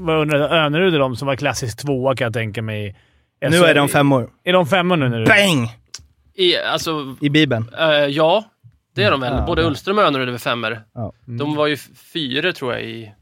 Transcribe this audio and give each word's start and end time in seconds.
Vad 0.00 0.20
undrar 0.20 0.64
Önerud 0.66 0.94
är 0.94 0.98
de 0.98 1.16
som 1.16 1.26
var 1.28 1.36
klassisk 1.36 1.78
tvåa 1.78 2.16
kan 2.16 2.24
jag 2.24 2.32
tänka 2.34 2.62
mig. 2.62 2.96
Nu 3.40 3.56
är 3.64 3.74
de 3.74 3.88
femmor. 3.88 4.30
Är 4.44 4.52
de 4.52 4.66
femmor 4.66 4.96
nu? 4.96 5.08
nu? 5.08 5.24
Bang! 5.24 5.68
I, 6.34 6.56
alltså, 6.58 7.16
I 7.20 7.28
Bibeln. 7.30 7.70
eh, 7.78 7.86
ja, 7.88 8.44
det 8.94 9.04
är 9.04 9.10
de 9.10 9.20
väl. 9.20 9.32
Ja, 9.38 9.46
Både 9.46 9.62
ja. 9.62 9.68
Ullström 9.68 9.98
och 9.98 10.04
Önerud 10.04 10.28
är 10.28 10.32
väl 10.32 10.38
femmor. 10.40 10.80
Ja. 10.94 11.12
De 11.24 11.54
var 11.54 11.66
ju 11.66 11.76
fyra 12.12 12.52
tror 12.52 12.72
jag 12.72 12.82
i 12.82 13.12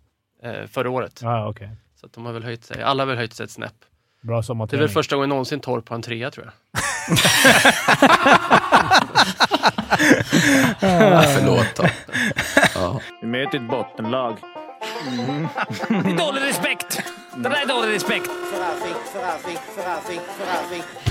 eh, 0.42 0.52
förra 0.70 0.90
året. 0.90 1.20
Ja, 1.22 1.48
okej. 1.48 1.70
Så 2.00 2.06
att 2.06 2.12
de 2.12 2.26
har 2.26 2.32
väl 2.32 2.44
höjt 2.44 2.64
sig. 2.64 2.82
Alla 2.82 3.02
har 3.02 3.06
väl 3.06 3.16
höjt 3.16 3.32
sig 3.32 3.44
ett 3.44 3.50
snäpp. 3.50 3.72
Bra 4.22 4.36
Det 4.36 4.40
är 4.40 4.42
sommarträning. 4.42 4.80
väl 4.80 4.88
första 4.88 5.16
gången 5.16 5.28
någonsin 5.28 5.60
Torp 5.60 5.88
har 5.88 5.96
en 5.96 6.02
trea 6.02 6.30
tror 6.30 6.46
jag. 6.46 6.52
Ja, 10.80 11.22
förlåt 11.22 11.74
då. 11.76 11.84
Ja. 12.74 13.00
Vi 13.20 13.26
möter 13.26 13.58
ett 13.58 13.68
bottenlag. 13.70 14.36
Det 15.88 16.10
är 16.10 16.16
dålig 16.26 16.42
respekt! 16.42 17.02
Det 17.34 17.48
där 17.48 17.62
är 17.62 17.66
dålig 17.66 17.94
respekt! 17.94 18.30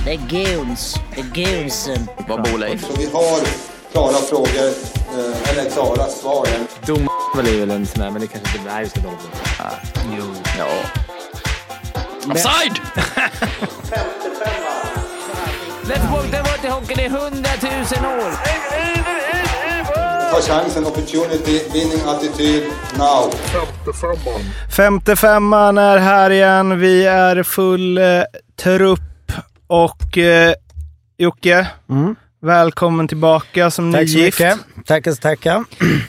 Det 0.06 0.14
är 0.14 0.18
goons. 0.18 0.96
Det 1.16 1.22
är 1.22 1.60
goonsen. 1.60 2.08
Vad 2.28 2.44
bor 2.44 2.58
Leif? 2.58 2.82
Så 2.86 2.94
vi 2.98 3.06
har 3.06 3.40
klara 3.92 4.14
frågor, 4.14 4.70
eh, 5.18 5.50
eller 5.50 5.70
klara 5.70 6.08
svar. 6.08 6.48
Dom 6.86 7.08
är 7.38 7.60
väl 7.60 7.72
en 7.72 7.86
sån 7.86 8.02
där, 8.02 8.12
men 8.12 8.22
det 8.22 8.28
kanske 8.28 8.58
inte... 8.58 8.74
Nej, 8.74 8.84
vi 8.84 8.90
ska 8.90 9.00
dra 9.00 9.10
Jo. 10.18 10.24
Ja. 10.58 10.68
Offside! 12.32 12.82
Let's 15.84 16.12
walk 16.12 16.32
the 16.32 16.38
water 16.38 16.70
hockey 16.70 17.02
i 17.02 17.08
hundratusen 17.08 18.06
år! 18.06 19.25
Ta 20.36 20.42
chansen, 20.42 20.86
opportunity, 20.86 21.60
winning 21.74 22.02
attityd, 22.08 22.64
now. 22.98 23.32
Femte 24.72 25.16
femman 25.16 25.78
är 25.78 25.98
här 25.98 26.30
igen. 26.30 26.80
Vi 26.80 27.06
är 27.06 27.44
full 27.44 27.98
eh, 27.98 28.04
trupp 28.64 29.00
och 29.68 30.18
eh, 30.18 30.54
Jocke, 31.18 31.68
Mm. 31.90 32.16
välkommen 32.42 33.08
tillbaka 33.08 33.72
som 33.72 33.94
Tack 33.94 34.10
så 34.10 34.18
nygift. 34.18 34.40
mycket. 34.40 34.60
Tackar 34.86 35.12
så 35.12 35.18
tackar. 35.18 35.64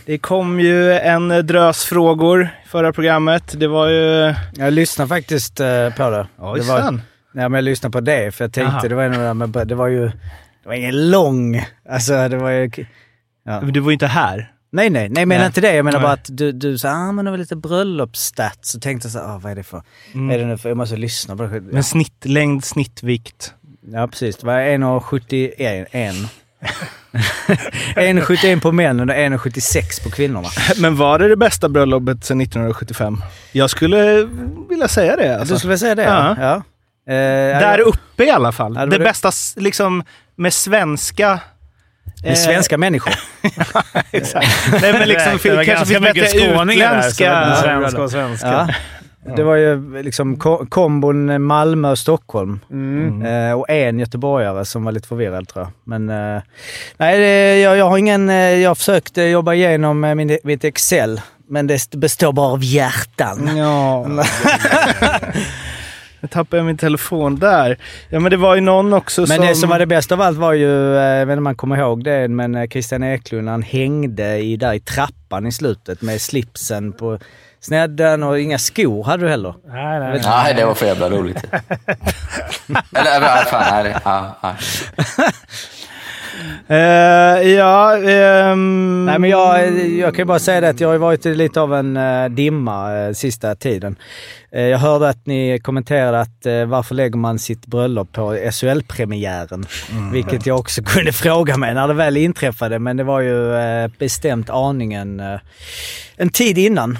Det 0.06 0.18
kom 0.18 0.60
ju 0.60 0.92
en 0.92 1.46
drös 1.46 1.84
frågor 1.84 2.42
i 2.64 2.68
förra 2.68 2.92
programmet. 2.92 3.54
Det 3.60 3.68
var 3.68 3.88
ju... 3.88 4.34
Jag 4.56 4.72
lyssnade 4.72 5.08
faktiskt 5.08 5.60
eh, 5.60 5.90
på 5.96 6.10
det. 6.10 6.26
det 6.38 6.62
var, 6.62 6.90
nej, 6.90 7.00
men 7.32 7.52
jag 7.54 7.64
lyssnade 7.64 7.92
på 7.92 8.00
det 8.00 8.34
för 8.34 8.44
jag 8.44 8.52
tänkte, 8.52 8.72
Aha. 8.76 8.88
det 8.88 8.94
var, 8.94 9.34
med- 9.34 9.66
det 9.68 9.74
var 9.74 9.88
ju, 9.88 10.06
det 10.62 10.68
var 10.68 10.74
ingen 10.74 11.10
lång, 11.10 11.64
alltså 11.90 12.28
det 12.28 12.36
var 12.36 12.50
ju... 12.50 12.70
Ja. 13.46 13.60
Men 13.60 13.72
du 13.72 13.80
var 13.80 13.90
ju 13.90 13.92
inte 13.92 14.06
här. 14.06 14.52
Nej, 14.72 14.90
nej, 14.90 15.08
nej, 15.08 15.20
jag 15.20 15.28
menar 15.28 15.40
Nej. 15.40 15.46
inte 15.46 15.60
det. 15.60 15.74
Jag 15.74 15.84
menar 15.84 15.98
Nej. 15.98 16.06
bara 16.06 16.12
att 16.12 16.28
du, 16.28 16.52
du 16.52 16.78
sa, 16.78 16.90
ah 16.90 17.12
men 17.12 17.24
det 17.24 17.30
var 17.30 17.38
lite 17.38 17.56
bröllopsstats. 17.56 18.70
Så 18.70 18.80
tänkte 18.80 19.06
jag 19.06 19.12
så 19.12 19.18
ah, 19.18 19.38
vad 19.42 19.52
är 19.52 19.56
det 19.56 19.62
för, 19.62 19.82
vad 20.14 20.34
är 20.34 20.38
det 20.38 20.44
nu 20.46 20.58
för, 20.58 20.68
jag 20.68 20.76
måste 20.76 20.96
lyssna 20.96 21.36
på 21.36 21.42
det. 21.42 21.60
Men 21.60 21.84
snittlängd, 21.84 22.64
snittvikt. 22.64 23.54
Ja, 23.92 24.06
precis. 24.06 24.36
Det 24.36 24.46
var 24.46 24.58
1,71. 24.58 26.26
1,71 27.96 28.60
på 28.62 28.72
männen 28.72 29.10
och 29.10 29.16
1,76 29.16 30.04
på 30.04 30.10
kvinnorna. 30.10 30.48
Men 30.80 30.96
var 30.96 31.18
det 31.18 31.28
det 31.28 31.36
bästa 31.36 31.68
bröllopet 31.68 32.24
sedan 32.24 32.40
1975? 32.40 33.22
Jag 33.52 33.70
skulle 33.70 34.28
vilja 34.68 34.88
säga 34.88 35.16
det. 35.16 35.38
Alltså. 35.38 35.54
Du 35.54 35.58
skulle 35.58 35.68
vilja 35.70 35.78
säga 35.78 35.94
det? 35.94 36.02
Ja. 36.02 36.36
ja. 36.40 36.54
Eh, 37.12 37.60
Där 37.60 37.80
uppe 37.80 38.24
i 38.24 38.30
alla 38.30 38.52
fall. 38.52 38.74
Ja, 38.74 38.86
det 38.86 38.98
det 38.98 39.04
bästa 39.04 39.30
liksom 39.56 40.02
med 40.36 40.52
svenska... 40.52 41.40
Med 42.22 42.32
eh, 42.32 42.36
svenska 42.36 42.78
människor. 42.78 43.14
Exakt. 44.10 44.48
Nej 44.82 44.92
men 44.92 45.08
liksom, 45.08 45.38
Det 45.42 45.56
var 45.56 45.64
kanske 45.64 45.86
finns 45.86 46.00
mycket 46.00 46.14
bättre 46.32 46.38
där, 46.38 46.72
utländska... 46.72 47.32
var 47.32 47.56
svenska 47.62 48.02
och 48.02 48.10
svenska. 48.10 48.46
Ja. 48.48 49.34
Det 49.36 49.42
var 49.42 49.56
ju 49.56 50.02
liksom 50.02 50.36
ko- 50.36 50.66
kombon 50.68 51.42
Malmö 51.42 51.90
och 51.90 51.98
Stockholm. 51.98 52.60
Mm. 52.70 53.26
Eh, 53.50 53.52
och 53.52 53.70
en 53.70 53.98
göteborgare 53.98 54.64
som 54.64 54.84
var 54.84 54.92
lite 54.92 55.08
förvirrad 55.08 55.48
tror 55.48 55.64
jag. 55.64 55.72
Men 55.84 56.08
eh, 56.36 56.42
nej, 56.96 57.18
det, 57.18 57.58
jag, 57.60 57.76
jag 57.76 57.88
har 57.88 57.98
ingen... 57.98 58.28
Eh, 58.28 58.34
jag 58.36 58.70
har 58.70 58.74
försökt 58.74 59.18
eh, 59.18 59.24
jobba 59.24 59.54
igenom 59.54 60.00
min, 60.00 60.38
mitt 60.44 60.64
Excel. 60.64 61.20
Men 61.48 61.66
det 61.66 61.90
består 61.94 62.32
bara 62.32 62.52
av 62.52 62.64
hjärtan. 62.64 63.56
Ja. 63.56 64.06
Jag 66.26 66.30
tappade 66.30 66.62
min 66.62 66.76
telefon 66.76 67.36
där. 67.38 67.78
Ja 68.08 68.20
men 68.20 68.30
det 68.30 68.36
var 68.36 68.54
ju 68.54 68.60
någon 68.60 68.92
också 68.92 69.20
Men 69.20 69.28
som... 69.28 69.46
det 69.46 69.54
som 69.54 69.68
var 69.68 69.78
det 69.78 69.86
bästa 69.86 70.14
av 70.14 70.20
allt 70.20 70.38
var 70.38 70.52
ju, 70.52 70.96
eh, 70.96 71.02
jag 71.02 71.26
vet 71.26 71.32
inte 71.32 71.38
om 71.38 71.44
man 71.44 71.54
kommer 71.54 71.76
ihåg 71.76 72.04
det, 72.04 72.28
men 72.28 72.54
eh, 72.54 72.68
Christian 72.68 73.02
Eklund 73.02 73.48
han 73.48 73.62
hängde 73.62 74.38
i, 74.38 74.56
där 74.56 74.72
i 74.74 74.80
trappan 74.80 75.46
i 75.46 75.52
slutet 75.52 76.02
med 76.02 76.20
slipsen 76.20 76.92
på 76.92 77.18
snedden 77.60 78.22
och 78.22 78.40
inga 78.40 78.58
skor 78.58 79.04
hade 79.04 79.24
du 79.24 79.28
heller. 79.30 79.54
Nej, 79.66 80.00
nej. 80.00 80.20
Nej, 80.24 80.54
det 80.54 80.64
var 80.66 80.74
för 80.74 80.86
jävla 80.86 81.10
roligt. 81.10 81.44
Eller, 82.94 83.44
fan, 83.44 83.64
nej, 83.70 83.84
det- 83.84 84.00
ja, 86.68 87.42
ja. 87.42 87.96
Ehm... 87.96 89.04
Nej 89.04 89.18
men 89.18 89.30
jag, 89.30 89.78
jag 89.88 90.14
kan 90.14 90.22
ju 90.22 90.26
bara 90.26 90.38
säga 90.38 90.60
det 90.60 90.68
att 90.68 90.80
jag 90.80 90.88
har 90.88 90.98
varit 90.98 91.24
lite 91.24 91.60
av 91.60 91.74
en 91.74 91.96
eh, 91.96 92.28
dimma 92.28 92.96
eh, 92.96 93.12
sista 93.12 93.54
tiden. 93.54 93.96
Jag 94.50 94.78
hörde 94.78 95.08
att 95.08 95.26
ni 95.26 95.60
kommenterade 95.62 96.20
att 96.20 96.46
varför 96.66 96.94
lägger 96.94 97.16
man 97.16 97.38
sitt 97.38 97.66
bröllop 97.66 98.12
på 98.12 98.50
SHL-premiären? 98.52 99.66
Vilket 100.12 100.46
jag 100.46 100.58
också 100.58 100.82
kunde 100.82 101.12
fråga 101.22 101.56
mig 101.56 101.74
när 101.74 101.88
det 101.88 101.94
väl 101.94 102.16
inträffade, 102.16 102.78
men 102.78 102.96
det 102.96 103.04
var 103.04 103.20
ju 103.20 103.52
bestämt 103.98 104.50
aningen 104.50 105.22
en 106.16 106.28
tid 106.28 106.58
innan. 106.58 106.98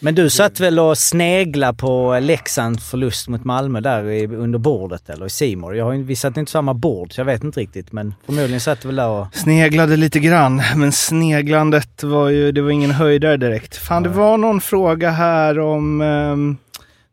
Men 0.00 0.14
du 0.14 0.30
satt 0.30 0.60
väl 0.60 0.78
och 0.78 0.98
snegla 0.98 1.72
på 1.72 2.18
Leksands 2.20 2.90
förlust 2.90 3.28
mot 3.28 3.44
Malmö 3.44 3.80
där 3.80 4.10
i, 4.10 4.26
under 4.26 4.58
bordet 4.58 5.10
eller 5.10 5.26
i 5.26 5.30
Simor. 5.30 5.76
Jag 5.76 5.84
har 5.84 5.94
vi 5.94 6.16
satt 6.16 6.36
inte 6.36 6.52
samma 6.52 6.74
bord 6.74 7.12
så 7.12 7.20
jag 7.20 7.24
vet 7.24 7.44
inte 7.44 7.60
riktigt 7.60 7.92
men 7.92 8.14
förmodligen 8.26 8.60
satt 8.60 8.80
du 8.80 8.88
väl 8.88 8.96
där 8.96 9.08
och... 9.08 9.26
Sneglade 9.32 9.96
lite 9.96 10.20
grann, 10.20 10.62
men 10.76 10.92
sneglandet 10.92 12.02
var 12.02 12.28
ju, 12.28 12.52
det 12.52 12.62
var 12.62 12.70
ingen 12.70 12.90
höjdare 12.90 13.36
direkt. 13.36 13.76
Fan, 13.76 14.02
det 14.02 14.08
var 14.08 14.38
någon 14.38 14.60
fråga 14.60 15.10
här 15.10 15.58
om... 15.58 16.00
Um, 16.00 16.56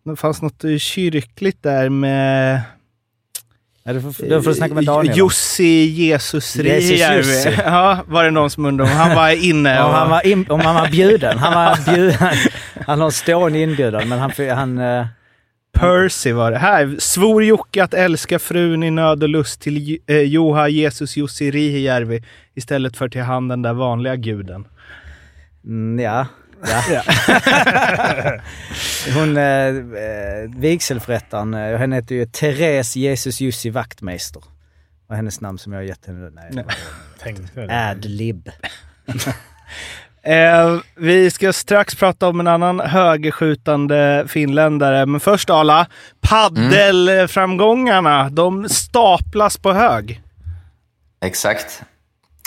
det 0.03 0.15
fanns 0.15 0.41
något 0.41 0.63
kyrkligt 0.79 1.63
där 1.63 1.89
med... 1.89 2.61
Ja, 3.89 3.93
du, 3.93 4.01
får, 4.01 4.25
du 4.25 4.41
får 4.41 4.53
snacka 4.53 4.73
med 4.73 4.85
Daniel. 4.85 5.17
Jussi 5.17 5.85
Jesus 5.85 6.55
Rijärvi. 6.55 7.57
Ja, 7.65 8.03
var 8.07 8.23
det 8.23 8.31
någon 8.31 8.49
som 8.49 8.65
undrade 8.65 8.91
om 8.91 8.97
han 8.97 9.15
var 9.15 9.45
inne. 9.45 9.83
Om 9.83 9.91
han 9.91 10.09
var, 10.09 10.27
in, 10.27 10.45
om 10.49 10.59
han 10.59 10.75
var 10.75 10.87
bjuden. 10.87 11.37
Han, 11.37 11.53
var 11.53 11.93
bjuden, 11.93 12.15
han, 12.85 12.99
har 12.99 13.05
en 13.05 13.11
stående 13.11 13.59
inbjudan 13.59 14.09
men 14.09 14.19
han... 14.19 14.31
han 14.49 14.77
eh, 14.77 15.05
Percy 15.73 16.31
var 16.31 16.51
det. 16.51 16.57
Här. 16.57 16.95
Svor 16.99 17.43
Jocke 17.43 17.83
att 17.83 17.93
älska 17.93 18.39
frun 18.39 18.83
i 18.83 18.91
nöd 18.91 19.23
och 19.23 19.29
lust 19.29 19.61
till 19.61 19.99
eh, 20.07 20.17
Joha 20.17 20.67
Jesus 20.67 21.17
Jussi 21.17 21.51
Rijärvi 21.51 22.23
istället 22.55 22.97
för 22.97 23.09
till 23.09 23.21
han 23.21 23.47
den 23.47 23.61
där 23.61 23.73
vanliga 23.73 24.15
guden. 24.15 24.67
mm, 25.65 25.99
ja. 25.99 26.25
Ja. 26.67 27.03
Hon, 29.13 29.37
eh, 29.37 29.43
eh, 29.43 30.49
vigselförrättaren, 30.55 31.53
eh, 31.53 31.77
henne 31.77 31.95
heter 31.95 32.15
ju 32.15 32.25
Therese 32.25 32.95
Jesus 32.95 33.41
Jussi 33.41 33.69
Wachtmeister. 33.69 34.43
Och 35.09 35.15
hennes 35.15 35.41
namn 35.41 35.57
som 35.57 35.73
jag 35.73 35.79
har 35.79 35.83
gett 35.83 36.05
henne. 36.05 36.29
Nej. 36.29 36.49
Nej. 36.53 36.65
Det. 37.55 37.89
Adlib. 37.89 38.49
Eh, 40.23 40.77
vi 40.95 41.31
ska 41.31 41.53
strax 41.53 41.95
prata 41.95 42.27
om 42.27 42.39
en 42.39 42.47
annan 42.47 42.79
högerskjutande 42.79 44.25
finländare, 44.27 45.05
men 45.05 45.19
först 45.19 45.49
Ala. 45.49 45.87
Paddelframgångarna, 46.21 48.29
de 48.29 48.69
staplas 48.69 49.57
på 49.57 49.73
hög. 49.73 50.21
Exakt. 51.21 51.83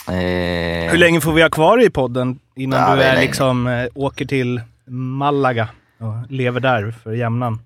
Eh, 0.09 0.91
Hur 0.91 0.99
länge 0.99 1.21
får 1.21 1.33
vi 1.33 1.43
ha 1.43 1.51
kvar 1.51 1.83
i 1.87 1.91
podden 1.91 2.39
innan 2.57 2.81
Ja, 2.91 2.97
du 2.97 3.03
är 3.03 3.21
liksom, 3.21 3.67
eh, 3.67 3.87
åker 3.95 4.25
till 4.25 4.61
Malaga 4.87 5.69
och 5.99 6.31
lever 6.33 6.61
där 6.61 6.91
för 6.91 7.13
jämnan? 7.13 7.61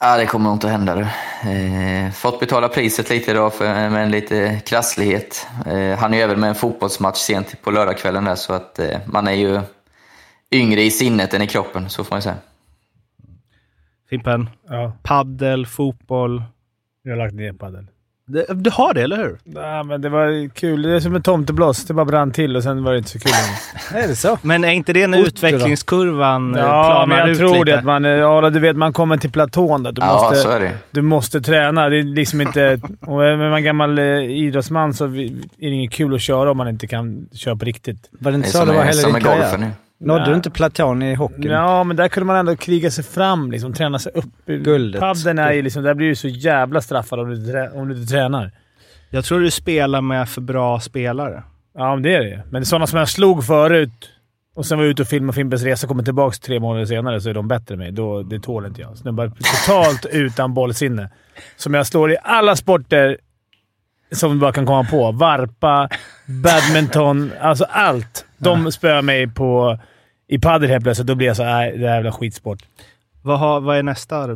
Ja, 0.00 0.16
det 0.16 0.26
kommer 0.26 0.44
nog 0.44 0.54
inte 0.54 0.66
att 0.66 0.72
hända. 0.72 0.94
du. 0.94 1.00
Eh, 1.50 2.10
fått 2.12 2.40
betala 2.40 2.68
priset 2.68 3.10
lite 3.10 3.30
idag 3.30 3.54
för, 3.54 3.64
med 3.90 4.02
en 4.02 4.10
lite 4.10 4.60
krasslighet. 4.66 5.46
Eh, 5.66 5.98
han 5.98 6.14
är 6.14 6.16
ju 6.18 6.22
även 6.22 6.40
med 6.40 6.48
en 6.48 6.54
fotbollsmatch 6.54 7.18
sent 7.18 7.62
på 7.62 7.70
lördagskvällen 7.70 8.24
där, 8.24 8.34
så 8.34 8.52
att 8.52 8.78
eh, 8.78 8.98
man 9.06 9.28
är 9.28 9.32
ju 9.32 9.60
yngre 10.52 10.82
i 10.82 10.90
sinnet 10.90 11.34
än 11.34 11.42
i 11.42 11.46
kroppen, 11.46 11.90
så 11.90 12.04
får 12.04 12.14
man 12.14 12.22
säga. 12.22 12.36
Fimpen, 14.10 14.50
Ja, 14.68 14.92
paddel, 15.02 15.66
fotboll. 15.66 16.42
jag 17.02 17.12
har 17.12 17.18
lagt 17.18 17.34
ner 17.34 17.52
padel. 17.52 17.86
Du 18.54 18.70
har 18.70 18.94
det, 18.94 19.02
eller 19.02 19.16
hur? 19.16 19.38
Nej, 19.44 19.84
men 19.84 20.00
det 20.00 20.08
var 20.08 20.48
kul. 20.54 20.82
Det 20.82 20.96
är 20.96 21.00
som 21.00 21.14
en 21.16 21.22
tomtebloss. 21.22 21.84
Det 21.84 21.94
bara 21.94 22.04
brann 22.04 22.30
till 22.32 22.56
och 22.56 22.62
sen 22.62 22.84
var 22.84 22.92
det 22.92 22.98
inte 22.98 23.10
så 23.10 23.18
kul 23.18 23.32
längre. 23.32 24.04
Är 24.04 24.08
det 24.08 24.16
så? 24.16 24.38
Men 24.42 24.64
är 24.64 24.68
inte 24.68 24.92
det 24.92 25.06
när 25.06 25.18
Otto 25.18 25.22
då? 25.22 25.28
utvecklingskurvan 25.28 26.54
eh, 26.54 26.62
Ja, 26.62 27.04
men 27.08 27.18
jag 27.18 27.28
ut 27.28 27.38
tror 27.38 27.52
lite? 27.54 27.64
det. 27.64 27.78
Att 27.78 27.84
man, 27.84 28.04
ja, 28.04 28.50
du 28.50 28.60
vet, 28.60 28.76
man 28.76 28.92
kommer 28.92 29.16
till 29.16 29.30
platån 29.30 29.82
där. 29.82 29.92
Du, 29.92 30.00
Ja, 30.02 30.12
måste, 30.22 30.36
så 30.36 30.48
är 30.50 30.60
det. 30.60 30.72
du 30.90 31.02
måste 31.02 31.40
träna. 31.40 31.88
Det 31.88 31.98
är 31.98 32.02
liksom 32.02 32.40
inte... 32.40 32.80
Och 33.00 33.24
är 33.26 33.50
man 33.50 33.64
gammal 33.64 33.98
eh, 33.98 34.04
idrottsman 34.20 34.94
så 34.94 35.04
är 35.04 35.08
det 35.58 35.66
inget 35.66 35.92
kul 35.92 36.14
att 36.14 36.20
köra 36.20 36.50
om 36.50 36.56
man 36.56 36.68
inte 36.68 36.86
kan 36.86 37.28
köra 37.34 37.56
på 37.56 37.64
riktigt. 37.64 38.08
Var 38.10 38.30
det 38.32 38.36
Det 38.36 38.36
inte 38.36 38.48
är 38.48 38.52
så 38.52 38.58
det 38.64 38.72
var 38.72 39.02
din 39.04 39.12
med 39.12 39.22
karriär? 39.24 39.70
Nådde 40.00 40.24
du 40.24 40.34
inte 40.34 40.50
platån 40.50 41.02
i 41.02 41.14
hockeyn? 41.14 41.52
Ja, 41.52 41.84
men 41.84 41.96
där 41.96 42.08
kunde 42.08 42.26
man 42.26 42.36
ändå 42.36 42.56
kriga 42.56 42.90
sig 42.90 43.04
fram. 43.04 43.50
Liksom, 43.52 43.72
träna 43.72 43.98
sig 43.98 44.12
upp. 44.14 44.46
Guldet. 44.46 45.00
Padden 45.00 45.38
är 45.38 45.52
ju 45.52 45.62
liksom... 45.62 45.82
Där 45.82 45.94
blir 45.94 46.08
du 46.08 46.14
så 46.14 46.28
jävla 46.28 46.80
straffad 46.80 47.20
om 47.20 47.30
du, 47.30 47.68
om 47.68 47.88
du 47.88 47.94
inte 47.94 48.12
tränar. 48.12 48.52
Jag 49.10 49.24
tror 49.24 49.40
du 49.40 49.50
spelar 49.50 50.00
med 50.00 50.28
för 50.28 50.40
bra 50.40 50.80
spelare. 50.80 51.42
Ja, 51.74 51.94
men 51.94 52.02
det 52.02 52.14
är 52.14 52.20
det 52.20 52.28
ju. 52.28 52.38
Men 52.50 52.66
sådana 52.66 52.86
som 52.86 52.98
jag 52.98 53.08
slog 53.08 53.44
förut 53.44 54.10
och 54.54 54.66
sen 54.66 54.78
var 54.78 54.84
ute 54.84 55.02
och 55.02 55.08
filmade 55.08 55.32
Fimpens 55.36 55.62
Resa 55.62 55.86
och 55.86 55.88
kommer 55.88 56.02
tillbaka 56.02 56.36
tre 56.42 56.60
månader 56.60 56.86
senare 56.86 57.20
så 57.20 57.30
är 57.30 57.34
de 57.34 57.48
bättre 57.48 57.74
än 57.74 57.78
mig. 57.78 57.92
Då, 57.92 58.22
det 58.22 58.40
tål 58.40 58.66
inte 58.66 58.80
jag. 58.80 58.96
Snubbar 58.96 59.28
totalt 59.28 60.06
utan 60.10 60.54
bollsinne. 60.54 61.10
Som 61.56 61.74
jag 61.74 61.86
slår 61.86 62.12
i 62.12 62.16
alla 62.22 62.56
sporter 62.56 63.18
som 64.12 64.32
vi 64.32 64.38
bara 64.38 64.52
kan 64.52 64.66
komma 64.66 64.84
på. 64.84 65.12
Varpa, 65.12 65.88
badminton, 66.26 67.32
alltså 67.40 67.64
allt. 67.64 68.26
De 68.40 68.72
spöar 68.72 69.02
mig 69.02 69.28
på 69.28 69.78
i 70.28 70.38
padel 70.38 70.70
helt 70.70 70.84
plötsligt. 70.84 71.06
Då 71.06 71.14
blir 71.14 71.26
jag 71.26 71.36
så 71.36 71.44
nej, 71.44 71.78
det 71.78 71.86
är 71.86 71.94
jävla 71.94 72.12
skitsport. 72.12 72.58
Vad, 73.22 73.38
har, 73.38 73.60
vad 73.60 73.76
är 73.78 73.82
nästa 73.82 74.28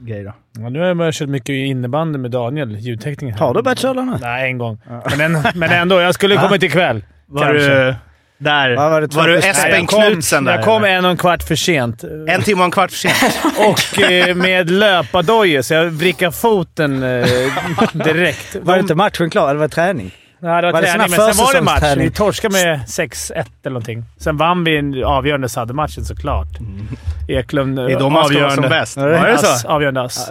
grej 0.00 0.24
då? 0.24 0.32
Ja, 0.58 0.68
nu 0.68 0.78
har 0.78 0.86
jag 0.86 0.96
börjat 0.96 1.14
köra 1.14 1.28
mycket 1.28 1.48
innebandy 1.52 2.18
med 2.18 2.30
Daniel, 2.30 2.76
ljudtekniker. 2.76 3.38
Har 3.38 3.54
du 3.54 3.62
börjat 3.62 3.78
köra 3.78 4.04
nu? 4.04 4.16
Nej, 4.20 4.50
en 4.50 4.58
gång. 4.58 4.78
Men, 5.16 5.36
en, 5.36 5.42
men 5.54 5.70
ändå, 5.70 6.00
jag 6.00 6.14
skulle 6.14 6.36
kommit 6.40 6.62
ikväll. 6.62 7.04
Var 7.26 7.42
Kanske. 7.42 7.74
du 7.74 7.94
där? 8.38 8.76
Var 8.76 9.00
det, 9.00 9.14
var 9.14 9.28
du 9.28 9.38
Espen 9.38 9.86
Knutsen 9.86 10.44
där? 10.44 10.52
Jag 10.52 10.64
kom 10.64 10.84
en 10.84 11.04
och 11.04 11.10
en 11.10 11.16
kvart 11.16 11.42
för 11.42 11.56
sent. 11.56 12.04
En 12.28 12.42
timme 12.42 12.60
och 12.60 12.64
en 12.64 12.70
kvart 12.70 12.90
för 12.90 12.98
sent. 12.98 13.40
Och 13.58 14.00
eh, 14.02 14.34
med 14.34 14.70
löpardojor, 14.70 15.62
så 15.62 15.74
jag 15.74 15.84
vrickade 15.84 16.32
foten 16.32 17.02
eh, 17.02 17.26
direkt. 18.04 18.56
Var 18.62 18.78
inte 18.78 18.94
matchen 18.94 19.30
klar? 19.30 19.50
Eller 19.50 19.60
var 19.60 19.68
det 19.68 19.74
träning? 19.74 20.10
Nej, 20.42 20.62
det 20.62 20.66
var, 20.66 20.72
var 20.72 20.80
det 20.80 20.86
träning, 20.86 21.00
här 21.00 21.08
men 21.26 21.34
sen 21.34 21.44
var 21.44 21.54
det 21.54 21.60
match. 21.62 21.96
Vi 21.96 22.10
torskade 22.10 22.52
med 22.52 22.80
6-1 22.80 23.32
eller 23.32 23.70
någonting. 23.70 24.04
Sen 24.18 24.36
vann 24.36 24.64
vi 24.64 24.76
en 24.76 25.04
avgörande 25.04 25.48
sadde-matchen 25.48 26.04
såklart. 26.04 26.48
Eklund 27.28 27.76
Det 27.76 27.92
är 27.92 27.98
då 27.98 28.10
man 28.10 28.24
ska 28.24 28.40
vara 28.40 28.50
som 28.50 28.62
bäst. 28.68 28.96
Var 28.96 29.08
det 29.08 29.32
det 29.32 29.38
så? 29.38 29.46
Ass, 29.46 29.64
avgörande 29.64 30.02
ass. 30.02 30.30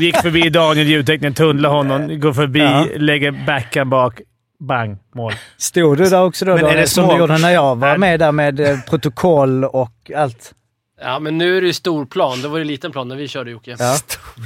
Gick 0.00 0.16
förbi 0.16 0.48
Daniel, 0.50 0.86
ljudteknikern, 0.86 1.34
tunnlade 1.34 1.74
honom, 1.74 2.20
går 2.20 2.32
förbi, 2.32 2.60
Ja. 2.60 2.84
lägger 2.96 3.46
backhand 3.46 3.90
bak. 3.90 4.20
Bang! 4.60 4.98
Mål. 5.14 5.32
Stod 5.56 5.98
du 5.98 6.04
där 6.04 6.22
också 6.24 6.44
då? 6.44 6.50
Men 6.50 6.58
är 6.58 6.62
Daniel, 6.62 6.80
det 6.80 6.86
som 6.88 7.08
du 7.08 7.16
gjorde 7.16 7.38
när 7.38 7.50
jag 7.50 7.76
var 7.76 7.96
med 7.96 8.20
där 8.20 8.32
med 8.32 8.60
eh, 8.60 8.78
protokoll 8.88 9.64
och 9.64 10.10
allt? 10.16 10.52
Ja, 11.00 11.18
men 11.18 11.38
nu 11.38 11.56
är 11.56 11.60
det 11.60 11.66
ju 11.66 11.72
stor 11.72 12.06
plan. 12.06 12.42
Det 12.42 12.48
var 12.48 12.58
ju 12.58 12.64
liten 12.64 12.92
plan 12.92 13.08
när 13.08 13.16
vi 13.16 13.28
körde 13.28 13.50
Jocke. 13.50 13.76
Ja. 13.78 13.96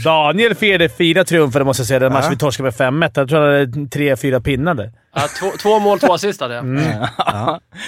Daniel 0.04 0.54
firade 0.54 0.88
fyra 0.88 1.24
triumfer, 1.24 1.64
måste 1.64 1.80
jag 1.80 1.88
säga. 1.88 1.98
Den 2.00 2.12
matchen 2.12 2.30
vi 2.30 2.36
torskade 2.36 2.72
med 2.78 3.02
5-1. 3.02 3.12
Jag 3.14 3.28
tror 3.28 3.40
han 3.40 3.48
hade 3.48 3.88
tre, 3.88 4.16
fyra 4.16 4.40
pinnade. 4.40 4.92
Ja, 5.14 5.22
två, 5.40 5.50
två 5.58 5.78
mål, 5.78 6.00
två 6.00 6.12
assist 6.12 6.40
hade 6.40 6.54
jag. 6.54 6.64
Mm. 6.64 6.84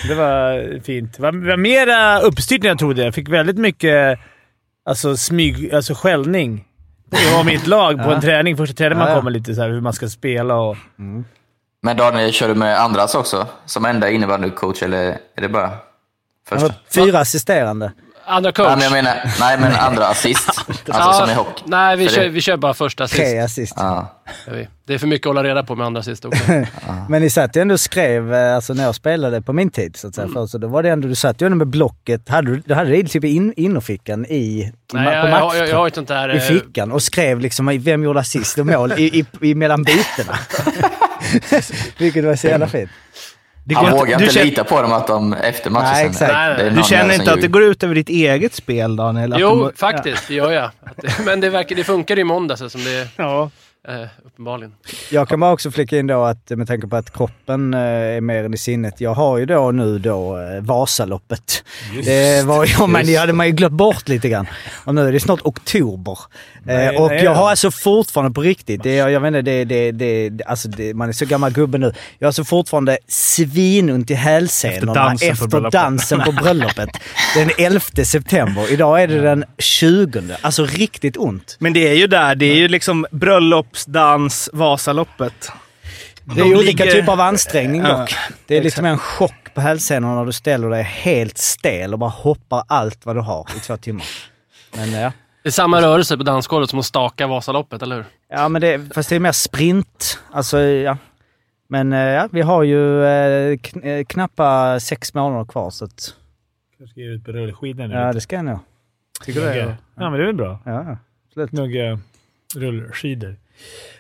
Det 0.09 0.15
var 0.15 0.81
fint. 0.83 1.17
Det 1.17 1.23
var, 1.23 1.33
det 1.33 1.49
var 1.49 1.57
mera 1.57 2.21
uppstyrt 2.21 2.65
än 2.65 2.69
jag 2.69 2.79
trodde. 2.79 3.05
Jag 3.05 3.15
fick 3.15 3.29
väldigt 3.29 3.59
mycket 3.59 4.19
alltså, 4.85 5.17
smyg, 5.17 5.75
alltså 5.75 5.95
skällning 5.95 6.65
av 7.39 7.47
mitt 7.47 7.67
lag 7.67 8.05
på 8.05 8.11
en 8.11 8.21
träning. 8.21 8.57
Första 8.57 8.75
träningen 8.75 8.99
man 8.99 9.09
Ja, 9.09 9.15
ja. 9.15 9.19
kommer 9.19 9.31
lite 9.31 9.55
så 9.55 9.63
här 9.63 9.69
hur 9.69 9.81
man 9.81 9.93
ska 9.93 10.09
spela 10.09 10.55
och... 10.57 10.77
Men 11.83 11.97
Daniel, 11.97 12.33
kör 12.33 12.49
du 12.49 12.55
med 12.55 12.81
andras 12.81 13.15
också? 13.15 13.47
Som 13.67 13.85
enda 13.85 14.11
innebandycoach, 14.11 14.83
eller 14.83 15.19
är 15.37 15.41
det 15.41 15.49
bara 15.49 15.71
första? 16.49 16.75
Fyra 16.95 17.19
assisterande. 17.19 17.93
Andra 18.27 18.49
Nej, 18.49 18.53
coach. 18.53 18.69
men 18.69 18.83
jag 18.83 18.93
menar, 18.93 19.15
nej, 19.41 19.59
men 19.61 19.73
andra 19.75 20.07
assist. 20.09 20.49
Alltså 20.89 21.21
som 21.21 21.31
i 21.31 21.35
hockey. 21.35 21.63
Nej, 21.67 21.97
vi 21.97 22.09
För 22.09 22.15
kör, 22.15 22.29
vi 22.29 22.41
kör 22.41 22.57
bara 22.57 22.75
första 22.75 23.05
assist. 23.05 23.21
Tre 23.21 23.39
assist. 23.39 23.75
Ja. 23.77 24.21
Det 24.87 24.95
är 24.95 24.99
för 24.99 25.07
mycket 25.07 25.27
att 25.27 25.31
hålla 25.31 25.45
reda 25.45 25.63
på 25.63 25.77
med 25.77 25.87
andra 25.87 26.01
assist 26.01 26.25
också. 26.25 26.43
Men 27.09 27.23
ni 27.23 27.31
satt 27.31 27.57
ju 27.57 27.61
ändå 27.61 27.73
och 27.73 27.81
skrev, 27.81 28.35
eh, 28.35 28.55
alltså 28.55 28.75
när 28.75 28.85
jag 28.85 28.95
spelade 28.95 29.43
på 29.43 29.53
min 29.53 29.71
tid 29.71 29.97
så 29.97 30.09
att 30.09 30.15
säga, 30.15 30.29
för, 30.29 30.47
så 30.47 30.59
då 30.59 30.69
var 30.69 30.83
det 30.83 30.91
ändå, 30.91 31.09
du 31.09 31.15
satt 31.15 31.43
ju 31.43 31.47
ändå 31.47 31.57
med 31.57 31.67
blocket, 31.67 32.29
hade 32.29 32.51
du, 32.51 32.63
du 32.67 32.75
hade 32.75 32.91
det 32.91 33.09
typ 33.09 33.25
i 33.25 33.29
in, 33.29 33.55
innerfickan 33.57 34.27
i, 34.27 34.35
i 34.35 34.73
Nej, 34.93 35.05
jag, 35.05 35.23
på 35.23 35.29
jag, 35.29 35.41
match, 35.41 35.55
jag, 35.57 35.69
jag 35.69 35.77
har 35.77 36.07
där... 36.07 36.35
i 36.35 36.37
eh, 36.37 36.43
fickan 36.43 36.93
och 36.93 37.03
skrev 37.03 37.41
liksom 37.41 37.79
vem 37.81 38.05
gjorde 38.05 38.21
assist 38.21 38.59
och 38.59 38.67
mål 38.67 38.93
i, 38.93 39.21
i, 39.21 39.27
i 39.41 39.55
mellan 39.55 39.83
bytena. 39.83 40.39
Vilket 41.99 42.25
var 42.25 42.37
så 42.37 42.47
jävla 42.47 42.67
fint. 42.67 42.91
Det 43.67 43.75
Han 43.75 43.91
vågar 43.91 44.07
du 44.19 44.25
inte 44.25 44.35
känner- 44.35 44.47
lita 44.47 44.65
på 44.65 44.83
dem 44.83 44.93
att 44.93 45.07
de 45.07 45.33
efter 45.35 45.71
matchen 45.71 45.89
Nej, 45.93 46.07
exakt. 46.07 46.33
Nej, 46.33 46.71
Du 46.71 46.83
känner 46.83 47.15
inte 47.15 47.33
att 47.33 47.41
det 47.41 47.49
går 47.49 47.63
ut 47.63 47.83
över 47.83 47.95
ditt 47.95 48.09
eget 48.09 48.55
spel, 48.55 48.97
Daniel? 48.97 49.33
Att 49.33 49.41
Jo, 49.41 49.69
du- 49.69 49.77
faktiskt. 49.77 50.29
Det 50.29 50.35
gör 50.35 50.53
jag. 50.53 50.71
Men 51.25 51.41
det, 51.41 51.51
verkar, 51.51 51.77
det 51.77 51.85
funkar 51.85 52.19
i 52.19 52.25
måndags 52.25 52.73
som 52.73 52.85
det 52.85 53.09
Ja. 53.17 53.51
Eh, 53.89 54.09
uppenbarligen. 54.27 54.73
Jag 55.11 55.29
kan 55.29 55.41
bara 55.41 55.53
också 55.53 55.71
flika 55.71 55.99
in 55.99 56.07
då 56.07 56.25
att 56.25 56.51
med 56.51 56.67
tanke 56.69 56.87
på 56.87 56.97
att 56.97 57.13
kroppen 57.17 57.75
eh, 57.75 57.81
är 57.81 58.21
mer 58.21 58.45
än 58.45 58.55
i 58.55 58.57
sinnet. 58.59 59.01
Jag 59.01 59.15
har 59.15 59.39
ju 59.39 59.47
då 59.47 59.71
nu 59.71 59.99
då 59.99 60.39
eh, 60.39 60.61
Vasaloppet. 60.63 61.65
Det 62.05 62.47
var 62.47 62.65
ju, 62.65 62.87
men 62.87 63.07
det 63.07 63.17
hade 63.17 63.33
man 63.33 63.47
ju 63.47 63.53
glömt 63.53 63.75
bort 63.75 64.09
lite 64.09 64.29
grann. 64.29 64.47
Och 64.85 64.95
nu 64.95 65.09
är 65.09 65.13
det 65.13 65.21
snart 65.21 65.41
oktober. 65.43 66.19
Nej, 66.67 66.95
Eh, 66.95 67.03
och 67.03 67.09
nej, 67.11 67.25
jag 67.25 67.35
har 67.35 67.51
alltså 67.51 67.71
fortfarande 67.71 68.35
på 68.35 68.41
riktigt, 68.41 68.83
det, 68.83 68.99
är- 68.99 69.09
jag 69.09 69.21
vet 69.21 69.29
inte, 69.29 69.43
det, 69.43 69.65
det, 69.65 69.93
det, 69.93 70.29
det, 70.29 70.45
alltså 70.45 70.69
det, 70.69 70.95
man 70.95 71.09
är 71.09 71.13
så 71.13 71.25
gammal 71.27 71.53
gubbe 71.53 71.79
nu. 71.79 71.87
Jag 72.19 72.27
har 72.27 72.29
alltså 72.29 72.45
fortfarande 72.45 72.99
svinont 73.09 74.11
i 74.11 74.15
hälsenorna 74.15 74.77
Efter 74.77 74.95
dansen 74.95 75.29
på 75.29 75.33
efter 75.33 75.47
bröllopet. 75.49 75.73
dansen 75.73 76.21
på 76.21 76.33
bröllopet. 76.33 76.89
Den 77.37 77.51
11 77.59 77.81
september. 78.05 78.73
Idag 78.73 79.03
är 79.03 79.09
det 79.09 79.21
den 79.21 79.45
20. 79.59 80.23
Alltså 80.41 80.65
riktigt 80.67 81.17
ont. 81.17 81.57
Men 81.59 81.73
det 81.73 81.89
är 81.89 81.95
ju 81.95 82.07
där, 82.07 82.35
det 82.35 82.47
är 82.47 82.57
ju 82.57 82.69
liksom 82.69 83.07
bröllopsdans, 83.75 84.51
Vasaloppet. 84.53 85.51
Det 86.25 86.41
är 86.41 86.45
De 86.45 86.55
olika 86.55 86.85
ligger- 86.85 86.93
typer 87.01 87.13
av 87.13 87.21
ansträngning 87.21 87.81
Ja, 87.83 87.99
dock. 87.99 88.15
Det 88.47 88.57
är 88.59 88.63
lite 88.63 88.83
mer 88.83 88.91
en 88.91 88.99
chock 88.99 89.55
på 89.55 89.61
hälsenorna 89.61 90.15
när 90.15 90.25
du 90.25 90.33
ställer 90.33 90.71
dig 90.71 90.83
helt 90.83 91.39
stel 91.39 91.93
och 91.93 91.99
bara 91.99 92.11
hoppar 92.11 92.65
allt 92.69 93.07
vad 93.07 93.17
du 93.17 93.21
har 93.21 93.47
i 93.57 93.61
två 93.61 93.77
timmar. 93.77 94.07
Men 94.77 94.93
ja. 94.93 95.13
Det 95.43 95.49
är 95.49 95.51
samma 95.53 95.81
rörelse 95.83 96.17
på 96.17 96.23
dansgolvet 96.23 96.71
som 96.71 96.79
att 96.79 96.85
staka 96.87 97.27
Vasaloppet, 97.27 97.83
eller 97.83 97.97
hur? 97.97 98.05
Ja, 98.29 98.49
men 98.49 98.61
det, 98.61 98.95
fast 98.95 99.09
det 99.09 99.17
är 99.17 99.21
mer 99.21 99.33
sprint. 99.33 100.19
Alltså, 100.33 100.61
ja. 100.61 100.97
Men 101.69 101.93
eh, 101.93 101.99
ja, 101.99 102.29
vi 102.33 102.41
har 102.41 102.63
ju 102.63 103.05
eh, 103.05 103.59
kn 103.59 103.83
eh, 103.85 104.05
knappa 104.05 104.81
sex 104.81 105.15
månader 105.15 105.45
kvar 105.45 105.71
så 105.71 105.85
att, 105.85 106.15
Jag 106.79 106.89
ska 106.89 107.01
ge 107.01 107.07
ut 107.07 107.25
på 107.25 107.33
rullskidor 107.33 107.87
nu. 107.87 107.95
ja, 107.95 108.13
det 108.13 108.21
ska 108.21 108.37
jag 108.37 108.45
nog. 108.45 108.59
Tycker 109.25 109.41
du 109.41 109.47
det? 109.47 109.53
Gnugga. 109.55 109.77
Ja, 109.97 110.11
men 110.11 110.13
det 110.13 110.23
är 110.23 110.27
väl 110.27 110.35
bra. 110.35 110.59
Ja, 110.65 110.97
absolut. 111.29 111.51
Gnugga 111.51 111.99
rullskidor. 112.57 113.37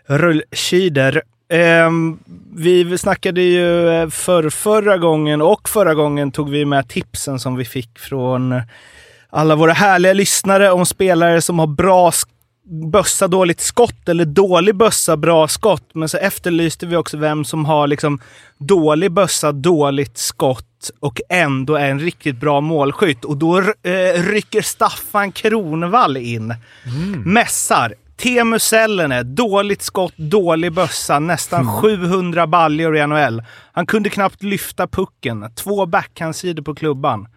Rullskidor. 0.06 1.22
Ehm, 1.48 2.18
vi 2.54 2.98
snackade 2.98 3.40
ju 3.40 3.88
eh, 3.88 4.08
för 4.08 4.50
förra 4.50 4.98
gången 4.98 5.42
och 5.42 5.68
förra 5.68 5.94
gången 5.94 6.32
tog 6.32 6.50
vi 6.50 6.64
med 6.64 6.88
tipsen 6.88 7.38
som 7.38 7.56
vi 7.56 7.64
fick 7.64 7.98
från 7.98 8.62
alla 9.30 9.56
våra 9.56 9.72
härliga 9.72 10.12
lyssnare 10.12 10.70
om 10.70 10.86
spelare 10.86 11.40
som 11.40 11.58
har 11.58 11.66
bra 11.66 12.12
bössa, 12.92 13.28
dåligt 13.28 13.60
skott 13.60 14.08
eller 14.08 14.24
dålig 14.24 14.76
bössa, 14.76 15.16
bra 15.16 15.48
skott. 15.48 15.90
Men 15.92 16.08
så 16.08 16.16
efterlyste 16.16 16.86
vi 16.86 16.96
också 16.96 17.16
vem 17.16 17.44
som 17.44 17.64
har 17.64 17.86
liksom 17.86 18.20
dålig 18.58 19.12
bössa, 19.12 19.52
dåligt 19.52 20.18
skott 20.18 20.90
och 21.00 21.20
ändå 21.28 21.74
är 21.74 21.90
en 21.90 22.00
riktigt 22.00 22.36
bra 22.36 22.60
målskytt. 22.60 23.24
Och 23.24 23.36
då 23.36 23.58
eh, 23.58 24.22
rycker 24.22 24.62
Staffan 24.62 25.32
Kronvall 25.32 26.16
in. 26.16 26.54
Mässar. 27.24 27.94
Teemu 28.16 28.58
Sellene, 28.58 29.22
dåligt 29.22 29.82
skott, 29.82 30.16
dålig 30.16 30.72
bössa, 30.72 31.18
nästan 31.18 31.80
700 31.82 32.46
baljor 32.46 32.96
i 32.96 33.06
NHL. 33.06 33.42
Han 33.72 33.86
kunde 33.86 34.10
knappt 34.10 34.42
lyfta 34.42 34.86
pucken. 34.86 35.46
Två 35.54 35.86
backhandsidor 35.86 36.62
på 36.62 36.74
klubban. 36.74 37.28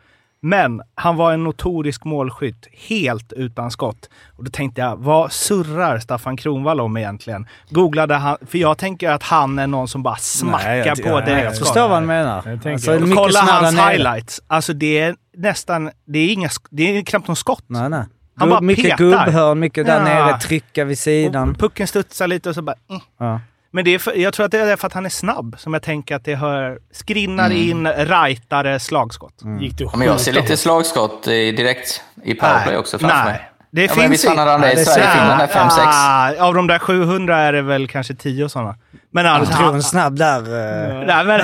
Men 0.41 0.81
han 0.96 1.15
var 1.15 1.34
en 1.34 1.43
notorisk 1.43 2.03
målskytt, 2.05 2.67
helt 2.88 3.34
utan 3.34 3.72
skott. 3.72 4.10
Och 4.38 4.43
då 4.43 4.51
tänkte 4.51 4.81
jag, 4.81 4.98
vad 4.98 5.31
surrar 5.31 6.00
Staffan 6.00 6.38
Kronvall 6.38 6.79
om 6.81 6.98
egentligen? 6.98 7.48
Googlade 7.69 8.15
han, 8.15 8.38
för 8.48 8.57
jag 8.57 8.77
tänker 8.77 9.10
att 9.10 9.24
han 9.24 9.60
är 9.60 9.67
någon 9.67 9.88
som 9.88 10.03
bara 10.03 10.15
smackar 10.15 10.67
Nej, 10.69 10.77
jag- 10.88 10.98
på 11.03 11.10
ja, 11.10 11.13
Jag 11.19 11.25
direktskott. 11.25 11.67
förstår 11.67 11.81
vad 11.81 11.91
han 11.91 12.05
menar. 12.05 12.60
Alltså, 12.65 12.91
jag. 12.91 13.15
Kolla 13.15 13.39
hans 13.41 13.79
highlights. 13.79 14.41
Alltså 14.48 14.74
det 14.74 15.00
är 15.00 15.15
nästan, 15.38 15.91
det 16.05 16.19
är, 16.19 16.34
inga, 16.34 16.50
det 16.69 16.98
är 16.98 17.01
knappt 17.01 17.27
någon 17.27 17.36
skott. 17.36 17.63
Nej, 17.67 17.89
nej. 17.89 18.03
Han 18.38 18.48
Gubb- 18.48 18.51
bara 18.56 18.62
mycket 18.62 18.84
petar. 18.86 18.98
gubbhörn, 18.98 19.60
mycket 19.60 19.86
där 19.86 19.98
Ja. 19.98 20.03
nere, 20.03 20.39
trycka 20.39 20.84
vid 20.86 21.00
sidan. 21.00 21.50
Och 21.51 21.58
pucken 21.60 21.88
studsar 21.88 22.27
lite 22.27 22.50
och 22.50 22.56
så 22.56 22.62
bara... 22.62 22.75
Mm. 22.89 23.01
Ja. 23.20 23.39
Men 23.72 23.86
det 23.86 23.94
är 23.94 24.00
för, 24.00 24.13
jag 24.15 24.34
tror 24.34 24.46
att 24.46 24.51
det 24.51 24.60
är 24.60 24.75
för 24.75 24.88
att 24.88 24.94
han 24.94 25.06
är 25.06 25.10
snabb 25.10 25.56
som 25.60 25.74
jag 25.74 25.84
tänker 25.84 26.15
att 26.15 26.25
det 26.25 26.36
hör 26.36 26.79
skrinnar 26.91 27.50
in, 27.50 27.88
rightare, 27.88 28.79
slagskott. 28.79 29.34
Gick 29.62 29.77
du 29.77 29.84
Ja, 29.84 29.91
men 29.96 30.08
jag 30.08 30.20
ser 30.20 30.34
lite 30.34 30.58
slagskott 30.58 31.27
i, 31.27 31.51
direkt 31.51 32.01
i 32.24 32.34
powerplay 32.34 32.77
också 32.77 33.00
framför 33.00 33.17
mig. 33.17 33.25
nej. 33.34 33.50
Det 33.72 33.82
Ja, 33.82 33.88
finns 33.88 33.98
men 33.98 34.12
visst 34.12 34.25
fan 34.25 34.38
hade 34.38 34.51
han 34.51 34.62
det 34.62 34.72
i 34.72 34.75
Nej, 34.75 34.86
Sverige, 34.86 35.08
Finland, 35.12 35.50
fem, 35.50 35.70
sex. 35.70 35.88
Ah, 35.88 36.34
Av 36.39 36.53
de 36.53 36.67
där 36.67 36.79
700 36.79 37.38
är 37.38 37.53
det 37.53 37.62
väl 37.62 37.88
kanske 37.88 38.15
10 38.15 38.50
sådana. 38.50 38.75
Men 39.12 39.25
alltså, 39.25 39.51
Jag 39.51 39.58
tror 39.58 39.65
han, 39.67 39.75
en 39.75 39.84
snabb 39.84 40.15
där. 40.17 40.39
eh, 40.39 41.06
nej, 41.08 41.25
men, 41.25 41.41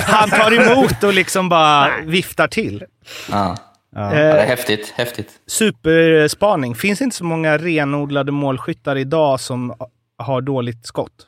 han 0.00 0.30
tar 0.30 0.52
emot 0.52 1.02
och 1.04 1.14
liksom 1.14 1.48
bara 1.48 1.88
viftar 2.04 2.48
till. 2.48 2.84
Ja. 3.30 3.56
Ja. 3.94 4.00
Ja, 4.00 4.10
det 4.10 4.16
är 4.22 4.38
Eh, 4.38 4.46
häftigt. 4.46 4.92
häftigt. 4.96 5.30
superspaning. 5.46 6.74
Finns 6.74 7.00
inte 7.00 7.16
så 7.16 7.24
många 7.24 7.58
renodlade 7.58 8.32
målskyttar 8.32 8.96
idag 8.96 9.40
som 9.40 9.74
har 10.18 10.40
dåligt 10.40 10.86
skott. 10.86 11.26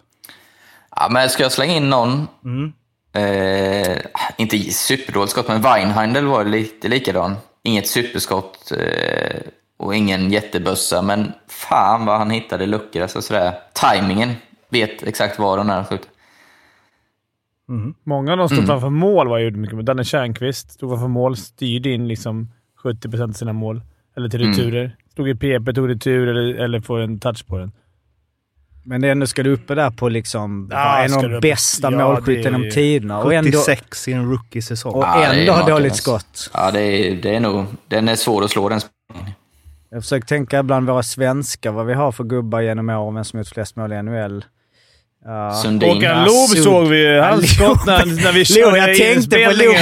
Ja, 0.97 1.09
men 1.11 1.29
ska 1.31 1.43
jag 1.43 1.53
slänga 1.53 1.75
in 1.75 1.91
någon? 1.91 2.29
Mm. 2.45 2.73
Eh, 3.15 3.99
inte 4.37 4.59
superdåligt 4.59 5.31
skott, 5.33 5.49
men 5.49 5.61
Weinheindel 5.63 6.27
var 6.27 6.45
lite 6.45 6.89
likadan. 6.89 7.37
Inget 7.63 7.89
superskott 7.89 8.73
eh, 8.79 9.41
och 9.79 9.95
ingen 9.95 10.31
jättebössa, 10.33 11.03
men 11.03 11.33
fan 11.49 12.07
vad 12.07 12.19
han 12.19 12.31
hittade 12.31 12.67
luckor. 12.67 13.03
Alltså 13.03 13.23
sådär. 13.23 13.53
Timingen 13.73 14.33
vet 14.69 15.03
exakt 15.03 15.39
var 15.39 15.59
och 15.59 15.67
när 15.67 15.75
han 15.75 15.85
skjuter. 15.85 16.09
Många 18.05 18.33
av 18.33 18.39
dem 18.39 18.49
stod 18.49 18.59
Mm. 18.59 18.67
framför 18.69 18.89
mål 18.91 19.29
var 19.29 19.39
gjorde 19.39 19.59
mycket. 19.59 19.77
Men 19.77 19.85
Danne 19.85 20.05
Tjärnqvist 20.05 20.71
stod 20.71 20.91
framför 20.91 21.09
mål, 21.09 21.37
styrde 21.37 21.91
in 21.91 22.09
liksom 22.09 22.49
70 22.83 23.23
av 23.23 23.33
sina 23.33 23.53
mål. 23.53 23.83
Eller 24.17 24.29
till 24.29 24.41
Mm. 24.43 24.53
returer. 24.55 24.97
Stod 25.13 25.29
i 25.29 25.35
PP, 25.35 25.73
tog 25.75 25.89
retur 25.91 26.29
eller, 26.29 26.55
eller 26.55 26.81
får 26.81 26.99
en 27.01 27.19
touch 27.19 27.47
på 27.47 27.59
den. 27.59 27.73
Men 28.85 29.01
det 29.01 29.11
ändå 29.11 29.27
ska 29.27 29.43
du 29.43 29.51
uppe 29.53 29.75
där 29.75 29.91
på 29.91 30.09
liksom 30.09 30.69
Ja, 30.73 30.99
en 31.05 31.15
av 31.15 31.23
de 31.31 31.41
bästa 31.41 31.93
ja, 31.93 32.17
är 32.27 32.31
genom 32.31 32.63
ju- 32.63 32.71
tiderna. 32.71 33.19
Och 33.23 33.35
ändå, 33.35 33.51
76 33.51 34.09
i 34.09 34.13
en 34.13 34.31
rookie-säsong. 34.31 34.93
och 34.95 35.03
Ja, 35.03 35.25
ändå 35.25 35.53
har 35.53 35.59
makalöst. 35.61 35.69
dåligt 35.83 35.97
skott. 35.97 36.51
Ja, 36.55 36.71
det 36.71 36.81
är, 36.81 37.17
det 37.23 37.35
är 37.37 37.41
nog... 37.41 37.65
Den 37.89 38.09
är 38.09 38.15
svår 38.15 38.45
att 38.45 38.51
slå 38.51 38.69
den. 38.69 38.81
Jag 39.91 40.03
försöker 40.03 40.27
tänka 40.27 40.63
bland 40.63 40.87
våra 40.87 41.03
svenskar 41.03 41.73
vad 41.73 41.87
vi 41.87 41.95
har 41.95 42.13
för 42.13 42.25
gubbar 42.25 42.61
genom 42.61 42.89
åren, 42.91 43.15
vem 43.15 43.25
som 43.25 43.39
gjort 43.39 43.49
flest 43.49 43.77
mål 43.77 43.93
i 43.93 44.03
NHL. 44.03 44.45
Ja. 45.25 45.55
Sundin. 45.63 45.89
Håkan 45.89 46.25
Loob 46.25 46.49
såg 46.49 46.89
vi 46.89 46.99
ju. 46.99 47.21
Loob. 47.21 47.45
skott 47.47 47.87
när, 47.87 48.07
när 48.25 48.33
vi 48.33 48.39
Loob, 48.61 48.75
körde 48.75 48.79
jag 48.79 48.97
tänkte 48.97 49.45
på. 49.45 49.53
Loob. 49.53 49.77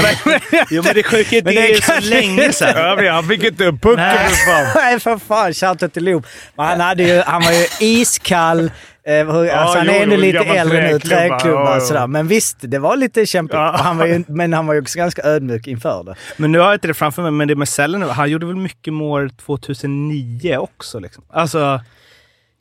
Jo, 0.70 0.82
men 0.84 0.94
det 0.94 1.02
sjuka 1.02 1.36
är 1.36 1.42
det 1.42 1.72
är 1.72 2.00
så 2.00 2.08
länge 2.08 2.52
sedan. 2.52 3.04
Ja, 3.04 3.12
han 3.12 3.28
fick 3.28 3.44
inte 3.44 3.64
upp 3.64 3.82
pucken 3.82 3.96
Nej. 4.04 4.28
för 4.28 4.34
fan. 4.36 4.66
Nej, 4.82 5.00
för 5.00 5.18
fan. 5.18 5.54
Shoutout 5.54 5.92
till. 5.92 6.04
Men 6.04 6.22
han, 6.56 6.80
hade 6.80 7.02
ju, 7.02 7.22
han 7.26 7.42
var 7.42 7.52
ju 7.52 7.66
iskall. 7.80 8.70
Eh, 9.06 9.32
hur, 9.32 9.48
alltså, 9.48 9.78
han 9.78 9.86
jo, 9.86 9.92
är 9.92 10.02
ändå 10.02 10.14
jo, 10.14 10.20
lite 10.20 10.38
äldre 10.38 10.92
nu. 10.92 10.98
träklubba. 10.98 11.70
Ja, 11.70 11.76
och 11.76 11.82
sådär. 11.82 12.06
Men 12.06 12.28
visst, 12.28 12.56
det 12.60 12.78
var 12.78 12.96
lite 12.96 13.26
kämpigt. 13.26 13.54
Ja. 13.54 13.76
Han 13.76 13.98
var 13.98 14.06
ju, 14.06 14.24
men 14.28 14.52
han 14.52 14.66
var 14.66 14.74
ju 14.74 14.80
också 14.80 14.98
ganska 14.98 15.22
ödmjuk 15.22 15.66
inför 15.66 16.04
det. 16.04 16.14
Men 16.36 16.52
nu 16.52 16.58
har 16.58 16.66
jag 16.66 16.74
inte 16.74 16.88
det 16.88 16.94
framför 16.94 17.22
mig, 17.22 17.30
men 17.30 17.48
det 17.48 17.54
med 17.56 17.68
Sellen, 17.68 18.02
han 18.02 18.30
gjorde 18.30 18.46
väl 18.46 18.56
mycket 18.56 18.92
mål 18.92 19.30
2009 19.30 20.56
också. 20.56 20.98
Liksom. 20.98 21.24
Alltså, 21.32 21.80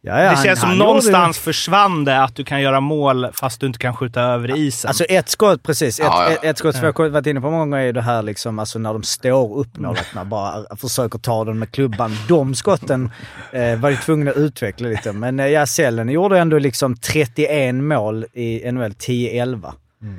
Ja, 0.01 0.17
ja, 0.17 0.21
det 0.29 0.35
han- 0.35 0.45
känns 0.45 0.59
som 0.59 0.69
han 0.69 0.77
någonstans 0.77 1.37
gjorde- 1.37 1.43
försvann 1.43 2.05
det 2.05 2.23
att 2.23 2.35
du 2.35 2.43
kan 2.43 2.61
göra 2.61 2.79
mål 2.79 3.27
fast 3.33 3.59
du 3.61 3.67
inte 3.67 3.79
kan 3.79 3.95
skjuta 3.95 4.21
över 4.21 4.57
isen. 4.57 4.87
Alltså 4.87 5.03
ett 5.03 5.29
skott, 5.29 5.63
precis. 5.63 5.99
Ett, 5.99 6.05
Ja, 6.05 6.23
ja. 6.23 6.31
ett, 6.35 6.43
ett 6.43 6.57
skott 6.57 6.75
som 6.75 6.85
jag 6.85 6.97
har 6.99 7.09
varit 7.09 7.27
inne 7.27 7.41
på 7.41 7.51
många 7.51 7.59
gånger 7.65 7.77
är 7.79 7.93
det 7.93 8.01
här 8.01 8.21
liksom, 8.21 8.59
alltså 8.59 8.79
när 8.79 8.93
de 8.93 9.03
står 9.03 9.57
upp 9.57 9.77
målvakterna 9.77 10.25
bara 10.25 10.75
försöker 10.77 11.19
ta 11.19 11.45
den 11.45 11.59
med 11.59 11.71
klubban. 11.71 12.17
De 12.27 12.55
skotten 12.55 13.11
eh, 13.51 13.75
var 13.79 13.89
ju 13.89 13.97
tvungna 13.97 14.31
att 14.31 14.37
utveckla 14.37 14.87
lite. 14.87 15.13
Men 15.13 15.39
eh, 15.39 15.47
ja, 15.47 15.65
Sellen 15.65 16.09
gjorde 16.09 16.39
ändå 16.39 16.59
liksom 16.59 16.95
31 16.97 17.75
mål 17.75 18.25
i 18.33 18.71
NHL 18.71 18.91
10-11. 18.91 19.73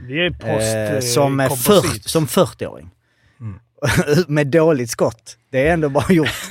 Det 0.09 0.27
är 0.27 0.31
post... 0.31 0.75
Eh, 0.75 0.95
eh, 0.95 1.01
som. 1.01 1.49
40, 1.65 2.09
som 2.09 2.27
40-åring. 2.27 2.91
med 4.29 4.47
dåligt 4.47 4.91
skott. 4.91 5.37
Det 5.53 5.69
är 5.69 5.73
ändå 5.73 5.89
bara 5.89 6.13
gjort. 6.13 6.51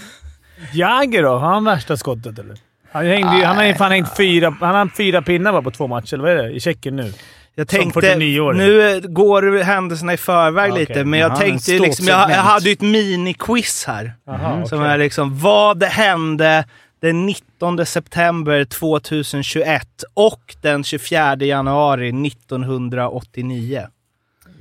Jagger 0.74 1.24
då? 1.24 1.30
Har 1.30 1.50
han 1.54 1.64
värsta 1.64 1.98
skottet 1.98 2.40
eller? 2.40 2.58
Han, 2.92 3.06
hängde, 3.06 3.38
ju- 3.38 3.44
han 3.44 3.58
har 3.58 3.64
ju 3.64 3.74
fan 3.74 3.92
hängt 3.92 4.18
fyra, 4.18 4.56
han 4.62 4.76
har 4.76 4.88
fyra 4.98 5.22
pinnar 5.22 5.52
bara 5.52 5.62
på 5.62 5.72
två 5.72 5.88
matcher, 5.88 6.14
eller 6.14 6.24
vad 6.24 6.32
är 6.34 6.44
det? 6.44 6.52
I 6.52 6.60
Tjeckien 6.60 6.96
nu. 6.96 7.14
Jag 7.56 7.68
tänkte, 7.68 8.00
49-åring. 8.00 8.58
nu 8.58 8.92
eh, 8.92 9.00
går 9.02 9.64
händelserna 9.64 10.14
i 10.14 10.18
förväg 10.18 10.72
Okej. 10.72 10.86
lite, 10.88 11.04
men 11.06 11.20
jag 11.20 11.30
Ja, 11.32 11.34
en 11.34 11.40
tänkte 11.40 11.72
liksom, 11.80 12.08
jag, 12.08 12.32
jag 12.32 12.36
hade 12.36 12.66
ju 12.66 12.74
ett 12.74 12.82
mini-quiz 12.82 13.88
här. 13.88 14.14
Aha, 14.30 14.66
Som 14.66 14.80
okej. 14.80 14.92
är 14.92 14.98
liksom, 14.98 15.40
vad 15.40 15.84
hände 15.84 16.66
den 17.02 17.26
19 17.26 17.86
september 17.86 18.66
2021 18.66 19.88
och 20.14 20.56
den 20.62 20.84
24 20.84 21.36
januari 21.36 22.12
1989? 22.28 23.88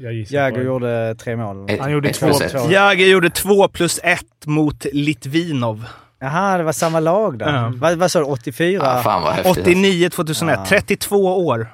Jag 0.01 0.13
Jäger 0.15 0.63
gjorde 0.63 1.15
tre 1.15 1.37
mål. 1.37 1.71
Ett- 1.71 1.81
Han 1.81 1.93
gjorde 1.93 2.09
ett 2.09 2.17
två. 2.19 2.27
plus 2.27 2.41
ett. 2.41 2.53
två. 2.53 2.71
Jäger 2.71 3.07
gjorde 3.07 3.31
2 3.31 3.69
plus 3.69 4.01
1 4.03 4.21
mot 4.47 4.87
Litvinov. 4.93 5.85
Jaha, 6.21 6.59
det 6.59 6.65
var 6.65 6.73
samma 6.73 7.01
lag 7.01 7.39
där. 7.39 7.55
Ja. 7.55 7.73
Vad, 7.77 7.99
vad 7.99 8.11
sa 8.11 8.19
du? 8.19 8.25
84? 8.25 8.81
Ja, 8.85 9.03
fan 9.03 9.23
vad 9.23 9.33
häftigt. 9.33 9.59
89 9.59 10.09
2001. 10.11 10.59
Ja. 10.59 10.67
32 10.67 11.47
år 11.47 11.67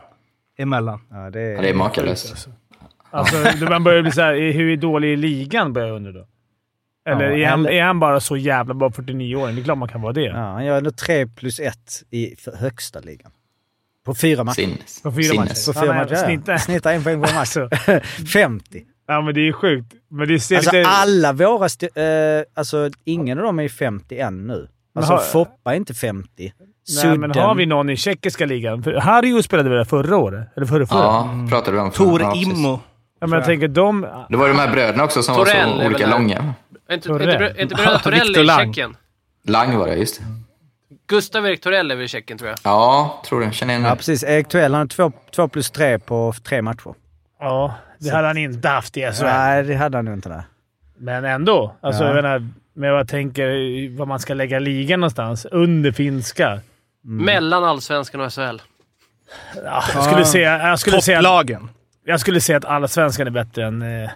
emellan. 0.58 1.00
Ja, 1.10 1.30
det 1.30 1.40
Ja, 1.40 1.60
det 1.60 1.68
är 1.70 1.74
makalöst. 1.74 2.48
Alltså, 3.10 3.36
då 3.60 3.68
man 3.70 3.84
börjar 3.84 4.02
bli 4.02 4.12
såhär, 4.12 4.52
hur 4.52 4.76
dålig 4.76 5.12
är 5.12 5.16
ligan 5.16 5.72
börjar 5.72 5.88
jag 5.88 5.96
undra 5.96 6.12
då? 6.12 6.26
Eller, 7.08 7.30
Ja, 7.30 7.36
är, 7.46 7.50
han, 7.50 7.60
eller- 7.60 7.70
är 7.78 7.82
han 7.82 8.00
bara 8.00 8.20
så 8.20 8.36
jävla 8.36 8.74
bra 8.74 8.90
49 8.90 9.36
år? 9.36 9.48
Det 9.48 9.60
är 9.60 9.64
klart 9.64 9.78
man 9.78 9.88
kan 9.88 10.00
vara 10.02 10.12
det. 10.12 10.20
Ja, 10.24 10.36
han 10.52 10.64
gör 10.64 10.78
ändå 10.78 10.90
3 10.90 11.26
plus 11.26 11.60
1 11.60 11.76
i 12.10 12.34
högsta 12.60 13.00
ligan. 13.00 13.32
På 14.04 14.14
fyra 14.14 14.44
matcher. 14.44 14.54
Sinnes. 14.54 15.02
På 15.02 15.12
fyra 15.12 15.22
Sinnes. 15.24 15.66
På 15.66 15.72
matcher. 15.72 15.80
fyra 15.84 15.92
Han 15.92 16.00
är- 16.00 16.04
matcher, 16.10 16.14
ja. 16.20 16.24
snittar. 16.26 16.58
Snittar 16.58 16.92
en 16.92 17.02
poäng 17.04 17.22
per 17.22 17.34
match. 17.34 17.56
Alltså, 17.56 17.68
50. 18.32 18.84
Ja, 19.06 19.20
men 19.20 19.34
det 19.34 19.48
är 19.48 19.52
sjukt. 19.52 19.92
Men 20.10 20.28
det 20.28 20.40
ser 20.40 20.56
Alltså 20.56 20.76
lite... 20.76 20.88
alla 20.88 21.32
våra... 21.32 21.64
eh, 21.66 22.42
alltså 22.54 22.90
ingen 23.04 23.38
av 23.38 23.44
dem 23.44 23.58
är 23.58 23.62
ju 23.62 23.68
50 23.68 24.18
än 24.18 24.46
nu. 24.46 24.68
Alltså 24.96 25.12
har- 25.12 25.20
Foppa 25.20 25.72
är 25.72 25.76
inte 25.76 25.94
50. 25.94 26.28
Nej, 26.36 26.52
Sudden. 26.84 27.20
men 27.20 27.30
har 27.30 27.54
vi 27.54 27.66
någon 27.66 27.90
i 27.90 27.96
tjeckiska 27.96 28.46
ligan? 28.46 28.82
För 28.82 28.92
Harju 28.94 29.42
spelade 29.42 29.68
väl 29.70 29.84
förra 29.84 30.16
året? 30.16 30.48
Eller 30.56 30.66
förra, 30.66 30.86
förra? 30.86 30.98
Ja, 30.98 31.46
pratade 31.50 31.76
du 31.76 31.80
om. 31.80 31.90
Tor 31.90 32.20
ja. 32.20 32.34
Immo. 32.36 32.80
Ja, 33.20 33.26
men 33.26 33.38
jag 33.38 33.44
tänker 33.46 33.68
de... 33.68 34.00
Det 34.30 34.36
var 34.36 34.48
de 34.48 34.58
här 34.58 34.72
bröderna 34.72 35.04
också 35.04 35.22
som 35.22 35.34
Torell 35.34 35.56
är 35.56 35.66
var 35.74 35.80
så 35.80 35.86
olika 35.86 36.06
långa. 36.06 36.54
Är 36.88 36.94
inte, 36.94 37.08
Torell. 37.08 37.28
inte, 37.28 37.38
brö- 37.44 37.60
inte 37.62 37.74
bröderna 37.74 37.98
Torell 38.02 38.36
i 38.36 38.44
Lang. 38.44 38.66
Tjeckien? 38.66 38.96
Lang 39.48 39.78
var 39.78 39.86
det, 39.86 39.94
just 39.94 40.18
det. 40.20 40.24
Gustav 41.06 41.46
Erik 41.46 41.60
Torell 41.60 41.90
är 41.90 41.94
väl 41.96 42.04
i 42.04 42.08
Tjeckien, 42.08 42.38
tror 42.38 42.48
jag. 42.50 42.58
Ja, 42.62 43.22
tror 43.26 43.40
det. 43.40 43.52
Känner 43.52 43.74
igen 43.74 43.86
Ja, 43.86 43.96
precis. 43.96 44.24
Erik 44.24 44.48
Tuell, 44.48 44.74
han 44.74 44.88
har 44.98 45.12
2 45.34 45.48
plus 45.48 45.70
3 45.70 45.98
på 45.98 46.34
tre 46.44 46.62
matcher. 46.62 46.94
Ja, 47.40 47.74
det 48.04 48.16
hade 48.16 48.26
han 48.26 48.38
inte 48.38 48.68
haft 48.68 48.96
i 48.96 49.00
SHL. 49.12 49.24
Nej, 49.24 49.62
det 49.62 49.74
hade 49.74 49.98
han 49.98 50.08
inte 50.12 50.28
där. 50.28 50.42
Men 50.98 51.24
ändå. 51.24 51.74
Alltså, 51.80 52.02
Ja. 52.02 52.08
jag 52.08 52.14
menar, 52.22 52.48
men 52.74 52.88
jag 52.90 53.08
tänker 53.08 53.46
var 53.98 54.06
man 54.06 54.20
ska 54.20 54.34
lägga 54.34 54.58
ligan 54.58 55.00
någonstans. 55.00 55.44
Under 55.50 55.92
finska. 55.92 56.60
Mm. 57.04 57.24
Mellan 57.24 57.64
allsvenskan 57.64 58.20
och 58.20 58.32
SHL. 58.32 58.40
Ja, 59.64 59.82
jag, 59.94 60.04
skulle 60.04 60.24
säga, 60.24 60.68
jag, 60.68 60.78
skulle 60.78 61.00
säga, 61.02 61.18
Topplagen. 61.18 61.68
jag 62.04 62.20
skulle 62.20 62.40
säga 62.40 62.58
att 62.58 62.64
allsvenskan 62.64 63.26
är 63.26 63.30
bättre 63.30 63.64
än... 63.66 63.82
Eh, 64.02 64.10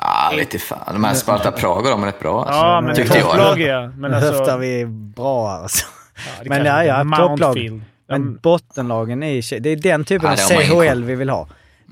Ja, 0.00 0.32
lite 0.36 0.58
fan. 0.58 0.78
De 0.92 1.04
här 1.04 1.14
Sparta 1.14 1.52
Prag 1.52 1.76
och 1.84 1.90
de 1.90 2.02
är 2.02 2.06
rätt 2.06 2.20
bra. 2.20 2.38
Alltså. 2.44 2.54
ja, 2.60 2.80
men 2.80 2.94
Tyckte 2.96 3.18
jag. 3.18 3.26
topplag 3.26 3.60
är. 3.60 3.88
Men 3.96 4.14
alltså, 4.14 4.32
höftar 4.32 4.58
vi 4.58 4.86
bra 4.86 5.50
alltså. 5.50 5.86
ja, 6.16 6.42
det 6.42 6.48
men 6.48 6.64
ja, 6.64 6.84
ja, 6.84 7.16
topplag. 7.16 7.82
Men 8.08 8.36
bottenlagen 8.36 9.22
i 9.22 9.40
Det 9.60 9.70
är 9.70 9.76
den 9.76 10.04
typen 10.04 10.36
Ja, 10.38 10.56
av 10.56 10.62
CHL 10.92 11.02
vi 11.04 11.14
vill 11.14 11.30
ha. 11.30 11.48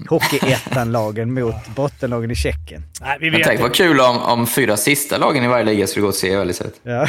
Hockeyettan-lagen 0.08 1.34
mot 1.40 1.68
bottenlagen 1.76 2.30
i 2.30 2.34
Tjeckien. 2.34 2.82
Nej, 3.00 3.16
vi 3.20 3.30
Men 3.30 3.38
vet 3.38 3.46
tänk 3.48 3.60
vad 3.60 3.74
kul 3.74 4.00
om, 4.00 4.18
om 4.22 4.46
fyra 4.46 4.76
sista 4.76 5.18
lagen 5.18 5.44
i 5.44 5.48
varje 5.48 5.64
liga 5.64 5.86
skulle 5.86 6.06
gå 6.06 6.12
till 6.12 6.30
CHL 6.42 6.50
istället. 6.50 6.74
Ja. 6.82 6.92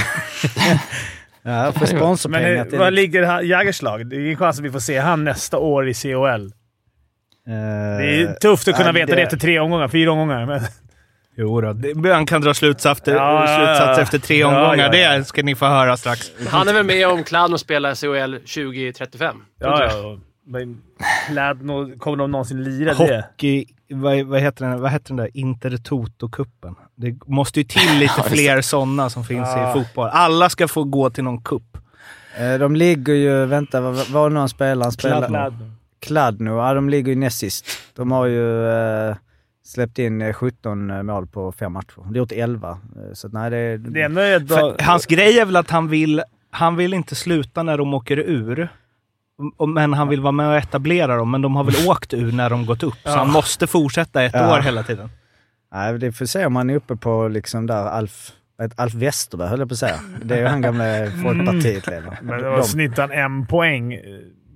ja, 1.43 1.71
för 1.71 1.79
Men 1.79 1.87
sponsorpengar 1.87 2.55
eh, 2.55 2.63
till... 2.63 2.79
var 2.79 2.91
ligger 2.91 3.41
Jagers 3.41 3.81
lag? 3.81 4.09
Det 4.09 4.15
är 4.15 4.19
ingen 4.19 4.37
chans 4.37 4.59
att 4.59 4.65
vi 4.65 4.71
får 4.71 4.79
se 4.79 4.97
han 4.99 5.23
nästa 5.23 5.57
år 5.57 5.89
i 5.89 5.93
CHL. 5.93 6.07
Eh, 6.11 7.53
Det 7.97 8.21
är 8.21 8.33
tufft 8.41 8.67
att 8.67 8.75
kunna 8.75 8.89
ja, 8.89 8.93
veta 8.93 9.15
det 9.15 9.21
efter 9.21 9.37
tre 9.37 9.59
omgångar, 9.59 9.87
fyra 9.87 10.11
omgångar. 10.11 10.45
Men, 10.45 10.61
Jo 11.41 11.61
då, 11.61 11.73
det, 11.73 12.13
han 12.13 12.25
kan 12.25 12.41
dra 12.41 12.53
slutsatser, 12.53 13.15
Ja, 13.15 13.45
slutsatser 13.57 14.01
efter 14.03 14.19
tre 14.19 14.37
Ja, 14.39 14.47
omgångar. 14.47 14.93
ja, 14.93 14.95
ja. 14.95 15.17
Det 15.17 15.25
ska 15.25 15.43
ni 15.43 15.55
få 15.55 15.65
höra 15.65 15.97
strax. 15.97 16.31
Han 16.49 16.67
är 16.67 16.73
väl 16.73 16.85
med 16.85 17.07
om 17.07 17.23
Kladno 17.23 17.57
spelar 17.57 17.95
CHL 17.95 18.33
2035? 18.35 19.35
ja, 19.59 19.83
ja. 19.83 20.19
Nå- 21.61 21.91
kommer 21.99 22.17
de 22.17 22.31
någonsin 22.31 22.63
lira 22.63 22.93
det? 22.93 23.25
Hockey, 23.31 23.65
vad, 23.89 24.21
vad, 24.25 24.41
heter 24.41 24.65
den, 24.65 24.81
vad 24.81 24.91
heter 24.91 25.07
den 25.07 25.17
där 25.17 25.29
Intertoto-cupen? 25.33 26.75
Det 26.95 27.15
måste 27.27 27.59
ju 27.59 27.63
till 27.63 27.99
lite 27.99 28.23
fler 28.29 28.61
sådana 28.61 29.09
som 29.09 29.23
finns 29.23 29.47
Ja. 29.47 29.69
i 29.69 29.73
fotboll. 29.73 30.09
Alla 30.11 30.49
ska 30.49 30.67
få 30.67 30.83
gå 30.83 31.09
till 31.09 31.23
någon 31.23 31.41
cup. 31.41 31.77
Eh, 32.37 32.53
De 32.59 32.75
ligger 32.75 33.13
ju... 33.13 33.45
Vänta, 33.45 33.81
var 33.81 34.29
det 34.29 34.33
någon 34.33 34.49
spelare? 34.49 34.91
Spelar- 34.91 35.27
Kladno. 35.27 35.71
Kladno, 35.99 36.57
ja 36.57 36.73
de 36.73 36.89
ligger 36.89 37.09
ju 37.09 37.15
näst 37.15 37.37
sist. 37.39 37.65
De 37.95 38.11
har 38.11 38.25
ju 38.25 38.67
eh, 39.09 39.15
släppt 39.65 39.99
in 39.99 40.21
eh, 40.21 40.33
17 40.33 41.05
mål 41.05 41.27
på 41.27 41.51
fem 41.51 41.71
matcher. 41.73 41.93
De 41.95 42.05
har 42.07 42.13
gjort 42.15 42.31
11. 42.31 42.69
Eh, 42.69 42.77
Så 43.13 43.27
nej, 43.27 43.49
det, 43.49 43.77
Det 43.77 44.01
är. 44.01 44.47
För 44.47 44.83
hans 44.83 45.05
grej 45.05 45.39
är 45.39 45.45
väl 45.45 45.55
att 45.55 45.69
han 45.69 45.87
vill, 45.87 46.21
han 46.51 46.75
vill 46.75 46.93
inte 46.93 47.15
sluta 47.15 47.63
när 47.63 47.77
de 47.77 47.93
åker 47.93 48.17
ur. 48.17 48.69
Men 49.67 49.93
han 49.93 50.07
vill 50.07 50.21
vara 50.21 50.31
med 50.31 50.47
och 50.47 50.55
etablera 50.55 51.15
dem. 51.17 51.31
Men 51.31 51.41
de 51.41 51.55
har 51.55 51.63
väl 51.63 51.75
åkt 51.87 52.13
ur 52.13 52.31
när 52.31 52.49
de 52.49 52.65
gått 52.65 52.83
upp. 52.83 52.93
Så 53.03 53.09
Ja. 53.09 53.15
han 53.17 53.31
måste 53.31 53.67
fortsätta 53.67 54.23
ett 54.23 54.33
Ja. 54.33 54.57
år 54.57 54.61
hela 54.61 54.83
tiden. 54.83 55.09
nej, 55.73 55.99
det 55.99 56.11
får 56.11 56.25
se 56.25 56.45
om 56.45 56.55
han 56.55 56.69
är 56.69 56.75
uppe 56.75 56.95
på 56.95 57.27
liksom 57.27 57.67
där 57.67 57.85
Alf, 57.85 58.31
ett 58.63 58.79
Alf 58.79 58.93
Westerberg 58.93 59.47
höll 59.49 59.59
jag 59.59 59.69
på 59.69 59.73
att 59.73 59.79
säga. 59.79 59.99
Det 60.23 60.35
är 60.35 60.39
ju 60.39 60.45
han 60.47 60.61
gamla 60.61 60.83
Folkpartiet-ledaren. 61.23 62.15
Men 62.21 62.41
det 62.41 62.49
var 62.49 62.61
snittan 62.61 63.11
en 63.11 63.45
poäng. 63.47 63.93
eh, 63.93 63.99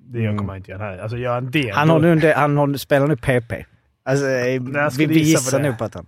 Det 0.05 0.19
Mm. 0.25 0.37
kommer 0.37 0.49
han 0.53 0.57
inte 0.57 0.71
göra 0.71 0.83
här. 0.83 0.97
Alltså 0.97 1.17
gör 1.17 1.33
han 1.33 1.51
det... 1.51 1.69
Han, 1.75 1.89
har 1.89 1.99
nu, 1.99 2.15
det- 2.15 2.33
han 2.33 2.57
har, 2.57 2.77
spelar 2.77 3.07
nu 3.07 3.15
PP. 3.15 3.65
Alltså, 4.05 4.25
eh, 4.27 4.61
vi, 4.97 5.05
vi 5.05 5.19
gissa 5.19 5.29
gissar 5.39 5.59
nog 5.59 5.77
på 5.77 5.83
att 5.83 5.93
han... 5.93 6.05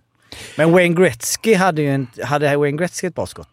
Men 0.57 0.71
Wayne 0.71 0.95
Gretzky 0.95 1.55
hade 1.55 1.81
ju 1.81 1.89
en, 1.89 2.07
hade 2.23 2.57
Wayne 2.57 2.77
Gretzky 2.77 3.07
ett 3.07 3.15
bra 3.15 3.25
skott? 3.25 3.49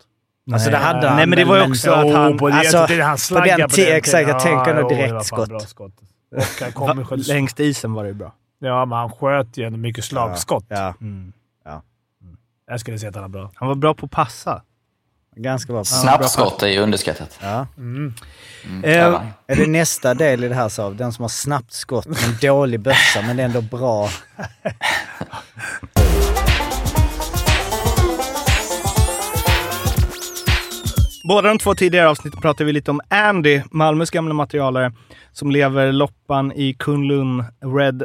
Alltså 0.52 0.70
det 0.70 0.76
hade 0.76 1.08
han. 1.08 1.16
Nej, 1.16 1.26
men 1.26 1.38
det 1.38 1.44
var 1.44 1.56
ju 1.56 1.62
också 1.62 1.90
att 1.90 2.12
han... 2.12 2.38
på 2.38 2.48
det, 2.48 2.54
alltså, 2.54 2.76
jag 2.76 2.88
tyckte 2.88 3.04
han 3.04 3.16
på 3.28 3.34
den 3.34 3.68
på 3.68 3.76
den 3.76 3.96
exakt, 3.96 4.28
jag 4.28 4.40
tänker 4.40 4.74
nog 4.74 4.82
jo, 4.82 4.88
det 4.88 4.94
direkt 4.94 5.12
var 5.12 5.18
fan 5.18 5.24
skott. 5.24 5.48
bra 5.48 5.60
skott. 5.60 5.92
Och 6.36 6.42
han 6.60 6.72
kommer 6.72 7.04
skjuta... 7.04 7.32
Längst 7.32 7.60
isen 7.60 7.92
var 7.92 8.02
det 8.02 8.08
ju 8.08 8.14
bra. 8.14 8.32
Ja, 8.58 8.84
men 8.84 8.98
han 8.98 9.10
sköt 9.10 9.56
ju 9.56 9.64
ändå 9.66 9.78
mycket 9.78 10.04
slagskott. 10.04 10.64
Ja, 10.68 10.94
Mm. 11.00 11.32
Jag 12.66 12.80
skulle 12.80 12.98
säga 12.98 13.08
att 13.08 13.14
han 13.14 13.24
är 13.24 13.28
bra. 13.28 13.50
Han 13.54 13.68
var 13.68 13.74
bra 13.74 13.94
på 13.94 14.06
att 14.06 14.12
passa. 14.12 14.62
ganska 15.36 15.72
bra. 15.72 15.84
Snabbt 15.84 16.30
skott 16.30 16.62
är 16.62 16.66
ju 16.66 16.78
underskattat. 16.80 17.38
Ja. 17.42 17.66
Mm. 17.76 18.14
Eh, 18.84 19.04
talang. 19.04 19.32
Är 19.46 19.56
det 19.56 19.66
nästa 19.66 20.14
del 20.14 20.44
i 20.44 20.48
det 20.48 20.54
här 20.54 20.68
så? 20.68 20.90
Den 20.90 21.12
som 21.12 21.22
har 21.22 21.28
snabbt 21.28 21.72
skott, 21.72 22.06
men 22.06 22.36
dålig 22.40 22.80
bössa, 22.80 23.22
men 23.22 23.38
ändå 23.38 23.60
bra. 23.60 24.08
Båda 31.24 31.48
de 31.48 31.58
två 31.58 31.74
tidigare 31.74 32.08
avsnitten 32.08 32.40
pratade 32.40 32.64
vi 32.64 32.72
lite 32.72 32.90
om 32.90 33.00
Andy, 33.08 33.62
Malmös 33.70 34.10
gamla 34.10 34.34
materialare, 34.34 34.92
som 35.32 35.50
lever 35.50 35.92
loppan 35.92 36.52
i 36.52 36.74
Kunlun 36.74 37.44
Red 37.78 38.04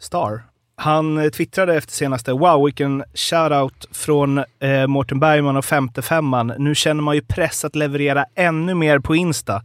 Star. 0.00 0.42
Han 0.76 1.18
eh, 1.18 1.28
twittrade 1.30 1.74
efter 1.74 1.92
senaste 1.92 2.32
“Wow, 2.32 2.64
vilken 2.64 3.04
shoutout 3.14 3.86
från 3.92 4.38
eh, 4.38 4.86
Mårten 4.86 5.20
Bergman 5.20 5.56
och 5.56 5.64
femte 5.64 6.02
femman. 6.02 6.52
Nu 6.58 6.74
känner 6.74 7.02
man 7.02 7.14
ju 7.14 7.22
press 7.22 7.64
att 7.64 7.76
leverera 7.76 8.24
ännu 8.34 8.74
mer 8.74 8.98
på 8.98 9.16
Insta. 9.16 9.62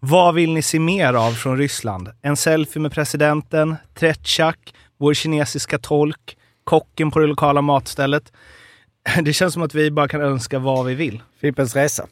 Vad 0.00 0.34
vill 0.34 0.52
ni 0.52 0.62
se 0.62 0.78
mer 0.78 1.14
av 1.14 1.32
från 1.32 1.58
Ryssland? 1.58 2.08
En 2.22 2.36
selfie 2.36 2.82
med 2.82 2.92
presidenten, 2.92 3.76
Tretjak, 3.94 4.74
vår 4.98 5.14
kinesiska 5.14 5.78
tolk, 5.78 6.36
kocken 6.64 7.10
på 7.10 7.18
det 7.18 7.26
lokala 7.26 7.62
matstället. 7.62 8.32
Det 9.22 9.32
känns 9.32 9.54
som 9.54 9.62
att 9.62 9.74
vi 9.74 9.90
bara 9.90 10.08
kan 10.08 10.20
önska 10.20 10.58
vad 10.58 10.86
vi 10.86 10.94
vill. 10.94 11.22
Fimpens 11.40 11.76
Resa. 11.76 12.06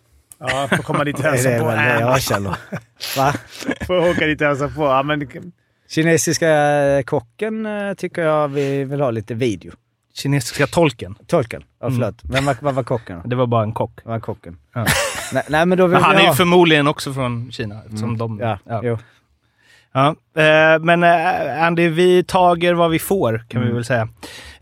Ja, 0.49 0.69
får 0.77 0.83
komma 0.83 1.05
dit 1.05 1.17
och 1.17 1.23
Det 1.23 1.29
är 1.29 1.33
hälsa 1.33 1.49
det 1.51 1.59
på. 1.61 1.69
det 1.71 2.01
jag 2.01 2.23
känner. 2.23 2.57
Va? 3.17 3.35
Får 3.87 4.11
åka 4.11 4.27
dit 4.27 4.41
och 4.41 4.47
hälsa 4.47 4.69
på. 4.69 4.83
Ja, 4.83 5.03
men, 5.03 5.29
Kinesiska 5.91 6.49
eh, 6.51 7.03
kocken 7.03 7.67
eh, 7.67 7.95
tycker 7.95 8.23
jag 8.23 8.49
vi 8.49 8.85
vill 8.85 9.01
ha 9.01 9.11
lite 9.11 9.35
video. 9.35 9.73
Kinesiska 10.15 10.67
tolken. 10.67 11.15
Tolken? 11.27 11.63
Ja, 11.81 11.91
förlåt. 11.91 12.15
Vem 12.23 12.45
var, 12.45 12.57
vad 12.61 12.75
var 12.75 12.83
kocken 12.83 13.21
då? 13.23 13.29
Det 13.29 13.37
var 13.37 13.47
bara 13.47 13.63
en 13.63 13.73
kock. 13.73 14.01
Vad 14.05 14.13
var 14.13 14.21
kocken? 14.21 14.57
Ja. 14.75 14.87
nej, 15.33 15.43
nej, 15.49 15.67
men 15.67 15.79
då 15.79 15.87
vill 15.87 15.93
Men 15.93 16.03
han 16.03 16.17
vi 16.17 16.23
är 16.23 16.27
ha... 16.27 16.33
ju 16.33 16.37
förmodligen 16.37 16.89
också 16.89 17.13
från 17.13 17.53
Kina. 17.53 17.81
Eftersom 17.87 18.05
Mm. 18.09 18.19
de, 18.19 18.39
Ja, 18.41 18.59
ja. 18.65 18.81
jo. 18.85 18.99
Ja, 19.93 20.09
eh, 20.43 20.79
men 20.81 21.03
eh, 21.03 21.63
Andy, 21.67 21.89
vi 21.89 22.25
tager 22.25 22.75
vad 22.75 22.91
vi 22.91 22.99
får 22.99 23.45
kan 23.49 23.61
vi 23.61 23.67
Mm. 23.67 23.75
väl 23.77 23.85
säga. 23.85 24.09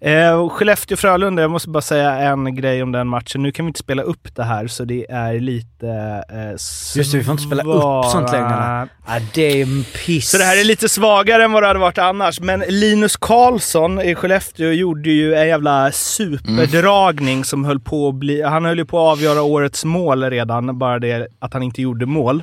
Eh, 0.02 0.48
Skellefteå-Frölunda, 0.48 1.42
jag 1.42 1.50
måste 1.50 1.68
bara 1.68 1.80
säga 1.80 2.12
en 2.12 2.54
grej 2.54 2.82
om 2.82 2.92
den 2.92 3.08
matchen. 3.08 3.42
Nu 3.42 3.52
kan 3.52 3.64
vi 3.66 3.68
inte 3.68 3.80
spela 3.80 4.02
upp 4.02 4.34
det 4.36 4.42
här, 4.42 4.66
så 4.66 4.84
det 4.84 5.10
är 5.10 5.40
lite 5.40 5.88
eh, 6.30 6.50
Just 6.96 7.12
det, 7.12 7.18
vi 7.18 7.24
får 7.24 7.32
inte 7.32 7.44
spela 7.44 7.62
upp 7.62 8.04
sånt 8.04 8.32
längre. 8.32 8.88
Ja, 9.06 9.18
det 9.34 9.42
är 9.42 9.62
en 9.62 9.84
piss. 9.84 10.30
Så 10.30 10.38
det 10.38 10.44
här 10.44 10.60
är 10.60 10.64
lite 10.64 10.88
svagare 10.88 11.44
än 11.44 11.52
vad 11.52 11.62
det 11.62 11.66
hade 11.66 11.78
varit 11.80 11.98
annars. 11.98 12.40
Men 12.40 12.64
Linus 12.68 13.16
Karlsson 13.16 14.00
i 14.00 14.14
Skellefteå 14.14 14.72
gjorde 14.72 15.10
ju 15.10 15.34
en 15.34 15.48
jävla 15.48 15.92
superdragning 15.92 17.44
som 17.44 17.64
höll 17.64 17.80
på 17.80 18.08
att 18.08 18.14
bli... 18.14 18.42
Han 18.42 18.64
höll 18.64 18.78
ju 18.78 18.84
på 18.84 18.98
att 18.98 19.12
avgöra 19.12 19.42
årets 19.42 19.84
mål 19.84 20.24
redan, 20.24 20.78
bara 20.78 20.98
det 20.98 21.28
att 21.38 21.52
han 21.52 21.62
inte 21.62 21.82
gjorde 21.82 22.06
mål. 22.06 22.42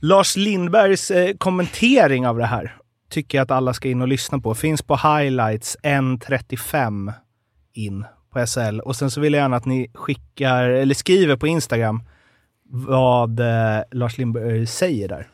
Lars 0.00 0.36
Lindbergs 0.36 1.10
eh, 1.10 1.36
kommentering 1.38 2.26
av 2.26 2.38
det 2.38 2.46
här 2.46 2.74
tycker 3.10 3.38
jag 3.38 3.42
att 3.42 3.50
alla 3.50 3.74
ska 3.74 3.88
in 3.88 4.02
och 4.02 4.08
lyssna 4.08 4.38
på. 4.38 4.54
Finns 4.54 4.82
på 4.82 4.96
highlights 4.96 5.76
1.35 5.82 7.12
in 7.72 8.04
på 8.32 8.46
SL. 8.46 8.80
Och 8.80 8.96
sen 8.96 9.10
så 9.10 9.20
vill 9.20 9.32
jag 9.32 9.40
gärna 9.40 9.56
att 9.56 9.64
ni 9.64 9.90
skickar, 9.94 10.64
eller 10.64 10.94
skriver 10.94 11.36
på 11.36 11.46
Instagram 11.46 12.02
vad 12.70 13.40
eh, 13.40 13.80
Lars 13.90 14.18
Lindberg 14.18 14.66
säger 14.66 15.08
där. 15.08 15.26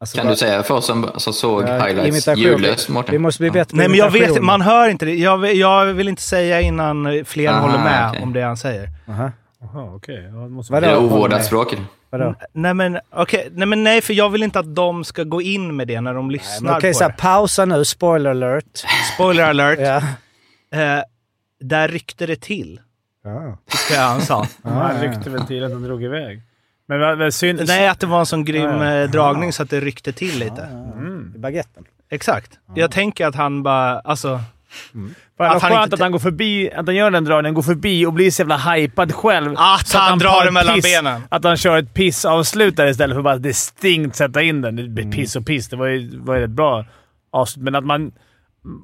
Alltså, 0.00 0.16
Kan 0.16 0.26
bara- 0.26 0.30
du 0.32 0.36
säga 0.36 0.62
för 0.62 0.74
oss 0.74 0.86
som, 0.86 1.10
som 1.16 1.32
såg 1.32 1.62
Ja, 1.62 1.86
highlights 1.86 2.28
ljudlöst, 2.36 2.88
Vi 2.88 2.92
Mårten? 2.92 3.22
måste 3.22 3.42
bli 3.42 3.50
bättre 3.50 3.76
Nej, 3.76 3.88
men 3.88 3.98
jag 3.98 4.10
vet 4.10 4.42
man 4.42 4.60
hör 4.60 4.88
inte 4.88 5.04
det. 5.06 5.14
Jag, 5.14 5.38
vill- 5.38 5.58
jag 5.58 5.86
vill 5.86 6.08
inte 6.08 6.22
säga 6.22 6.60
innan 6.60 7.24
fler 7.24 7.48
Aha, 7.48 7.60
håller 7.60 7.78
med 7.84 8.08
okej. 8.10 8.22
om 8.22 8.32
det 8.32 8.42
han 8.42 8.56
säger. 8.56 8.88
Aha. 9.08 9.30
Jaha, 9.72 9.94
okej. 9.94 10.30
Ja, 10.70 10.80
det? 10.80 10.86
Är 10.86 10.96
ovårdat 10.98 11.44
språk? 11.44 11.74
Vadå? 12.10 12.34
Nej, 12.52 12.74
men 12.74 12.98
okej. 13.10 13.48
Nej, 13.52 13.66
men 13.68 13.84
nej, 13.84 14.00
för 14.00 14.12
jag 14.14 14.30
vill 14.30 14.42
inte 14.42 14.58
att 14.58 14.74
de 14.74 15.04
ska 15.04 15.24
gå 15.24 15.42
in 15.42 15.76
med 15.76 15.88
det 15.88 16.00
när 16.00 16.14
de 16.14 16.30
lyssnar 16.30 16.68
men 16.70 16.76
okej, 16.78 16.92
på 16.92 16.98
så 16.98 17.04
här, 17.04 17.10
det. 17.10 17.16
pausa 17.16 17.64
nu. 17.64 17.84
Spoiler 17.84 18.30
alert. 18.30 18.84
Spoiler 19.14 19.44
alert. 19.44 19.78
Ja. 19.80 19.96
Eh, 20.80 21.02
där 21.60 21.88
ryckte 21.88 22.26
det 22.26 22.40
till, 22.40 22.80
Ja. 23.24 23.58
tyckte 23.70 23.94
jag 23.94 24.00
han 24.02 24.20
sa. 24.20 24.46
Han 24.62 25.00
ryckte 25.00 25.30
väl 25.30 25.46
till 25.46 25.64
att 25.64 25.72
han 25.72 25.82
drog 25.82 26.04
iväg. 26.04 26.42
Men 26.86 27.18
vad 27.18 27.34
synd... 27.34 27.60
Nej, 27.66 27.88
att 27.88 28.00
det 28.00 28.06
var 28.06 28.20
en 28.20 28.26
sån 28.26 28.44
grym 28.44 28.62
Ja, 28.62 28.84
ja. 28.94 29.02
eh, 29.02 29.10
dragning 29.10 29.52
så 29.52 29.62
att 29.62 29.70
det 29.70 29.80
ryckte 29.80 30.12
till 30.12 30.38
lite. 30.38 30.62
Mm. 30.62 31.32
I 31.36 31.38
baguetten. 31.38 31.84
Exakt. 32.10 32.58
Jag 32.74 32.90
tänker 32.90 33.26
att 33.26 33.34
han 33.34 33.62
bara, 33.62 34.00
alltså... 34.00 34.40
Fan, 34.92 35.14
Att 35.46 35.52
vad 35.52 35.62
han 35.62 35.70
skönt 35.72 35.84
inte 35.84 35.94
att 35.94 36.00
han 36.00 36.12
går 36.12 36.18
förbi, 36.18 36.70
att 36.72 36.86
han 36.86 36.94
gör 36.94 37.10
den 37.10 37.24
dragningen, 37.24 37.54
går 37.54 37.62
förbi 37.62 38.06
och 38.06 38.12
blir 38.12 38.30
så 38.30 38.42
jävla 38.42 38.56
hypad 38.56 39.14
själv. 39.14 39.54
Att 39.58 39.88
Så 39.88 39.98
han 39.98 40.18
drar 40.18 40.40
det 40.42 40.46
ett 40.46 40.52
mellan 40.52 40.74
piss, 40.74 40.84
benen. 40.84 41.22
Att 41.28 41.44
han 41.44 41.56
kör 41.56 41.78
ett 41.78 41.94
pissavslutare 41.94 42.90
istället 42.90 43.14
för 43.14 43.22
bara 43.22 43.36
distinkt 43.38 44.16
sätta 44.16 44.42
in 44.42 44.60
den. 44.62 44.76
Det 44.76 44.82
Mm. 44.82 44.94
blir 44.94 45.12
piss 45.12 45.36
och 45.36 45.46
piss. 45.46 45.68
Det 45.68 45.76
var 45.76 45.86
ju, 45.86 46.18
var 46.20 46.36
ju 46.36 46.44
ett 46.44 46.50
bra 46.50 46.84
avslut, 47.32 47.64
men 47.64 47.74
att 47.74 47.84
man, 47.84 48.12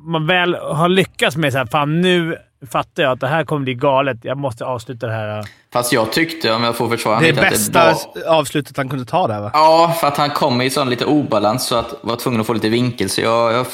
man 0.07 0.26
väl 0.26 0.55
har 0.55 0.88
lyckats 0.88 1.37
med 1.37 1.53
så 1.53 1.59
här, 1.59 1.66
fan 1.66 2.00
nu 2.00 2.37
fattar 2.72 3.03
jag 3.03 3.12
att 3.12 3.20
det 3.20 3.26
här 3.29 3.44
kommer 3.44 3.64
bli 3.64 3.74
galet. 3.74 4.18
Jag 4.22 4.38
måste 4.38 4.64
avsluta 4.64 5.07
det 5.07 5.12
här. 5.12 5.44
Fast 5.72 5.92
jag 5.92 6.12
tyckte, 6.12 6.53
om 6.53 6.64
jag 6.64 6.76
får 6.76 6.88
försvara 6.88 7.20
Det 7.20 7.29
är 7.29 7.33
lite, 7.33 7.42
att 7.46 7.50
bästa 7.53 7.85
det 7.87 7.96
var... 8.26 8.35
avslutet 8.38 8.76
han 8.76 8.88
kunde 8.88 9.05
ta 9.05 9.26
där 9.26 9.40
va? 9.40 9.50
Ja, 9.55 9.94
för 10.00 10.07
att 10.07 10.16
han 10.16 10.31
kom 10.31 10.61
i 10.61 10.70
sån 10.70 10.90
lite 10.90 11.05
obalans 11.05 11.66
så 11.66 11.74
att 11.76 11.94
var 12.03 12.16
tvungen 12.16 12.40
att 12.40 12.46
få 12.46 12.53
lite 12.53 12.68
vinkel. 12.68 13.09
Så 13.11 13.20
jag, 13.20 13.53
jag, 13.53 13.66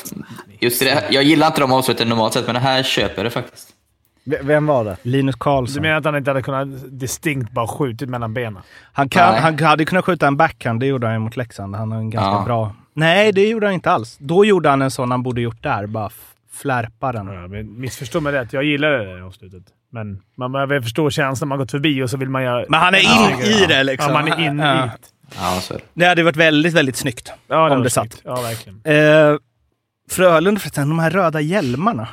just 0.60 0.80
det, 0.80 1.04
jag 1.10 1.22
gillar 1.24 1.46
inte 1.46 1.60
de 1.60 1.72
avsluten 1.72 2.08
normalt 2.08 2.32
sett, 2.34 2.46
men 2.46 2.54
det 2.54 2.60
här 2.60 2.82
köper 2.82 3.24
det 3.24 3.30
faktiskt. 3.30 3.68
V- 4.24 4.38
Vem 4.42 4.66
var 4.66 4.84
det? 4.84 4.96
Linus 5.02 5.34
Du 5.34 5.38
Karlsson. 5.38 5.82
menar 5.82 5.96
att 5.96 6.04
han 6.04 6.16
inte 6.16 6.30
hade 6.30 6.42
kunnat 6.42 6.68
distinkt 7.00 7.50
bara 7.52 7.66
skjutit 7.68 8.08
mellan 8.08 8.34
benen? 8.34 8.62
Han, 8.92 9.08
kan, 9.08 9.32
Nej. 9.32 9.40
han 9.40 9.58
hade 9.58 9.84
kunnat 9.84 10.04
skjuta 10.04 10.26
en 10.26 10.36
backhand, 10.36 10.80
det 10.80 10.86
gjorde 10.86 11.06
han 11.06 11.14
ju 11.14 11.18
mot 11.20 11.36
Leksand. 11.36 11.76
Han 11.76 11.92
har 11.92 11.98
en 11.98 12.10
ganska 12.10 12.30
Ja. 12.30 12.42
bra... 12.46 12.74
Nej, 12.94 13.32
det 13.32 13.48
gjorde 13.48 13.66
han 13.66 13.74
inte 13.74 13.90
alls. 13.90 14.16
Då 14.20 14.44
gjorde 14.44 14.68
han 14.68 14.82
en 14.82 14.90
sån 14.90 15.10
han 15.10 15.22
borde 15.22 15.40
gjort 15.40 15.62
där, 15.62 15.86
bara 15.86 16.10
flärpa 16.52 17.12
den. 17.12 17.26
Ja, 17.26 17.46
men 17.48 17.80
missförstå 17.80 18.20
mig 18.20 18.32
rätt. 18.32 18.52
Jag 18.52 18.64
gillar 18.64 18.90
det 18.90 19.24
avslutet. 19.24 19.62
Men 19.92 20.22
man 20.36 20.52
behöver 20.52 20.80
förstå 20.80 21.10
känslan. 21.10 21.48
Man 21.48 21.58
har 21.58 21.64
gått 21.64 21.70
förbi 21.70 22.02
och 22.02 22.10
så 22.10 22.16
vill 22.16 22.28
man 22.30 22.42
göra... 22.42 22.64
Men 22.68 22.80
han 22.80 22.94
är 22.94 22.98
in 22.98 23.40
i 23.40 23.66
det 23.66 23.82
liksom. 23.84 24.12
Ja, 24.12 24.20
man 24.22 24.32
är 24.32 24.46
inne 24.46 24.66
Ja. 24.66 24.84
i 24.84 24.88
det. 24.88 25.36
Ja, 25.40 25.58
så 25.60 25.74
är 25.74 25.78
det. 25.78 25.84
Det 25.94 26.06
hade 26.06 26.22
varit 26.22 26.36
väldigt, 26.36 26.74
väldigt 26.74 26.96
snyggt. 26.96 27.32
Ja, 27.48 27.62
Om 27.70 27.76
var 27.76 27.84
det 27.84 27.90
snyggt. 27.90 28.12
satt. 28.12 28.22
Ja, 28.24 28.34
verkligen. 28.42 28.80
Eh, 28.84 29.36
Frölunda 30.10 30.60
förresten, 30.60 30.88
de 30.88 30.98
här 30.98 31.10
röda 31.10 31.40
hjälmarna. 31.40 32.08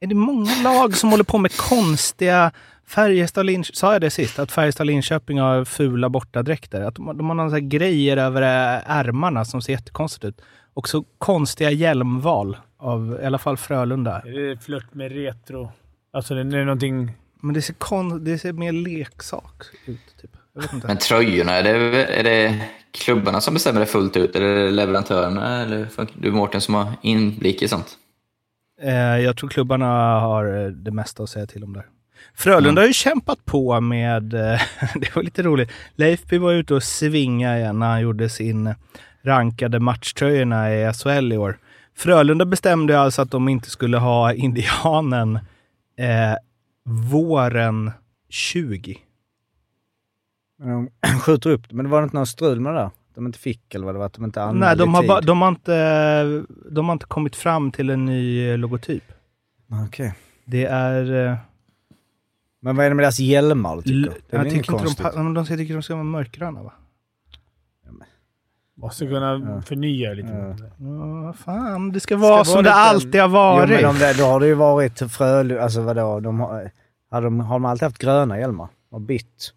Är 0.00 0.06
det 0.06 0.14
många 0.14 0.62
lag 0.62 0.96
som 0.96 1.10
håller 1.10 1.24
på 1.24 1.38
med 1.38 1.56
konstiga... 1.56 2.52
Färjestad 2.86 3.46
Linköping, 3.46 3.74
sa 3.76 3.92
jag 3.92 4.00
det 4.00 4.10
sist? 4.10 4.38
Att 4.38 4.52
Färjestad 4.52 4.86
Linköping 4.86 5.40
har 5.40 5.64
fula 5.64 6.08
bortadräkter. 6.08 6.80
Att 6.80 6.94
de, 6.94 7.16
de 7.18 7.28
har 7.28 7.34
några 7.34 7.60
grejer 7.60 8.16
över 8.16 8.42
eh, 8.42 8.90
ärmarna 8.90 9.44
som 9.44 9.62
ser 9.62 9.72
jättekonstigt 9.72 10.24
ut. 10.24 10.40
Och 10.74 10.88
så 10.88 11.04
konstiga 11.18 11.70
hjälmval 11.70 12.56
av 12.76 13.18
i 13.22 13.26
alla 13.26 13.38
fall 13.38 13.56
Frölunda. 13.56 14.22
Är 14.26 14.32
det 14.32 14.58
flört 14.58 14.94
med 14.94 15.12
retro? 15.12 15.72
Alltså, 16.12 16.34
det 16.34 16.40
är 16.40 16.64
någonting... 16.64 17.12
Men 17.40 17.54
det 17.54 17.62
ser, 17.62 17.74
kon, 17.74 18.24
det 18.24 18.38
ser 18.38 18.52
mer 18.52 18.72
leksak 18.72 19.64
ut. 19.86 20.16
Typ. 20.20 20.36
Men 20.86 20.96
tröjorna, 20.96 21.52
är 21.52 21.62
det, 21.62 22.04
är 22.04 22.22
det 22.24 22.60
klubbarna 22.90 23.40
som 23.40 23.54
bestämmer 23.54 23.80
det 23.80 23.86
fullt 23.86 24.16
ut? 24.16 24.36
Eller 24.36 24.46
är 24.46 24.64
det 24.64 24.70
leverantörerna? 24.70 25.62
Eller 25.62 25.86
funkar- 25.86 26.16
du 26.18 26.32
Mårten 26.32 26.60
som 26.60 26.74
har 26.74 26.92
inblick 27.02 27.62
i 27.62 27.68
sånt? 27.68 27.98
Eh, 28.82 28.92
jag 28.94 29.36
tror 29.36 29.50
klubbarna 29.50 29.86
har 30.20 30.64
eh, 30.64 30.68
det 30.68 30.90
mesta 30.90 31.22
att 31.22 31.28
säga 31.30 31.46
till 31.46 31.64
om 31.64 31.72
där. 31.72 31.86
Frölunda 32.34 32.80
har 32.82 32.86
ju 32.86 32.92
kämpat 32.92 33.44
på 33.44 33.80
med, 33.80 34.34
eh, 34.34 34.60
det 34.94 35.16
var 35.16 35.22
lite 35.22 35.42
roligt, 35.42 35.70
Leifby 35.96 36.38
var 36.38 36.52
ute 36.52 36.74
och 36.74 36.82
svinga 36.82 37.58
igen 37.58 37.78
när 37.78 37.86
han 37.90 38.00
gjorde 38.00 38.28
sin 38.28 38.74
rankade 39.22 39.80
matchtröjorna 39.80 40.74
i 40.74 40.92
SHL 40.92 41.32
i 41.32 41.36
år. 41.36 41.58
Frölunda 41.96 42.44
bestämde 42.44 43.00
alltså 43.00 43.22
att 43.22 43.30
de 43.30 43.48
inte 43.48 43.70
skulle 43.70 43.96
ha 43.98 44.32
Indianen 44.34 45.36
eh, 45.98 46.36
våren 46.84 47.90
20. 48.28 48.98
Men 50.62 50.90
de 51.02 51.08
skjuter 51.20 51.50
upp 51.50 51.68
det. 51.68 51.74
Men 51.76 51.84
det 51.84 51.90
var 51.90 52.02
inte 52.02 52.16
någon 52.16 52.26
strul 52.26 52.60
med 52.60 52.74
det 52.74 52.78
där? 52.78 52.90
De 53.14 53.26
inte 53.26 53.38
fick 53.38 53.74
eller 53.74 53.86
vad 53.86 53.94
det 53.94 53.98
var? 53.98 54.06
Att 54.06 54.12
de 54.12 54.24
inte 54.24 54.42
anmälde 54.42 54.66
Nej, 54.66 54.76
de 54.76 54.94
har, 54.94 55.06
ba, 55.06 55.20
de, 55.20 55.42
har 55.42 55.48
inte, 55.48 56.44
de 56.70 56.86
har 56.86 56.92
inte 56.92 57.06
kommit 57.06 57.36
fram 57.36 57.72
till 57.72 57.90
en 57.90 58.04
ny 58.04 58.50
eh, 58.50 58.58
logotyp. 58.58 59.04
Okej. 59.88 60.14
Det 60.44 60.64
är... 60.64 61.26
Eh, 61.30 61.36
Men 62.62 62.76
vad 62.76 62.86
är 62.86 62.90
det 62.90 62.94
med 62.96 63.04
deras 63.04 63.18
hjälmar 63.20 63.76
du 63.76 63.82
tycker? 63.82 64.16
Det 64.30 64.36
är 64.36 64.44
jag 64.44 64.44
tycker 64.44 64.56
inte 64.58 64.72
de, 64.72 64.78
konstigt? 64.78 65.06
de, 65.14 65.34
de 65.34 65.46
tycker 65.46 65.74
de 65.74 65.82
ska 65.82 65.94
vara 65.94 66.04
mörkgröna 66.04 66.62
va? 66.62 66.72
Måste 68.76 69.06
kunna 69.06 69.32
Ja. 69.54 69.62
förnya 69.62 70.12
lite. 70.12 70.28
Ja. 70.28 70.86
Ja, 71.26 71.32
fan. 71.32 71.92
Det 71.92 72.00
ska 72.00 72.16
vara 72.16 72.30
vara 72.32 72.44
som 72.44 72.56
det 72.56 72.62
lite- 72.62 72.72
alltid 72.74 73.20
har 73.20 73.28
Jo, 73.28 73.32
varit. 73.32 73.70
men 73.70 73.82
de, 73.82 73.98
där- 73.98 74.18
då 74.18 74.24
har 74.24 74.40
det 74.40 74.46
ju 74.46 74.54
varit 74.54 74.98
Frölunda, 75.12 75.62
alltså 75.62 75.80
vadå? 75.82 76.20
De 76.20 76.40
har, 76.40 76.70
har, 77.10 77.22
de, 77.22 77.40
har 77.40 77.54
de 77.54 77.64
alltid 77.64 77.82
haft 77.82 77.98
gröna 77.98 78.38
hjälmar? 78.38 78.68
Och 78.90 79.00
bytt? 79.00 79.52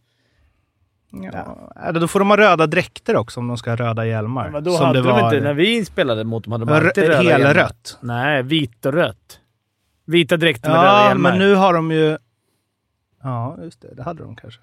Ja. 1.23 1.71
Eller 1.85 1.99
Då 1.99 2.07
får 2.07 2.19
de 2.19 2.29
ha 2.29 2.37
röda 2.37 2.67
dräkter 2.67 3.15
också 3.15 3.39
om 3.39 3.47
de 3.47 3.57
ska 3.57 3.69
ha 3.71 3.75
röda 3.77 4.05
hjälmar. 4.05 4.49
Men 4.49 4.63
då 4.63 4.71
som 4.71 4.85
hade 4.85 4.99
det 5.01 5.07
de 5.07 5.21
var. 5.21 5.33
inte, 5.33 5.43
när 5.47 5.53
vi 5.53 5.77
inspelade 5.77 6.23
mot 6.23 6.43
dem 6.43 6.51
hade 6.51 6.65
de 6.65 6.71
Rö- 6.73 6.85
alltid 6.87 7.03
röda 7.03 7.21
helrött. 7.21 7.97
hjälmar. 8.01 8.23
Nej, 8.23 8.43
vitt 8.43 8.85
och 8.85 8.93
rött. 8.93 9.39
Vita 10.05 10.37
dräkter 10.37 10.69
med 10.69 10.77
röda 10.77 10.87
Ja, 10.87 11.07
hjälmar. 11.07 11.29
men 11.29 11.39
nu 11.39 11.55
har 11.55 11.73
de 11.73 11.91
ju... 11.91 12.17
Ja, 13.23 13.57
just 13.63 13.81
det. 13.81 13.95
Det 13.95 14.03
hade 14.03 14.23
de 14.23 14.35
kanske. 14.35 14.59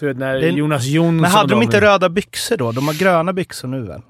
Du 0.00 0.06
vet 0.06 0.16
när 0.16 0.34
Det- 0.34 0.48
Jonas 0.48 0.84
Jonsson 0.86 1.16
Men 1.20 1.30
hade 1.30 1.50
de 1.50 1.62
inte 1.62 1.80
röda 1.80 2.08
byxor 2.08 2.56
då? 2.56 2.72
De 2.72 2.86
har 2.86 2.94
gröna 2.94 3.32
byxor 3.32 3.68
nu 3.68 3.80
väl? 3.82 4.00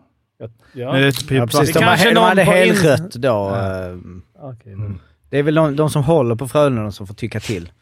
Ja. 0.74 0.92
Nu 0.92 1.12
typ 1.12 1.31
Ja, 1.31 1.46
precis. 1.46 1.72
Det 1.72 1.78
De, 1.81 1.85
kanske 1.85 2.05
hade, 2.09 2.11
de 2.11 2.14
någon 2.20 2.28
hade 2.28 2.44
på 2.44 2.52
in- 2.52 2.74
helrött 2.76 3.12
då. 3.12 3.28
Ja. 3.28 3.87
eh, 3.88 3.96
Okej, 4.40 4.72
Mm. 4.72 4.98
Det 5.31 5.38
är 5.38 5.42
väl 5.42 5.55
de, 5.55 5.76
de 5.76 5.90
som 5.90 6.02
håller 6.05 6.35
på 6.35 6.48
Frölunda 6.48 6.90
som 6.92 7.07
får 7.07 7.14
tycka 7.14 7.40
till. 7.40 7.72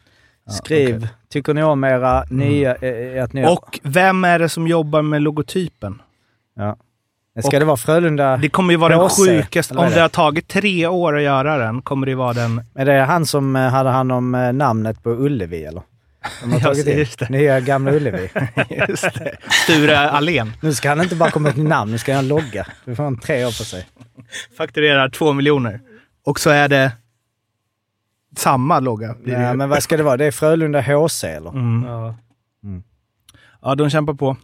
Skriv, 0.49 0.95
okej. 0.97 1.09
tycker 1.29 1.53
ni 1.53 1.63
om 1.63 1.83
era 1.83 2.23
nya... 2.29 2.75
eh, 2.75 3.23
Att 3.23 3.33
ni, 3.33 3.45
Och 3.45 3.79
vem 3.83 4.23
är 4.23 4.39
det 4.39 4.49
som 4.49 4.67
jobbar 4.67 5.01
med 5.01 5.21
logotypen? 5.21 6.01
ja. 6.57 6.77
Ska 7.43 7.59
det 7.59 7.65
vara 7.65 7.77
Frölunda? 7.77 8.37
Det 8.37 8.49
kommer 8.49 8.73
ju 8.73 8.77
vara 8.77 8.97
den 8.97 9.09
sjukaste. 9.09 9.75
Om 9.77 9.89
det 9.91 9.99
har 10.01 10.09
tagit 10.09 10.47
tre 10.47 10.87
år 10.87 11.17
att 11.17 11.23
göra 11.23 11.57
den, 11.57 11.81
kommer 11.81 12.07
det 12.07 12.15
vara 12.15 12.33
den... 12.33 12.61
Är 12.75 12.85
det 12.85 13.01
han 13.01 13.25
som 13.25 13.55
eh, 13.55 13.61
hade 13.69 13.89
hand 13.89 14.11
om 14.11 14.35
eh, 14.35 14.53
namnet 14.53 15.03
på 15.03 15.09
Ullevi 15.09 15.65
eller? 15.65 15.81
De 16.43 16.51
har 16.53 16.59
tagit 16.59 16.87
in. 16.87 16.97
just 16.97 17.19
det. 17.19 17.29
Nya 17.29 17.59
gamla 17.59 17.91
Ullevi. 17.91 18.29
Just 18.89 19.03
det. 19.13 19.35
Sture 19.65 19.97
Allén. 20.09 20.53
nu 20.61 20.73
ska 20.73 20.89
han 20.89 21.01
inte 21.01 21.15
bara 21.15 21.31
komma 21.31 21.43
med 21.49 21.57
ett 21.59 21.69
namn, 21.69 21.91
nu 21.91 21.97
ska 21.97 22.15
han 22.15 22.27
logga. 22.27 22.65
Nu 22.85 22.95
får 22.95 23.03
han 23.03 23.17
tre 23.17 23.45
år 23.45 23.47
på 23.57 23.63
sig. 23.63 23.85
Fakturerar 24.57 25.09
två 25.09 25.33
miljoner. 25.33 25.79
Och 26.25 26.39
så 26.39 26.49
är 26.49 26.67
det 26.67 26.91
samma 28.37 28.79
logga. 28.79 29.13
blir 29.23 29.35
det 29.35 29.41
Ja, 29.43 29.51
ju. 29.51 29.57
men 29.57 29.69
vad 29.69 29.83
ska 29.83 29.97
det 29.97 30.03
vara? 30.03 30.17
Det 30.17 30.25
är 30.25 30.31
Frölunda 30.31 30.81
HC 30.81 31.23
eller? 31.23 31.49
Mm. 31.49 31.89
Ja. 31.89 32.15
Ja, 33.61 33.75
de 33.75 33.89
kämpar 33.89 34.13
på. 34.13 34.37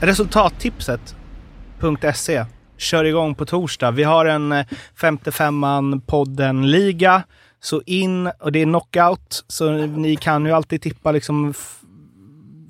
Resultattipset.se 0.00 2.44
kör 2.76 3.04
igång 3.04 3.34
på 3.34 3.46
torsdag. 3.46 3.90
Vi 3.90 4.02
har 4.04 4.26
en 4.26 4.52
eh, 4.52 4.66
femte 5.00 5.32
femman 5.32 6.00
podden-liga. 6.00 7.22
Så 7.60 7.82
in, 7.86 8.26
och 8.40 8.52
det 8.52 8.58
är 8.62 8.64
knockout, 8.64 9.44
så 9.48 9.70
ni 9.72 10.16
kan 10.16 10.44
ju 10.46 10.52
alltid 10.52 10.82
tippa 10.82 11.12
liksom 11.12 11.54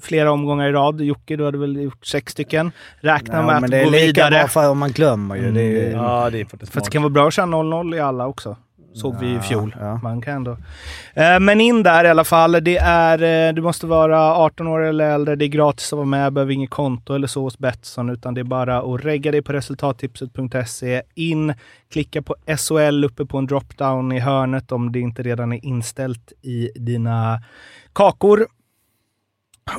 flera 0.00 0.32
omgångar 0.32 0.68
i 0.68 0.72
rad. 0.72 1.00
Jocke, 1.00 1.37
du 1.37 1.44
hade 1.44 1.58
väl 1.58 1.76
gjort 1.76 2.06
sex 2.06 2.32
stycken. 2.32 2.72
Räkna 3.00 3.34
Ja, 3.38 3.42
med 3.46 3.54
men 3.54 3.64
att 3.64 3.70
det 3.70 3.78
är 3.80 3.84
gå 3.84 3.90
lika 3.90 4.06
vidare. 4.06 4.30
bra 4.30 4.48
för 4.48 4.70
om 4.70 4.78
man 4.78 4.90
glömmer 4.90 5.37
ju. 5.37 5.52
Det 5.52 5.61
är 5.61 5.64
ju 5.87 5.90
ja, 5.92 6.30
det 6.30 6.40
är 6.40 6.44
faktiskt 6.44 6.72
För 6.72 6.78
att 6.80 6.84
det 6.84 6.90
kan 6.90 7.02
vara 7.02 7.11
bra 7.11 7.26
att 7.28 7.34
köra 7.34 7.46
0-0 7.46 7.96
i 7.96 8.00
alla 8.00 8.26
också. 8.26 8.56
Såg 8.94 9.16
vi 9.20 9.34
i 9.34 9.38
fjol. 9.40 9.76
ja. 9.80 10.00
Man 10.02 10.20
kan 10.22 10.34
ändå. 10.34 10.56
Eh, 11.14 11.40
Men 11.40 11.61
in 11.61 11.82
där 11.82 12.04
i 12.04 12.08
alla 12.08 12.24
fall. 12.24 12.52
Det 12.52 12.76
är, 12.78 13.48
eh, 13.48 13.54
du 13.54 13.62
måste 13.62 13.87
vara 13.87 14.34
18 14.34 14.66
år 14.66 14.80
eller 14.84 15.11
äldre. 15.11 15.37
Det 15.37 15.44
är 15.44 15.48
gratis 15.48 15.92
att 15.92 15.96
vara 15.96 16.06
med. 16.06 16.32
Behöver 16.32 16.52
inget 16.52 16.70
konto 16.70 17.14
eller 17.14 17.26
så 17.26 17.42
hos 17.42 17.58
Betsson. 17.58 18.11
Utan 18.11 18.34
det 18.34 18.40
är 18.40 18.44
bara 18.44 18.78
att 18.78 19.04
regga 19.04 19.32
dig 19.32 19.42
på 19.42 19.52
resultattipset.se. 19.52 21.02
In, 21.14 21.54
klicka 21.92 22.22
på 22.22 22.37
SHL 22.56 23.04
uppe 23.04 23.24
på 23.26 23.38
en 23.38 23.46
dropdown 23.46 24.12
i 24.12 24.18
hörnet 24.20 24.72
om 24.72 24.92
det 24.92 25.00
inte 25.00 25.22
redan 25.22 25.52
är 25.52 25.64
inställt 25.64 26.32
i 26.42 26.70
dina 26.74 27.40
kakor. 27.92 28.46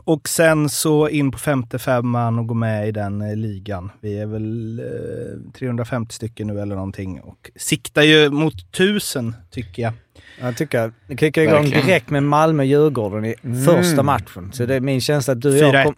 Och 0.03 0.29
sen 0.29 0.69
så 0.69 1.09
in 1.09 1.31
på 1.31 1.37
femte 1.37 1.79
femman 1.79 2.39
och 2.39 2.47
gå 2.47 2.53
med 2.53 2.87
i 2.87 2.91
den 2.91 3.21
eh, 3.21 3.35
ligan. 3.35 3.91
Vi 4.01 4.19
är 4.19 4.25
väl 4.25 4.79
eh, 4.79 5.51
350 5.53 6.15
stycken 6.15 6.47
nu 6.47 6.61
eller 6.61 6.75
någonting 6.75 7.21
och 7.21 7.51
siktar 7.55 8.01
ju 8.01 8.29
mot 8.29 8.53
1000 8.53 9.35
tycker 9.51 9.83
jag. 9.83 9.93
Jag 10.41 10.57
tycker 10.57 10.91
vi 11.07 11.17
kickar 11.17 11.41
igång 11.41 11.53
Verkligen. 11.55 11.85
direkt 11.85 12.09
med 12.09 12.23
Malmö-Djurgården 12.23 13.25
i 13.25 13.35
första 13.65 14.03
matchen. 14.03 14.51
Så 14.53 14.65
det 14.65 14.75
är 14.75 14.79
min 14.79 15.01
känsla 15.01 15.33
att 15.33 15.41
du 15.41 15.49
och 15.49 15.75
jag... 15.75 15.75
4-1. 15.75 15.83
Kom, 15.83 15.93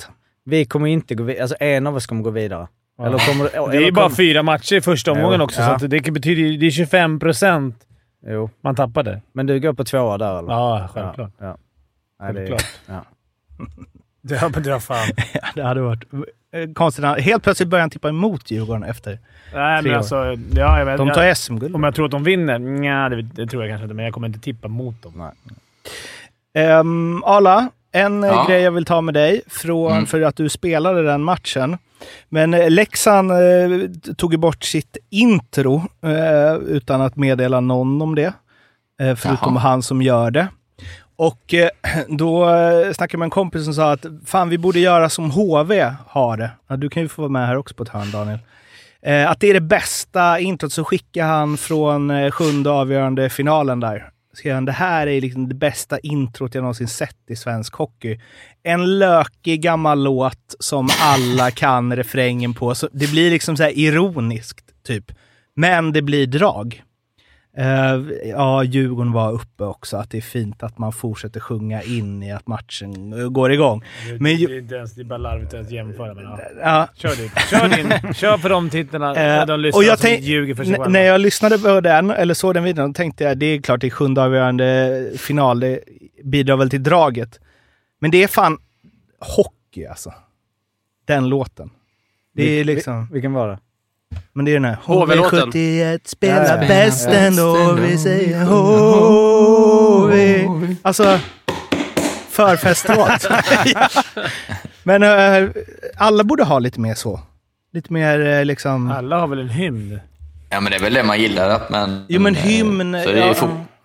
vi 0.45 0.65
kommer 0.65 0.87
inte 0.87 1.15
gå 1.15 1.23
vidare. 1.23 1.41
Alltså 1.41 1.57
en 1.59 1.87
av 1.87 1.95
oss 1.95 2.07
kommer 2.07 2.23
gå 2.23 2.29
vidare. 2.29 2.67
Eller 3.01 3.17
kommer, 3.17 3.43
Det 3.43 3.57
är 3.57 3.69
eller 3.69 3.81
ju 3.85 3.91
bara 3.91 4.09
fyra 4.09 4.43
matcher 4.43 4.75
i 4.75 4.81
första 4.81 5.11
omgången 5.11 5.39
Jo, 5.39 5.43
också, 5.45 5.61
ja. 5.61 5.79
så 5.79 5.85
att 5.85 5.91
det 5.91 6.11
betyder 6.11 6.57
det 6.57 6.65
är 6.65 6.71
25 6.71 7.19
procent 7.19 7.75
Jo, 8.27 8.49
man 8.63 8.75
tappade. 8.75 9.21
men 9.33 9.45
du 9.45 9.59
går 9.59 9.73
på 9.73 9.83
tvåa 9.83 10.17
där 10.17 10.39
eller? 10.39 10.53
Ja, 10.53 10.89
självklart. 10.93 11.31
Ja. 11.39 11.57
Nej, 12.21 12.33
det, 12.33 12.39
Självklart. 12.39 12.65
dra 14.63 14.79
fan. 14.79 15.07
Ja, 15.33 15.41
det 15.55 15.63
hade 15.63 15.81
varit 15.81 16.03
eh, 16.53 16.73
konstigt. 16.73 17.05
Helt 17.05 17.43
plötsligt 17.43 17.69
börjar 17.69 17.81
han 17.81 17.89
tippa 17.89 18.09
emot 18.09 18.51
Djurgården 18.51 18.83
efter. 18.83 19.19
Nej, 19.53 19.81
men 19.81 19.91
år. 19.91 19.97
alltså... 19.97 20.15
Ja, 20.55 20.79
jag 20.79 20.85
vet, 20.85 20.97
De 20.97 21.09
tar 21.09 21.33
SM-guld. 21.33 21.75
Om 21.75 21.83
jag 21.83 21.95
tror 21.95 22.05
att 22.05 22.11
de 22.11 22.23
vinner? 22.23 22.59
Nja, 22.59 23.09
det, 23.09 23.21
det 23.21 23.47
tror 23.47 23.63
jag 23.63 23.71
kanske 23.71 23.83
inte, 23.83 23.93
men 23.95 24.05
jag 24.05 24.13
kommer 24.13 24.27
inte 24.27 24.39
tippa 24.39 24.67
mot 24.67 25.01
dem. 25.03 25.31
Um, 26.81 27.23
Ala, 27.23 27.69
en 27.91 28.23
eh, 28.23 28.29
Ja. 28.29 28.45
grej 28.49 28.61
jag 28.61 28.71
vill 28.71 28.85
ta 28.85 29.01
med 29.01 29.13
dig 29.13 29.41
från, 29.47 29.91
Mm. 29.91 30.05
för 30.05 30.21
att 30.21 30.35
du 30.35 30.49
spelade 30.49 31.03
den 31.03 31.23
matchen. 31.23 31.77
Men 32.29 32.53
eh, 32.53 32.69
Leksand 32.69 33.31
eh, 33.31 33.35
tog 34.17 34.31
ju 34.33 34.37
bort 34.37 34.63
sitt 34.63 34.97
intro 35.09 35.83
eh, 36.03 36.55
utan 36.55 37.01
att 37.01 37.15
meddela 37.15 37.59
någon 37.59 38.01
om 38.01 38.15
det. 38.15 38.33
Eh, 39.01 39.15
förutom 39.15 39.53
Jaha. 39.53 39.59
han 39.59 39.81
som 39.83 40.01
gör 40.01 40.31
det. 40.31 40.47
Och 41.21 41.53
eh, 41.53 41.69
då 42.07 42.49
eh, 42.49 42.93
snackade 42.93 43.13
jag 43.13 43.19
med 43.19 43.25
en 43.25 43.29
kompis 43.29 43.63
som 43.65 43.73
sa 43.73 43.91
att 43.91 44.05
fan 44.25 44.49
vi 44.49 44.57
borde 44.57 44.79
göra 44.79 45.09
som 45.09 45.31
HV 45.31 45.93
har 46.07 46.37
det. 46.37 46.51
Ja, 46.67 46.77
du 46.77 46.89
kan 46.89 47.03
ju 47.03 47.09
få 47.09 47.21
vara 47.21 47.31
med 47.31 47.47
här 47.47 47.55
också 47.55 47.75
på 47.75 47.83
ett 47.83 47.89
hörn 47.89 48.11
Daniel. 48.11 48.39
Eh, 49.01 49.31
att 49.31 49.39
det 49.39 49.47
är 49.47 49.53
det 49.53 49.61
bästa 49.61 50.39
introt 50.39 50.73
så 50.73 50.83
skickar 50.83 51.25
han 51.25 51.57
från 51.57 52.31
sjunde 52.31 52.69
avgörande 52.69 53.29
finalen 53.29 53.79
där. 53.79 54.09
Skrev 54.33 54.53
han, 54.53 54.65
det 54.65 54.71
här 54.71 55.07
är 55.07 55.21
liksom 55.21 55.49
det 55.49 55.55
bästa 55.55 55.99
introt 55.99 56.55
jag 56.55 56.61
någonsin 56.61 56.87
sett 56.87 57.29
i 57.29 57.35
svensk 57.35 57.73
hockey. 57.73 58.19
En 58.63 58.99
lökig 58.99 59.61
gammal 59.61 60.03
låt 60.03 60.55
som 60.59 60.89
alla 61.01 61.51
kan 61.55 61.95
refrängen 61.95 62.53
på. 62.53 62.75
Så 62.75 62.89
det 62.91 63.11
blir 63.11 63.31
liksom 63.31 63.57
så 63.57 63.63
här 63.63 63.77
ironiskt, 63.77 64.65
typ. 64.87 65.11
Men 65.55 65.93
det 65.93 66.01
blir 66.01 66.27
drag. 66.27 66.83
Eh, 67.57 68.01
ja, 68.29 68.63
Djurgården 68.63 69.11
var 69.11 69.31
uppe 69.31 69.63
också, 69.63 69.97
att 69.97 70.09
det 70.09 70.17
är 70.17 70.21
fint 70.21 70.63
att 70.63 70.77
man 70.77 70.93
fortsätter 70.93 71.39
sjunga 71.39 71.81
in 71.83 72.23
i 72.23 72.31
att 72.31 72.47
matchen 72.47 73.33
går 73.33 73.51
igång. 73.51 73.83
Det, 74.07 74.11
Men 74.21 74.23
det, 74.37 74.43
är 74.43 74.57
inte 74.59 74.75
ens, 74.75 74.93
det 74.95 75.01
är 75.01 75.05
bara 75.05 75.17
larvigt 75.17 75.53
att 75.53 75.71
jämföra. 75.71 76.13
Men, 76.13 76.23
ja. 76.23 76.39
Ja, 76.61 76.87
Kör 76.95 77.15
din. 77.15 77.29
Kör 77.49 77.77
din. 78.03 78.13
Kör 78.13 78.37
för 78.37 78.49
de 78.49 78.69
titlarna. 78.69 79.39
Eh, 79.39 79.45
de 79.45 79.53
och 79.53 79.59
lyssnar 79.59 79.83
jag 79.83 79.99
som 79.99 80.07
tänk- 80.07 80.21
ljuger 80.23 80.55
för 80.55 80.63
sig 80.63 80.73
själva. 80.73 80.87
när 80.89 81.01
jag 81.01 81.21
lyssnade 81.21 81.59
på 81.59 81.81
den, 81.81 82.11
eller 82.11 82.33
såg 82.33 82.53
den 82.53 82.63
videon, 82.63 82.93
tänkte 82.93 83.23
jag 83.23 83.37
det 83.37 83.45
är 83.45 83.61
klart 83.61 83.81
det 83.81 83.87
är 83.87 83.91
sjunde 83.91 84.23
avgörande 84.23 85.09
final, 85.17 85.59
det 85.59 85.79
bidrar 86.23 86.57
väl 86.57 86.69
till 86.69 86.83
draget. 86.83 87.39
Men 87.99 88.11
det 88.11 88.23
är 88.23 88.27
fan 88.27 88.57
hockey 89.19 89.85
alltså. 89.85 90.13
Den 91.05 91.29
låten. 91.29 91.69
Det 92.33 92.43
är 92.59 92.63
liksom, 92.63 93.07
Vilken 93.11 93.33
var 93.33 93.47
det? 93.49 93.59
Men 94.33 94.45
det 94.45 94.51
är 94.51 94.53
den 94.53 94.65
här. 94.65 94.77
HV-låten. 94.83 95.51
HV71 95.51 95.99
spelar 96.05 96.67
bäst 96.67 97.07
ändå, 97.07 97.73
vi 97.73 97.97
säger 97.97 98.45
HV. 98.45 100.47
Alltså, 100.81 101.19
förfestlåt. 102.29 103.27
Ja. 103.73 103.89
Men 104.83 105.03
eh, 105.03 105.49
alla 105.97 106.23
borde 106.23 106.43
ha 106.43 106.59
lite 106.59 106.79
mer 106.79 106.93
så. 106.93 107.19
Lite 107.73 107.93
mer 107.93 108.25
eh, 108.25 108.45
liksom... 108.45 108.91
Alla 108.91 109.19
har 109.19 109.27
väl 109.27 109.39
en 109.39 109.49
hymn? 109.49 109.99
Ja, 110.49 110.61
men 110.61 110.71
det 110.71 110.77
är 110.77 110.81
väl 110.81 110.93
det 110.93 111.03
man 111.03 111.19
gillar. 111.19 111.49
Att 111.49 111.69
man, 111.69 112.05
Jo 112.09 112.21
men 112.21 112.35
hymn... 112.35 112.97
Så 113.03 113.11
det 113.11 113.21
är 113.21 113.35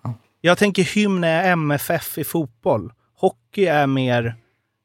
ja, 0.03 0.13
jag 0.41 0.57
tänker 0.57 0.83
hymn 0.83 1.23
är 1.23 1.51
MFF 1.51 2.17
i 2.17 2.23
fotboll. 2.23 2.91
Hockey 3.19 3.65
är 3.65 3.87
mer 3.87 4.35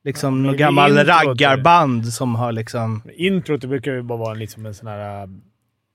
liksom 0.04 0.42
men 0.42 0.54
är 0.54 0.58
gammal 0.58 0.96
raggarband 1.04 2.12
som 2.12 2.34
har 2.34 2.52
liksom... 2.52 3.02
Introt 3.16 3.60
det 3.60 3.66
brukar 3.66 3.92
ju 3.92 4.02
bara 4.02 4.18
vara 4.18 4.34
liksom 4.34 4.66
en 4.66 4.74
sån 4.74 4.86
här... 4.88 5.22
äh, 5.22 5.28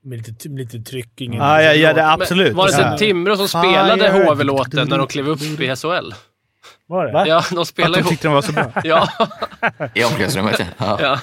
Med 0.04 0.18
lite, 0.28 0.50
lite 0.50 0.80
tryck, 0.80 1.22
ingen... 1.22 1.42
Ja, 1.42 1.62
ja, 1.62 1.74
ja 1.74 1.94
det, 1.94 2.02
Men 2.02 2.10
absolut. 2.12 2.54
Var 2.54 2.68
det 2.68 2.74
Ja. 2.82 2.92
inte 2.92 3.06
Timrå 3.06 3.36
som 3.36 3.48
spelade 3.48 4.10
hörde- 4.10 4.30
HV-låten 4.30 4.88
när 4.90 4.98
de 4.98 5.08
klev 5.08 5.28
upp 5.30 5.42
i 5.42 5.76
SHL? 5.76 6.12
Var 6.88 7.06
det? 7.06 7.12
Va? 7.14 7.28
Ja, 7.28 7.44
de 7.52 7.58
Att 7.58 7.68
spelade 7.68 7.94
de 7.96 8.00
ihop. 8.00 8.10
tyckte 8.10 8.28
den 8.28 8.34
var 8.36 8.42
så 8.42 8.52
bra. 8.54 8.72
Ja, 8.84 9.08
I 9.96 10.04
omklädningsrummet, 10.04 10.60
ja. 10.78 10.98
ja. 11.02 11.20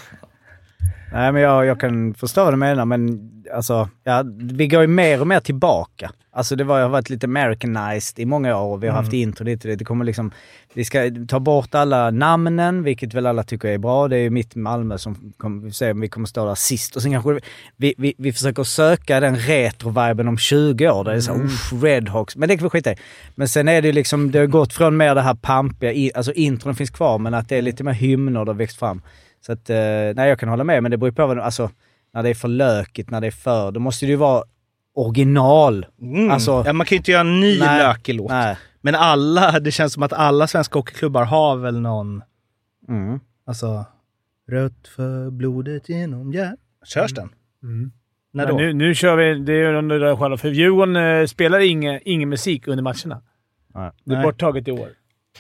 Nej, 1.13 1.33
men 1.33 1.43
jag, 1.43 1.67
jag 1.67 1.81
kan 1.81 2.15
förstå 2.15 2.45
vad 2.45 2.53
du 2.53 2.57
menar, 2.57 2.85
men 2.85 3.31
alltså, 3.53 3.89
ja, 4.05 4.25
vi 4.37 4.69
går 4.69 4.81
ju 4.81 4.87
mer 4.87 5.21
och 5.21 5.27
mer 5.27 5.41
tillbaka. 5.41 6.11
Alltså 6.37 6.57
det 6.57 6.65
var, 6.65 6.81
har 6.81 6.89
varit 6.89 7.11
lite 7.11 7.27
americanized 7.27 8.19
i 8.19 8.25
många 8.25 8.57
år 8.57 8.73
och 8.73 8.83
vi 8.83 8.89
har 8.89 8.95
haft 8.95 9.13
intro 9.13 9.45
dit 9.45 9.65
och 9.65 9.71
dit. 9.71 9.79
Det 9.79 9.85
kommer 9.85 10.05
liksom, 10.05 10.31
vi 10.73 10.85
ska 10.85 11.11
ta 11.29 11.41
bort 11.41 11.75
alla 11.75 12.11
namnen, 12.11 12.83
vilket 12.83 13.15
väl 13.15 13.27
alla 13.27 13.43
tycker 13.43 13.69
är 13.69 13.79
bra. 13.79 14.09
Det 14.09 14.17
är 14.17 14.21
ju 14.21 14.31
mitt 14.31 14.55
Malmö 14.55 14.99
som 14.99 15.33
kommer, 15.37 15.63
vi 15.63 15.73
se 15.73 15.91
om 15.91 16.01
vi 16.01 16.09
kommer 16.09 16.27
stå 16.27 16.47
där 16.47 16.55
sist. 16.55 16.97
Och 16.97 17.03
sen 17.03 17.13
kanske 17.13 17.41
vi, 17.77 17.95
vi, 17.99 18.15
vi 18.19 18.33
försöker 18.33 18.65
söka 18.65 19.21
den 19.21 19.37
retro-viben 19.37 20.29
om 20.29 20.39
20 20.39 20.89
år. 20.89 21.05
Där 21.05 21.11
det 21.11 21.17
är 21.17 21.21
såhär, 21.21 21.41
mm. 21.41 21.83
Redhawks. 21.83 22.37
Men 22.37 22.49
det 22.49 22.57
kan 22.57 22.65
vi 22.65 22.71
skita 22.71 22.93
i. 22.93 22.97
Men 23.35 23.49
sen 23.49 23.69
är 23.69 23.83
det 23.83 23.89
ju 23.89 23.93
liksom, 23.93 24.31
det 24.31 24.39
har 24.39 24.47
gått 24.47 24.73
från 24.73 24.97
mer 24.97 25.15
det 25.15 25.23
här 25.23 25.35
pampiga, 25.35 26.11
alltså 26.15 26.33
intron 26.33 26.75
finns 26.75 26.91
kvar, 26.91 27.19
men 27.19 27.35
att 27.35 27.49
det 27.49 27.57
är 27.57 27.63
lite 27.63 27.85
mer 27.85 27.93
hymner 27.93 28.45
det 28.45 28.51
har 28.51 28.55
växt 28.55 28.79
fram. 28.79 29.03
Så 29.47 29.53
att, 29.53 29.71
eh, 29.71 29.77
nej 30.15 30.29
jag 30.29 30.39
kan 30.39 30.49
hålla 30.49 30.65
med, 30.65 30.83
men 30.83 30.91
det 30.91 30.97
beror 30.97 31.09
ju 31.09 31.15
på 31.15 31.27
vad, 31.27 31.39
alltså, 31.39 31.71
när 32.15 32.23
det 32.23 32.29
är 32.31 32.35
för 32.35 32.49
lökigt, 32.49 33.11
när 33.11 33.21
det 33.21 33.27
är 33.27 33.31
för, 33.31 33.73
då 33.73 33.81
måste 33.81 34.07
det 34.07 34.11
ju 34.11 34.17
vara 34.17 34.45
original. 34.95 35.87
Mm. 36.01 36.31
Alltså- 36.31 36.63
ja, 36.67 36.73
man 36.73 36.87
kan 36.87 36.97
ju 36.97 36.99
inte 36.99 37.11
göra 37.11 37.21
en 37.21 37.41
ny 37.41 37.59
Nej. 37.59 37.79
lökig 37.79 38.15
låt. 38.15 38.31
Nej. 38.31 38.57
Men 38.81 38.95
alla, 38.95 39.61
det 39.61 39.71
känns 39.71 39.93
som 39.93 40.03
att 40.03 40.13
alla 40.13 40.47
svenska 40.47 40.79
hockeyklubbar 40.79 41.25
har 41.25 41.57
väl 41.57 41.81
någon 41.81 42.23
Mm. 42.89 43.21
Alltså, 43.47 43.85
rött 44.51 44.89
för 44.89 45.31
blodet 45.31 45.89
genom 45.89 46.33
hjärtat. 46.33 46.59
Körs 46.85 47.13
den? 47.15 47.29
Mm. 47.63 47.93
När 48.33 48.47
då? 48.47 48.57
nu, 48.57 48.73
nu 48.73 48.95
kör 48.95 49.17
vi... 49.17 49.45
Det 49.45 49.53
är 49.53 49.75
under 49.75 49.99
det 50.01 50.17
själva. 50.17 50.37
För 50.37 50.49
Djurgården 50.49 50.97
eh, 50.97 51.27
spelar 51.27 51.61
ingen, 51.61 52.01
ingen 52.05 52.29
musik 52.29 52.67
under 52.69 52.83
matcherna. 52.83 53.23
Nej. 53.75 53.91
Det 54.05 54.15
är 54.15 54.23
borttaget 54.23 54.69
i 54.69 54.73
år. 54.73 54.89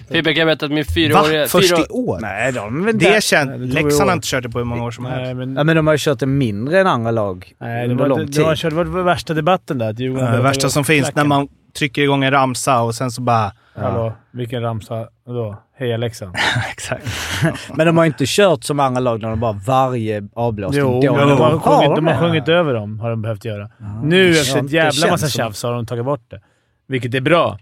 Fibbe, 0.09 0.30
jag 0.30 0.46
vet 0.46 0.62
att 0.62 0.70
min 0.70 0.85
Va? 0.85 0.92
fyraåriga... 0.94 1.46
Först 1.46 1.70
fyra- 1.76 1.80
i 1.80 1.87
år? 1.90 2.18
Nej, 2.20 2.52
de 2.52 2.90
Det 2.94 3.07
är 3.07 3.20
känt. 3.20 3.74
Leksand 3.74 4.09
har 4.11 4.14
inte 4.14 4.26
kört 4.28 4.42
det 4.42 4.48
på 4.48 4.59
hur 4.59 4.64
många 4.64 4.85
år 4.85 4.90
som 4.90 5.04
helst. 5.04 5.24
Nej, 5.24 5.35
men, 5.35 5.57
Ja, 5.57 5.64
men 5.64 5.76
de 5.76 5.87
har 5.87 5.94
ju 5.94 5.98
kört 5.98 6.18
det 6.18 6.26
mindre 6.26 6.80
än 6.80 6.87
andra 6.87 7.11
lag 7.11 7.52
nej, 7.59 7.87
det, 7.87 7.92
under 7.92 8.04
var, 8.04 8.09
lång 8.09 8.18
det, 8.18 8.26
tid. 8.26 8.35
det, 8.35 8.70
var, 8.70 8.85
det 8.85 8.90
var 8.90 9.02
värsta 9.02 9.35
debatten 9.35 9.78
där. 9.78 9.92
Det 9.92 10.20
hade 10.24 10.42
värsta 10.42 10.68
som 10.68 10.85
finns 10.85 11.04
när 11.07 11.12
klacken. 11.12 11.28
man 11.28 11.48
trycker 11.78 12.02
igång 12.02 12.24
en 12.24 12.30
ramsa 12.30 12.83
och 12.83 12.94
sen 12.94 13.11
så 13.11 13.22
bara... 13.22 13.52
Hallå, 13.74 14.12
vilken 14.30 14.62
ramsa 14.62 15.09
då? 15.26 15.62
Heja 15.78 15.96
Leksand. 15.96 16.35
Exakt. 16.70 17.07
Men 17.76 17.87
de 17.87 17.96
har 17.98 18.04
inte 18.04 18.24
kört 18.26 18.64
som 18.64 18.80
andra 18.80 19.00
lag 19.00 19.22
när 19.22 19.30
de 19.30 19.40
bara 19.40 19.52
varje 19.66 20.28
avblåsning 20.35 20.80
Jo, 20.80 21.16
men 21.16 21.28
de 21.28 21.38
har, 21.40 21.59
sjungit, 21.59 21.96
de 21.96 22.07
har 22.07 22.20
sjungit 22.20 22.48
över 22.48 22.74
dem, 22.74 23.00
har 23.00 23.11
de 23.11 23.22
behövt 23.22 23.44
göra. 23.44 23.70
Nu 24.02 24.33
det 24.33 24.40
efter 24.40 24.59
ett 24.59 24.70
det 24.70 24.76
jävla 24.76 25.11
massa 25.11 25.28
tjafs 25.28 25.62
har 25.62 25.72
de 25.72 25.87
tagit 25.87 26.04
bort 26.04 26.30
det. 26.30 26.40
Vilket 26.88 27.14
är 27.14 27.20
bra. 27.20 27.59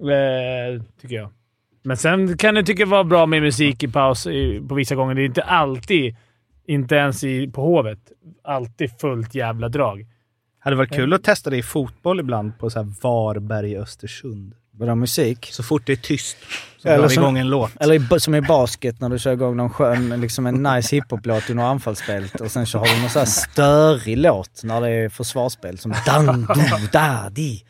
Eh, 0.00 0.82
tycker 1.02 1.16
jag. 1.16 1.30
Men 1.86 1.96
sen 1.96 2.38
kan 2.38 2.54
det 2.54 2.62
tycka 2.62 2.86
vara 2.86 3.04
bra 3.04 3.26
med 3.26 3.42
musik 3.42 3.82
i 3.82 3.88
paus 3.88 4.26
i, 4.26 4.62
på 4.68 4.74
vissa 4.74 4.94
gånger. 4.94 5.14
Det 5.14 5.22
är 5.22 5.26
inte 5.26 5.42
alltid, 5.42 6.16
inte 6.66 6.94
ens 6.94 7.24
i, 7.24 7.48
på 7.50 7.62
Hovet, 7.62 7.98
alltid 8.44 8.90
fullt 9.00 9.34
jävla 9.34 9.68
drag. 9.68 10.06
Hade 10.58 10.76
varit 10.76 10.92
kul 10.92 11.12
att 11.12 11.24
testa 11.24 11.50
det 11.50 11.56
i 11.56 11.62
fotboll 11.62 12.20
ibland 12.20 12.58
på 12.58 12.70
så 12.70 12.78
här 12.82 12.92
Varberg 13.02 13.76
Östersund. 13.76 14.54
Vadå 14.78 14.94
musik? 14.94 15.48
Så 15.52 15.62
fort 15.62 15.82
det 15.86 15.92
är 15.92 15.96
tyst 15.96 16.36
så 16.78 16.88
Eller 16.88 16.98
drar 16.98 17.08
vi 17.08 17.14
som- 17.14 17.22
igång 17.24 17.38
en 17.38 17.48
låt. 17.50 17.70
Eller 17.80 18.16
i, 18.16 18.20
som 18.20 18.34
i 18.34 18.40
basket 18.40 19.00
när 19.00 19.08
du 19.08 19.18
kör 19.18 19.32
igång 19.32 19.56
någon 19.56 19.70
skön, 19.70 20.20
liksom 20.20 20.46
en 20.46 20.62
nice 20.62 20.96
hiphop-låt 20.96 21.50
under 21.50 21.64
anfallsspelet 21.64 22.40
och 22.40 22.50
sen 22.50 22.66
så 22.66 22.78
har 22.78 22.86
du 22.86 23.00
någon 23.00 23.10
sån 23.10 23.20
här 23.20 23.26
störig 23.26 24.18
låt 24.18 24.60
när 24.64 24.80
det 24.80 24.88
är 24.90 25.08
försvarsspel 25.08 25.78
som 25.78 25.94
dan, 26.06 26.40
du, 26.80 26.86
da, 26.92 27.30
di. 27.30 27.62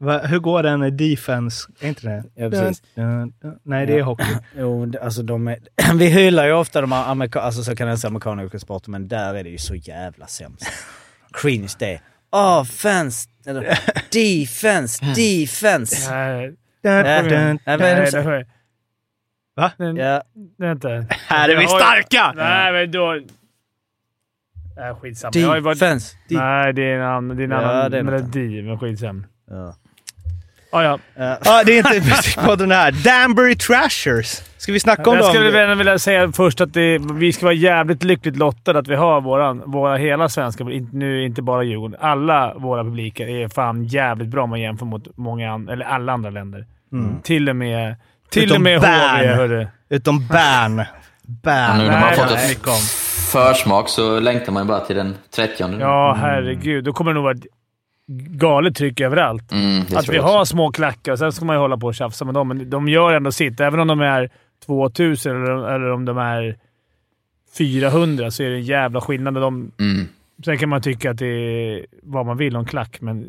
Va, 0.00 0.18
hur 0.18 0.38
går 0.38 0.62
den 0.62 0.84
i 0.84 0.90
defense? 0.90 1.68
Är 1.80 1.88
inte 1.88 2.06
det? 2.08 2.24
Ja, 2.34 2.50
precis. 2.50 2.82
Dun, 2.94 3.04
dun, 3.18 3.32
dun. 3.42 3.58
Nej, 3.62 3.86
det 3.86 3.92
är 3.94 3.98
Ja. 3.98 4.04
hockey. 4.04 4.24
Jo, 4.58 4.92
alltså 5.02 5.22
de 5.22 5.48
är, 5.48 5.58
vi 5.98 6.06
hyllar 6.06 6.46
ju 6.46 6.52
ofta 6.52 6.80
de 6.80 6.92
amerika, 6.92 7.40
alltså 7.40 7.62
så 7.62 7.76
kanadensiska 7.76 8.08
amerikanska 8.30 8.58
sporten 8.58 8.92
men 8.92 9.08
där 9.08 9.34
är 9.34 9.44
det 9.44 9.50
ju 9.50 9.58
så 9.58 9.74
jävla 9.74 10.26
sämst. 10.26 10.66
Cringe 11.32 11.72
det. 11.78 12.00
Offense! 12.30 13.28
Eller 13.46 13.60
defense! 14.12 15.04
Defense! 15.04 16.14
Ja. 16.14 16.50
Va? 19.56 19.70
Ja, 19.78 20.22
är 20.66 20.72
inte... 20.72 21.06
Här 21.28 21.48
är 21.48 21.56
vi 21.56 21.66
starka! 21.66 22.32
Nej, 22.36 22.72
men 22.72 22.90
då... 22.90 23.20
Nej, 24.76 24.94
skitsamma. 24.94 25.60
Defense! 25.60 26.16
nej, 26.30 26.72
det 26.72 26.82
är 26.82 26.96
en 26.96 27.02
annan, 27.02 27.36
det 27.36 27.42
är 27.42 27.44
en 27.44 27.50
Ja, 27.50 27.56
annan 27.58 27.90
det 27.90 27.98
är 27.98 28.02
något 28.02 28.12
melodi, 28.34 28.62
men 28.62 28.78
skitsamma. 28.78 29.24
Ja. 29.50 29.76
Ah, 30.74 30.82
ja. 30.82 30.98
Ja. 31.16 31.38
Ja, 31.44 31.62
det 31.66 31.72
är 31.72 31.76
inte 31.76 32.08
musikpodden 32.10 32.70
här. 32.70 32.92
Danbury 32.92 33.56
Trashers. 33.56 34.40
Ska 34.56 34.72
vi 34.72 34.80
snacka 34.80 35.10
om 35.10 35.16
Jag 35.16 35.24
skulle 35.24 35.44
dem? 35.44 35.52
väl 35.52 35.78
vilja 35.78 35.98
säga 35.98 36.32
först 36.32 36.60
att 36.60 36.72
det, 36.74 36.98
vi 37.14 37.32
ska 37.32 37.46
vara 37.46 37.54
jävligt 37.54 38.04
lyckligt 38.04 38.36
lottade 38.36 38.78
att 38.78 38.88
vi 38.88 38.94
har 38.94 39.20
våran, 39.20 39.62
våra 39.66 39.96
hela 39.96 40.28
svenska, 40.28 40.64
nu 40.92 41.24
inte 41.24 41.42
bara 41.42 41.62
Djurgården, 41.62 42.00
alla 42.00 42.54
våra 42.54 42.84
publiker 42.84 43.26
är 43.26 43.48
fan 43.48 43.84
jävligt 43.84 44.28
bra 44.28 44.42
om 44.42 44.50
man 44.50 44.60
jämför 44.60 44.86
mot 44.86 45.16
många 45.16 45.54
eller 45.54 45.84
alla 45.84 46.12
andra 46.12 46.30
länder. 46.30 46.66
Mm. 46.92 47.22
Till 47.22 47.48
och 47.48 47.56
med, 47.56 47.96
till 48.30 48.44
Utom 48.44 48.56
och 48.56 48.62
med 48.62 48.80
Bern. 48.80 49.18
HV, 49.18 49.34
hörru. 49.34 49.66
Utom 49.88 50.26
Bern. 50.26 50.84
Bern. 51.22 51.78
nu 51.78 51.84
när 51.84 51.92
man 51.92 52.02
har 52.02 52.12
fått 52.12 52.30
nej. 52.34 52.48
mycket 52.48 52.68
om. 52.68 52.74
ett 52.74 53.14
försmak 53.32 53.88
så 53.88 54.20
längtar 54.20 54.52
man 54.52 54.62
ju 54.62 54.68
bara 54.68 54.80
till 54.80 54.96
den 54.96 55.14
30 55.34 55.66
nu. 55.66 55.76
Ja, 55.80 56.16
herregud. 56.20 56.84
Då 56.84 56.92
kommer 56.92 57.10
det 57.10 57.14
nog 57.14 57.24
vara 57.24 57.36
galet 58.30 58.76
tryck 58.76 59.00
överallt. 59.00 59.52
Mm, 59.52 59.82
Att 59.96 60.08
vi 60.08 60.18
har 60.18 60.44
små 60.44 60.70
klackar 60.72 61.12
och 61.12 61.18
sen 61.18 61.32
ska 61.32 61.44
man 61.44 61.56
ju 61.56 61.60
hålla 61.60 61.76
på 61.76 61.86
och 61.86 61.94
tjafsa 61.94 62.24
med 62.24 62.34
dem, 62.34 62.48
men 62.48 62.70
de 62.70 62.88
gör 62.88 63.14
ändå 63.14 63.32
sitt. 63.32 63.60
Även 63.60 63.80
om 63.80 63.88
de 63.88 64.00
är 64.00 64.30
2000 64.66 65.36
eller, 65.36 65.68
eller 65.74 65.90
om 65.90 66.04
de 66.04 66.18
är 66.18 66.56
400 67.58 68.30
så 68.30 68.42
är 68.42 68.50
det 68.50 68.56
en 68.56 68.62
jävla 68.62 69.00
skillnad. 69.00 69.34
De, 69.34 69.72
Mm. 69.80 70.06
sen 70.44 70.58
kan 70.58 70.68
man 70.68 70.82
tycka 70.82 71.10
att 71.10 71.18
det 71.18 71.26
är 71.26 71.86
vad 72.02 72.26
man 72.26 72.36
vill 72.36 72.56
om 72.56 72.64
klack, 72.66 73.00
men 73.00 73.26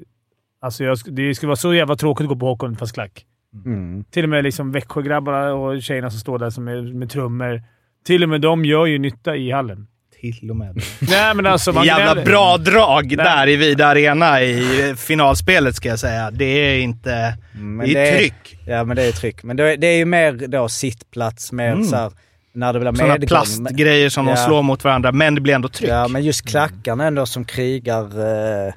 alltså 0.62 0.84
jag, 0.84 0.98
det 1.06 1.36
skulle 1.36 1.48
vara 1.48 1.56
så 1.56 1.74
jävla 1.74 1.96
tråkigt 1.96 2.24
att 2.24 2.30
gå 2.30 2.36
på 2.36 2.46
hockey 2.48 2.76
fast 2.76 2.94
klack. 2.94 3.26
Mm. 3.66 4.04
Till 4.04 4.24
och 4.24 4.30
med 4.30 4.44
liksom 4.44 4.72
Växjögrabbarna 4.72 5.54
och 5.54 5.82
tjejerna 5.82 6.10
som 6.10 6.20
står 6.20 6.40
där 6.40 6.50
som 6.50 6.68
är, 6.68 6.82
med 6.82 7.10
trummor. 7.10 7.62
Till 8.06 8.24
och 8.24 8.30
med 8.30 8.42
de 8.42 8.66
gör 8.66 8.86
ju 8.86 9.00
nytta 9.00 9.36
i 9.36 9.52
hallen. 9.52 9.88
Till 10.34 10.50
och 10.50 10.56
med. 10.56 10.76
Nej, 11.00 11.34
men 11.36 11.46
alltså... 11.46 11.72
Man 11.74 11.86
Jävla 11.86 12.06
gnäller- 12.06 12.26
bra 12.26 12.58
drag 12.58 13.06
Nej. 13.06 13.16
där 13.26 13.48
i 13.50 13.56
Vida 13.56 13.88
Arena 13.88 14.42
i 14.42 14.94
finalspelet 14.98 15.76
ska 15.76 15.90
jag 15.90 16.00
säga. 16.00 16.32
Det 16.32 16.46
är 16.46 16.80
inte... 16.80 17.38
Men 17.54 17.88
det 17.88 18.10
är 18.10 18.18
tryck. 18.18 18.58
Ja, 18.68 18.84
men 18.84 18.96
det 18.96 19.04
är 19.04 19.12
tryck. 19.12 19.44
Men 19.44 19.58
det 19.58 19.74
är, 19.74 19.78
det 19.78 19.88
är 19.88 19.98
ju 19.98 20.06
mer 20.06 20.32
då 20.48 20.70
sittplats, 20.70 21.52
mer 21.52 21.72
Mm. 21.72 21.84
så 21.84 21.96
här, 21.96 22.12
när 22.54 22.74
det 22.74 22.80
blir 22.80 22.92
Sådana 22.92 23.14
medgång. 23.14 23.28
plastgrejer 23.28 24.10
som 24.10 24.26
de 24.26 24.32
Ja. 24.32 24.38
slår 24.38 24.62
mot 24.64 24.84
varandra, 24.84 25.12
men 25.12 25.36
det 25.36 25.42
blir 25.42 25.54
ändå 25.54 25.68
tryck. 25.70 25.90
Ja, 25.90 26.08
men 26.08 26.24
just 26.24 26.50
klackarna 26.50 27.06
ändå 27.08 27.26
som 27.26 27.46
krigar. 27.46 28.04
Eh, 28.04 28.74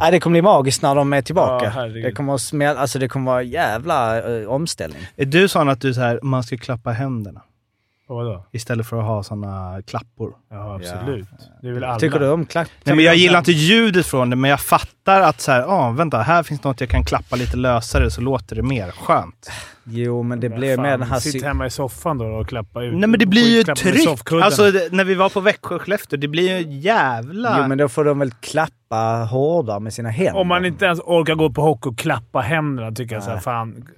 nej, 0.00 0.10
det 0.12 0.20
kommer 0.20 0.34
bli 0.34 0.42
magiskt 0.42 0.82
när 0.82 0.94
de 0.94 1.12
är 1.12 1.22
tillbaka. 1.22 1.72
Ja, 1.76 1.82
det, 1.86 2.12
kommer 2.12 2.34
att 2.34 2.40
smäll, 2.40 2.76
alltså 2.76 2.98
det 2.98 3.08
kommer 3.08 3.30
vara 3.30 3.42
jävla 3.42 4.18
eh, 4.40 4.48
omställning. 4.48 5.00
Är 5.16 5.24
du 5.24 5.48
sån 5.48 5.68
att 5.68 5.80
du 5.80 5.94
så 5.94 6.00
här, 6.00 6.20
man 6.22 6.42
ska 6.42 6.56
klappa 6.56 6.90
händerna 6.90 7.40
Vadå? 8.14 8.46
istället 8.52 8.86
för 8.86 8.98
att 8.98 9.04
ha 9.04 9.22
såna 9.22 9.82
klappor? 9.86 10.34
Ja, 10.50 10.74
absolut. 10.74 11.28
Det 11.62 11.68
är 11.68 11.72
väl 11.72 11.84
alla. 11.84 11.98
Tycker 11.98 12.18
du 12.18 12.30
om 12.30 12.46
klack? 12.46 12.70
Nej, 12.84 12.96
men 12.96 13.04
jag 13.04 13.16
gillar 13.16 13.38
inte 13.38 13.52
ljudet 13.52 14.06
från 14.06 14.30
det, 14.30 14.36
men 14.36 14.50
jag 14.50 14.60
fattar 14.60 15.20
att 15.20 15.40
så 15.40 15.52
här, 15.52 15.62
ah, 15.62 15.90
vänta, 15.90 16.18
här 16.18 16.42
finns 16.42 16.64
något 16.64 16.80
jag 16.80 16.90
kan 16.90 17.04
klappa 17.04 17.36
lite 17.36 17.56
lösare 17.56 18.10
så 18.10 18.20
låter 18.20 18.56
det 18.56 18.62
mer 18.62 18.90
skönt. 18.90 19.50
Jo, 19.84 20.22
men 20.22 20.40
det 20.40 20.48
Men 20.48 20.58
blir 20.58 20.76
mer 20.76 20.98
den 20.98 21.02
här... 21.02 21.20
Sitt 21.20 21.44
hemma 21.44 21.66
i 21.66 21.70
soffan 21.70 22.18
då 22.18 22.24
och 22.24 22.48
klappa 22.48 22.82
ut. 22.82 22.94
Nej 22.94 23.08
men 23.08 23.20
det 23.20 23.26
blir 23.26 23.56
ju 23.56 23.74
tryck! 23.74 24.32
Alltså 24.32 24.70
det, 24.70 24.92
när 24.92 25.04
vi 25.04 25.14
var 25.14 25.28
på 25.28 25.40
Växjö 25.40 25.74
och 25.74 25.82
Skellefteå, 25.82 26.18
det 26.18 26.28
blir 26.28 26.58
ju 26.58 26.78
jävla... 26.78 27.58
Jo, 27.58 27.68
men 27.68 27.78
då 27.78 27.88
får 27.88 28.04
de 28.04 28.18
väl 28.18 28.30
klappa 28.30 29.28
hårdare 29.30 29.80
med 29.80 29.92
sina 29.92 30.10
händer. 30.10 30.40
Om 30.40 30.48
man 30.48 30.64
inte 30.64 30.84
ens 30.84 31.00
orkar 31.00 31.34
gå 31.34 31.50
på 31.50 31.62
hockey 31.62 31.88
och 31.88 31.98
klappa 31.98 32.40
händerna 32.40 32.92
tycker 32.92 33.14
jag 33.14 33.24
så 33.24 33.30
här, 33.30 33.38
fan. 33.38 33.88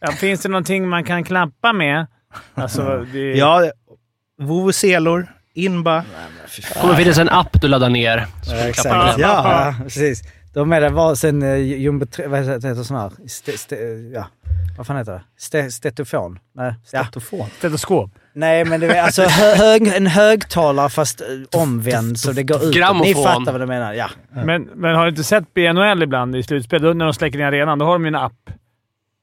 Ja, 0.00 0.12
finns 0.12 0.40
det 0.40 0.48
någonting 0.48 0.88
man 0.88 1.04
kan 1.04 1.24
klappa 1.24 1.72
med? 1.72 2.06
Alltså, 2.54 3.06
det... 3.12 3.32
Ja, 3.36 3.70
vuvuzelor, 4.40 5.26
in 5.54 5.82
bara. 5.82 6.04
Det 6.56 6.80
kommer 6.80 6.94
finnas 6.94 7.18
en 7.18 7.28
app 7.28 7.60
du 7.60 7.68
laddar 7.68 7.88
ner. 7.90 8.26
Ja, 8.46 8.56
exakt. 8.56 9.18
Ja, 9.18 9.74
precis. 9.82 10.22
De 10.54 10.72
är 10.72 10.80
det 10.80 10.88
var 10.88 11.14
sen 11.14 11.42
uh, 11.42 11.56
jumbo 11.58 12.06
tre- 12.06 12.26
vad 12.26 12.38
heter 12.40 12.68
det 12.74 12.84
sån 12.84 12.96
här? 12.96 13.12
Ste, 13.28 13.58
ste, 13.58 13.76
ja. 14.14 14.26
Vad 14.76 14.86
fan 14.86 14.96
heter 14.96 15.12
det? 15.12 15.22
Ste, 15.38 15.70
stetofon? 15.70 16.38
Nej. 16.54 16.74
Ja. 16.92 17.04
Tetofon. 17.04 17.46
Stetoskop. 17.58 18.10
Nej, 18.34 18.64
men 18.64 18.80
det 18.80 18.86
är 18.86 19.02
alltså 19.02 19.22
hö, 19.22 19.54
hög, 19.54 19.86
en 19.88 20.06
högtalare 20.06 20.88
fast 20.88 21.20
eh, 21.20 21.60
omvänd 21.60 22.20
så 22.20 22.32
det 22.32 22.42
går 22.42 22.64
ut. 22.64 22.74
Grammofon. 22.74 23.06
Ni 23.06 23.14
fattar 23.14 23.52
vad 23.52 23.60
du 23.60 23.66
menar. 23.66 23.92
Ja. 23.92 24.10
Men, 24.44 24.62
men 24.62 24.94
har 24.94 25.02
du 25.02 25.08
inte 25.10 25.24
sett 25.24 25.54
BNHL 25.54 26.02
ibland 26.02 26.36
i 26.36 26.42
slutspel? 26.42 26.82
Då, 26.82 26.92
när 26.92 27.04
de 27.04 27.14
släcker 27.14 27.38
ner 27.38 27.46
arenan, 27.46 27.78
då 27.78 27.84
har 27.84 27.92
de 27.92 28.04
ju 28.04 28.08
en 28.08 28.14
app. 28.14 28.32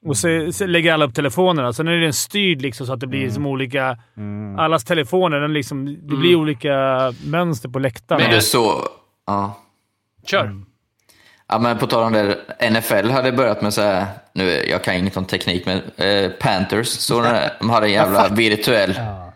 Och 0.05 0.17
så, 0.17 0.51
så 0.51 0.65
lägger 0.65 0.93
alla 0.93 1.05
upp 1.05 1.13
telefonerna. 1.15 1.73
Sen 1.73 1.88
är 1.88 1.91
den 1.91 2.13
styrd 2.13 2.62
liksom 2.62 2.88
så 2.88 2.93
att 2.93 2.99
det 2.99 3.07
blir 3.07 3.29
som 3.29 3.45
olika... 3.45 3.97
Allas 4.57 4.83
telefoner, 4.83 5.39
den 5.39 5.53
liksom, 5.53 5.85
det 5.85 6.15
blir 6.15 6.35
olika 6.35 6.73
mönster 7.25 7.69
på 7.69 7.79
läktaren. 7.79 8.21
Men 8.21 8.31
du 8.31 8.41
så... 8.41 8.88
Ja. 9.27 9.59
Kör. 10.25 10.55
Ja, 11.47 11.59
men 11.59 11.77
på 11.77 11.88
tal 11.88 12.03
om 12.03 12.13
det, 12.13 12.38
NFL 12.71 13.09
hade 13.09 13.31
börjat 13.31 13.62
med 13.62 13.73
så 13.73 13.81
här, 13.81 14.05
nu, 14.33 14.65
jag 14.69 14.83
kan 14.83 14.95
inget 14.95 15.17
om 15.17 15.25
teknik, 15.25 15.65
men 15.65 15.81
eh, 15.97 16.31
Panthers, 16.31 16.88
så 16.88 17.21
de 17.59 17.69
hade 17.69 17.88
en 17.88 17.93
jävla 17.93 18.27
virtuell... 18.27 18.93
Ja. 18.97 19.28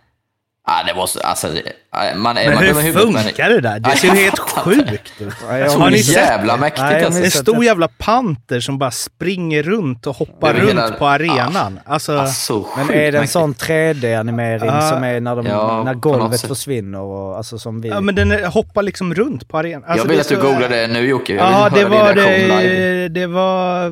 Det 0.87 0.93
var 0.93 1.07
så, 1.07 1.19
alltså, 1.19 1.47
det- 1.47 1.61
ja, 1.91 2.15
man 2.15 2.35
Men 2.35 2.53
man 2.53 2.63
hur 2.63 2.73
huvudet, 2.81 3.11
men- 3.13 3.23
funkar 3.23 3.49
det 3.49 3.61
där? 3.61 3.79
Det 3.79 3.89
Ja, 3.89 3.95
ser 3.95 4.07
ju 4.07 4.13
helt 4.23 4.39
sjukt 4.39 5.13
ut. 5.21 5.33
Ja, 5.41 5.69
Har 5.79 5.89
ni 5.89 5.99
sett 6.03 6.15
jävla 6.15 6.53
det? 6.53 6.59
mäktigt 6.59 6.81
Nej, 6.83 7.03
alltså. 7.05 7.23
En 7.23 7.31
stor 7.31 7.65
jävla 7.65 7.87
panter 7.87 8.59
som 8.59 8.77
bara 8.77 8.91
springer 8.91 9.63
runt 9.63 10.07
och 10.07 10.15
hoppar 10.15 10.53
runt 10.53 10.69
hela- 10.69 10.91
på 10.91 11.07
arenan. 11.07 11.79
Alltså, 11.85 12.17
Ah, 12.17 12.27
så 12.27 12.67
Men 12.77 12.85
sjukt 12.87 12.89
är 12.97 13.01
det 13.01 13.07
en 13.07 13.13
mäktigt. 13.13 13.31
sån 13.31 13.53
3D-animering 13.53 14.65
Ja. 14.75 14.81
som 14.89 15.03
är 15.03 15.19
när, 15.19 15.35
de, 15.35 15.45
Ja, 15.45 15.83
när 15.83 15.93
golvet 15.93 16.39
sätt. 16.39 16.47
försvinner? 16.49 16.99
Och, 16.99 17.37
alltså 17.37 17.59
som 17.59 17.81
vi... 17.81 17.89
ja, 17.89 18.01
men 18.01 18.15
den 18.15 18.31
är, 18.31 18.45
hoppar 18.45 18.83
liksom 18.83 19.13
runt 19.15 19.47
på 19.47 19.57
arenan. 19.57 19.83
Alltså, 19.83 19.97
Jag 19.97 20.07
vill 20.09 20.15
det 20.17 20.21
att 20.21 20.29
du 20.29 20.35
googlar 20.47 20.69
det 20.69 20.87
nu 20.87 21.07
Jocke. 21.07 21.33
Ja, 21.33 21.69
det 21.73 21.85
var, 21.85 22.13
det, 22.13 23.07
det 23.09 23.27
var 23.27 23.89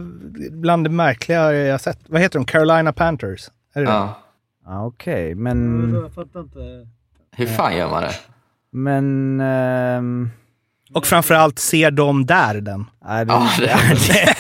bland 0.51 0.83
det 0.85 0.89
märkliga 0.89 1.53
jag 1.53 1.81
sett. 1.81 1.97
Vad 2.07 2.21
heter 2.21 2.39
de? 2.39 2.45
Carolina 2.45 2.93
Panthers? 2.93 3.41
Är 3.75 3.79
det 3.81 3.85
det? 3.87 4.07
Ja. 4.71 4.75
Ja, 4.75 4.85
Okej, 4.85 5.35
men... 5.35 5.81
Hur 7.35 7.45
fan 7.45 7.77
gör 7.77 7.89
man 7.89 8.03
det? 8.03 8.13
Men... 8.71 9.39
ehm, 9.41 10.29
Och 10.93 11.05
framförallt 11.05 11.59
ser 11.59 11.91
de 11.91 12.25
där 12.25 12.61
den. 12.61 12.85
nej, 13.05 13.25
det, 13.25 13.33
Ja, 13.33 13.49
det, 13.57 14.35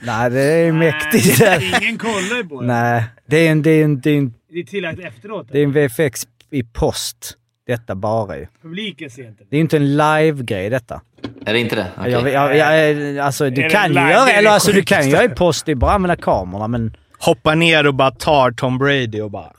Nej, 0.06 0.30
det 0.30 0.42
är 0.42 0.72
mäktigt. 0.72 1.40
Ingen 1.82 1.98
kollar 1.98 2.36
ju 2.36 2.44
på 2.44 2.60
det. 2.60 2.66
Nej, 2.66 3.04
det 3.26 3.36
är 3.36 3.52
en, 3.52 3.62
det 3.62 3.70
är 3.70 3.84
en, 3.84 4.00
det 4.00 4.10
är 4.10 4.18
en, 4.18 4.34
Det 4.52 4.58
är 4.58 4.64
tillagt 4.64 5.00
efteråt. 5.00 5.48
det 5.52 5.58
är 5.58 5.64
en 5.64 5.72
VFX 5.72 6.26
i 6.50 6.62
post. 6.62 7.36
Detta 7.66 7.94
bara 7.94 8.38
ju. 8.38 8.46
Publiken 8.62 9.10
ser 9.10 9.28
inte 9.28 9.42
det. 9.44 9.46
Det 9.50 9.56
är 9.56 9.60
inte 9.60 9.76
en 9.76 9.96
live-grej 9.96 10.70
detta. 10.70 11.00
Är 11.46 11.52
det 11.52 11.58
inte 11.60 11.76
det? 11.76 11.86
Okej. 11.98 12.12
Jag, 12.12 12.28
jag, 12.56 12.56
jag, 12.56 13.18
alltså, 13.18 13.50
du 13.50 13.68
kan 13.68 13.88
ju 13.92 14.00
göra, 14.00 14.30
är 14.30 14.38
eller 14.38 14.50
alltså, 14.50 14.72
du 14.72 14.82
kan 14.82 15.04
ju 15.04 15.10
göra 15.10 15.24
i 15.24 15.28
post, 15.28 15.66
det 15.66 15.72
är 15.72 15.76
bara 15.76 15.90
att 15.90 15.94
använda 15.94 16.16
kamerorna, 16.16 16.68
men... 16.68 16.96
Hoppar 17.18 17.54
ner 17.54 17.86
och 17.86 17.94
bara 17.94 18.10
tar 18.10 18.50
Tom 18.50 18.78
Brady 18.78 19.20
och 19.20 19.30
bara... 19.30 19.44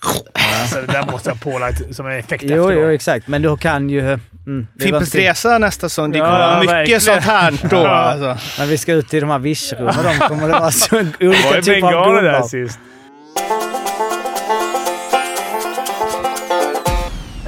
Alltså, 0.61 0.81
det 0.81 0.87
där 0.93 1.11
måste 1.11 1.29
jag 1.29 1.41
pålagt 1.41 1.95
som 1.95 2.05
en 2.07 2.19
effekt 2.19 2.43
Jo, 2.47 2.63
efteråt. 2.69 2.83
jo, 2.83 2.89
exakt. 2.91 3.27
Men 3.27 3.41
du 3.41 3.57
kan 3.57 3.89
ju... 3.89 3.99
Mm, 3.99 4.19
det 4.45 4.51
var 4.51 4.85
Fimpens 4.85 5.15
Resa 5.15 5.57
nästa 5.57 5.89
säsong. 5.89 6.11
Det 6.11 6.17
Ja, 6.17 6.25
kommer 6.25 6.39
vara 6.39 6.59
mycket 6.59 6.73
verkligen. 6.75 7.01
sånt 7.01 7.21
här 7.23 7.53
då. 7.69 7.75
Ja. 7.77 7.87
Alltså. 7.89 8.61
När 8.61 8.67
vi 8.67 8.77
ska 8.77 8.93
ut 8.93 9.13
i 9.13 9.19
de 9.19 9.29
här 9.29 9.39
vischrummen, 9.39 9.95
de 10.03 10.27
kommer 10.27 10.47
det 10.47 10.53
vara 10.59 10.71
så 10.71 10.95
Det 10.95 11.27
olika 11.27 11.61
typer 11.61 11.75
av 11.75 11.81
bengaler 11.81 12.21
där 12.23 12.33
gubbar. 12.33 12.47
sist. 12.47 12.79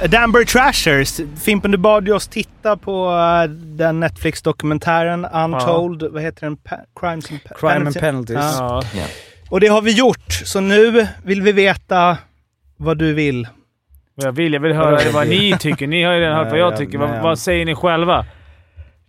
Danbury 0.08 0.44
Trashers. 0.46 1.20
Fimpen, 1.44 1.70
du 1.70 1.78
bad 1.78 2.06
ju 2.06 2.12
oss 2.12 2.28
titta 2.28 2.76
på 2.76 3.10
eh, 3.10 3.50
den 3.50 4.00
Netflix-dokumentären 4.00 5.24
Untold. 5.24 6.02
Vad 6.02 6.22
heter 6.22 6.40
den? 6.46 6.56
Pa- 6.56 6.76
Crimes 7.00 7.30
and, 7.30 7.40
Crime 7.56 7.74
and 7.86 7.94
penalties. 8.00 8.36
Ja. 8.58 8.82
Ja. 8.94 9.02
Och 9.50 9.60
det 9.60 9.66
har 9.66 9.82
vi 9.82 9.92
gjort. 9.98 10.32
Så 10.44 10.60
nu 10.60 11.06
vill 11.24 11.42
vi 11.42 11.52
veta 11.52 12.16
vad 12.76 12.98
du 12.98 13.14
vill. 13.14 13.48
Vad 14.14 14.26
jag 14.26 14.32
vill. 14.32 14.52
Jag 14.52 14.60
vill 14.60 14.72
höra 14.72 14.98
vad 15.12 15.28
ni 15.28 15.56
tycker. 15.60 15.86
Ni 15.86 16.02
har 16.04 16.12
ju 16.12 16.20
redan 16.20 16.36
hört 16.36 16.50
vad 16.50 16.58
jag 16.58 16.76
tycker. 16.76 16.98
Vad, 16.98 17.22
vad 17.22 17.38
säger 17.38 17.64
ni 17.64 17.74
själva 17.74 18.24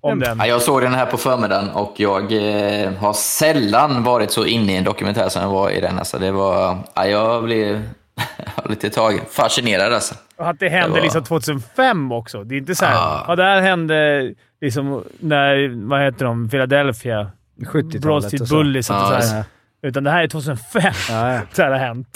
om 0.02 0.20
den? 0.20 0.38
Ja, 0.40 0.48
jag 0.48 0.62
såg 0.62 0.82
den 0.82 0.94
här 0.94 1.06
på 1.06 1.18
förmiddagen 1.18 1.70
och 1.70 1.94
jag 1.98 2.22
eh, 2.34 2.92
har 2.94 3.14
sällan 3.14 4.04
varit 4.04 4.32
så 4.32 4.46
inne 4.46 4.74
i 4.74 4.78
en 4.78 4.84
dokumentär 4.84 5.30
som 5.30 5.42
jag 5.42 5.50
var 5.50 5.70
i 5.70 5.82
den. 5.82 6.00
Alltså, 6.00 6.20
det 6.20 6.32
var, 6.32 6.78
ja, 6.96 7.06
jag 7.08 7.44
blev 7.44 7.82
lite 8.70 8.90
tagen. 8.90 9.20
Fascinerad 9.32 9.94
alltså. 9.94 10.16
Och 10.38 10.50
Att 10.50 10.60
det 10.60 10.70
hände 10.70 10.88
Det 10.88 10.94
var- 10.94 11.02
liksom 11.02 11.24
2005 11.24 12.12
också. 12.12 12.44
Det 12.44 12.56
är 12.56 12.58
inte 12.60 12.76
så 12.76 12.86
här, 12.86 12.96
Ah. 12.96 13.26
ja. 13.28 13.36
det 13.36 13.44
här 13.44 13.62
hände 13.62 14.34
liksom 14.62 15.04
när, 15.20 15.88
vad 15.90 16.02
heter 16.02 16.26
de, 16.26 16.50
Philadelphia, 16.50 17.32
70-talet 17.62 18.02
Broad 18.02 18.18
och 18.18 18.24
Street 18.24 18.48
så. 18.48 18.56
Bullies. 18.56 18.90
och 18.90 18.96
Ja, 18.96 19.22
så 19.22 19.34
här. 19.36 19.44
Utan 19.84 20.04
det 20.04 20.12
här 20.12 20.24
är 20.24 20.28
2005 20.28 20.84
Ja, 21.10 21.34
ja. 21.34 21.42
det 21.56 21.64
här 21.64 21.72
har 21.72 21.78
hänt. 21.78 22.08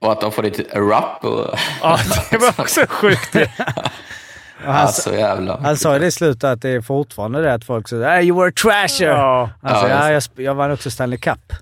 Och 0.00 0.12
att 0.12 0.20
de 0.20 0.32
får 0.32 0.42
lite 0.42 0.62
rap 0.80 1.24
och... 1.24 1.58
Ja, 1.82 1.98
det 2.30 2.38
var 2.38 2.48
också 2.60 2.80
sjukt. 2.88 3.36
Han, 4.64 4.76
Alltså 4.76 5.14
jävla... 5.14 5.60
han 5.60 5.76
sa 5.76 5.98
det 5.98 6.06
i 6.06 6.10
slutet 6.10 6.44
att 6.44 6.62
det 6.62 6.68
är 6.70 6.80
fortfarande 6.80 7.42
det 7.42 7.54
att 7.54 7.64
folk 7.64 7.88
säger 7.88 8.08
hey, 8.08 8.24
“You 8.28 8.38
were 8.40 8.48
a 8.48 8.52
trasher”. 8.62 9.06
Ja. 9.08 9.50
Alltså, 9.62 9.88
Ja, 9.88 10.12
jag, 10.12 10.22
jag 10.36 10.54
vann 10.54 10.70
också 10.70 10.90
Stanley 10.90 11.18
Cup. 11.18 11.52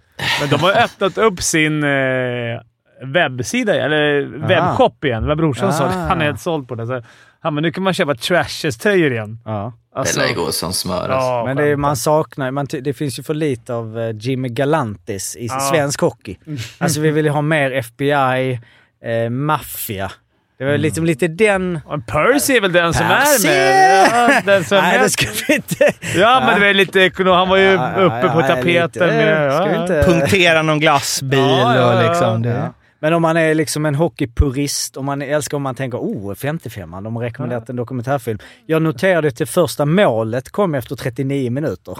Men 0.40 0.48
de 0.50 0.56
har 0.60 0.72
öppnat 0.84 1.18
upp 1.18 1.42
sin 1.42 1.84
eh, 1.84 2.60
webbsida, 3.06 3.74
eller 3.74 4.20
webbshop 4.48 5.04
igen. 5.04 5.22
Det 5.22 5.28
var 5.28 5.34
brorsan 5.36 5.72
som 5.72 5.86
Ah. 5.86 5.90
Han 6.08 6.20
är 6.20 6.24
helt 6.24 6.40
såld 6.40 6.68
på 6.68 6.74
det. 6.74 6.86
Så, 6.86 7.02
han 7.40 7.54
men 7.54 7.62
nu 7.62 7.72
kan 7.72 7.82
man 7.82 7.94
köpa 7.94 8.14
Trashes-tröjor 8.14 9.12
igen. 9.12 9.38
Ja. 9.44 9.72
Alltså, 9.96 10.20
Det 10.20 10.26
lär 10.26 10.34
gå 10.34 10.52
som 10.52 10.72
smör 10.72 10.94
alltså. 10.94 11.14
ja, 11.14 11.42
Men 11.46 11.56
det, 11.56 11.64
är- 11.68 11.76
man 11.76 11.96
saknar 11.96 12.50
man, 12.50 12.66
det 12.70 12.92
finns 12.94 13.18
ju 13.18 13.22
för 13.22 13.34
lite 13.34 13.74
av 13.74 13.98
eh, 14.00 14.10
Jimmy 14.18 14.48
Galantis 14.48 15.36
i 15.36 15.46
Ja. 15.46 15.60
svensk 15.60 16.00
hockey. 16.00 16.36
Alltså 16.78 17.00
vi 17.00 17.10
vill 17.10 17.24
ju 17.24 17.30
ha 17.30 17.42
mer 17.42 17.70
FBI, 17.70 18.60
eh, 19.04 19.30
maffia. 19.30 20.10
Det 20.58 20.64
var 20.64 20.78
liksom 20.78 21.04
lite 21.04 21.28
den... 21.28 21.80
Och 21.86 22.06
Percy 22.06 22.56
är 22.56 22.60
väl 22.60 22.72
den 22.72 22.94
som 22.94 23.06
Percy! 23.06 23.48
är 23.48 24.08
med? 24.12 24.30
Ja, 24.34 24.40
den 24.52 24.64
som 24.64 24.78
Nej, 24.82 24.98
det 24.98 25.10
ska 25.10 25.26
vi 25.48 25.54
inte... 25.54 25.92
Ja, 26.16 26.42
men 26.46 26.60
det 26.60 26.66
var 26.66 26.74
lite. 26.74 27.10
Han 27.34 27.48
var 27.48 27.56
ju 27.56 27.64
Ja, 27.64 27.90
ja, 27.96 28.02
uppe 28.02 28.28
på 28.28 28.40
ja, 28.40 28.46
tapeten. 28.46 28.82
lite. 28.82 29.06
med, 29.06 29.52
Ska 29.54 29.64
vi 29.64 29.74
ja, 29.74 29.82
inte- 29.82 30.02
Punktera 30.06 30.62
någon 30.62 30.80
glassbil 30.80 31.38
Ja, 31.38 31.76
ja, 31.76 31.86
och 31.96 32.02
ja. 32.04 32.08
liksom... 32.08 32.42
Det. 32.42 32.70
Men 33.00 33.12
om 33.12 33.22
man 33.22 33.36
är 33.36 33.54
liksom 33.54 33.86
en 33.86 33.94
hockeypurist, 33.94 34.96
om 34.96 35.04
man 35.04 35.22
älskar 35.22 35.56
om 35.56 35.62
man 35.62 35.74
tänker 35.74 35.98
oh, 35.98 36.34
55 36.34 36.90
de 36.90 37.16
har 37.16 37.22
rekommenderat 37.22 37.68
en 37.68 37.76
dokumentärfilm. 37.76 38.38
Jag 38.66 38.82
noterade 38.82 39.28
att 39.28 39.36
det 39.36 39.46
första 39.46 39.86
målet 39.86 40.50
kom 40.50 40.74
efter 40.74 40.96
39 40.96 41.50
minuter. 41.50 41.98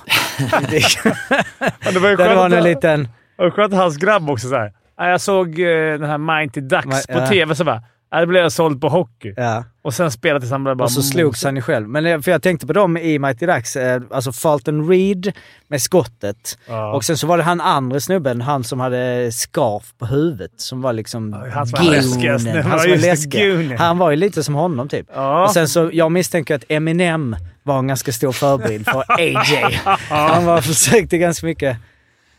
det, 1.93 1.99
var 1.99 2.11
ju 2.11 2.17
skönt, 2.17 2.37
var 2.37 2.51
en 2.51 2.65
liten... 2.65 3.03
det 3.03 3.43
var 3.43 3.51
skönt 3.51 3.75
hans 3.75 3.97
grabb 3.97 4.31
också 4.31 4.49
så 4.49 4.55
här. 4.55 4.73
Ja, 4.97 5.09
Jag 5.09 5.21
såg 5.21 5.61
eh, 5.61 5.99
den 5.99 6.05
här 6.05 6.19
Mighty 6.19 6.61
Ducks 6.61 7.07
på 7.07 7.27
tv, 7.27 7.55
så 7.55 7.65
bara 7.65 7.83
ja, 8.11 8.21
det 8.21 8.27
blev 8.27 8.43
jag 8.43 8.53
såld 8.53 8.81
på 8.81 8.89
hockey. 8.89 9.35
Ja. 9.37 9.65
Och 9.83 9.95
sen 9.95 10.11
spelade 10.11 10.41
tillsammans 10.41 10.79
bara... 10.79 10.85
Och 10.85 10.91
så 10.93 11.03
slogs 11.03 11.45
han 11.45 11.57
ju 11.57 11.63
själv. 11.63 11.89
Men 11.89 12.05
det- 12.05 12.23
för 12.23 12.31
jag 12.31 12.43
tänkte 12.43 12.67
på 12.67 12.73
dem 12.73 12.97
i 12.97 13.19
Mighty 13.19 13.47
Ducks, 13.47 13.77
eh, 13.77 14.03
alltså 14.11 14.33
Fulton 14.33 14.89
Reed 14.89 15.33
med 15.69 15.83
skottet. 15.83 16.59
Ja. 16.69 16.93
Och 16.95 17.05
sen 17.05 17.17
så 17.17 17.27
var 17.27 17.37
det 17.39 17.43
han 17.45 17.61
andra 17.61 18.01
snubben, 18.01 18.41
han 18.41 18.65
som 18.65 18.81
hade 18.81 19.33
scarf 19.33 19.95
på 19.99 20.07
huvudet, 20.07 20.51
som 20.57 20.83
var 20.83 20.93
liksom 20.93 21.33
han 21.33 21.67
som. 21.67 21.77
Ja, 22.57 22.63
Han 22.63 22.79
som 22.81 22.91
var 22.91 22.97
läskig. 22.97 23.77
Han 23.79 23.99
var 23.99 24.11
ju 24.11 24.17
lite 24.17 24.43
som 24.45 24.55
honom 24.55 24.89
typ. 24.89 25.07
Ja. 25.15 25.45
Och 25.45 25.51
sen 25.51 25.69
så, 25.69 25.91
jag 25.93 26.13
misstänker 26.13 26.55
att 26.55 26.65
Eminem 26.69 27.37
var 27.63 27.79
en 27.79 27.87
ganska 27.89 28.13
stor 28.13 28.33
förebild 28.33 28.85
för 28.89 29.05
AJ. 29.09 29.81
Han 30.09 30.45
var 30.45 30.61
försökte 30.61 31.19
ganska 31.19 31.47
mycket. 31.47 31.77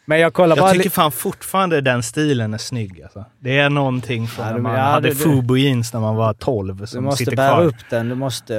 Men 0.10 0.20
jag 0.20 0.34
kollar 0.34 0.56
bara... 0.56 0.68
Jag 0.70 0.76
tycker 0.78 0.90
fan 0.90 1.12
fortfarande 1.12 1.82
den 1.82 2.04
stilen 2.04 2.54
är 2.54 2.58
snygg. 2.58 3.02
Alltså. 3.04 3.26
Det 3.40 3.60
är 3.60 3.70
någonting 3.70 4.28
från 4.28 4.46
Ja, 4.46 4.52
när 4.52 4.60
man 4.60 4.76
ja, 4.76 4.82
hade 4.82 5.08
det- 5.08 5.14
det- 5.14 5.20
Fubo 5.24 5.58
jeans 5.58 5.94
när 5.94 6.00
man 6.00 6.16
var 6.16 6.34
12 6.34 6.78
Du 6.78 6.88
som 6.88 7.04
måste 7.04 7.18
sitter 7.18 7.36
bära 7.38 7.54
kvar. 7.56 7.64
upp 7.64 7.76
den. 7.90 8.10
Du 8.10 8.16
måste... 8.16 8.54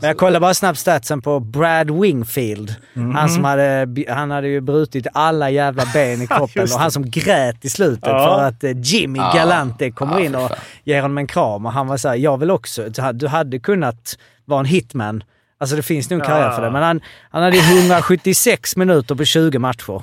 Men 0.00 0.08
jag 0.08 0.16
kollar 0.16 0.40
bara 0.40 0.54
snabbt 0.54 0.78
statsen 0.78 1.22
på 1.22 1.40
Brad 1.40 1.90
Wingfield. 2.00 2.74
Mhm. 2.94 3.14
Han 3.14 3.28
som 3.28 3.44
hade, 3.44 3.86
han 4.08 4.30
hade 4.30 4.48
ju 4.48 4.60
brutit 4.60 5.06
alla 5.14 5.50
jävla 5.50 5.82
ben 5.92 6.22
i 6.22 6.26
kroppen 6.30 6.62
och 6.62 6.80
han 6.80 6.90
som 6.90 7.10
grät 7.10 7.64
i 7.64 7.70
slutet 7.70 8.04
Ja. 8.08 8.18
för 8.38 8.44
att 8.44 8.64
eh, 8.64 8.72
Jimmy 8.80 9.18
Ja. 9.18 9.32
Galante 9.34 9.90
kommer 9.90 10.18
Ja, 10.18 10.24
in 10.24 10.34
och 10.34 10.50
ger 10.84 11.02
honom 11.02 11.18
en 11.18 11.26
kram 11.26 11.66
och 11.66 11.72
han 11.72 11.86
var 11.86 11.96
såhär, 11.96 12.16
jag 12.16 12.38
vill 12.38 12.50
också. 12.50 12.88
Du 13.12 13.28
hade- 13.28 13.50
Du 13.50 13.60
kunnat 13.60 14.18
vara 14.44 14.60
en 14.60 14.66
hitman. 14.66 15.22
Alltså 15.60 15.76
det 15.76 15.82
finns 15.82 16.10
nog 16.10 16.20
en 16.20 16.26
karriär 16.26 16.50
för 16.50 16.62
det. 16.62 16.70
Men 16.70 16.82
han, 16.82 17.00
han 17.30 17.42
hade 17.42 17.56
ju 17.56 17.62
176 17.80 18.76
minuter 18.76 19.14
på 19.14 19.24
20 19.24 19.58
matcher. 19.58 20.02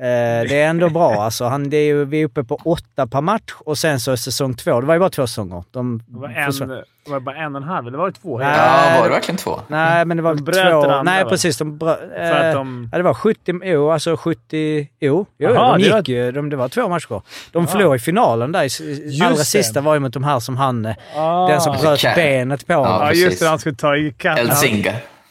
Eh, 0.00 0.48
det 0.48 0.60
är 0.62 0.68
ändå 0.68 0.88
bra 0.88 1.22
alltså. 1.22 1.44
Han, 1.44 1.70
det 1.70 1.76
är 1.76 1.84
ju, 1.84 2.04
vi 2.04 2.20
är 2.20 2.24
uppe 2.24 2.44
på 2.44 2.54
åtta 2.64 3.06
per 3.06 3.20
match 3.20 3.52
och 3.58 3.78
sen 3.78 4.00
så 4.00 4.12
är 4.12 4.16
säsong 4.16 4.54
två. 4.54 4.80
Det 4.80 4.86
var 4.86 4.94
ju 4.94 5.00
bara 5.00 5.10
två 5.10 5.26
säsonger. 5.26 5.64
De 5.70 6.02
Det 6.06 6.18
var, 6.18 6.28
en, 6.28 6.46
försvann. 6.46 6.68
det 6.68 6.84
var 7.10 7.20
bara 7.20 7.36
en 7.36 7.56
och 7.56 7.62
en 7.62 7.68
halv, 7.68 7.86
eller 7.88 7.98
var 7.98 8.06
det 8.06 8.12
två? 8.12 8.38
Nej. 8.38 8.56
Ja, 8.58 8.96
var 8.98 9.04
det 9.08 9.14
verkligen 9.14 9.36
två? 9.38 9.60
Nej, 9.68 10.04
men 10.04 10.16
det 10.16 10.22
var 10.22 10.34
De 10.34 10.44
bröt 10.44 10.70
två... 10.70 10.82
andra, 10.82 11.02
Nej, 11.02 11.24
va? 11.24 11.30
precis. 11.30 11.58
De 11.58 11.78
brö, 11.78 11.96
För 12.16 12.36
att 12.36 12.44
eh, 12.44 12.52
de... 12.52 12.88
Ja, 12.92 12.98
det 12.98 13.04
var 13.04 13.14
70... 13.14 13.60
Jo, 13.64 13.90
alltså 13.90 14.16
70... 14.16 14.88
Jo, 15.00 15.26
jo 15.38 15.50
Jaha, 15.54 15.72
de 15.78 15.82
det 15.82 15.90
var- 15.90 15.98
gick 15.98 16.08
ju. 16.08 16.32
De, 16.32 16.50
det 16.50 16.56
var 16.56 16.68
två 16.68 16.88
matcher. 16.88 17.22
De 17.52 17.62
Ja. 17.64 17.66
förlorade 17.66 17.96
i 17.96 17.98
finalen 17.98 18.52
där. 18.52 18.62
Just 18.62 19.22
Allra 19.22 19.36
det. 19.36 19.44
sista 19.44 19.80
var 19.80 19.94
ju 19.94 20.00
mot 20.00 20.12
de 20.12 20.24
här 20.24 20.40
som 20.40 20.56
han... 20.56 20.86
eh, 20.86 20.94
Ah. 21.16 21.48
Den 21.48 21.60
som 21.60 21.76
bröt 21.80 22.02
benet 22.14 22.66
på 22.66 22.72
honom. 22.74 23.00
Ja, 23.00 23.12
just 23.12 23.40
det. 23.40 23.48
Han 23.48 23.58
skulle 23.58 23.76
ta 23.76 23.96
i 23.96 24.14
kapp. 24.18 24.38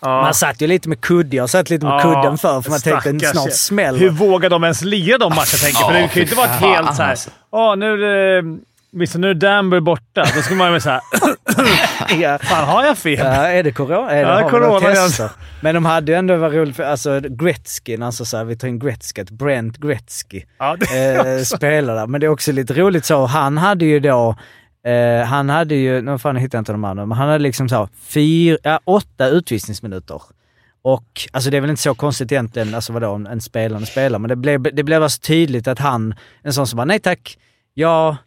Ja. 0.02 0.22
Man 0.22 0.34
satt 0.34 0.62
ju 0.62 0.68
lite 0.68 0.90
med 0.90 1.02
kudde. 1.02 1.36
Jag 1.38 1.50
satt 1.50 1.70
lite 1.70 1.86
med 1.86 1.94
Ja, 1.94 2.02
kudden 2.02 2.38
för, 2.38 2.62
för 2.62 2.70
man 2.70 2.80
tänkte 2.80 3.20
snart 3.20 3.36
jävel. 3.36 3.52
smäller. 3.52 4.00
Hur 4.00 4.10
vågar 4.10 4.50
de 4.50 4.64
ens 4.64 4.82
lira 4.82 5.18
de 5.18 5.30
matcherna, 5.30 5.46
tänker 5.46 5.80
jag? 5.82 5.88
För 5.88 5.94
det 5.94 6.08
kan 6.08 6.16
ju 6.16 6.22
inte 6.22 6.36
vara 6.36 6.48
helt 6.48 6.96
såhär... 6.96 7.10
alltså. 7.10 7.30
Åh, 7.52 7.76
nu 7.76 7.94
är 7.94 7.98
det... 7.98 8.58
Visst, 8.92 9.16
nu 9.16 9.30
är 9.30 9.34
Danbury 9.34 9.82
borta. 9.82 10.26
Då 10.36 10.42
skulle 10.42 10.58
man 10.58 10.74
ju 10.74 10.80
såhär... 10.80 11.02
Ja. 12.22 12.38
Fan, 12.44 12.68
har 12.68 12.84
jag 12.86 12.98
fel? 12.98 13.20
Ja, 13.20 13.26
är 13.48 13.64
det 13.64 13.72
corona? 13.72 14.12
Är 14.12 14.26
det, 14.26 14.42
Ja, 14.42 14.50
corona, 14.50 14.90
ja. 15.20 15.30
Men 15.62 15.76
de 15.76 15.86
hade 15.86 16.12
ju 16.12 16.18
ändå 16.18 16.36
varit 16.36 16.54
roligt 16.56 16.76
för 16.76 16.84
alltså 16.84 17.20
Gretzky, 17.20 17.98
alltså 18.02 18.26
så 18.26 18.38
här, 18.38 18.44
vi 18.44 18.58
tar 18.58 18.68
in 18.68 18.80
Gretzky, 18.80 19.22
att 19.22 19.30
Brent 19.30 19.78
Gretzky 19.78 20.42
Ja, 20.60 20.78
eh, 20.96 21.44
spelar 21.44 21.96
där. 21.96 22.08
Men 22.08 22.22
det 22.22 22.28
är 22.28 22.32
också 22.32 22.52
lite 22.52 22.74
roligt 22.74 23.06
så, 23.06 23.26
han 23.26 23.58
hade 23.58 23.86
ju 23.86 24.00
då, 24.00 24.36
eh, 24.86 25.26
han 25.26 25.50
hade 25.50 25.76
ju, 25.76 26.02
nu 26.02 26.18
fan 26.18 26.36
hittar 26.36 26.58
jag 26.58 26.62
inte 26.62 26.72
de 26.72 26.84
andra, 26.84 27.06
men 27.06 27.18
han 27.18 27.28
hade 27.28 27.44
liksom 27.44 27.70
så 27.70 27.90
fyra, 28.02 28.58
ja, 28.64 28.80
åtta 28.84 29.28
utvisningsminuter. 29.28 30.22
Och 30.82 31.06
alltså 31.32 31.50
det 31.50 31.58
är 31.58 31.62
väl 31.62 31.70
inte 31.70 31.82
så 31.82 31.96
konstigt 31.96 32.32
egentligen, 32.32 32.76
alltså 32.76 32.94
vadå, 32.94 33.14
en, 33.14 33.28
en 33.28 33.42
spelande 33.42 33.88
spelar, 33.88 34.20
men 34.20 34.30
det 34.30 34.36
blev, 34.36 34.62
det 34.62 34.84
blev 34.84 35.04
alltså 35.04 35.22
tydligt 35.22 35.68
att 35.68 35.80
han, 35.80 36.16
en 36.44 36.54
sån 36.54 36.68
som 36.68 36.78
bara 36.78 36.86
nej 36.86 37.00
tack, 37.00 37.38
ja, 37.74 38.18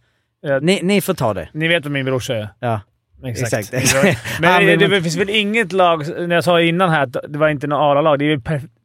Ja. 0.45 0.59
ni, 0.63 0.81
ni 0.83 1.01
får 1.01 1.15
ta 1.15 1.35
det. 1.35 1.49
Ni 1.53 1.69
vet 1.69 1.85
vad 1.85 1.93
min 1.93 2.05
brorsa 2.05 2.35
är. 2.35 2.49
Ja. 2.61 2.81
Exakt. 3.25 3.75
Exakt. 3.75 4.19
Men 4.41 4.67
det, 4.67 4.77
det 4.77 5.03
finns 5.03 5.17
väl 5.17 5.31
inget 5.31 5.73
lag, 5.73 6.07
när 6.29 6.35
jag 6.35 6.45
sa 6.45 6.61
innan 6.61 6.91
här 6.91 7.03
att 7.03 7.13
det 7.29 7.39
var 7.39 7.49
inte 7.49 7.67
något 7.67 7.81
Arla-lag. 7.81 8.43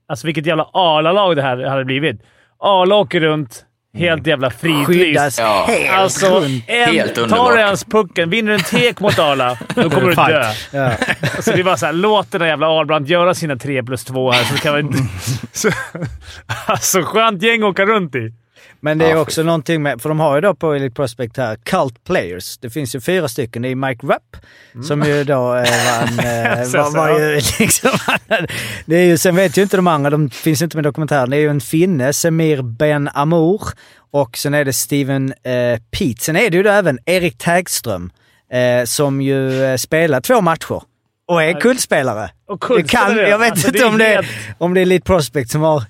Alltså 0.08 0.28
vilket 0.28 0.46
jävla 0.46 0.64
Arla-lag 0.74 1.36
det 1.36 1.42
här 1.42 1.66
hade 1.66 1.86
blivit. 1.86 2.22
Arla 2.60 2.96
åker 2.96 3.20
runt 3.20 3.66
helt 3.98 4.28
jävla 4.28 4.50
fridlyst. 4.50 5.40
Ja. 5.40 5.66
helt 5.68 5.92
Alltså, 5.92 6.44
en, 6.68 6.94
Helt 6.94 7.16
tar 7.16 7.52
du 7.52 7.60
ens 7.60 7.84
pucken, 7.84 8.30
vinner 8.30 8.52
en 8.52 8.60
tek 8.60 9.00
mot 9.00 9.20
Arla, 9.20 9.58
då 9.76 9.90
kommer 9.90 10.10
du 10.10 10.16
dö. 10.16 10.52
Ja. 10.72 10.92
Alltså 11.36 11.52
det 11.52 11.60
är 11.60 11.64
bara 11.64 11.78
såhär, 11.78 11.94
låt 11.94 12.32
den 12.32 12.40
där 12.40 12.48
jävla 12.48 12.68
Ahlbrandt 12.68 13.10
göra 13.10 13.34
sina 13.34 13.56
3 13.56 13.84
plus 13.84 14.06
2 14.06 14.32
här 14.32 14.44
så 14.44 14.58
kan 14.58 14.76
vi... 14.76 14.84
så, 15.52 15.70
alltså 16.66 17.02
skönt 17.02 17.44
gäng 17.44 17.64
att 17.64 17.70
åka 17.70 17.86
runt 17.86 18.16
i. 18.16 18.34
Men 18.80 18.98
det 18.98 19.06
är 19.06 19.10
Ja, 19.10 19.18
också 19.18 19.42
fy. 19.42 19.46
någonting 19.46 19.84
med, 19.84 20.02
för 20.02 20.10
de 20.10 20.20
har 20.20 20.36
ju 20.36 20.42
då 20.42 20.56
på 20.56 20.74
Elite 20.74 20.96
Prospect 20.96 21.38
här, 21.38 21.56
Cult 21.56 22.04
Players. 22.04 22.58
Det 22.58 22.70
finns 22.70 22.96
ju 22.96 23.02
fyra 23.02 23.28
stycken. 23.28 23.62
Det 23.62 23.70
är 23.70 23.76
Mike 23.76 24.08
Rapp, 24.08 24.38
som 24.88 25.04
ju 25.04 25.24
då 25.24 25.34
eh, 25.34 25.64
var 25.64 26.02
en... 26.02 26.66
Eh, 26.76 26.92
var, 26.94 27.20
ju 27.20 27.42
liksom, 27.60 27.92
det 28.86 28.96
är 28.96 29.06
ju, 29.06 29.18
sen 29.18 29.36
vet 29.36 29.58
ju 29.58 29.62
inte 29.62 29.76
de 29.78 29.88
andra, 29.88 30.10
de 30.10 30.30
finns 30.30 30.62
inte 30.62 30.78
med 30.78 30.84
i 30.84 30.88
dokumentären. 30.88 31.30
Det 31.30 31.38
är 31.38 31.42
ju 31.42 31.50
en 31.50 31.62
finne, 31.62 32.14
Semir 32.14 32.62
Ben 32.62 33.10
Amour. 33.14 33.62
Och 34.12 34.38
sen 34.38 34.54
är 34.54 34.66
det 34.66 34.74
Steven 34.74 35.34
eh, 35.44 35.80
Pete. 35.92 36.24
Sen 36.24 36.36
är 36.36 36.50
det 36.50 36.58
ju 36.58 36.64
då 36.64 36.70
även 36.70 37.00
Erik 37.06 37.38
Tägström, 37.38 38.12
eh, 38.52 38.86
som 38.86 39.22
ju 39.22 39.64
eh, 39.64 39.76
spelar 39.78 40.22
två 40.22 40.42
matcher. 40.42 40.82
Och 41.28 41.44
är 41.44 41.62
kullspelare. 41.62 42.30
Och 42.48 42.60
Det 42.60 42.66
kullspelare, 42.68 43.08
kan, 43.16 43.30
jag 43.30 43.40
vet 43.40 43.52
alltså, 43.52 43.68
inte 43.68 43.86
om, 43.86 43.98
det 43.98 44.26
om 44.58 44.74
det 44.74 44.80
är 44.80 44.82
Elite 44.82 45.06
Prospect 45.06 45.52
som 45.52 45.62
har 45.62 45.84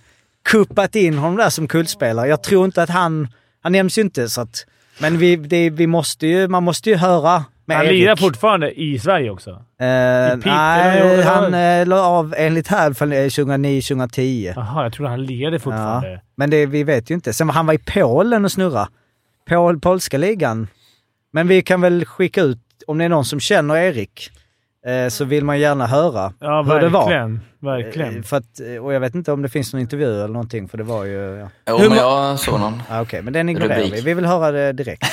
kuppat 0.48 0.96
in 0.96 1.18
honom 1.18 1.38
där 1.38 1.50
som 1.50 1.68
kullspelare. 1.68 2.28
Jag 2.28 2.44
tror 2.44 2.66
inte 2.66 2.84
att 2.84 2.90
han... 2.90 3.28
Han 3.62 3.72
nämns 3.72 3.98
ju 3.98 4.02
inte 4.02 4.30
så 4.30 4.42
att... 4.42 4.66
Men 5.00 5.18
vi, 5.18 5.36
det, 5.36 5.70
vi 5.70 5.88
måste 5.88 6.28
ju, 6.28 6.48
man 6.48 6.64
måste 6.64 6.90
ju 6.90 6.96
höra 6.96 7.46
med 7.66 7.78
Han 7.78 7.86
Erik. 7.86 8.02
lirar 8.02 8.16
fortfarande 8.16 8.80
i 8.80 9.00
Sverige 9.00 9.30
också. 9.30 9.50
Eh, 9.50 10.36
Piteå, 10.36 10.54
nej, 10.54 11.24
han 11.24 11.54
eh, 11.54 11.88
la 11.88 12.02
av 12.02 12.34
enligt 12.38 12.68
här 12.68 12.82
i 12.82 12.86
alla 12.86 12.96
fall 12.96 13.14
2009-2010. 13.14 14.54
Jaha, 14.56 14.84
jag 14.84 14.94
trodde 14.94 15.10
han 15.10 15.24
lirade 15.24 15.60
fortfarande. 15.60 16.12
Ja, 16.12 16.20
men 16.36 16.50
det, 16.50 16.66
vi 16.66 16.84
vet 16.84 17.12
ju 17.12 17.16
inte. 17.16 17.34
Sen 17.34 17.48
var 17.48 17.54
han 17.54 17.66
var 17.66 17.74
i 17.74 17.78
Polen 17.78 18.46
och 18.46 18.52
snurra. 18.52 18.88
Pol, 19.50 19.80
polska 19.80 20.18
ligan. 20.18 20.68
Men 21.34 21.48
vi 21.48 21.62
kan 21.62 21.82
väl 21.82 22.06
skicka 22.06 22.42
ut, 22.42 22.60
om 22.88 22.98
det 22.98 23.06
är 23.06 23.10
någon 23.10 23.26
som 23.26 23.40
känner 23.40 23.76
Erik, 23.78 24.30
så 25.10 25.26
vill 25.26 25.44
man 25.46 25.60
gärna 25.60 25.88
höra 25.88 26.34
Ja, 26.40 26.62
hur 26.64 26.80
det 26.80 26.90
var. 26.90 27.00
verkligen. 27.10 27.42
Verkligen. 27.60 28.18
Eh, 28.18 28.24
För 28.24 28.38
att, 28.38 28.60
eh, 28.60 28.86
och 28.86 28.94
jag 28.94 29.00
vet 29.00 29.16
inte 29.16 29.32
om 29.32 29.42
det 29.42 29.50
finns 29.50 29.74
någon 29.74 29.82
intervju 29.82 30.06
eller 30.16 30.28
någonting, 30.28 30.68
för 30.68 30.78
det 30.78 30.84
var 30.84 31.06
ju... 31.06 31.38
Ja. 31.38 31.50
Jo, 31.70 31.78
Hur 31.78 31.90
men 31.90 31.98
jag 31.98 32.40
såg 32.40 32.60
någon. 32.60 32.82
Ah, 32.90 33.02
Okej, 33.02 33.22
men 33.22 33.34
den 33.34 33.50
ignorerar 33.50 33.84
vi. 33.92 34.02
Vi 34.02 34.14
vill 34.14 34.26
höra 34.26 34.52
det 34.52 34.74
direkt. 34.74 35.04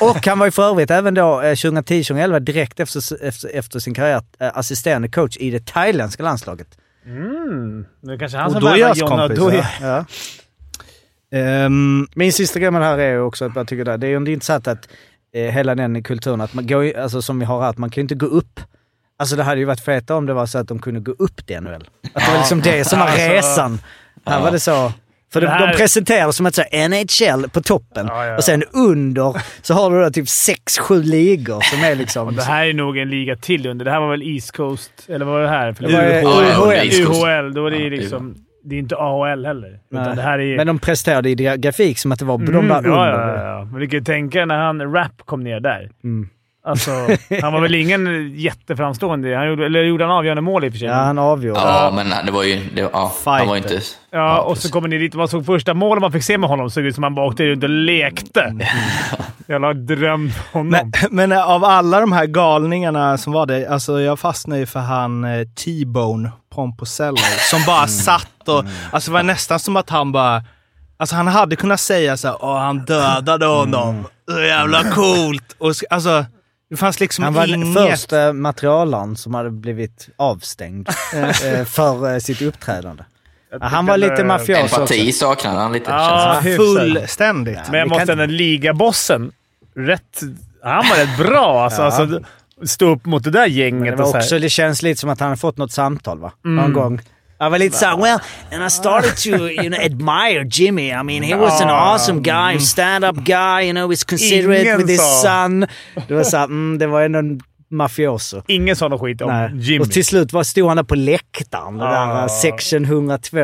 Och 0.00 0.26
han 0.26 0.38
var 0.38 0.46
ju 0.46 0.50
för 0.50 0.62
övrigt 0.70 0.90
även 0.90 1.14
då 1.14 1.40
eh, 1.42 1.52
2010-2011 1.52 2.38
direkt 2.40 2.80
efter, 2.80 3.24
efter, 3.26 3.48
efter 3.56 3.78
sin 3.78 3.94
karriär 3.94 4.22
eh, 4.40 4.50
assisterande 4.58 5.08
coach 5.08 5.36
i 5.36 5.50
det 5.50 5.66
thailändska 5.66 6.22
landslaget. 6.22 6.68
Mm. 7.06 7.84
Det 8.00 8.18
kanske 8.18 8.38
han 8.38 8.46
Och 8.46 8.52
som 8.52 8.62
värvar 8.64 8.94
Jonna 8.94 9.24
Odoja. 9.24 9.66
ja. 9.80 10.04
Ja. 11.30 11.38
Ehm, 11.38 12.06
Min 12.14 12.32
sista 12.32 12.58
grej 12.58 12.70
med 12.70 12.80
det 12.80 12.86
här 12.86 12.98
är 12.98 13.10
ju 13.12 13.20
också 13.20 13.44
att 13.44 13.56
jag 13.56 13.68
tycker 13.68 13.84
det, 13.84 13.96
det 13.96 14.06
är 14.06 14.10
ju 14.10 14.16
inte 14.16 14.32
intressant 14.32 14.68
att 14.68 14.88
eh, 15.34 15.42
hela 15.42 15.74
den 15.74 16.02
kulturen, 16.02 16.40
att 16.40 16.54
man 16.54 16.66
går, 16.66 16.98
alltså 16.98 17.22
som 17.22 17.38
vi 17.38 17.44
har 17.44 17.60
här, 17.62 17.68
att 17.70 17.78
man 17.78 17.90
kan 17.90 18.00
ju 18.00 18.02
inte 18.02 18.14
gå 18.14 18.26
upp. 18.26 18.60
Alltså 19.22 19.36
det 19.36 19.42
hade 19.42 19.58
ju 19.60 19.64
varit 19.64 19.80
feta 19.80 20.14
om 20.16 20.26
det 20.26 20.32
var 20.34 20.46
så 20.46 20.58
att 20.58 20.68
de 20.68 20.78
kunde 20.78 21.00
gå 21.00 21.12
upp 21.12 21.46
till 21.46 21.60
NHL. 21.60 21.74
Att 22.14 22.24
det 22.24 22.30
var 22.30 22.38
liksom 22.38 22.60
det 22.60 22.84
som 22.84 22.98
var 22.98 23.06
Alltså, 23.06 23.28
resan. 23.28 23.78
Här 24.26 24.40
var 24.40 24.50
det 24.50 24.60
så. 24.60 24.92
För 25.32 25.40
de, 25.40 25.46
Det 25.46 25.52
här- 25.52 25.66
de 25.72 25.76
presenterar 25.76 26.32
som 26.32 26.46
ett 26.46 26.54
så 26.54 26.62
NHL 26.72 27.48
på 27.48 27.60
toppen 27.62 28.06
Ja, 28.06 28.26
ja. 28.26 28.36
och 28.36 28.44
sen 28.44 28.62
under 28.72 29.36
så 29.62 29.74
har 29.74 29.90
du 29.90 30.02
då 30.04 30.10
typ 30.10 30.26
6-7 30.26 31.02
ligor 31.02 31.60
som 31.60 31.84
är 31.84 31.94
liksom... 31.94 32.36
Det 32.36 32.42
här 32.42 32.66
är 32.66 32.72
nog 32.74 32.98
en 32.98 33.10
liga 33.10 33.36
till 33.36 33.66
under. 33.66 33.84
Det 33.84 33.90
här 33.90 34.00
var 34.00 34.10
väl 34.10 34.22
East 34.22 34.52
Coast, 34.56 34.92
eller 35.08 35.24
vad 35.24 35.34
var 35.34 35.42
det 35.42 35.48
här? 35.48 35.72
För 35.72 35.82
Det 35.88 36.22
var 36.22 36.42
UHL. 36.42 37.02
UHL, 37.02 37.54
då 37.54 37.66
är 37.66 37.70
det 37.70 37.76
ju 37.76 37.90
liksom... 37.90 38.34
Det 38.64 38.74
är 38.74 38.78
inte 38.78 38.96
AHL 38.96 39.46
heller. 39.46 39.78
Nej. 39.90 40.02
Utan 40.02 40.16
det 40.16 40.22
här 40.22 40.38
är... 40.38 40.56
Men 40.56 40.66
de 40.66 40.78
presterade 40.78 41.30
i 41.30 41.34
gra- 41.34 41.56
grafik 41.56 41.98
som 41.98 42.12
att 42.12 42.18
det 42.18 42.24
var 42.24 42.38
de 42.38 42.48
Mm, 42.48 42.68
där 42.68 42.74
ja, 42.74 42.78
under. 42.78 42.90
ja, 43.28 43.36
ja, 43.36 43.58
ja. 43.58 43.64
Men 43.64 43.80
du 43.80 43.86
kan 43.88 43.98
ju 43.98 44.04
tänka 44.04 44.46
när 44.46 44.58
han 44.58 44.94
Rap 44.94 45.22
kom 45.24 45.44
ner 45.44 45.60
där. 45.60 45.90
Mm. 46.04 46.28
Alltså, 46.64 46.90
han 47.42 47.52
var 47.52 47.60
väl 47.60 47.74
ingen 47.74 48.32
jätteframstående. 48.34 49.36
Han 49.36 49.48
gjorde, 49.48 49.66
eller 49.66 49.82
gjorde 49.82 50.04
han 50.04 50.12
avgörande 50.12 50.42
mål 50.42 50.64
i 50.64 50.68
och 50.68 50.72
för 50.72 50.78
sig? 50.78 50.88
Ja, 50.88 50.94
han 50.94 51.18
avgjorde. 51.18 51.60
Ja, 51.60 51.92
men 51.94 52.26
det 52.26 52.32
var 52.32 52.42
ju... 52.42 52.60
Det, 52.74 52.80
ja, 52.80 53.12
han 53.24 53.48
var 53.48 53.56
inte... 53.56 53.80
Ja, 54.10 54.40
och 54.40 54.58
så 54.58 54.70
kommer 54.70 54.88
ni 54.88 54.98
dit. 54.98 55.14
Man 55.14 55.28
såg 55.28 55.46
första 55.46 55.74
målet 55.74 56.00
man 56.00 56.12
fick 56.12 56.22
se 56.22 56.38
med 56.38 56.50
honom 56.50 56.70
såg 56.70 56.84
ut 56.84 56.94
som 56.94 57.04
han 57.04 57.14
bara 57.14 57.26
åkte 57.26 57.46
runt 57.46 57.64
och 57.64 57.70
lekte. 57.70 58.56
Jävla 59.48 59.72
dröm 59.72 60.30
honom. 60.52 60.68
men, 60.68 60.92
men 61.28 61.32
av 61.42 61.64
alla 61.64 62.00
de 62.00 62.12
här 62.12 62.26
galningarna 62.26 63.18
som 63.18 63.32
var 63.32 63.46
det, 63.46 63.66
alltså 63.66 64.00
jag 64.00 64.18
fastnade 64.18 64.60
ju 64.60 64.66
för 64.66 64.80
han 64.80 65.24
eh, 65.24 65.46
T-Bone 65.46 66.32
Pomposello 66.54 67.16
som 67.50 67.60
bara 67.66 67.86
satt 67.86 68.48
och... 68.48 68.64
Alltså 68.90 69.10
det 69.10 69.14
var 69.14 69.22
nästan 69.22 69.58
som 69.58 69.76
att 69.76 69.90
han 69.90 70.12
bara... 70.12 70.42
Alltså 70.96 71.16
han 71.16 71.26
hade 71.26 71.56
kunnat 71.56 71.80
säga 71.80 72.16
så 72.16 72.28
här, 72.28 72.36
Åh, 72.40 72.58
han 72.58 72.78
dödade 72.78 73.46
honom. 73.46 74.06
Så 74.30 74.40
jävla 74.40 74.90
coolt. 74.90 75.56
Och, 75.58 75.72
alltså, 75.90 76.24
det 76.72 76.76
fanns 76.78 77.00
liksom 77.00 77.24
Han 77.24 77.34
var 77.34 77.46
den 77.46 77.74
första 77.74 78.32
materialaren 78.32 79.16
som 79.16 79.34
hade 79.34 79.50
blivit 79.50 80.08
avstängd 80.16 80.88
eh, 81.14 81.64
för 81.64 82.12
eh, 82.12 82.18
sitt 82.18 82.42
uppträdande. 82.42 83.04
Ja, 83.50 83.58
han 83.66 83.86
var 83.86 83.96
lite 83.96 84.24
mafios 84.24 84.58
också. 84.64 84.80
Empati 84.80 85.12
saknade 85.12 85.60
han 85.60 85.72
lite. 85.72 85.90
Ja, 85.90 86.40
det. 86.44 86.56
Fullständigt. 86.56 87.58
Men 87.70 87.80
jag 87.80 87.88
måste 87.88 88.06
kan- 88.06 88.20
ändå... 88.20 88.34
Ligabossen, 88.34 89.32
rätt... 89.76 90.20
Han 90.62 90.88
var 90.88 90.96
rätt 90.96 91.16
bra 91.18 91.64
alltså. 91.64 91.82
Ja. 91.82 91.86
alltså 91.86 92.20
stå 92.64 92.90
upp 92.90 93.06
mot 93.06 93.24
det 93.24 93.30
där 93.30 93.40
Men 93.40 93.52
gänget 93.52 93.84
det, 93.84 93.92
och 93.92 93.98
var 93.98 94.06
så 94.06 94.12
här. 94.12 94.20
också, 94.22 94.38
det 94.38 94.48
känns 94.48 94.82
lite 94.82 95.00
som 95.00 95.10
att 95.10 95.20
han 95.20 95.28
har 95.28 95.36
fått 95.36 95.56
något 95.56 95.72
samtal 95.72 96.18
va? 96.18 96.32
Mm. 96.44 96.56
Någon 96.56 96.72
gång. 96.72 97.00
Jag 97.42 97.50
var 97.50 97.58
lite 97.58 97.76
såhär, 97.76 97.96
well, 97.96 98.18
and 98.52 98.64
I 98.66 98.70
started 98.70 99.16
to 99.16 99.28
you 99.48 99.68
know, 99.70 99.80
admire 99.80 100.46
Jimmy. 100.50 100.90
I 100.90 101.02
mean, 101.02 101.22
he 101.22 101.34
was 101.34 101.60
an 101.60 101.68
awesome 101.70 102.20
guy, 102.22 102.58
stand-up 102.60 103.16
guy, 103.24 103.62
you 103.66 103.72
know, 103.72 103.90
he's 103.90 104.04
considerate 104.04 104.62
Ingen 104.62 104.78
with 104.78 104.88
his 104.90 105.00
sa. 105.00 105.22
son. 105.22 105.66
Det 106.08 106.14
var 106.14 106.24
såhär, 106.24 106.44
mm, 106.44 106.78
det 106.78 106.86
var 106.86 107.02
ändå 107.02 107.18
en 107.18 107.40
mafioso. 107.70 108.42
Ingen 108.46 108.76
sa 108.76 108.88
något 108.88 109.00
skit 109.00 109.20
om 109.22 109.28
Nej. 109.28 109.50
Jimmy. 109.54 109.84
Och 109.84 109.90
till 109.90 110.04
slut 110.04 110.32
var, 110.32 110.42
stod 110.44 110.68
han 110.68 110.76
där 110.76 110.84
på 110.84 110.94
läktaren, 110.94 111.78
där 111.78 111.86
Ah. 111.86 112.22
uh, 112.22 112.28
section 112.28 112.84
102. 112.84 113.38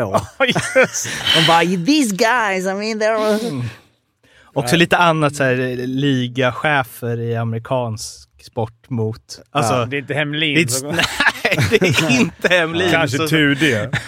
Yes. 0.46 1.08
De 1.36 1.46
bara, 1.46 1.60
these 1.86 2.16
guys, 2.16 2.64
I 2.64 2.74
mean, 2.74 3.00
they're... 3.00 3.62
Också 4.54 4.76
lite 4.76 4.96
annat 4.96 5.36
så 5.36 5.42
här, 5.44 5.56
ligachefer 5.86 7.20
i 7.20 7.36
amerikansk 7.36 8.27
sport 8.44 8.90
mot... 8.90 9.40
Alltså, 9.50 9.84
det 9.84 9.96
är 9.96 9.98
inte 9.98 10.14
Hemlin. 10.14 10.54
det 10.54 10.86
är 10.88 10.92
nej, 10.92 11.66
det 11.70 11.86
är 11.86 12.20
inte 12.20 12.48
Hemlin. 12.48 12.90
Kanske 12.90 13.16
Så- 13.18 13.28
tur 13.28 13.54
det. 13.54 13.90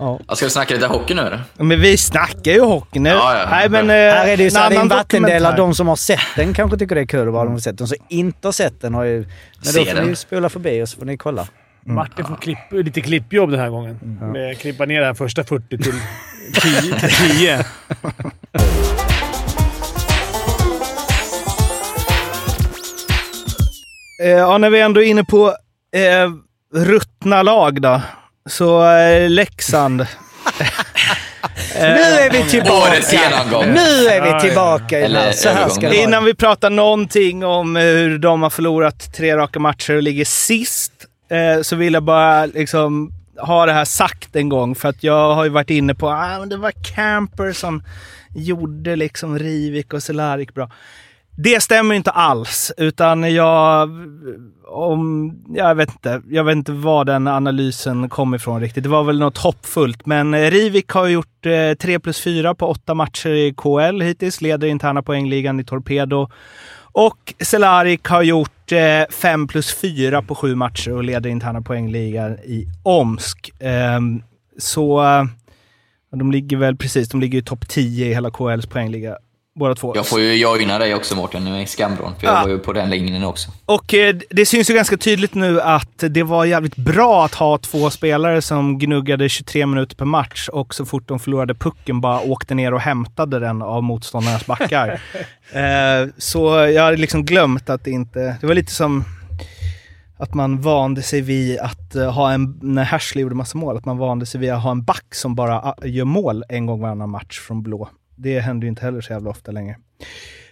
Ja, 0.00 0.20
Ska 0.34 0.46
vi 0.46 0.50
snacka 0.50 0.74
lite 0.74 0.86
hockey 0.86 1.14
nu 1.14 1.22
eller? 1.22 1.42
Men 1.56 1.80
vi 1.80 1.96
snackar 1.96 2.52
ju 2.52 2.60
hockey 2.60 2.98
nu. 2.98 3.10
Ja, 3.10 3.38
ja. 3.38 3.50
Nej, 3.50 3.68
men, 3.68 3.90
eh, 3.90 3.94
Här 3.94 4.28
är 4.28 4.36
det 4.36 4.42
ju 4.42 4.50
så 4.50 4.58
här, 4.58 4.66
en 4.66 4.70
det 4.70 4.76
är 4.76 4.80
en 4.80 4.86
annan 4.86 4.98
vattendelare. 4.98 5.38
dokumentär. 5.38 5.56
De 5.56 5.74
som 5.74 5.88
har 5.88 5.96
sett 5.96 6.20
den 6.36 6.54
kanske 6.54 6.78
tycker 6.78 6.94
det 6.94 7.00
är 7.00 7.06
kul 7.06 7.26
att 7.28 7.32
bara 7.34 7.44
de 7.44 7.52
har 7.52 7.58
sett 7.60 7.78
den. 7.78 7.86
De 7.86 7.96
som 7.96 8.06
inte 8.08 8.48
har 8.48 8.52
sett 8.52 8.80
den 8.80 8.94
har 8.94 9.04
ju... 9.04 9.16
Men 9.18 9.74
då 9.74 9.84
får 9.84 9.94
den. 9.94 10.06
ni 10.08 10.16
spola 10.16 10.48
förbi 10.48 10.82
och 10.82 10.88
så 10.88 10.98
får 10.98 11.06
ni 11.06 11.16
kolla. 11.16 11.48
Martin 11.84 12.24
får 12.24 12.36
klipp, 12.36 12.58
lite 12.70 13.00
klippjobb 13.00 13.50
den 13.50 13.60
här 13.60 13.68
gången. 13.70 13.98
Med 14.32 14.58
klippa 14.58 14.84
ner 14.84 15.02
här 15.02 15.14
första 15.14 15.44
40 15.44 15.78
till 15.78 15.94
10. 17.38 17.64
Eh, 24.22 24.28
ja, 24.28 24.58
när 24.58 24.70
vi 24.70 24.80
ändå 24.80 25.02
är 25.02 25.06
inne 25.06 25.24
på 25.24 25.48
eh, 25.94 26.30
ruttna 26.74 27.42
lag 27.42 27.82
då. 27.82 28.00
Så 28.48 28.90
eh, 28.90 29.30
Leksand. 29.30 30.06
Nu 31.74 31.84
är 31.84 32.30
vi 32.30 32.50
tillbaka! 32.50 32.90
Årets 32.90 33.12
genomgång. 33.12 33.64
Nu 33.74 34.06
är 34.08 34.34
vi 34.34 34.40
tillbaka. 34.40 34.98
Eller 34.98 35.32
Så 35.32 35.48
här 35.48 35.68
ska 35.68 35.80
det 35.80 35.86
vara. 35.86 35.96
Innan 35.96 36.24
vi 36.24 36.34
pratar 36.34 36.70
någonting 36.70 37.44
om 37.44 37.76
hur 37.76 38.18
de 38.18 38.42
har 38.42 38.50
förlorat 38.50 39.14
tre 39.14 39.36
raka 39.36 39.58
matcher 39.58 39.96
och 39.96 40.02
ligger 40.02 40.24
sist, 40.24 40.92
eh, 41.30 41.62
så 41.62 41.76
vill 41.76 41.94
jag 41.94 42.02
bara 42.02 42.46
liksom 42.46 43.12
ha 43.38 43.66
det 43.66 43.72
här 43.72 43.84
sagt 43.84 44.36
en 44.36 44.48
gång. 44.48 44.74
För 44.74 44.88
att 44.88 45.02
jag 45.02 45.34
har 45.34 45.44
ju 45.44 45.50
varit 45.50 45.70
inne 45.70 45.94
på 45.94 46.10
att 46.10 46.30
ah, 46.30 46.38
men 46.38 46.48
det 46.48 46.56
var 46.56 46.72
Camper 46.94 47.52
som 47.52 47.82
gjorde 48.34 48.96
liksom 48.96 49.38
Rivik 49.38 49.92
och 49.92 50.02
Cehlárik 50.02 50.54
bra. 50.54 50.70
Det 51.40 51.62
stämmer 51.62 51.94
inte 51.94 52.10
alls, 52.10 52.72
utan 52.76 53.34
jag... 53.34 53.90
Om, 54.66 55.32
jag, 55.48 55.74
vet 55.74 55.90
inte, 55.90 56.22
jag 56.28 56.44
vet 56.44 56.56
inte 56.56 56.72
var 56.72 57.04
den 57.04 57.26
analysen 57.26 58.08
kom 58.08 58.34
ifrån 58.34 58.60
riktigt. 58.60 58.82
Det 58.82 58.88
var 58.88 59.04
väl 59.04 59.18
något 59.18 59.38
hoppfullt, 59.38 60.06
men 60.06 60.34
eh, 60.34 60.50
Rivik 60.50 60.90
har 60.90 61.06
gjort 61.06 61.46
eh, 61.46 61.74
3 61.74 61.98
plus 61.98 62.20
4 62.20 62.54
på 62.54 62.66
åtta 62.66 62.94
matcher 62.94 63.30
i 63.30 63.54
KL 63.56 64.00
hittills, 64.00 64.40
leder 64.40 64.68
interna 64.68 65.02
poängligan 65.02 65.60
i 65.60 65.64
Torpedo. 65.64 66.30
Och 66.80 67.34
Selarik 67.40 68.06
har 68.06 68.22
gjort 68.22 68.72
eh, 68.72 69.10
5 69.10 69.48
plus 69.48 69.74
4 69.74 70.22
på 70.22 70.34
sju 70.34 70.54
matcher 70.54 70.92
och 70.92 71.04
leder 71.04 71.30
interna 71.30 71.62
poängligan 71.62 72.32
i 72.32 72.66
Omsk. 72.82 73.50
Ehm, 73.60 74.22
så 74.58 75.02
eh, 75.02 75.24
de 76.10 76.32
ligger 76.32 76.56
väl 76.56 76.76
precis, 76.76 77.08
de 77.08 77.20
ligger 77.20 77.38
i 77.38 77.42
topp 77.42 77.68
10 77.68 78.06
i 78.06 78.14
hela 78.14 78.30
KLs 78.30 78.66
poängliga, 78.66 79.16
båda 79.58 79.74
två. 79.74 79.92
Jag 79.96 80.06
får 80.06 80.20
ju 80.20 80.34
joina 80.34 80.78
dig 80.78 80.94
också 80.94 81.16
Mårten, 81.16 81.44
nu 81.44 81.62
i 81.62 81.66
Skambron, 81.66 82.12
för 82.20 82.26
jag 82.26 82.36
Ja. 82.36 82.42
var 82.42 82.48
ju 82.48 82.58
på 82.58 82.72
den 82.72 82.90
linjen 82.90 83.24
också. 83.24 83.50
Och 83.64 83.94
eh, 83.94 84.16
det 84.30 84.46
syns 84.46 84.70
ju 84.70 84.74
ganska 84.74 84.96
tydligt 84.96 85.34
nu 85.34 85.60
att 85.60 86.04
det 86.10 86.22
var 86.22 86.44
jävligt 86.44 86.76
bra 86.76 87.24
att 87.24 87.34
ha 87.34 87.58
två 87.58 87.90
spelare 87.90 88.42
som 88.42 88.78
gnuggade 88.78 89.28
23 89.28 89.66
minuter 89.66 89.96
per 89.96 90.04
match 90.04 90.48
och 90.48 90.74
så 90.74 90.84
fort 90.84 91.08
de 91.08 91.18
förlorade 91.20 91.54
pucken 91.54 92.00
bara 92.00 92.20
åkte 92.20 92.54
ner 92.54 92.74
och 92.74 92.80
hämtade 92.80 93.38
den 93.38 93.62
av 93.62 93.82
motståndarnas 93.82 94.46
backar. 94.46 94.88
eh, 95.52 96.08
så 96.18 96.46
jag 96.48 96.82
hade 96.82 96.96
liksom 96.96 97.24
glömt 97.24 97.70
att 97.70 97.84
det 97.84 97.90
inte... 97.90 98.36
Det 98.40 98.46
var 98.46 98.54
lite 98.54 98.72
som 98.72 99.04
att 100.20 100.34
man 100.34 100.60
vande 100.60 101.02
sig 101.02 101.20
vid 101.20 101.58
att 101.58 101.94
eh, 101.94 102.10
ha 102.12 102.32
en... 102.32 102.58
När 102.62 102.84
Hersley 102.84 103.22
gjorde 103.22 103.34
massa 103.34 103.58
mål, 103.58 103.76
att 103.76 103.84
man 103.84 103.98
vande 103.98 104.26
sig 104.26 104.40
vid 104.40 104.50
att 104.52 104.62
ha 104.62 104.70
en 104.70 104.84
back 104.84 105.14
som 105.14 105.34
bara 105.34 105.60
ah, 105.60 105.74
gör 105.84 106.04
mål 106.04 106.44
en 106.48 106.66
gång 106.66 106.80
varannan 106.80 107.10
match 107.10 107.38
från 107.40 107.62
blå. 107.62 107.88
Det 108.18 108.40
händer 108.40 108.64
ju 108.64 108.68
inte 108.68 108.82
heller 108.84 109.00
så 109.00 109.12
jävla 109.12 109.30
ofta 109.30 109.52
längre. 109.52 109.76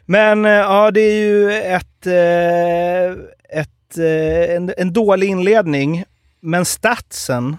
Men 0.07 0.45
eh, 0.45 0.51
ja, 0.51 0.91
det 0.91 1.01
är 1.01 1.21
ju 1.21 1.53
ett, 1.53 2.07
eh, 2.07 3.61
ett, 3.61 3.99
eh, 3.99 4.57
en, 4.57 4.73
en 4.77 4.93
dålig 4.93 5.29
inledning. 5.29 6.05
Men 6.41 6.65
statsen 6.65 7.57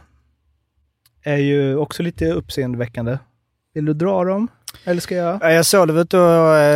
är 1.23 1.37
ju 1.37 1.75
också 1.77 2.03
lite 2.03 2.25
uppseendeväckande. 2.31 3.17
Vill 3.73 3.85
du 3.85 3.93
dra 3.93 4.23
dem? 4.23 4.47
Eller 4.85 5.01
ska 5.01 5.15
jag? 5.15 5.39
Ja, 5.41 5.51
Jag 5.51 5.65
såg 5.65 5.87
du 5.87 5.93
var 5.93 6.01
ute 6.01 6.17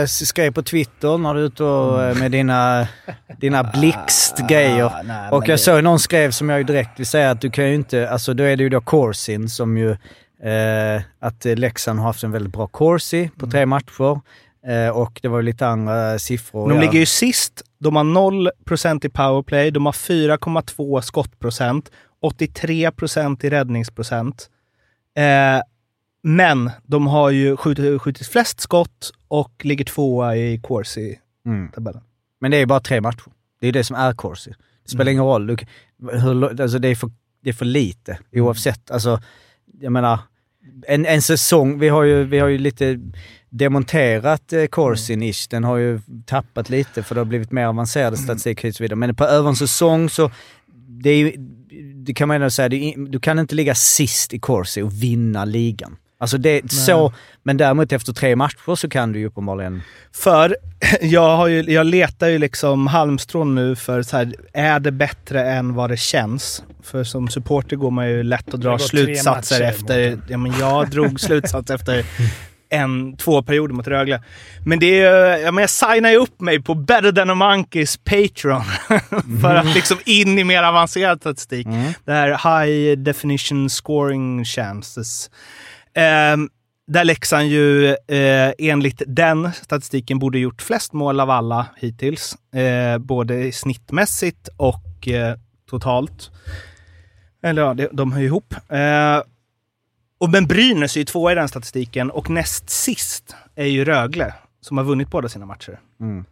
och 0.03 0.09
skrev 0.09 0.51
på 0.53 0.63
Twitter 0.63 1.17
när 1.17 1.33
du 1.33 1.39
är 1.41 1.45
ute 1.45 1.63
och, 1.63 2.17
med 2.17 2.31
dina, 2.31 2.87
dina 3.39 3.63
blixtgrejer. 3.63 4.85
Ah, 4.85 5.01
nej, 5.03 5.29
och 5.31 5.43
jag 5.47 5.53
det- 5.53 5.57
såg 5.57 5.83
någon 5.83 5.99
skrev 5.99 6.31
som 6.31 6.49
jag 6.49 6.57
ju 6.57 6.63
direkt 6.63 6.99
vill 6.99 7.05
säga 7.05 7.31
att 7.31 7.41
du 7.41 7.49
kan 7.51 7.67
ju 7.69 7.75
inte, 7.75 8.09
alltså 8.09 8.33
då 8.33 8.43
är 8.43 8.55
det 8.57 8.63
ju 8.63 8.69
då 8.69 8.81
Corsin 8.81 9.49
som 9.49 9.77
ju, 9.77 9.97
eh, 10.43 11.01
att 11.19 11.45
eh, 11.45 11.55
Leksand 11.55 11.99
har 11.99 12.05
haft 12.05 12.23
en 12.23 12.31
väldigt 12.31 12.53
bra 12.53 12.67
Corsi 12.67 13.29
på 13.37 13.45
Mm. 13.45 13.51
tre 13.51 13.65
matcher. 13.65 14.19
Eh, 14.67 14.89
och 14.89 15.19
det 15.21 15.27
var 15.27 15.41
lite 15.41 15.67
andra 15.67 16.19
siffror. 16.19 16.69
De 16.69 16.79
ligger 16.79 16.99
ju 16.99 17.05
sist. 17.05 17.61
De 17.79 17.95
har 17.95 18.03
0% 18.03 19.05
i 19.05 19.09
powerplay. 19.09 19.71
De 19.71 19.85
har 19.85 19.93
4,2 19.93 21.01
skottprocent. 21.01 21.91
83% 22.21 23.45
i 23.45 23.49
räddningsprocent. 23.49 24.49
Eh, 25.17 25.61
men 26.23 26.71
de 26.83 27.07
har 27.07 27.29
ju 27.29 27.57
skjutit, 27.57 28.01
skjutit 28.01 28.27
flest 28.27 28.59
skott 28.59 29.11
och 29.27 29.51
ligger 29.65 29.85
tvåa 29.85 30.35
i 30.35 30.57
Corsi-tabellen. 30.57 32.01
Mm. 32.01 32.07
Men 32.41 32.51
det 32.51 32.57
är 32.57 32.59
ju 32.59 32.65
bara 32.65 32.79
tre 32.79 33.01
matcher. 33.01 33.31
Det 33.61 33.67
är 33.67 33.71
det 33.71 33.83
som 33.83 33.95
är 33.95 34.13
Corsi. 34.13 34.53
Det 34.83 34.89
spelar 34.89 35.01
Mm. 35.03 35.11
ingen 35.11 35.23
roll. 35.23 35.47
Du, 35.47 35.57
hur, 36.11 36.61
alltså 36.61 36.79
det, 36.79 36.87
är 36.87 36.95
för, 36.95 37.11
det 37.43 37.49
är 37.49 37.53
för 37.53 37.65
lite 37.65 38.11
Mm. 38.31 38.45
oavsett. 38.45 38.91
Alltså, 38.91 39.21
jag 39.79 39.91
menar, 39.91 40.19
en, 40.87 41.05
en 41.05 41.21
säsong, 41.21 41.79
vi 41.79 41.89
har 41.89 42.03
ju, 42.03 42.23
vi 42.23 42.39
har 42.39 42.47
ju 42.47 42.57
lite 42.57 42.99
demonterat 43.49 44.53
eh, 44.53 44.65
Corsin 44.65 45.23
ish. 45.23 45.47
Den 45.49 45.63
har 45.63 45.77
ju 45.77 45.99
tappat 46.25 46.69
lite 46.69 47.03
för 47.03 47.15
det 47.15 47.21
har 47.21 47.25
blivit 47.25 47.51
mer 47.51 47.65
avancerad 47.65 48.19
statistik 48.23 48.63
och 48.63 48.75
så 48.75 48.83
vidare. 48.83 48.95
Men 48.95 49.15
på 49.15 49.25
över 49.25 49.49
en 49.49 49.55
säsong 49.55 50.09
så, 50.09 50.31
det 50.87 51.09
är 51.09 51.17
ju, 51.17 51.31
det 51.95 52.13
kan 52.13 52.27
man 52.27 52.35
ändå 52.35 52.49
säga, 52.49 52.65
är, 52.65 53.09
du 53.09 53.19
kan 53.19 53.39
inte 53.39 53.55
ligga 53.55 53.75
sist 53.75 54.33
i 54.33 54.39
Corsi 54.39 54.81
och 54.81 55.03
vinna 55.03 55.45
ligan. 55.45 55.97
Alltså 56.21 56.37
det, 56.37 56.71
så, 56.71 57.13
men 57.43 57.57
däremot 57.57 57.91
efter 57.91 58.13
tre 58.13 58.35
matcher 58.35 58.75
så 58.75 58.89
kan 58.89 59.11
du 59.11 59.19
ju 59.19 59.25
uppenbarligen 59.27 59.81
För 60.15 60.55
jag, 61.01 61.37
har 61.37 61.47
ju, 61.47 61.61
jag 61.63 61.85
letar 61.85 62.27
ju 62.27 62.37
liksom 62.37 62.87
halmstrån 62.87 63.55
nu 63.55 63.75
för 63.75 64.01
så 64.03 64.17
här, 64.17 64.33
är 64.53 64.79
det 64.79 64.91
bättre 64.91 65.51
än 65.51 65.73
vad 65.73 65.89
det 65.89 65.97
känns? 65.97 66.63
För 66.83 67.03
som 67.03 67.27
supporter 67.27 67.75
går 67.75 67.91
man 67.91 68.09
ju 68.09 68.23
lätt 68.23 68.53
att 68.53 68.61
dra 68.61 68.77
slutsatser 68.79 69.61
efter... 69.61 70.19
Ja, 70.27 70.37
men 70.37 70.53
jag 70.59 70.89
drog 70.89 71.19
slutsats 71.27 71.69
efter 71.71 72.05
en, 72.69 73.17
två 73.17 73.43
perioder 73.43 73.73
mot 73.73 73.87
Rögle. 73.87 74.21
Men 74.65 74.79
det 74.79 74.85
är 74.85 75.35
ju- 75.37 75.43
ja, 75.43 75.51
men 75.51 75.61
jag 75.61 75.69
signar 75.69 76.09
ju 76.09 76.17
upp 76.17 76.41
mig 76.41 76.61
på 76.61 76.75
Better 76.75 77.11
than 77.11 77.29
a 77.29 77.35
Monkeys 77.35 77.97
Patreon 77.97 78.63
för 79.41 79.55
att 79.55 79.75
liksom 79.75 79.97
in 80.05 80.39
i 80.39 80.43
mer 80.43 80.63
avancerad 80.63 81.19
statistik. 81.21 81.67
Det 82.05 82.11
här 82.11 82.29
high 82.65 82.97
definition 82.99 83.69
scoring 83.69 84.45
chances. 84.45 85.29
Ehm, 85.93 86.49
där 86.87 87.03
Leksand 87.03 87.47
ju 87.47 87.87
eh, 87.87 88.53
enligt 88.57 89.01
den 89.07 89.53
statistiken 89.53 90.19
borde 90.19 90.39
gjort 90.39 90.61
flest 90.61 90.93
mål 90.93 91.19
av 91.19 91.29
alla 91.29 91.67
hittills. 91.77 92.53
Eh, 92.53 92.97
både 92.97 93.51
snittmässigt 93.51 94.49
och 94.57 95.07
eh, 95.07 95.35
totalt. 95.69 96.31
Eller 97.43 97.61
ja, 97.61 97.73
det, 97.73 97.89
de 97.91 98.11
hör 98.11 98.19
ju 98.19 98.25
ihop. 98.25 98.55
Eh, 98.69 99.21
och 100.19 100.29
men 100.29 100.47
Brynäs 100.47 100.95
är 100.95 100.99
ju 100.99 101.05
tvåa 101.05 101.31
i 101.31 101.35
den 101.35 101.47
statistiken 101.47 102.11
och 102.11 102.29
näst 102.29 102.69
sist 102.69 103.35
är 103.55 103.65
ju 103.65 103.85
Rögle 103.85 104.33
som 104.61 104.77
har 104.77 104.85
vunnit 104.85 105.11
båda 105.11 105.29
sina 105.29 105.45
matcher. 105.45 105.79
Mm. 105.99 106.25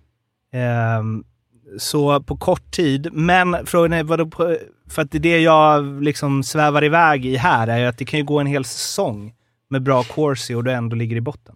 Ehm, 0.54 1.24
så 1.78 2.24
på 2.24 2.38
kort 2.38 2.72
tid. 2.72 3.10
Men 3.14 3.66
frågan 3.66 3.94
är, 3.94 4.04
vadå 4.04 4.30
för 4.90 5.02
att 5.02 5.12
det 5.12 5.40
jag 5.40 6.04
liksom 6.04 6.44
svävar 6.44 6.84
iväg 6.84 7.26
i 7.26 7.36
här, 7.36 7.68
är 7.68 7.78
ju 7.78 7.86
att 7.86 7.98
det 7.98 8.06
kan 8.06 8.20
ju 8.20 8.26
gå 8.26 8.40
en 8.40 8.48
hel 8.48 8.66
säsong 8.66 9.34
med 9.70 9.84
bra 9.84 10.04
Corsi 10.04 10.54
och 10.56 10.64
du 10.64 10.72
ändå 10.72 10.96
ligger 10.96 11.16
i 11.16 11.22
botten. 11.22 11.56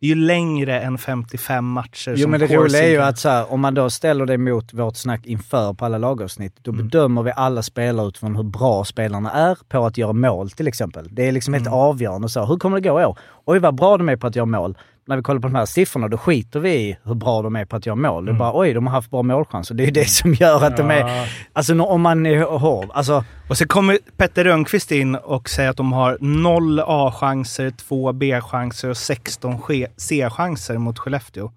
Det 0.00 0.06
är 0.06 0.08
ju 0.08 0.14
längre 0.14 0.80
än 0.80 0.98
55 0.98 1.64
matcher 1.64 2.10
Jo 2.10 2.22
som 2.22 2.30
men 2.30 2.40
det 2.40 2.46
roliga 2.46 2.82
är 2.82 2.88
ju 2.90 2.98
att 2.98 3.18
så 3.18 3.28
här, 3.28 3.52
om 3.52 3.60
man 3.60 3.74
då 3.74 3.90
ställer 3.90 4.26
det 4.26 4.38
mot 4.38 4.72
vårt 4.72 4.96
snack 4.96 5.26
inför 5.26 5.74
på 5.74 5.84
alla 5.84 5.98
lagavsnitt, 5.98 6.54
då 6.62 6.70
Mm. 6.70 6.84
bedömer 6.88 7.22
vi 7.22 7.32
alla 7.36 7.62
spelare 7.62 8.08
utifrån 8.08 8.36
hur 8.36 8.42
bra 8.42 8.84
spelarna 8.84 9.30
är 9.30 9.58
på 9.68 9.86
att 9.86 9.98
göra 9.98 10.12
mål 10.12 10.50
till 10.50 10.68
exempel. 10.68 11.08
Det 11.10 11.28
är 11.28 11.32
liksom 11.32 11.54
helt 11.54 11.66
Mm. 11.66 11.78
avgörande. 11.78 12.28
Så, 12.28 12.40
här, 12.40 12.46
hur 12.46 12.56
kommer 12.56 12.80
det 12.80 12.88
gå 12.88 13.00
i 13.00 13.04
år? 13.04 13.18
Oj 13.44 13.58
vad 13.58 13.74
bra 13.74 13.96
de 13.96 14.08
är 14.08 14.16
på 14.16 14.26
att 14.26 14.36
göra 14.36 14.46
mål. 14.46 14.78
När 15.08 15.16
vi 15.16 15.22
kollar 15.22 15.40
på 15.40 15.48
de 15.48 15.54
här 15.54 15.66
siffrorna, 15.66 16.08
då 16.08 16.18
skiter 16.18 16.60
vi 16.60 16.74
i 16.74 16.96
hur 17.04 17.14
bra 17.14 17.42
de 17.42 17.56
är 17.56 17.64
på 17.64 17.76
att 17.76 17.86
göra 17.86 17.96
mål. 17.96 18.22
Mm. 18.22 18.24
Det 18.24 18.36
är 18.36 18.38
bara 18.38 18.60
oj, 18.60 18.72
de 18.72 18.86
har 18.86 18.94
haft 18.94 19.10
bra 19.10 19.22
målchanser. 19.22 19.74
Det 19.74 19.84
är 19.84 19.90
det 19.90 20.08
som 20.08 20.34
gör 20.34 20.64
att 20.64 20.76
de 20.76 20.90
är... 20.90 20.98
Ja. 20.98 21.26
Alltså 21.52 21.82
om 21.82 22.00
man 22.00 22.26
är 22.26 22.58
hård, 22.58 22.90
alltså... 22.94 23.24
Och 23.48 23.58
så 23.58 23.66
kommer 23.66 23.98
Petter 24.16 24.44
Rönnqvist 24.44 24.92
in 24.92 25.14
och 25.14 25.48
säger 25.48 25.70
att 25.70 25.76
de 25.76 25.92
har 25.92 26.18
noll 26.20 26.80
A-chanser, 26.80 27.70
två 27.70 28.12
B-chanser 28.12 28.90
och 28.90 28.96
16 28.96 29.60
ske- 29.60 29.86
C-chanser 29.96 30.78
mot 30.78 30.98
Skellefteå. 30.98 31.52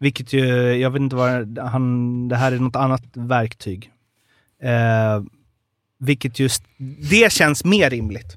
Vilket 0.00 0.32
ju, 0.32 0.46
jag 0.74 0.90
vet 0.90 1.00
inte 1.00 1.16
vad 1.16 1.58
han, 1.58 2.28
det 2.28 2.36
här 2.36 2.52
är 2.52 2.58
något 2.58 2.76
annat 2.76 3.02
verktyg. 3.14 3.90
Eh, 4.62 5.22
vilket 5.98 6.38
just, 6.38 6.64
det 7.10 7.32
känns 7.32 7.64
mer 7.64 7.90
rimligt. 7.90 8.36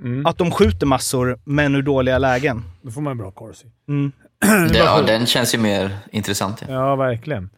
Mm. 0.00 0.26
Att 0.26 0.38
de 0.38 0.50
skjuter 0.50 0.86
massor, 0.86 1.38
men 1.44 1.74
ur 1.74 1.82
dåliga 1.82 2.18
lägen. 2.18 2.62
Då 2.82 2.90
får 2.90 3.00
man 3.00 3.10
en 3.10 3.18
bra 3.18 3.30
Corsi. 3.30 3.66
Mm. 3.88 4.12
Det, 4.72 4.78
ja, 4.78 5.02
den 5.02 5.26
känns 5.26 5.54
ju 5.54 5.58
mer 5.58 5.90
intressant. 6.12 6.62
Ja. 6.68 6.74
Ja, 6.74 6.96
verkligen. 6.96 7.50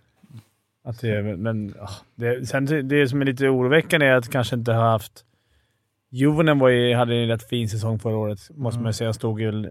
Att 0.84 1.00
det, 1.00 1.36
men 1.36 1.74
det, 2.14 2.46
sen 2.48 2.66
det- 2.66 2.82
det 2.82 3.08
som 3.08 3.20
är 3.20 3.24
lite 3.24 3.48
oroväckande 3.48 4.06
är 4.06 4.14
att 4.14 4.30
kanske 4.30 4.56
inte 4.56 4.72
har 4.72 4.90
haft... 4.90 5.12
Juvonen 6.10 6.58
var 6.58 6.68
ju, 6.68 6.94
hade 6.94 7.14
en 7.16 7.28
rätt 7.28 7.48
fin 7.48 7.68
säsong 7.68 7.98
förra 7.98 8.16
året, 8.16 8.38
måste 8.54 8.80
man 8.80 8.94
säga. 8.94 9.12
Stod 9.12 9.40
ju 9.40 9.70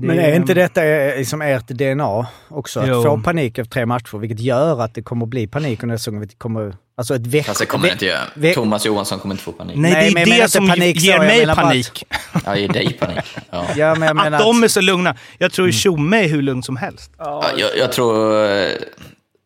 Det 0.00 0.06
Men 0.06 0.18
är 0.18 0.36
inte 0.36 0.54
detta 0.54 0.84
eh, 0.86 1.16
liksom 1.18 1.42
ert 1.42 1.68
DNA 1.68 2.26
också? 2.48 2.80
Att 2.80 2.88
Jo. 2.88 3.02
få 3.02 3.20
panik 3.20 3.58
efter 3.58 3.70
tre 3.70 3.86
matcher, 3.86 4.18
vilket 4.18 4.40
gör 4.40 4.80
att 4.82 4.94
det 4.94 5.02
kommer 5.02 5.26
att 5.26 5.30
bli 5.30 5.46
panik 5.46 5.82
under 5.82 5.96
säsongen. 5.96 6.20
Det 6.28 6.38
kommer, 6.38 6.74
alltså 6.96 7.14
ett 7.14 7.26
veck... 7.26 7.46
Fast 7.46 7.60
det 7.60 7.66
kommer 7.66 7.86
det 7.86 7.92
inte 7.92 8.06
göra. 8.06 8.54
Thomas 8.54 8.86
Johansson 8.86 9.18
kommer 9.18 9.34
inte 9.34 9.44
få 9.44 9.52
panik. 9.52 9.76
Nej, 9.76 9.92
Nej, 9.92 10.02
det 10.14 10.20
jag 10.20 10.20
är 10.20 10.26
det 10.30 10.36
inte 10.36 10.48
som 10.48 10.68
panik 10.68 10.96
ger 11.00 11.18
mig 11.18 11.46
bara 11.46 11.52
att- 11.52 11.58
panik. 11.58 12.04
Ja, 12.46 12.56
ger 12.56 12.68
dig 12.68 12.92
panik. 12.92 13.18
Ja. 13.50 13.66
Ja, 13.76 13.94
men 13.94 14.16
menar 14.16 14.38
Att 14.38 14.44
de 14.44 14.62
är 14.64 14.68
så 14.68 14.80
lugna. 14.80 15.16
Jag 15.38 15.52
tror 15.52 15.70
Tjomme 15.70 16.24
är 16.24 16.28
hur 16.28 16.42
lugn 16.42 16.62
som 16.62 16.76
helst. 16.76 17.10
Ja, 17.18 17.44
jag, 17.56 17.70
jag 17.78 17.92
tror... 17.92 18.44
eh, 18.50 18.68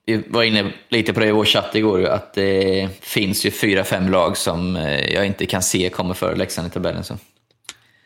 vi 0.07 0.24
var 0.28 0.42
inne 0.42 0.72
lite 0.88 1.12
på 1.12 1.20
det 1.20 1.26
i 1.26 1.32
vår 1.32 1.44
chatt 1.44 1.74
igår, 1.74 2.05
att 2.05 2.34
det 2.34 2.88
finns 3.00 3.46
ju 3.46 3.50
fyra, 3.50 3.84
fem 3.84 4.09
lag 4.09 4.36
som 4.36 4.76
eh, 4.76 5.14
jag 5.14 5.26
inte 5.26 5.46
kan 5.46 5.62
se 5.62 5.88
kommer 5.88 6.14
före 6.14 6.36
Leksand 6.36 6.68
i 6.68 6.70
tabellen. 6.70 7.05
Så. 7.05 7.14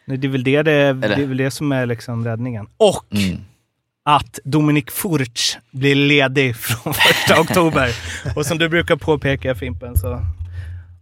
Nej, 0.08 0.16
Det 0.18 0.26
är 0.26 0.30
väl 0.30 0.44
det, 0.44 0.62
det, 0.62 0.92
det, 0.92 1.06
är 1.14 1.26
väl 1.26 1.36
det 1.36 1.50
som 1.50 1.72
är 1.72 1.86
liksom 1.86 2.24
räddningen. 2.24 2.66
Och 2.76 3.04
Mm. 3.14 3.38
att 4.04 4.38
Dominik 4.44 4.90
Furch 4.90 5.56
blir 5.70 5.94
ledig 5.94 6.56
från 6.56 6.94
första 6.94 7.40
oktober. 7.40 7.90
Och 8.36 8.46
som 8.46 8.58
du 8.58 8.68
brukar 8.68 8.96
påpeka 8.96 9.54
Fimpen, 9.54 9.96
så 9.96 10.20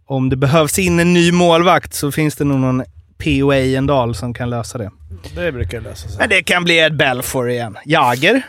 om 0.05 0.29
det 0.29 0.35
behövs 0.35 0.79
in 0.79 0.99
en 0.99 1.13
ny 1.13 1.31
målvakt 1.31 1.93
så 1.93 2.11
finns 2.11 2.35
det 2.35 2.43
nog 2.43 2.59
någon 2.59 2.83
POA 3.17 3.55
Endal 3.57 4.15
som 4.15 4.33
kan 4.33 4.49
lösa 4.49 4.77
det. 4.77 4.91
Det 5.35 5.51
brukar 5.51 5.81
lösa 5.81 6.07
sig. 6.09 6.17
Men 6.19 6.29
det 6.29 6.43
kan 6.43 6.63
bli 6.63 6.79
ett 6.79 6.93
Belfor 6.93 7.49
igen. 7.49 7.77
Jager. 7.85 8.41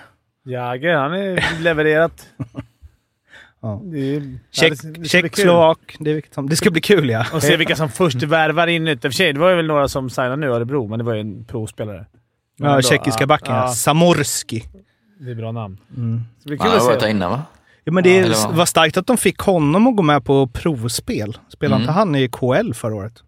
Jagger, 0.44 0.94
han 0.94 1.12
är 1.12 1.60
levererat. 1.62 2.26
Ja. 3.60 3.80
Det, 3.84 4.16
är, 4.16 4.38
Tjeck, 4.50 4.70
det 4.70 4.76
ska 4.76 4.88
bli 4.88 5.08
Tjeck 5.08 5.34
kul. 5.34 5.44
Slovak. 5.44 5.96
Det, 5.98 6.22
det 6.48 6.56
ska 6.56 6.70
bli 6.70 6.80
kul 6.80 7.10
ja. 7.10 7.26
Och 7.34 7.42
se 7.42 7.56
vilka 7.56 7.76
som 7.76 7.88
först 7.88 8.22
värvar 8.22 8.66
in. 8.66 8.88
I 8.88 8.94
och 8.94 9.00
för 9.02 9.10
sig, 9.10 9.32
det 9.32 9.40
var 9.40 9.50
ju 9.50 9.56
väl 9.56 9.66
några 9.66 9.88
som 9.88 10.10
signade 10.10 10.36
nu 10.36 10.46
i 10.46 10.50
Örebro, 10.50 10.86
men 10.88 10.98
det 10.98 11.04
var 11.04 11.14
ju 11.14 11.20
en 11.20 11.44
provspelare. 11.44 12.06
Men 12.58 12.70
Ja, 12.72 12.82
tjeckiska 12.82 13.26
backen. 13.26 13.54
Ja. 13.54 13.60
Ja, 13.62 13.68
Samorski. 13.72 14.64
det 15.20 15.30
är 15.30 15.34
bra 15.34 15.52
namn. 15.52 15.78
Mm. 15.96 16.20
Så 16.42 16.48
det 16.48 16.48
blir 16.48 16.58
kul 16.58 16.68
har 16.70 16.76
att 16.76 16.84
varit 16.84 17.00
där 17.00 17.06
se. 17.06 17.10
innan 17.10 17.30
va? 17.30 17.42
Ja, 17.84 17.92
men 17.92 18.04
det 18.04 18.16
Ja, 18.16 18.50
var 18.52 18.66
starkt 18.66 18.96
att 18.96 19.06
de 19.06 19.16
fick 19.16 19.38
honom 19.38 19.86
att 19.86 19.96
gå 19.96 20.02
med 20.02 20.24
på 20.24 20.46
provspel. 20.46 21.38
Spelade 21.48 21.74
Mm. 21.76 21.82
inte 21.82 21.92
han 21.92 22.14
i 22.14 22.28
KL 22.28 22.72
förra 22.74 22.94
året? 22.94 23.22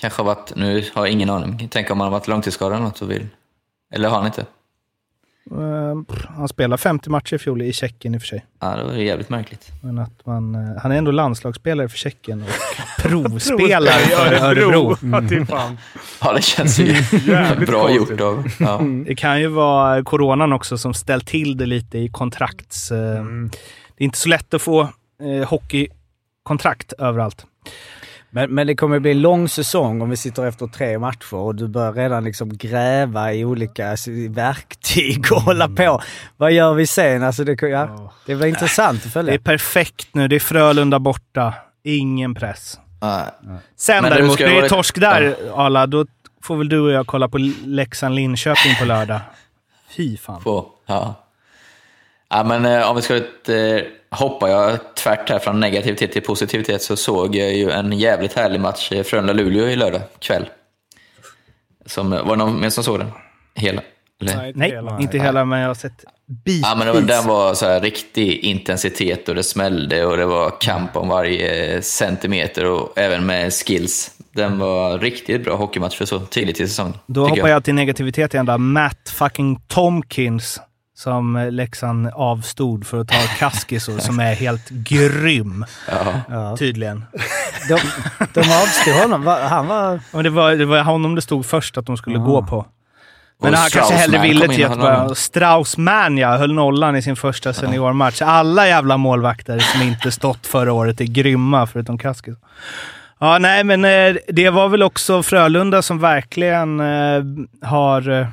Kanske 0.00 0.22
har 0.22 0.26
varit, 0.26 0.56
nu 0.56 0.84
har 0.94 1.06
jag 1.06 1.12
ingen 1.12 1.30
aning. 1.30 1.68
Tänk 1.70 1.90
om 1.90 2.00
han 2.00 2.12
har 2.12 2.18
varit 2.18 2.28
långtidsskadad 2.28 2.72
eller 2.76 2.84
något 2.84 3.02
och 3.02 3.10
vill. 3.10 3.26
Eller 3.94 4.08
har 4.08 4.16
han 4.16 4.26
inte? 4.26 4.46
Eh, 5.50 6.02
pff, 6.14 6.26
han 6.28 6.48
spelade 6.48 6.80
50 6.82 7.10
matcher 7.10 7.34
i 7.34 7.38
fjol 7.38 7.62
i 7.62 7.72
Tjeckien 7.72 8.14
i 8.14 8.18
och 8.18 8.22
för 8.22 8.26
sig. 8.28 8.46
Ja, 8.60 8.76
det 8.76 8.84
var 8.84 8.92
jävligt 8.92 9.28
märkligt. 9.28 9.68
Men 9.82 9.98
att 9.98 10.26
man, 10.26 10.54
eh, 10.54 10.82
han 10.82 10.92
är 10.92 10.96
ändå 10.96 11.10
landslagsspelare 11.10 11.88
för 11.88 11.98
Tjeckien 11.98 12.42
och 12.42 12.48
provspelare 13.02 13.92
för 13.92 14.32
Örebro. 14.34 14.96
Fan. 15.46 15.78
Ja, 16.20 16.32
det 16.32 16.42
känns 16.42 16.78
ju 16.78 16.84
Jävligt 17.26 17.68
bra 17.68 17.86
konstigt. 17.86 18.10
gjort 18.10 18.20
av... 18.20 18.44
Ja. 18.60 18.80
Det 19.06 19.14
kan 19.14 19.40
ju 19.40 19.46
vara 19.46 20.04
coronan 20.04 20.52
också 20.52 20.78
som 20.78 20.94
ställt 20.94 21.26
till 21.26 21.56
det 21.56 21.66
lite 21.66 21.98
i 21.98 22.08
kontrakts... 22.08 22.90
eh, 22.92 23.18
Mm. 23.20 23.50
Det 23.96 24.04
är 24.04 24.04
inte 24.04 24.18
så 24.18 24.28
lätt 24.28 24.54
att 24.54 24.62
få 24.62 24.80
eh, 25.22 25.48
hockeykontrakt 25.48 26.92
överallt. 26.92 27.46
Men, 28.34 28.50
men 28.54 28.66
det 28.66 28.74
kommer 28.76 28.98
bli 28.98 29.10
en 29.10 29.20
lång 29.20 29.48
säsong 29.48 30.02
om 30.02 30.10
vi 30.10 30.16
sitter 30.16 30.46
efter 30.46 30.66
tre 30.66 30.98
matcher 30.98 31.34
och 31.34 31.54
du 31.54 31.68
börjar 31.68 31.92
redan 31.92 32.24
liksom 32.24 32.56
gräva 32.56 33.32
i 33.32 33.44
olika 33.44 33.96
verktyg 34.28 35.32
och 35.32 35.40
hålla 35.42 35.68
på. 35.68 36.00
Vad 36.36 36.52
gör 36.52 36.74
vi 36.74 36.86
sen? 36.86 37.22
Alltså 37.22 37.44
det, 37.44 37.62
ja, 37.62 38.12
det 38.26 38.34
blir 38.34 38.46
intressant 38.46 38.96
att 38.96 39.02
Det 39.02 39.08
är 39.08 39.10
följa. 39.22 39.38
perfekt 39.38 40.08
nu. 40.14 40.28
Det 40.28 40.36
är 40.36 40.40
Frölunda 40.40 40.98
borta. 40.98 41.54
Ingen 41.84 42.34
press. 42.34 42.78
Nej. 43.00 43.24
Sen 43.76 44.02
Men 44.02 44.10
däremot, 44.12 44.38
det 44.38 44.54
vara- 44.54 44.68
torsk 44.68 45.00
där, 45.00 45.36
Arla, 45.54 45.86
då 45.86 46.06
får 46.42 46.56
väl 46.56 46.68
du 46.68 46.80
och 46.80 46.90
jag 46.92 47.06
kolla 47.06 47.28
på 47.28 47.38
Leksand-Linköping 47.64 48.78
på 48.78 48.84
lördag. 48.84 49.20
Fy 49.96 50.16
fan. 50.16 50.42
På, 50.42 50.66
ja. 50.86 51.14
ja, 52.30 52.44
men 52.44 52.64
eh, 52.64 52.90
om 52.90 52.96
vi 52.96 53.02
ska 53.02 53.16
eh, 53.16 53.22
hoppa 54.12 54.48
jag 54.50 54.94
tvärt 54.94 55.28
här 55.28 55.38
från 55.38 55.60
negativitet 55.60 56.12
till 56.12 56.22
positivitet 56.22 56.82
så 56.82 56.96
såg 56.96 57.36
jag 57.36 57.54
ju 57.54 57.70
en 57.70 57.92
jävligt 57.92 58.32
härlig 58.32 58.60
match, 58.60 58.92
eh, 58.92 59.02
Frölunda-Luleå 59.02 59.68
i 59.68 59.76
lördag 59.76 60.00
kväll. 60.18 60.48
Som, 61.86 62.10
var 62.10 62.30
det 62.30 62.36
någon 62.36 62.60
mer 62.60 62.70
som 62.70 62.84
såg 62.84 62.98
den? 62.98 63.10
Hela? 63.54 63.82
Eller? 64.20 64.46
inte 64.46 64.58
Nej, 64.58 64.70
hela. 64.70 65.00
inte 65.00 65.18
hela, 65.18 65.44
men 65.44 65.60
jag 65.60 65.68
har 65.68 65.74
sett 65.74 66.04
bitvis. 66.26 66.62
Ja, 66.62 66.74
men 66.74 66.86
det 66.86 66.92
var, 66.92 67.00
den 67.00 67.26
var 67.26 67.54
så 67.54 67.66
här 67.66 67.80
riktig 67.80 68.38
intensitet 68.38 69.28
och 69.28 69.34
det 69.34 69.42
smällde 69.42 70.06
och 70.06 70.16
det 70.16 70.26
var 70.26 70.60
kamp 70.60 70.96
om 70.96 71.08
varje 71.08 71.82
centimeter 71.82 72.64
och 72.64 72.98
även 72.98 73.26
med 73.26 73.52
skills. 73.52 74.10
Den 74.32 74.58
var 74.58 74.98
riktigt 74.98 75.44
bra 75.44 75.56
hockeymatch 75.56 75.96
för 75.96 76.04
så 76.04 76.20
tidigt 76.20 76.60
i 76.60 76.68
säsongen. 76.68 76.94
Då 77.06 77.26
hoppar 77.26 77.48
jag 77.48 77.64
till 77.64 77.74
negativitet 77.74 78.34
igen 78.34 78.46
då. 78.46 78.58
Matt 78.58 79.12
fucking 79.18 79.60
Tomkins 79.68 80.60
som 80.94 81.36
eh, 81.36 81.50
Leksand 81.50 82.10
avstod 82.14 82.86
för 82.86 83.00
att 83.00 83.08
ta 83.08 83.18
Kaskisor 83.38 83.98
som 83.98 84.20
är 84.20 84.34
helt 84.34 84.68
grym. 84.68 85.64
Ja. 86.28 86.56
Tydligen. 86.56 87.04
De, 87.68 87.78
de 88.34 88.40
avstod 88.40 88.94
honom. 88.94 89.26
Han 89.26 89.66
var... 89.66 90.00
Men 90.12 90.24
det, 90.24 90.30
var, 90.30 90.52
det 90.52 90.64
var 90.64 90.82
honom 90.82 91.14
det 91.14 91.22
stod 91.22 91.46
först 91.46 91.78
att 91.78 91.86
de 91.86 91.96
skulle 91.96 92.18
gå 92.18 92.42
på. 92.42 92.66
Men 93.42 93.52
Och 93.52 93.58
han 93.58 93.70
kanske 93.70 93.94
hellre 93.94 94.22
ville 94.22 94.48
till 94.48 94.68
nollan. 94.68 95.14
Straussman 95.14 96.18
ja, 96.18 96.36
höll 96.36 96.52
nollan 96.52 96.96
i 96.96 97.02
sin 97.02 97.16
första 97.16 97.52
seniormatch. 97.52 98.22
Alla 98.22 98.66
jävla 98.66 98.96
målvakter 98.96 99.58
som 99.58 99.82
inte 99.82 100.10
stått 100.10 100.46
förra 100.46 100.72
året 100.72 101.00
är 101.00 101.04
grymma, 101.04 101.66
förutom 101.66 101.98
Kaskis. 101.98 102.34
Ja, 103.20 103.38
nej, 103.38 103.64
men 103.64 103.84
eh, 103.84 104.16
det 104.28 104.50
var 104.50 104.68
väl 104.68 104.82
också 104.82 105.22
Frölunda 105.22 105.82
som 105.82 105.98
verkligen 105.98 106.80
eh, 106.80 107.22
har... 107.68 108.32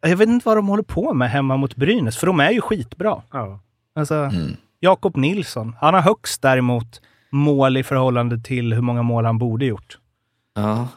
Jag 0.00 0.16
vet 0.16 0.28
inte 0.28 0.48
vad 0.48 0.56
de 0.56 0.68
håller 0.68 0.82
på 0.82 1.14
med 1.14 1.30
hemma 1.30 1.56
mot 1.56 1.76
Brynäs, 1.76 2.16
för 2.16 2.26
de 2.26 2.40
är 2.40 2.50
ju 2.50 2.60
skitbra. 2.60 3.22
Ja. 3.32 3.60
Alltså, 3.94 4.14
Mm. 4.14 4.56
Jakob 4.80 5.16
Nilsson. 5.16 5.76
Han 5.80 5.94
har 5.94 6.00
högst 6.00 6.42
däremot 6.42 7.00
mål 7.30 7.76
i 7.76 7.82
förhållande 7.82 8.38
till 8.38 8.72
hur 8.72 8.80
många 8.82 9.02
mål 9.02 9.24
han 9.24 9.38
borde 9.38 9.64
gjort. 9.64 9.98
Ja. 10.54 10.88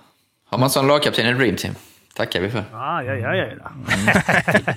Har 0.50 0.58
man 0.58 0.70
sån 0.70 0.88
lagkapten 0.88 1.28
i 1.28 1.34
Dream 1.34 1.56
Team? 1.56 1.76
tackar 2.16 2.42
vi 2.42 2.50
för. 2.50 2.64
Ah, 2.74 3.02
ja, 3.02 3.14
ja, 3.14 3.36
ja. 3.36 3.46
ja. 3.64 3.72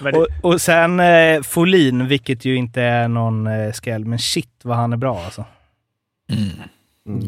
Men 0.00 0.14
Och, 0.14 0.26
och 0.42 0.60
sen 0.60 1.00
eh, 1.00 1.42
Folin, 1.42 2.06
vilket 2.08 2.44
ju 2.44 2.56
inte 2.56 2.82
är 2.82 3.08
någon 3.08 3.46
eh, 3.46 3.72
skräll, 3.72 4.04
men 4.04 4.18
shit 4.18 4.60
vad 4.62 4.76
han 4.76 4.92
är 4.92 4.96
bra 4.96 5.22
alltså. 5.24 5.44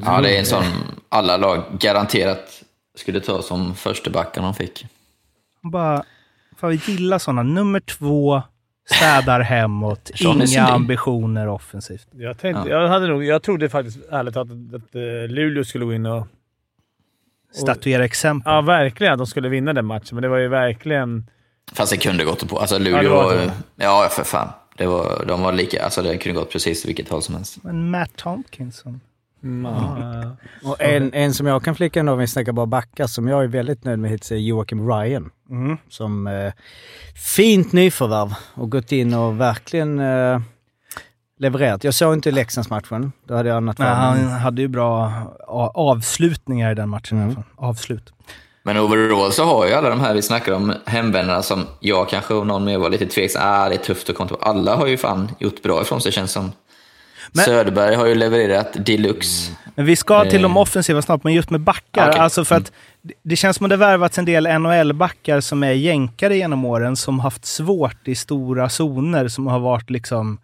Ja, 0.04 0.20
det 0.20 0.36
är 0.36 0.38
en 0.38 0.46
sån 0.46 0.64
alla 1.08 1.36
lag 1.36 1.62
garanterat 1.80 2.62
skulle 2.94 3.20
ta 3.20 3.42
som 3.42 3.74
första 3.74 4.10
backen 4.10 4.42
de 4.42 4.54
fick. 4.54 4.86
Bara, 5.70 6.04
fan 6.56 6.70
vi 6.70 6.76
gillar 6.76 7.18
sådana. 7.18 7.42
Nummer 7.42 7.80
två, 7.80 8.42
städar 8.90 9.40
hemåt, 9.40 10.10
inga 10.20 10.66
ambitioner 10.66 11.48
offensivt. 11.48 12.08
jag, 12.12 12.38
tänkte, 12.38 12.68
jag, 12.68 12.88
hade 12.88 13.06
nog, 13.06 13.24
jag 13.24 13.42
trodde 13.42 13.68
faktiskt 13.68 13.98
ärligt 14.10 14.34
talat 14.34 14.50
att, 14.50 14.74
att 14.74 14.94
eh, 14.94 15.28
Luleå 15.28 15.64
skulle 15.64 15.84
gå 15.84 15.92
in 15.94 16.06
och... 16.06 16.26
Statuera 17.54 18.04
exempel. 18.04 18.52
Ja, 18.52 18.60
verkligen 18.60 19.12
att 19.12 19.18
de 19.18 19.26
skulle 19.26 19.48
vinna 19.48 19.72
den 19.72 19.86
matchen. 19.86 20.08
Men 20.12 20.22
det 20.22 20.28
var 20.28 20.38
ju 20.38 20.48
verkligen... 20.48 21.30
Fast 21.72 21.92
det 21.92 21.96
kunde 21.98 22.24
gått 22.24 22.48
på. 22.48 22.58
Alltså 22.58 22.74
Ja, 22.74 22.78
Luleå, 22.78 23.02
det 23.02 23.08
var 23.08 23.34
ja, 23.34 23.40
det. 23.40 23.52
ja 23.76 24.08
för 24.10 24.24
fan. 24.24 24.48
Det 24.76 24.86
var, 24.86 25.24
de 25.26 25.42
var 25.42 25.52
lika, 25.52 25.84
alltså 25.84 26.02
det 26.02 26.18
kunde 26.18 26.38
gått 26.40 26.50
precis 26.50 26.86
vilket 26.86 27.08
håll 27.08 27.22
som 27.22 27.34
helst. 27.34 27.58
Men 27.62 27.90
Matt 27.90 28.22
Ja. 29.64 30.36
Och 30.64 30.80
en, 30.80 31.14
en 31.14 31.34
som 31.34 31.46
jag 31.46 31.64
kan 31.64 31.74
flika 31.74 32.00
in 32.00 32.08
om 32.08 32.18
vi 32.18 32.26
snackar 32.26 32.52
bara 32.52 32.66
backar, 32.66 33.06
som 33.06 33.28
jag 33.28 33.44
är 33.44 33.48
väldigt 33.48 33.84
nöjd 33.84 33.98
med 33.98 34.10
hittills 34.10 34.32
är 34.32 34.36
Joakim 34.36 34.88
Ryan. 34.88 35.30
Mm. 35.50 35.76
Som 35.88 36.26
eh, 36.26 36.52
fint 37.36 37.72
nyförvärv 37.72 38.34
och 38.54 38.70
gått 38.70 38.92
in 38.92 39.14
och 39.14 39.40
verkligen 39.40 39.98
eh, 39.98 40.40
levererat. 41.38 41.84
Jag 41.84 41.94
såg 41.94 42.14
inte 42.14 42.30
Leksandsmatchen. 42.30 43.12
Då 43.28 43.34
hade 43.34 43.48
jag 43.48 43.56
annat 43.56 43.78
Nej, 43.78 43.88
han 43.88 44.28
hade 44.28 44.62
ju 44.62 44.68
bra 44.68 45.12
avslutningar 45.74 46.72
i 46.72 46.74
den 46.74 46.88
matchen. 46.88 47.34
fall. 47.34 47.44
Avslut. 47.56 48.12
Men 48.62 48.78
overall 48.78 49.32
så 49.32 49.44
har 49.44 49.66
ju 49.66 49.72
alla 49.72 49.88
de 49.88 50.00
här 50.00 50.14
vi 50.14 50.22
snackar 50.22 50.52
om 50.52 50.74
hemvändarna 50.86 51.42
som 51.42 51.64
jag 51.80 52.08
kanske 52.08 52.34
och 52.34 52.46
någon 52.46 52.64
mer 52.64 52.78
var 52.78 52.90
lite 52.90 53.06
tveksam. 53.06 53.42
Ah, 53.44 53.68
det 53.68 53.74
är 53.74 53.78
tufft 53.78 54.10
att 54.10 54.16
komma 54.16 54.28
till. 54.28 54.36
Alla 54.40 54.76
har 54.76 54.86
ju 54.86 54.96
fan 54.96 55.28
gjort 55.38 55.62
bra 55.62 55.82
ifrån 55.82 56.00
sig 56.00 56.12
känns 56.12 56.32
som. 56.32 56.52
Men- 57.36 57.44
Söderberg 57.44 57.94
har 57.94 58.06
ju 58.06 58.14
levererat 58.14 58.76
deluxe. 58.86 59.52
Men 59.74 59.86
vi 59.86 59.96
ska 59.96 60.24
till 60.30 60.42
de 60.42 60.52
Eh. 60.52 60.58
offensiva 60.58 61.02
snart, 61.02 61.24
men 61.24 61.32
just 61.32 61.50
med 61.50 61.60
backar. 61.60 62.08
Okej. 62.08 62.20
Alltså 62.20 62.44
för 62.44 62.54
att 62.54 62.72
det- 63.02 63.14
det 63.22 63.36
känns 63.36 63.56
som 63.56 63.66
att 63.66 63.70
det 63.70 63.76
värvats 63.76 64.18
en 64.18 64.24
del 64.24 64.46
NHL-backar 64.46 65.40
som 65.40 65.62
är 65.62 65.72
jänkare 65.72 66.36
genom 66.36 66.64
åren, 66.64 66.96
som 66.96 67.20
haft 67.20 67.44
svårt 67.44 68.08
i 68.08 68.14
stora 68.14 68.68
zoner, 68.68 69.28
som 69.28 69.46
har 69.46 69.58
varit 69.58 69.90
liksom... 69.90 70.38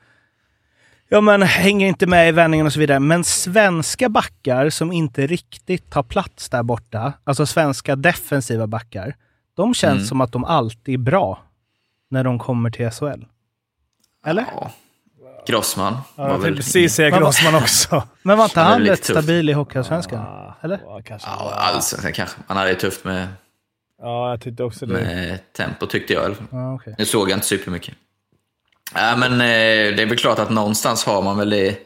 Ja, 1.09 1.21
men 1.21 1.43
hänger 1.43 1.87
inte 1.89 2.07
med 2.07 2.29
i 2.29 2.33
vändningen 2.33 2.67
och 2.67 2.73
så 2.73 2.81
vidare. 2.81 3.01
Men 3.01 3.25
svenska 3.25 4.09
backar 4.09 4.71
som 4.71 4.93
inte 4.93 5.27
riktigt 5.27 5.91
tar 5.91 6.03
plats 6.03 6.49
där 6.49 6.63
borta, 6.63 7.13
alltså 7.25 7.47
svenska 7.47 7.97
defensiva 7.97 8.67
backar, 8.67 9.17
de 9.57 9.75
känns 9.75 9.97
Mm. 9.97 10.07
som 10.07 10.21
att 10.21 10.33
de 10.33 10.45
alltid 10.45 10.95
är 10.95 10.99
bra 10.99 11.43
när 12.11 12.25
de 12.25 12.39
kommer 12.39 12.71
till 12.71 12.87
SHL. 12.91 13.25
Eller? 14.27 14.45
Ja. 14.55 14.71
Grossman 15.47 15.97
Ja, 16.17 16.29
jag 16.29 16.43
tänkte 16.43 16.57
precis 16.63 16.95
säga 16.95 17.19
Grossman 17.19 17.55
också. 17.55 18.03
Men 18.23 18.39
var 18.39 18.45
inte 18.45 18.61
Han 18.61 18.73
han 18.73 18.83
rätt 18.87 19.05
stabil 19.05 19.49
i 19.51 19.53
Hockeyallsvenskan? 19.53 20.53
Eller? 20.63 20.81
Ja, 20.85 21.01
kanske. 21.05 21.29
Ja, 21.29 21.53
alltså, 21.55 21.97
kanske. 22.15 22.37
Han 22.47 22.57
hade 22.57 22.69
det 22.71 22.81
tufft 22.81 23.05
med, 23.05 23.29
Ja, 24.03 24.31
jag 24.31 24.41
tyckte 24.41 24.65
också 24.65 24.87
det. 24.87 24.93
med 24.93 25.53
tempo 25.53 25.87
tyckte 25.87 26.13
jag 26.13 26.23
i 26.23 26.27
alla 26.27 26.35
fall. 26.35 26.47
Ja, 26.51 26.75
okej. 26.75 26.95
Nu 26.99 27.05
såg 27.07 27.31
jag 27.31 27.37
inte 27.37 27.47
supermycket. 27.47 27.95
Ja, 28.95 29.17
men 29.17 29.33
eh, 29.33 29.97
det 29.97 30.03
är 30.03 30.07
väl 30.07 30.19
klart 30.19 30.39
att 30.39 30.51
någonstans 30.51 31.05
har 31.05 31.23
man 31.23 31.37
väl 31.39 31.51
det. 31.51 31.79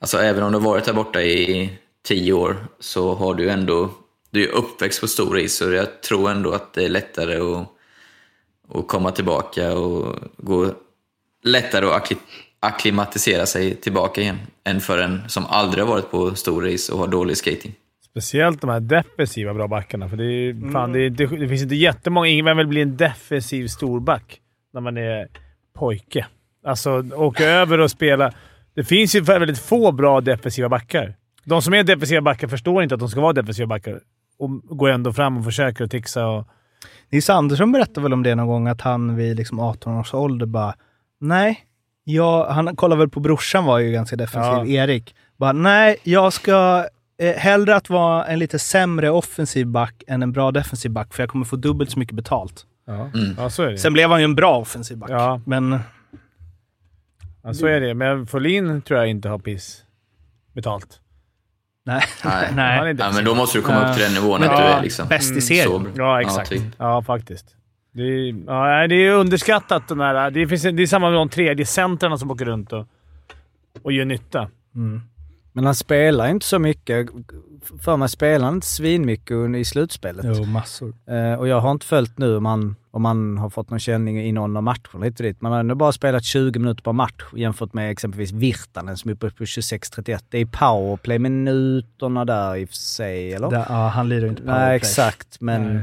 Alltså 0.00 0.18
även 0.18 0.42
om 0.42 0.52
du 0.52 0.58
har 0.58 0.64
varit 0.64 0.84
där 0.84 0.92
borta 0.92 1.22
i 1.22 1.78
tio 2.04 2.32
år 2.32 2.66
så 2.80 3.14
har 3.14 3.34
du 3.34 3.50
ändå, 3.50 3.90
du 4.30 4.44
är 4.44 4.52
uppväxt 4.52 5.00
på 5.00 5.06
stor 5.08 5.38
is 5.38 5.56
så 5.56 5.72
jag 5.72 6.02
tror 6.02 6.30
ändå 6.30 6.52
att 6.52 6.72
det 6.72 6.84
är 6.84 6.88
lättare 6.88 7.36
att, 7.40 7.68
att 8.78 8.88
komma 8.88 9.10
tillbaka 9.10 9.72
och 9.72 10.16
gå 10.36 10.74
lättare 11.42 11.86
att 11.86 11.92
akklimatisera 12.60 13.46
sig 13.46 13.74
tillbaka 13.74 14.20
igen 14.20 14.38
än 14.64 14.80
för 14.80 14.98
en 14.98 15.28
som 15.28 15.46
aldrig 15.46 15.84
har 15.84 15.90
varit 15.92 16.10
på 16.10 16.34
stor 16.34 16.62
race 16.72 16.92
och 16.92 16.98
har 16.98 17.08
dålig 17.08 17.36
skating. 17.36 17.74
Speciellt 18.10 18.60
de 18.60 18.70
här 18.70 18.80
defensiva 18.80 19.54
bra 19.54 19.68
backarna. 19.68 20.08
För 20.08 20.16
det, 20.16 20.24
är, 20.24 20.72
fan, 20.72 20.92
det, 20.92 21.00
är, 21.00 21.06
inte- 21.06 21.26
det 21.36 21.48
finns 21.48 21.62
inte 21.62 21.74
jättemånga. 21.74 22.28
Ingen 22.28 22.56
vill 22.56 22.66
bli 22.66 22.80
en 22.82 22.96
defensiv 22.96 23.66
storback 23.66 24.40
när 24.72 24.80
man 24.80 24.96
är 24.96 25.28
pojke. 25.78 26.26
Alltså, 26.66 27.04
åka 27.14 27.44
över 27.44 27.80
och 27.80 27.90
spela. 27.90 28.32
Det 28.74 28.84
finns 28.84 29.14
ju 29.14 29.20
väldigt 29.20 29.58
få 29.58 29.92
bra 29.92 30.20
defensiva 30.20 30.68
backar. 30.68 31.14
De 31.44 31.62
som 31.62 31.74
är 31.74 31.84
defensiva 31.84 32.20
backar 32.20 32.48
förstår 32.48 32.82
inte 32.82 32.94
att 32.94 33.00
de 33.00 33.08
ska 33.08 33.20
vara 33.20 33.32
defensiva 33.32 33.66
backar 33.66 34.00
och 34.38 34.50
går 34.78 34.88
ändå 34.90 35.12
fram 35.12 35.36
och 35.36 35.44
försöker 35.44 35.84
att 35.84 35.90
tixa. 35.90 36.26
Och, 36.26 36.46
Nils 37.10 37.30
Andersson 37.30 37.72
berättade 37.72 38.00
väl 38.00 38.12
om 38.12 38.22
det 38.22 38.34
någon 38.34 38.46
gång, 38.46 38.66
att 38.68 38.80
han 38.80 39.16
vid 39.16 39.36
liksom 39.36 39.60
18 39.60 39.98
års 39.98 40.14
ålder 40.14 40.46
bara, 40.46 40.74
nej, 41.20 41.60
jag, 42.04 42.46
han 42.46 42.76
kollade 42.76 42.98
väl 42.98 43.08
på 43.08 43.20
brorsan 43.20 43.64
var 43.64 43.78
ju 43.78 43.92
ganska 43.92 44.16
defensiv, 44.16 44.74
Erik. 44.74 45.14
Bara, 45.36 45.52
nej, 45.52 45.96
jag 46.02 46.32
ska 46.32 46.86
eh, 47.22 47.36
hellre 47.36 47.76
att 47.76 47.90
vara 47.90 48.24
en 48.26 48.38
lite 48.38 48.58
sämre 48.58 49.10
offensiv 49.10 49.66
back 49.66 50.02
än 50.06 50.22
en 50.22 50.32
bra 50.32 50.50
defensiv 50.50 50.90
back, 50.90 51.14
för 51.14 51.22
jag 51.22 51.30
kommer 51.30 51.44
få 51.44 51.56
dubbelt 51.56 51.90
så 51.90 51.98
mycket 51.98 52.14
betalt. 52.16 52.64
ja. 52.86 53.10
ja, 53.36 53.50
så 53.50 53.62
är 53.62 53.70
det. 53.70 53.78
Sen 53.78 53.92
blev 53.92 54.10
han 54.10 54.18
ju 54.20 54.24
en 54.24 54.34
bra 54.34 54.56
offensiv 54.58 54.98
back, 54.98 55.10
Ja. 55.10 55.40
men 55.46 55.78
Ja, 57.42 57.54
så 57.54 57.66
är 57.66 57.80
det. 57.80 57.94
Men 57.94 58.26
Folin 58.26 58.82
tror 58.82 58.98
jag 58.98 59.08
inte 59.08 59.28
har 59.28 59.38
piss 59.38 59.84
betalt. 60.54 61.00
nej. 61.86 62.02
Nej. 62.24 62.46
Han 62.46 62.56
nej. 62.56 62.94
Ja, 62.98 63.12
men 63.14 63.24
då 63.24 63.34
måste 63.34 63.58
du 63.58 63.62
komma 63.62 63.88
upp 63.90 63.94
till 63.96 64.04
den 64.04 64.14
nivån 64.14 64.34
att 64.34 64.40
Men- 64.40 64.48
du 64.48 64.54
Ja, 64.64 64.78
är 64.78 64.82
liksom... 64.82 65.08
bäst 65.08 65.28
i 65.30 65.32
Mm, 65.32 65.40
serien. 65.40 65.92
Ja, 65.96 66.20
exakt. 66.20 66.50
typ. 66.50 66.62
Ja, 66.78 67.02
faktiskt. 67.02 67.56
Det 67.92 68.02
är, 68.02 68.34
ja, 68.46 68.86
det 68.86 68.94
är 68.94 69.12
underskattat. 69.12 69.88
Den 69.88 70.00
här, 70.00 70.30
det, 70.30 70.46
finns, 70.46 70.62
det 70.62 70.82
är 70.82 70.86
samma 70.86 71.10
med 71.10 71.18
de 71.18 71.28
tredje 71.28 71.66
centrarna 71.66 72.18
som 72.18 72.30
åker 72.30 72.44
runt 72.44 72.72
och, 72.72 72.86
och 73.82 73.92
gör 73.92 74.04
nytta. 74.04 74.48
Men 75.52 75.64
han 75.64 75.74
spelar 75.74 76.28
inte 76.28 76.46
så 76.46 76.58
mycket. 76.58 77.08
För 77.82 77.96
mig 77.96 78.08
spelar 78.08 78.44
han 78.44 78.54
inte 78.54 78.66
svinmycket 78.66 79.56
i 79.56 79.64
slutspelet. 79.64 80.26
Jo, 80.28 80.44
massor. 80.44 80.94
Eh, 81.06 81.34
och 81.34 81.48
jag 81.48 81.60
har 81.60 81.70
inte 81.70 81.86
följt 81.86 82.18
nu 82.18 82.36
om 82.36 82.46
han, 82.46 82.76
om 82.90 83.04
han 83.04 83.38
har 83.38 83.50
fått 83.50 83.70
någon 83.70 83.80
känning 83.80 84.20
i 84.20 84.32
någon 84.32 84.56
av 84.56 84.62
matcherna 84.62 85.04
hit 85.04 85.20
och 85.20 85.24
dit. 85.24 85.40
Man 85.40 85.52
har 85.52 85.60
ändå 85.60 85.74
bara 85.74 85.92
spelat 85.92 86.24
20 86.24 86.58
minuter 86.58 86.82
per 86.82 86.92
match 86.92 87.24
jämfört 87.36 87.72
med 87.72 87.90
exempelvis 87.90 88.32
Virtanen 88.32 88.96
som 88.96 89.08
är 89.08 89.14
uppe 89.14 89.30
på 89.30 89.44
26-31. 89.44 90.24
Det 90.28 90.38
är 90.38 90.46
powerplay-minuterna 90.46 92.24
där 92.24 92.56
i 92.56 92.64
och 92.64 92.68
för 92.68 92.76
sig, 92.76 93.32
eller? 93.32 93.50
Där, 93.50 93.66
ja, 93.68 93.88
han 93.88 94.08
lirar 94.08 94.22
ju 94.22 94.28
inte 94.28 94.42
powerplay. 94.42 94.66
Nej, 94.66 94.76
exakt. 94.76 95.40
Men... 95.40 95.74
Nej. 95.74 95.82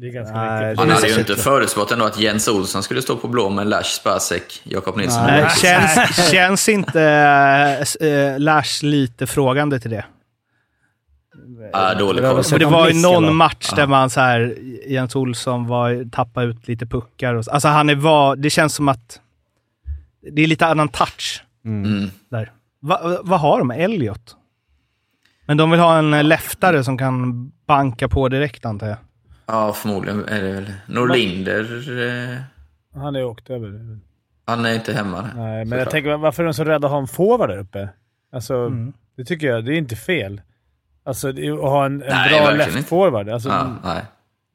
Det 0.00 0.06
är 0.06 0.12
ganska 0.12 0.34
Nej, 0.34 0.62
mycket. 0.70 0.76
Man 0.86 0.90
hade 0.90 1.08
ju 1.08 1.18
inte 1.18 1.36
förutspått 1.36 1.92
ändå 1.92 2.04
att 2.04 2.20
Jens 2.20 2.48
Olsson 2.48 2.82
skulle 2.82 3.02
stå 3.02 3.16
på 3.16 3.28
blå 3.28 3.50
med 3.50 3.66
Lash, 3.66 3.82
Spacek, 3.84 4.60
Jakob 4.64 4.96
Nilsson. 4.96 5.26
Nej, 5.26 5.46
känns, 5.62 6.30
känns 6.30 6.68
inte 6.68 7.02
äh, 8.00 8.38
Lars 8.38 8.82
lite 8.82 9.26
frågande 9.26 9.80
till 9.80 9.90
det? 9.90 10.04
Ja, 11.72 11.94
dålig 11.94 12.22
Det 12.22 12.28
var 12.32 12.42
koll. 12.42 12.58
det 12.58 12.64
någon 12.64 12.72
var 12.72 12.88
ju 12.88 12.94
någon 13.02 13.36
match 13.36 13.70
där 13.76 13.86
man 13.86 14.10
så 14.10 14.20
här, 14.20 14.56
Jens 14.88 15.16
Olsson 15.16 15.66
var, 15.66 16.10
tappade 16.10 16.46
ut 16.46 16.68
lite 16.68 16.86
puckar. 16.86 17.34
Och, 17.34 17.44
så- 17.44 17.50
alltså 17.50 17.68
han 17.68 17.90
är 17.90 17.94
var, 17.94 18.36
det 18.36 18.50
känns 18.50 18.74
som 18.74 18.88
att 18.88 19.20
det 20.34 20.42
är 20.42 20.46
lite 20.46 20.66
annan 20.66 20.88
touch 20.88 21.44
Mm. 21.64 22.10
där. 22.30 22.52
Va- 22.82 23.18
Vad 23.22 23.40
har 23.40 23.58
de? 23.58 23.70
Elliot? 23.70 24.36
Men 25.46 25.56
de 25.56 25.70
vill 25.70 25.80
ha 25.80 25.98
en 25.98 26.14
eh, 26.14 26.24
leftare 26.24 26.84
som 26.84 26.98
kan 26.98 27.48
banka 27.66 28.08
på 28.08 28.28
direkt 28.28 28.64
antar 28.64 28.86
jag. 28.86 28.96
Ja, 29.52 29.72
förmodligen 29.72 30.24
är 30.28 30.42
det 30.42 30.52
väl. 30.52 30.72
Norlinder, 30.86 31.60
eh, 32.08 32.36
Han 33.00 33.16
är 33.16 33.24
åkt 33.24 33.50
över. 33.50 33.98
han 34.46 34.64
är 34.64 34.74
inte 34.74 34.92
hemma. 34.92 35.22
Nej, 35.22 35.34
men 35.36 35.64
såklart. 35.66 35.78
jag 35.80 35.90
tänker, 35.90 36.16
varför 36.16 36.42
är 36.42 36.44
de 36.46 36.54
så 36.54 36.64
rädda 36.64 36.86
att 36.86 36.92
ha 36.92 36.98
en 37.00 37.06
forward 37.06 37.50
där 37.50 37.58
uppe? 37.58 37.88
Alltså, 38.32 38.54
Mm. 38.54 38.92
det 39.16 39.24
tycker 39.24 39.46
jag. 39.46 39.64
Det 39.64 39.74
är 39.74 39.78
inte 39.78 39.96
fel. 39.96 40.40
Alltså, 41.04 41.28
att 41.28 41.34
ha 41.60 41.86
en, 41.86 41.92
en 41.92 41.98
Nej, 42.08 42.28
bra 42.28 42.38
verkligen 42.38 42.58
left 42.58 42.76
inte. 42.76 42.88
forward. 42.88 43.28
Alltså, 43.28 43.48
Ja, 43.48 43.74
nej. 43.84 44.02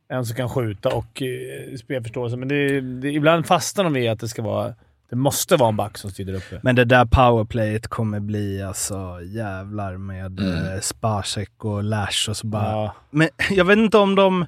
En 0.09 0.25
som 0.25 0.35
kan 0.35 0.49
skjuta 0.49 0.89
och 0.89 1.21
eh, 1.21 1.75
spelförståelse. 1.77 2.37
Men 2.37 2.47
det, 2.47 2.81
det, 2.81 3.09
ibland 3.11 3.45
fastnar 3.45 3.83
de 3.83 3.93
vid 3.93 4.09
att 4.11 4.19
det 4.19 4.27
ska 4.27 4.41
vara... 4.41 4.73
Det 5.09 5.15
måste 5.15 5.55
vara 5.55 5.69
en 5.69 5.75
back 5.77 5.97
som 5.97 6.11
styr 6.11 6.33
uppe. 6.33 6.59
Men 6.63 6.75
det 6.75 6.85
där 6.85 7.05
powerplayet 7.05 7.87
kommer 7.87 8.19
bli 8.19 8.61
alltså 8.63 9.19
jävlar 9.23 9.97
med 9.97 10.39
Mm. 10.39 10.53
mm. 10.65 10.81
Spacek 10.81 11.65
och 11.65 11.83
Lash 11.83 12.29
och 12.29 12.37
så 12.37 12.47
bara... 12.47 12.71
Ja. 12.71 12.95
Men 13.09 13.29
jag 13.49 13.65
vet 13.65 13.77
inte 13.77 13.97
om 13.97 14.15
de... 14.15 14.45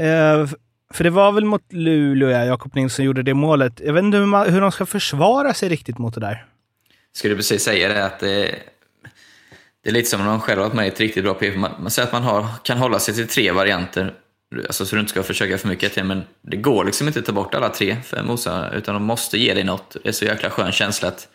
Eh, 0.00 0.46
för 0.94 1.04
det 1.04 1.10
var 1.10 1.32
väl 1.32 1.44
mot 1.44 1.72
Luleå, 1.72 2.30
ja, 2.30 2.44
Jakob 2.44 2.74
Nilsson 2.74 3.04
gjorde 3.04 3.22
det 3.22 3.34
målet. 3.34 3.80
Jag 3.84 3.92
vet 3.92 4.04
inte 4.04 4.18
hur, 4.18 4.26
man, 4.26 4.52
hur 4.52 4.60
de 4.60 4.72
ska 4.72 4.86
försvara 4.86 5.54
sig 5.54 5.68
riktigt 5.68 5.98
mot 5.98 6.14
det 6.14 6.20
där. 6.20 6.46
Skulle 7.12 7.36
precis 7.36 7.62
säga 7.62 7.88
det 7.88 8.04
att 8.04 8.20
det, 8.20 8.54
det 9.84 9.90
är 9.90 9.92
lite 9.92 10.10
som 10.10 10.20
om 10.20 10.26
de 10.26 10.40
själva 10.40 10.62
har 10.62 10.68
varit 10.68 10.76
med 10.76 10.84
i 10.84 10.88
ett 10.88 11.00
riktigt 11.00 11.24
bra 11.24 11.34
PF. 11.34 11.56
Man, 11.56 11.70
man 11.80 11.90
säger 11.90 12.06
att 12.06 12.12
man 12.12 12.22
har, 12.22 12.46
kan 12.62 12.78
hålla 12.78 12.98
sig 12.98 13.14
till 13.14 13.28
tre 13.28 13.52
varianter, 13.52 14.14
alltså 14.56 14.86
så 14.86 14.94
du 14.94 15.00
inte 15.00 15.10
ska 15.10 15.22
försöka 15.22 15.58
för 15.58 15.68
mycket 15.68 15.92
till, 15.92 16.04
men 16.04 16.22
det 16.42 16.56
går 16.56 16.84
liksom 16.84 17.06
inte 17.06 17.18
att 17.18 17.26
ta 17.26 17.32
bort 17.32 17.54
alla 17.54 17.68
tre 17.68 17.96
för 18.04 18.22
Mosa, 18.22 18.70
utan 18.70 18.94
de 18.94 19.04
måste 19.04 19.38
ge 19.38 19.54
dig 19.54 19.64
något. 19.64 19.96
Det 20.02 20.08
är 20.08 20.12
så 20.12 20.24
jäkla 20.24 20.50
skön 20.50 20.72
känsla 20.72 21.08
att 21.08 21.28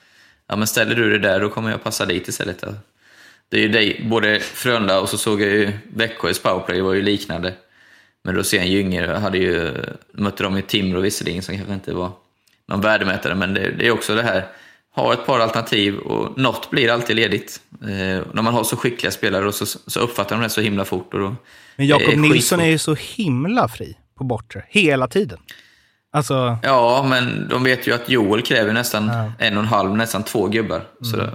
ja, 0.48 0.56
men 0.56 0.68
ställer 0.68 0.96
du 0.96 1.10
det 1.10 1.20
där, 1.20 1.40
då 1.40 1.50
kommer 1.50 1.72
jag 1.72 1.84
passa 1.84 2.06
dit 2.06 2.28
istället. 2.28 2.64
Det 3.50 3.58
är 3.58 3.62
ju 3.62 3.70
dig, 3.70 4.06
både 4.10 4.40
Frölunda 4.40 5.00
och 5.00 5.10
så 5.10 5.18
såg 5.18 5.42
jag 5.42 5.50
ju 5.50 5.72
Växjös 5.94 6.40
powerplay, 6.40 6.78
det 6.78 6.84
var 6.84 6.94
ju 6.94 7.02
liknande. 7.02 7.54
Men 8.24 8.36
Rosén 8.36 8.68
Gynge 8.68 9.18
hade 9.18 9.38
ju, 9.38 9.74
mötte 10.14 10.44
de 10.44 10.56
ju 10.56 10.62
Timrå 10.62 11.00
visserligen, 11.00 11.42
som 11.42 11.56
kanske 11.56 11.74
inte 11.74 11.94
var 11.94 12.12
någon 12.68 12.82
värdemätare, 12.82 13.36
men 13.36 13.54
det, 13.54 13.72
det 13.72 13.88
är 13.88 13.92
också 13.92 14.16
det 14.16 14.24
här, 14.24 14.48
ha 14.96 15.14
ett 15.14 15.26
par 15.26 15.40
alternativ 15.40 15.98
och 15.98 16.38
något 16.38 16.70
blir 16.70 16.92
alltid 16.92 17.16
ledigt. 17.16 17.62
Eh, 17.82 17.88
när 18.34 18.42
man 18.42 18.54
har 18.54 18.64
så 18.64 18.78
skickliga 18.78 19.12
spelare 19.12 19.48
och 19.48 19.54
så, 19.56 19.66
så 19.66 20.00
uppfattar 20.00 20.36
de 20.36 20.42
det 20.42 20.50
så 20.50 20.62
himla 20.62 20.86
fort. 20.86 21.14
Och 21.14 21.20
då, 21.20 21.36
Men 21.76 21.88
Jakob 21.88 22.18
Nilsson 22.18 22.60
är 22.60 22.70
ju 22.70 22.78
så 22.78 22.96
himla 22.96 23.68
fri 23.68 23.98
på 24.18 24.24
bortre, 24.24 24.64
hela 24.70 25.08
tiden. 25.08 25.40
Alltså, 26.14 26.58
Ja, 26.64 27.06
men 27.10 27.48
de 27.50 27.64
vet 27.64 27.88
ju 27.88 27.94
att 27.94 28.10
Joel 28.10 28.42
kräver 28.42 28.74
nästan 28.74 29.08
Ja. 29.08 29.32
en 29.40 29.58
och 29.58 29.64
en 29.64 29.70
halv, 29.70 29.96
nästan 29.96 30.24
två 30.24 30.48
gubbar. 30.48 30.82
Mm. 31.16 31.30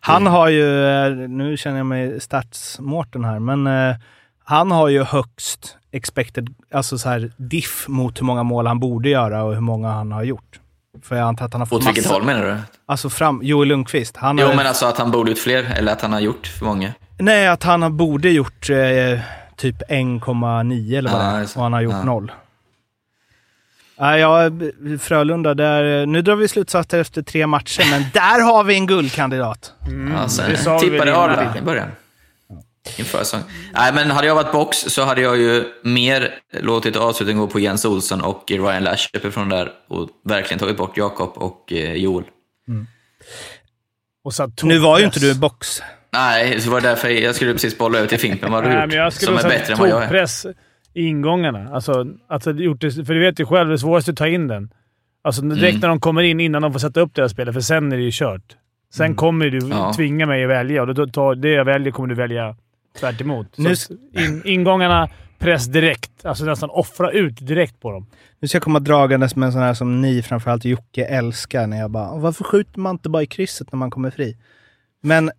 han 0.00 0.26
har 0.26 0.48
ju, 0.48 0.86
eh, 0.86 1.10
nu 1.28 1.56
känner 1.56 1.76
jag 1.76 1.86
mig 1.86 2.20
stats-Mårten 2.20 3.24
här, 3.24 3.38
men 3.38 3.66
eh, 3.66 3.96
han 4.44 4.70
har 4.70 4.88
ju 4.88 5.02
högst 5.02 5.76
expected, 5.96 6.54
alltså 6.74 6.98
så 6.98 7.08
här 7.08 7.32
diff 7.36 7.84
mot 7.88 8.20
hur 8.20 8.24
många 8.24 8.42
mål 8.42 8.66
han 8.66 8.80
borde 8.80 9.08
göra 9.08 9.42
och 9.44 9.54
hur 9.54 9.60
många 9.60 9.88
han 9.90 10.12
har 10.12 10.22
gjort. 10.22 10.60
För 11.02 11.16
jag 11.16 11.28
antar 11.28 11.44
att 11.46 11.52
han 11.52 11.60
har 11.60 11.66
fått 11.66 11.82
åt 11.82 11.88
vilket 11.88 12.04
massa- 12.04 12.14
håll 12.14 12.24
menar 12.24 12.44
du? 12.46 12.56
Alltså 12.86 13.10
fram, 13.10 13.40
Joel 13.42 13.68
Lundqvist. 13.68 14.16
Han 14.16 14.38
Jo, 14.38 14.46
har, 14.46 14.54
men 14.54 14.66
alltså 14.66 14.86
att 14.86 14.98
han 14.98 15.10
borde 15.10 15.30
ut 15.30 15.38
fler, 15.38 15.62
eller 15.76 15.92
att 15.92 16.02
han 16.02 16.12
har 16.12 16.20
gjort 16.20 16.46
för 16.46 16.64
många. 16.64 16.92
Nej, 17.18 17.48
att 17.48 17.62
han 17.62 17.82
har 17.82 17.90
borde 17.90 18.30
gjort 18.30 18.70
eh, 18.70 19.20
typ 19.56 19.82
1,9 19.90 20.98
eller 20.98 21.10
vad 21.10 21.20
Ja, 21.20 21.26
det 21.26 21.32
det 21.38 21.42
är. 21.42 21.56
Och 21.56 21.62
han 21.62 21.72
har 21.72 21.80
gjort 21.80 21.92
Ja. 21.94 22.02
noll. 22.04 22.32
Nej, 23.98 24.20
ja, 24.20 24.50
Frölunda, 25.00 25.54
där, 25.54 26.06
nu 26.06 26.22
drar 26.22 26.36
vi 26.36 26.48
slutsatser 26.48 27.00
efter 27.00 27.22
tre 27.22 27.46
matcher, 27.46 27.90
men 27.90 28.02
där 28.12 28.42
har 28.52 28.64
vi 28.64 28.74
en 28.74 28.86
guldkandidat. 28.86 29.72
Ja, 30.14 30.22
det 30.22 30.28
sen 30.28 30.56
sa 30.56 30.78
vi 30.78 30.90
tippade. 30.90 31.16
Arla 31.16 31.56
i 31.58 31.62
början. 31.62 31.88
Inför 32.98 33.18
säsong. 33.18 33.40
Nej, 33.74 33.92
men 33.94 34.10
hade 34.10 34.26
jag 34.26 34.34
varit 34.34 34.52
box 34.52 34.76
så 34.78 35.04
hade 35.04 35.20
jag 35.20 35.36
ju 35.38 35.64
mer 35.82 36.34
låtit 36.60 36.96
avslutningen 36.96 37.40
gå 37.40 37.46
på 37.48 37.60
Jens 37.60 37.84
Olsson 37.84 38.20
och 38.20 38.44
Ryan 38.48 38.84
Lash 38.84 39.08
uppifrån 39.14 39.48
där 39.48 39.70
och 39.88 40.08
verkligen 40.24 40.58
tagit 40.58 40.76
bort 40.76 40.96
Jakob 40.96 41.32
och 41.36 41.72
eh, 41.72 41.92
Joel. 41.92 42.24
Och 44.24 44.34
satt 44.34 44.62
Nu 44.62 44.78
var 44.78 44.98
ju 44.98 45.04
inte 45.04 45.20
du 45.20 45.34
box. 45.34 45.82
Nej, 46.12 46.60
så 46.60 46.70
var 46.70 46.80
det 46.80 46.88
därför 46.88 47.08
jag 47.08 47.34
skulle 47.34 47.52
precis 47.52 47.78
bolla 47.78 47.98
över 47.98 48.08
till 48.08 48.18
Fimpen. 48.18 48.52
Vad 48.52 48.64
du 48.64 48.68
Nej, 48.68 48.78
gjort 48.80 48.88
men 48.88 48.96
jag 48.98 49.12
som 49.12 49.22
skulle 49.36 49.40
är 49.54 49.58
bättre 49.58 49.72
än 49.72 49.78
vad 49.78 49.88
jag 49.88 50.02
är? 50.14 50.54
i 50.94 51.06
ingångarna. 51.06 51.68
Alltså, 51.74 52.04
alltså, 52.28 52.50
gjort 52.52 52.80
det, 52.80 52.90
för 52.90 53.14
du 53.14 53.20
vet 53.20 53.40
ju 53.40 53.46
själv, 53.46 53.70
det 53.70 53.78
svåraste 53.78 54.10
är 54.10 54.12
att 54.12 54.16
ta 54.18 54.26
in 54.28 54.48
den. 54.48 54.70
Alltså 55.24 55.42
direkt 55.42 55.70
Mm. 55.74 55.80
när 55.80 55.88
de 55.88 56.00
kommer 56.00 56.22
in, 56.22 56.40
innan 56.40 56.62
de 56.62 56.72
får 56.72 56.80
sätta 56.80 57.00
upp 57.00 57.14
deras 57.14 57.32
spelare, 57.32 57.52
för 57.52 57.60
sen 57.60 57.92
är 57.92 57.96
det 57.96 58.02
ju 58.02 58.10
kört. 58.12 58.56
Sen 58.94 59.14
kommer 59.14 59.46
du 59.46 59.58
Ja. 59.68 59.92
tvinga 59.96 60.26
mig 60.26 60.44
att 60.44 60.50
välja 60.50 60.82
och 60.82 60.94
då 60.94 61.06
tar, 61.06 61.34
det 61.34 61.48
jag 61.50 61.64
väljer 61.64 61.92
kommer 61.92 62.08
du 62.08 62.14
välja 62.14 62.56
tvärt 62.96 63.20
emot. 63.20 63.46
Så 63.56 63.62
Nu- 63.62 63.74
in, 64.24 64.42
ingångarna, 64.44 65.08
press 65.38 65.66
direkt. 65.66 66.24
Alltså 66.26 66.44
nästan 66.44 66.70
offra 66.70 67.10
ut 67.10 67.46
direkt 67.46 67.80
på 67.80 67.90
dem. 67.92 68.06
Nu 68.40 68.48
ska 68.48 68.56
jag 68.56 68.62
komma 68.62 68.78
dragandes 68.80 69.36
med 69.36 69.46
en 69.46 69.52
sån 69.52 69.62
här 69.62 69.74
som 69.74 70.00
ni, 70.02 70.22
framförallt 70.22 70.64
Jocke, 70.64 71.04
älskar. 71.04 71.66
När 71.66 71.78
jag 71.78 71.90
bara, 71.90 72.16
varför 72.16 72.44
skjuter 72.44 72.80
man 72.80 72.94
inte 72.94 73.08
bara 73.08 73.22
i 73.22 73.26
krysset 73.26 73.72
när 73.72 73.76
man 73.78 73.90
kommer 73.90 74.10
fri? 74.10 74.36
Men 75.02 75.30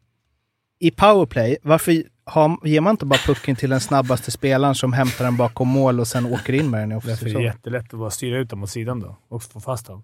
i 0.80 0.92
powerplay, 0.92 1.58
varför 1.64 2.04
har, 2.26 2.58
ger 2.68 2.82
man 2.82 2.92
inte 2.92 3.06
bara 3.06 3.20
pucken 3.26 3.56
till 3.56 3.70
den 3.70 3.80
snabbaste 3.80 4.32
spelaren 4.32 4.76
som 4.76 4.94
hämtar 4.94 5.26
den 5.26 5.38
bakom 5.38 5.68
mål 5.68 6.00
och 6.00 6.08
sen 6.08 6.26
åker 6.26 6.54
in 6.54 6.70
med 6.70 6.80
den 6.82 6.92
i 6.92 6.96
är 6.96 6.96
det 6.96 6.98
offensiv 6.98 7.34
zon? 7.34 7.42
jättelätt 7.42 7.94
att 7.94 8.00
bara 8.00 8.10
styra 8.10 8.38
ut 8.38 8.50
dem 8.50 8.64
åt 8.64 8.70
sidan 8.70 9.00
då 9.00 9.18
och 9.30 9.44
få 9.44 9.60
fast 9.60 9.88
dem. 9.88 10.04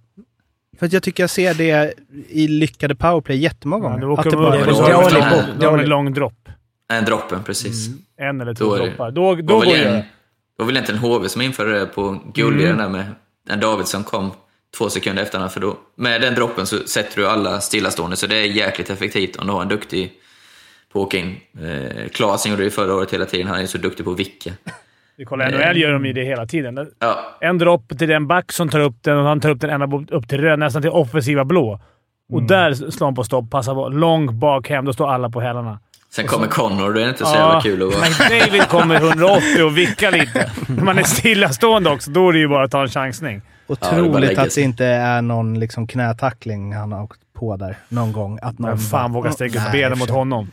För 0.79 0.85
att 0.85 0.93
jag 0.93 1.03
tycker 1.03 1.23
jag 1.23 1.29
ser 1.29 1.53
det 1.53 1.93
i 2.29 2.47
lyckade 2.47 2.95
powerplay 2.95 3.37
jättemånga 3.37 3.83
Ja, 3.85 3.89
gånger. 3.89 4.01
du 4.01 4.13
att 4.13 4.23
det 4.23 4.37
bara, 4.37 5.55
det 5.59 5.67
var 5.67 5.79
en 5.79 5.89
lång 5.89 6.13
dropp. 6.13 6.49
Nej, 6.93 7.03
droppen, 7.03 7.43
precis. 7.43 7.87
En 8.17 8.41
eller 8.41 8.53
Då 8.53 8.65
två 8.65 8.75
det- 8.75 8.85
droppar. 8.89 9.11
Då, 9.11 9.35
då 9.35 9.53
var 9.59 9.65
går 9.65 9.73
det. 9.73 9.83
en- 9.85 9.93
det 9.95 10.05
var 10.57 10.65
väl 10.65 10.75
egentligen 10.75 11.01
HV 11.01 11.29
som 11.29 11.41
införde 11.41 11.79
det 11.79 11.85
på 11.85 12.19
guldligan 12.33 12.77
där 12.77 12.89
med 12.89 13.05
när 13.49 13.57
Davidsson 13.57 14.03
kom 14.03 14.31
två 14.77 14.89
sekunder 14.89 15.23
efter 15.23 15.37
honom. 15.37 15.49
För 15.49 15.59
då, 15.59 15.77
med 15.95 16.21
den 16.21 16.35
droppen 16.35 16.65
så 16.65 16.77
sätter 16.87 17.21
du 17.21 17.27
alla 17.27 17.61
stillastående, 17.61 18.15
så 18.15 18.27
det 18.27 18.35
är 18.35 18.45
jäkligt 18.45 18.89
effektivt 18.89 19.35
om 19.35 19.47
du 19.47 19.53
har 19.53 19.61
en 19.61 19.67
duktig 19.67 20.11
på 20.93 20.99
att 21.01 21.05
åka 21.07 21.17
in. 21.17 21.35
Eh, 21.61 22.07
Klasen 22.09 22.51
gjorde 22.51 22.63
det 22.63 22.69
förra 22.69 22.95
året 22.95 23.13
hela 23.13 23.25
tiden. 23.25 23.47
Han 23.47 23.59
är 23.59 23.65
så 23.65 23.77
duktig 23.77 24.05
på 24.05 24.11
att 24.11 24.19
vicka. 24.19 24.51
Vi 25.15 25.25
kollar 25.25 25.51
NHL 25.51 25.77
gör 25.77 25.91
de 25.93 26.05
ju 26.05 26.13
det 26.13 26.23
hela 26.23 26.45
tiden. 26.45 26.87
Ja, 26.99 27.19
En 27.41 27.57
dropp 27.57 27.97
till 27.99 28.07
den 28.07 28.27
back 28.27 28.51
som 28.51 28.69
tar 28.69 28.79
upp 28.79 28.95
den 29.01 29.17
och 29.17 29.23
han 29.25 29.39
tar 29.41 29.49
upp 29.49 29.61
den 29.61 29.69
ända 29.69 30.03
upp 30.15 30.27
till 30.29 30.41
röd, 30.41 30.59
nästan 30.59 30.81
till 30.81 30.91
offensiva 30.91 31.45
blå. 31.45 31.79
Och 32.29 32.37
Mm. 32.39 32.47
där 32.47 32.73
slår 32.73 33.07
han 33.07 33.15
på 33.15 33.23
stopp, 33.23 33.51
passar 33.51 33.75
bort. 33.75 33.93
Långt 33.93 34.31
bak 34.31 34.69
hem. 34.69 34.85
Då 34.85 34.93
står 34.93 35.09
alla 35.11 35.29
på 35.29 35.41
hälarna. 35.41 35.79
Sen 36.15 36.27
kommer 36.27 36.47
Connor, 36.47 36.93
då 36.93 36.99
är 36.99 37.03
det 37.03 37.09
inte 37.09 37.25
så 37.25 37.35
jävla 37.35 37.61
kul 37.61 37.83
att 37.83 37.93
vara... 37.93 38.09
McDavid 38.09 38.67
kommer 38.67 38.95
180 38.95 39.63
och 39.63 39.77
vickar 39.77 40.11
lite. 40.11 40.51
När 40.67 40.83
man 40.83 40.97
är 40.97 41.03
stillastående 41.03 41.89
också, 41.89 42.11
då 42.11 42.29
är 42.29 42.33
det 42.33 42.39
ju 42.39 42.47
bara 42.47 42.65
att 42.65 42.71
ta 42.71 42.81
en 42.81 42.89
chansning. 42.89 43.41
Ja, 43.67 43.75
det 43.79 44.01
Otroligt 44.01 44.37
att 44.37 44.55
det 44.55 44.61
inte 44.61 44.85
är 44.85 45.21
någon 45.21 45.59
liksom 45.59 45.87
knätackling 45.87 46.73
han 46.73 46.91
har 46.91 47.03
åkt 47.03 47.19
på 47.33 47.57
där 47.57 47.77
någon 47.89 48.11
gång. 48.11 48.39
Att 48.41 48.59
någon 48.59 48.69
Vem 48.69 48.79
fan 48.79 49.11
vågar 49.11 49.31
sträcka 49.31 49.59
upp 49.59 49.71
benen 49.71 49.97
mot 49.97 50.09
honom? 50.09 50.51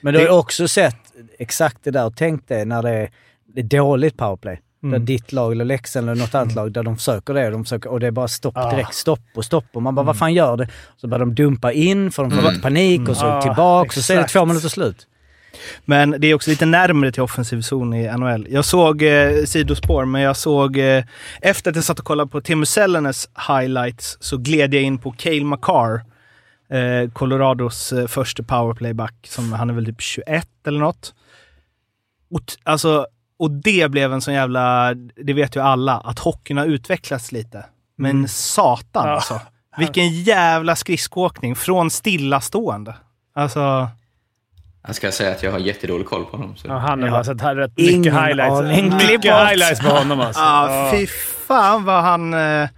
Men 0.00 0.14
du 0.14 0.18
har 0.20 0.26
ju 0.26 0.32
också 0.32 0.68
sett 0.68 0.96
exakt 1.38 1.78
det 1.82 1.90
där 1.90 2.06
och 2.06 2.16
tänkt 2.16 2.48
det 2.48 2.64
när 2.64 2.82
det 2.82 2.90
är, 2.90 3.10
det 3.54 3.60
är 3.60 3.64
dåligt 3.64 4.16
powerplay. 4.16 4.60
Där 4.90 4.98
ditt 4.98 5.32
lag 5.32 5.52
eller 5.52 5.64
Leksand 5.64 6.10
eller 6.10 6.20
något 6.22 6.34
annat 6.34 6.54
lag 6.54 6.72
där 6.72 6.82
de 6.82 6.96
försöker 6.96 7.34
det. 7.34 7.50
De 7.50 7.64
försöker, 7.64 7.90
och 7.90 8.00
det 8.00 8.06
är 8.06 8.10
bara 8.10 8.28
stopp 8.28 8.56
Ah. 8.56 8.70
direkt. 8.70 8.94
Stopp 8.94 9.20
och 9.34 9.44
stopp. 9.44 9.64
Och 9.72 9.82
man 9.82 9.94
bara, 9.94 10.06
vad 10.06 10.18
fan 10.18 10.34
gör 10.34 10.56
det? 10.56 10.68
Så 10.96 11.08
börjar 11.08 11.20
de 11.20 11.34
dumpa 11.34 11.72
in 11.72 12.12
för 12.12 12.22
de 12.22 12.30
får 12.32 12.42
lite 12.50 12.62
panik 12.62 13.08
och 13.08 13.16
så 13.16 13.26
Ah, 13.26 13.42
tillbaks 13.42 13.96
och 13.96 14.02
så 14.04 14.12
är 14.12 14.16
det 14.16 14.20
exakt. 14.22 14.32
två 14.32 14.44
minuter 14.44 14.68
slut. 14.68 15.06
Men 15.84 16.14
det 16.18 16.26
är 16.26 16.34
också 16.34 16.50
lite 16.50 16.66
närmre 16.66 17.12
till 17.12 17.22
offensiv 17.22 17.60
zon 17.60 17.94
i 17.94 18.16
NHL. 18.18 18.46
Jag 18.50 18.64
såg 18.64 19.02
eh, 19.02 19.44
sidospår, 19.44 20.04
men 20.04 20.20
jag 20.22 20.36
såg... 20.36 20.78
Eh, 20.78 21.04
efter 21.40 21.70
att 21.70 21.76
jag 21.76 21.84
satt 21.84 21.98
och 21.98 22.04
kollade 22.04 22.30
på 22.30 22.40
Teemu 22.40 22.66
Selännes 22.66 23.28
highlights 23.48 24.16
så 24.20 24.36
gled 24.36 24.74
jag 24.74 24.82
in 24.82 24.98
på 24.98 25.12
Cale 25.12 25.44
Makar. 25.44 26.04
Eh, 26.70 27.10
Colorados 27.12 27.92
eh, 27.92 28.06
första 28.06 28.42
powerplayback. 28.42 29.14
Som, 29.28 29.52
han 29.52 29.70
är 29.70 29.74
väl 29.74 29.86
typ 29.86 30.00
21 30.00 30.48
eller 30.66 30.78
något. 30.78 31.14
Och, 32.30 32.42
alltså, 32.64 33.06
och 33.38 33.50
det 33.50 33.90
blev 33.90 34.12
en 34.12 34.20
sån 34.20 34.34
jävla... 34.34 34.94
Det 35.24 35.32
vet 35.32 35.56
ju 35.56 35.60
alla, 35.62 35.92
att 35.92 36.18
hockeyn 36.18 36.56
har 36.58 36.66
utvecklats 36.66 37.32
lite. 37.32 37.64
Men 37.98 38.28
satan 38.28 39.08
Ja. 39.08 39.14
alltså. 39.14 39.40
Vilken 39.78 40.08
jävla 40.22 40.76
skridskoåkning 40.76 41.56
från 41.56 41.90
stillastående. 41.90 42.94
Alltså... 43.34 43.88
Jag 44.86 44.94
ska 44.94 45.12
säga 45.12 45.30
att 45.30 45.42
jag 45.42 45.52
har 45.52 45.58
jättedålig 45.58 46.06
koll 46.06 46.24
på 46.24 46.36
honom. 46.36 46.56
Så. 46.56 46.68
Ja, 46.68 46.78
han 46.78 47.02
har 47.02 47.08
Ja. 47.08 47.24
sett 47.24 47.40
här 47.40 47.54
rätt 47.56 47.72
Ingen 47.76 48.00
mycket 48.00 48.12
highlights. 48.26 48.52
aning. 48.60 48.84
Mycket 48.96 49.48
highlights 49.48 49.80
på 49.80 49.88
honom 49.88 50.20
alltså. 50.20 50.40
Ja, 50.42 50.88
fy 50.92 51.06
fan 51.46 51.84
vad 51.84 52.02
han... 52.02 52.34
Eh, 52.34 52.68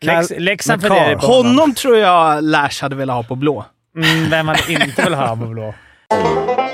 Lex, 0.00 0.30
Leksand 0.38 0.82
funderar 0.82 1.14
Karl- 1.14 1.20
på 1.20 1.26
honom. 1.26 1.46
honom 1.46 1.74
tror 1.74 1.96
jag 1.98 2.44
Lash 2.44 2.82
hade 2.82 2.96
velat 2.96 3.16
ha 3.16 3.22
på 3.22 3.34
blå. 3.34 3.64
Mm, 3.96 4.30
vem 4.30 4.46
man 4.46 4.56
inte 4.68 5.02
vill 5.02 5.14
ha 5.14 5.36
på 5.36 5.46
blå. 5.46 5.74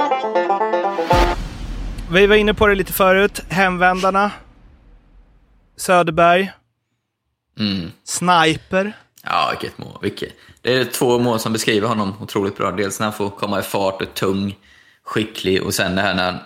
Vi 2.14 2.26
var 2.26 2.36
inne 2.36 2.54
på 2.54 2.66
det 2.66 2.74
lite 2.74 2.92
förut. 2.92 3.40
Hemvändarna. 3.48 4.30
Söderberg. 5.76 6.52
Mm. 7.58 7.90
Sniper. 8.04 8.96
Ja, 9.24 9.48
vilket 9.50 9.78
mål. 9.78 9.98
Vilket. 10.02 10.32
Det 10.62 10.74
är 10.74 10.84
två 10.84 11.18
mål 11.18 11.40
som 11.40 11.52
beskriver 11.52 11.88
honom 11.88 12.14
otroligt 12.20 12.56
bra. 12.56 12.70
Dels 12.70 13.00
när 13.00 13.06
han 13.06 13.12
får 13.12 13.30
komma 13.30 13.60
i 13.60 13.62
fart 13.62 14.02
och 14.02 14.14
tung, 14.14 14.56
skicklig 15.04 15.62
och 15.62 15.74
sen 15.74 15.94
det 15.94 16.02
här 16.02 16.14
när 16.14 16.32
han 16.32 16.40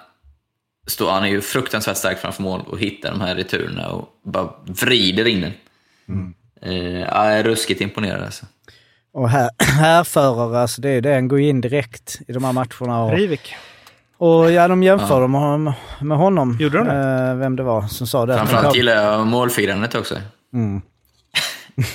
står, 0.87 1.11
han 1.11 1.25
är 1.25 1.29
ju 1.29 1.41
fruktansvärt 1.41 1.97
stark 1.97 2.19
framför 2.19 2.43
mål 2.43 2.61
och 2.67 2.79
hittar 2.79 3.11
de 3.11 3.21
här 3.21 3.35
returerna 3.35 3.89
och 3.89 4.09
bara 4.25 4.53
vrider 4.67 5.27
in 5.27 5.41
den. 5.41 5.53
Eh, 6.63 7.01
ja, 7.01 7.31
jag 7.31 7.39
är 7.39 7.45
ruskigt 7.45 7.81
imponerad 7.81 8.23
alltså. 8.23 8.47
Och 9.13 9.31
här, 9.31 9.51
härförare, 9.59 10.61
alltså 10.61 10.81
det 10.81 10.91
är 10.91 11.01
det. 11.01 11.15
Han 11.15 11.29
går 11.29 11.41
in 11.41 11.61
direkt 11.61 12.21
i 12.29 12.33
de 12.33 12.45
här 12.45 12.53
matcherna. 12.53 13.03
Och, 13.03 13.11
Breivik. 13.11 13.55
Och 14.19 14.53
ja, 14.53 14.69
de 14.69 14.83
jämför 14.83 15.15
Ja. 15.15 15.21
dem 15.21 15.33
med 15.33 15.41
honom, 15.41 15.73
med 16.01 16.19
honom. 16.19 16.57
Gjorde 16.61 16.79
de 16.79 16.87
det? 16.87 17.29
Eh, 17.31 17.35
vem 17.37 17.57
det 17.57 17.63
var 17.63 17.83
som 17.83 18.07
sa 18.07 18.27
det. 18.27 18.37
Framförallt 18.37 18.77
gillar 18.77 18.93
jag 19.03 19.27
målfirandet 19.27 19.95
också. 19.95 20.15
Mm. 20.55 20.81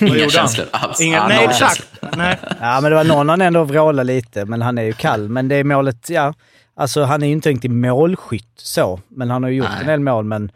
Inga 0.00 0.28
känslor 0.28 0.66
alls. 0.70 1.00
Inga, 1.00 1.16
Ja, 1.16 1.28
nej, 1.28 1.44
exakt. 1.44 1.76
känslor. 1.76 2.10
Nej. 2.16 2.38
Ja, 2.60 2.80
men 2.80 2.90
det 2.90 2.96
var 2.96 3.04
någon 3.04 3.28
han 3.28 3.40
ändå 3.40 3.64
vrålade 3.64 4.12
lite, 4.12 4.44
men 4.44 4.62
han 4.62 4.78
är 4.78 4.82
ju 4.82 4.92
kall. 4.92 5.28
Men 5.28 5.48
det 5.48 5.56
är 5.56 5.64
målet, 5.64 6.10
ja. 6.10 6.34
Alltså 6.76 7.02
han 7.02 7.22
är 7.22 7.26
ju 7.26 7.32
inte 7.32 7.48
riktigt 7.48 7.70
målskytt 7.70 8.52
så, 8.56 9.00
men 9.08 9.30
han 9.30 9.42
har 9.42 9.50
ju 9.50 9.56
gjort 9.56 9.68
Nej. 9.70 9.80
en 9.80 9.86
del 9.86 10.00
mål. 10.00 10.24
Men, 10.24 10.50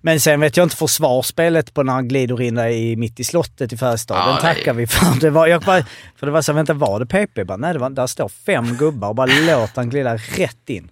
men 0.00 0.20
sen 0.20 0.40
vet 0.40 0.56
jag 0.56 0.64
inte 0.64 0.76
försvarsspelet 0.76 1.74
på 1.74 1.82
när 1.82 1.92
han 1.92 2.08
glider 2.08 2.42
in 2.42 2.54
där 2.54 2.68
i, 2.68 2.96
mitt 2.96 3.20
i 3.20 3.24
slottet 3.24 3.72
i 3.72 3.76
Färjestad. 3.76 4.16
Ja, 4.16 4.26
Den 4.32 4.40
tackar 4.40 4.72
vi 4.74 4.86
för. 4.86 5.20
Det 5.20 5.30
var, 5.30 5.46
jag 5.46 5.62
bara, 5.62 5.82
för 6.16 6.26
det 6.26 6.32
var 6.32 6.42
så, 6.42 6.52
vänta 6.52 6.74
var 6.74 7.00
det 7.00 7.06
PP? 7.06 7.44
Bara, 7.44 7.56
nej, 7.56 7.72
det 7.72 7.78
var, 7.78 7.90
där 7.90 8.06
står 8.06 8.28
fem 8.28 8.76
gubbar 8.76 9.08
och 9.08 9.14
bara 9.14 9.28
låt 9.46 9.76
han 9.76 9.90
glida 9.90 10.14
rätt 10.16 10.68
in. 10.70 10.90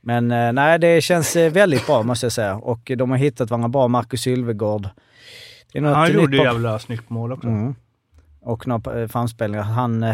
Men 0.00 0.30
eh, 0.30 0.52
nej, 0.52 0.78
det 0.78 1.00
känns 1.00 1.36
eh, 1.36 1.52
väldigt 1.52 1.86
bra 1.86 2.02
måste 2.02 2.26
jag 2.26 2.32
säga. 2.32 2.56
Och 2.56 2.90
de 2.96 3.10
har 3.10 3.18
hittat 3.18 3.50
varandra 3.50 3.68
bra. 3.68 3.88
Marcus 3.88 4.20
Sylvegård. 4.20 4.88
Han 5.74 6.12
gjorde 6.12 6.38
på- 6.38 6.44
jävla 6.44 6.78
snyggt 6.78 7.10
mål 7.10 7.32
också. 7.32 7.48
Mm. 7.48 7.74
Och 8.42 8.66
några 8.66 9.00
eh, 9.02 9.08
framspelningar. 9.08 9.62
Han, 9.62 10.06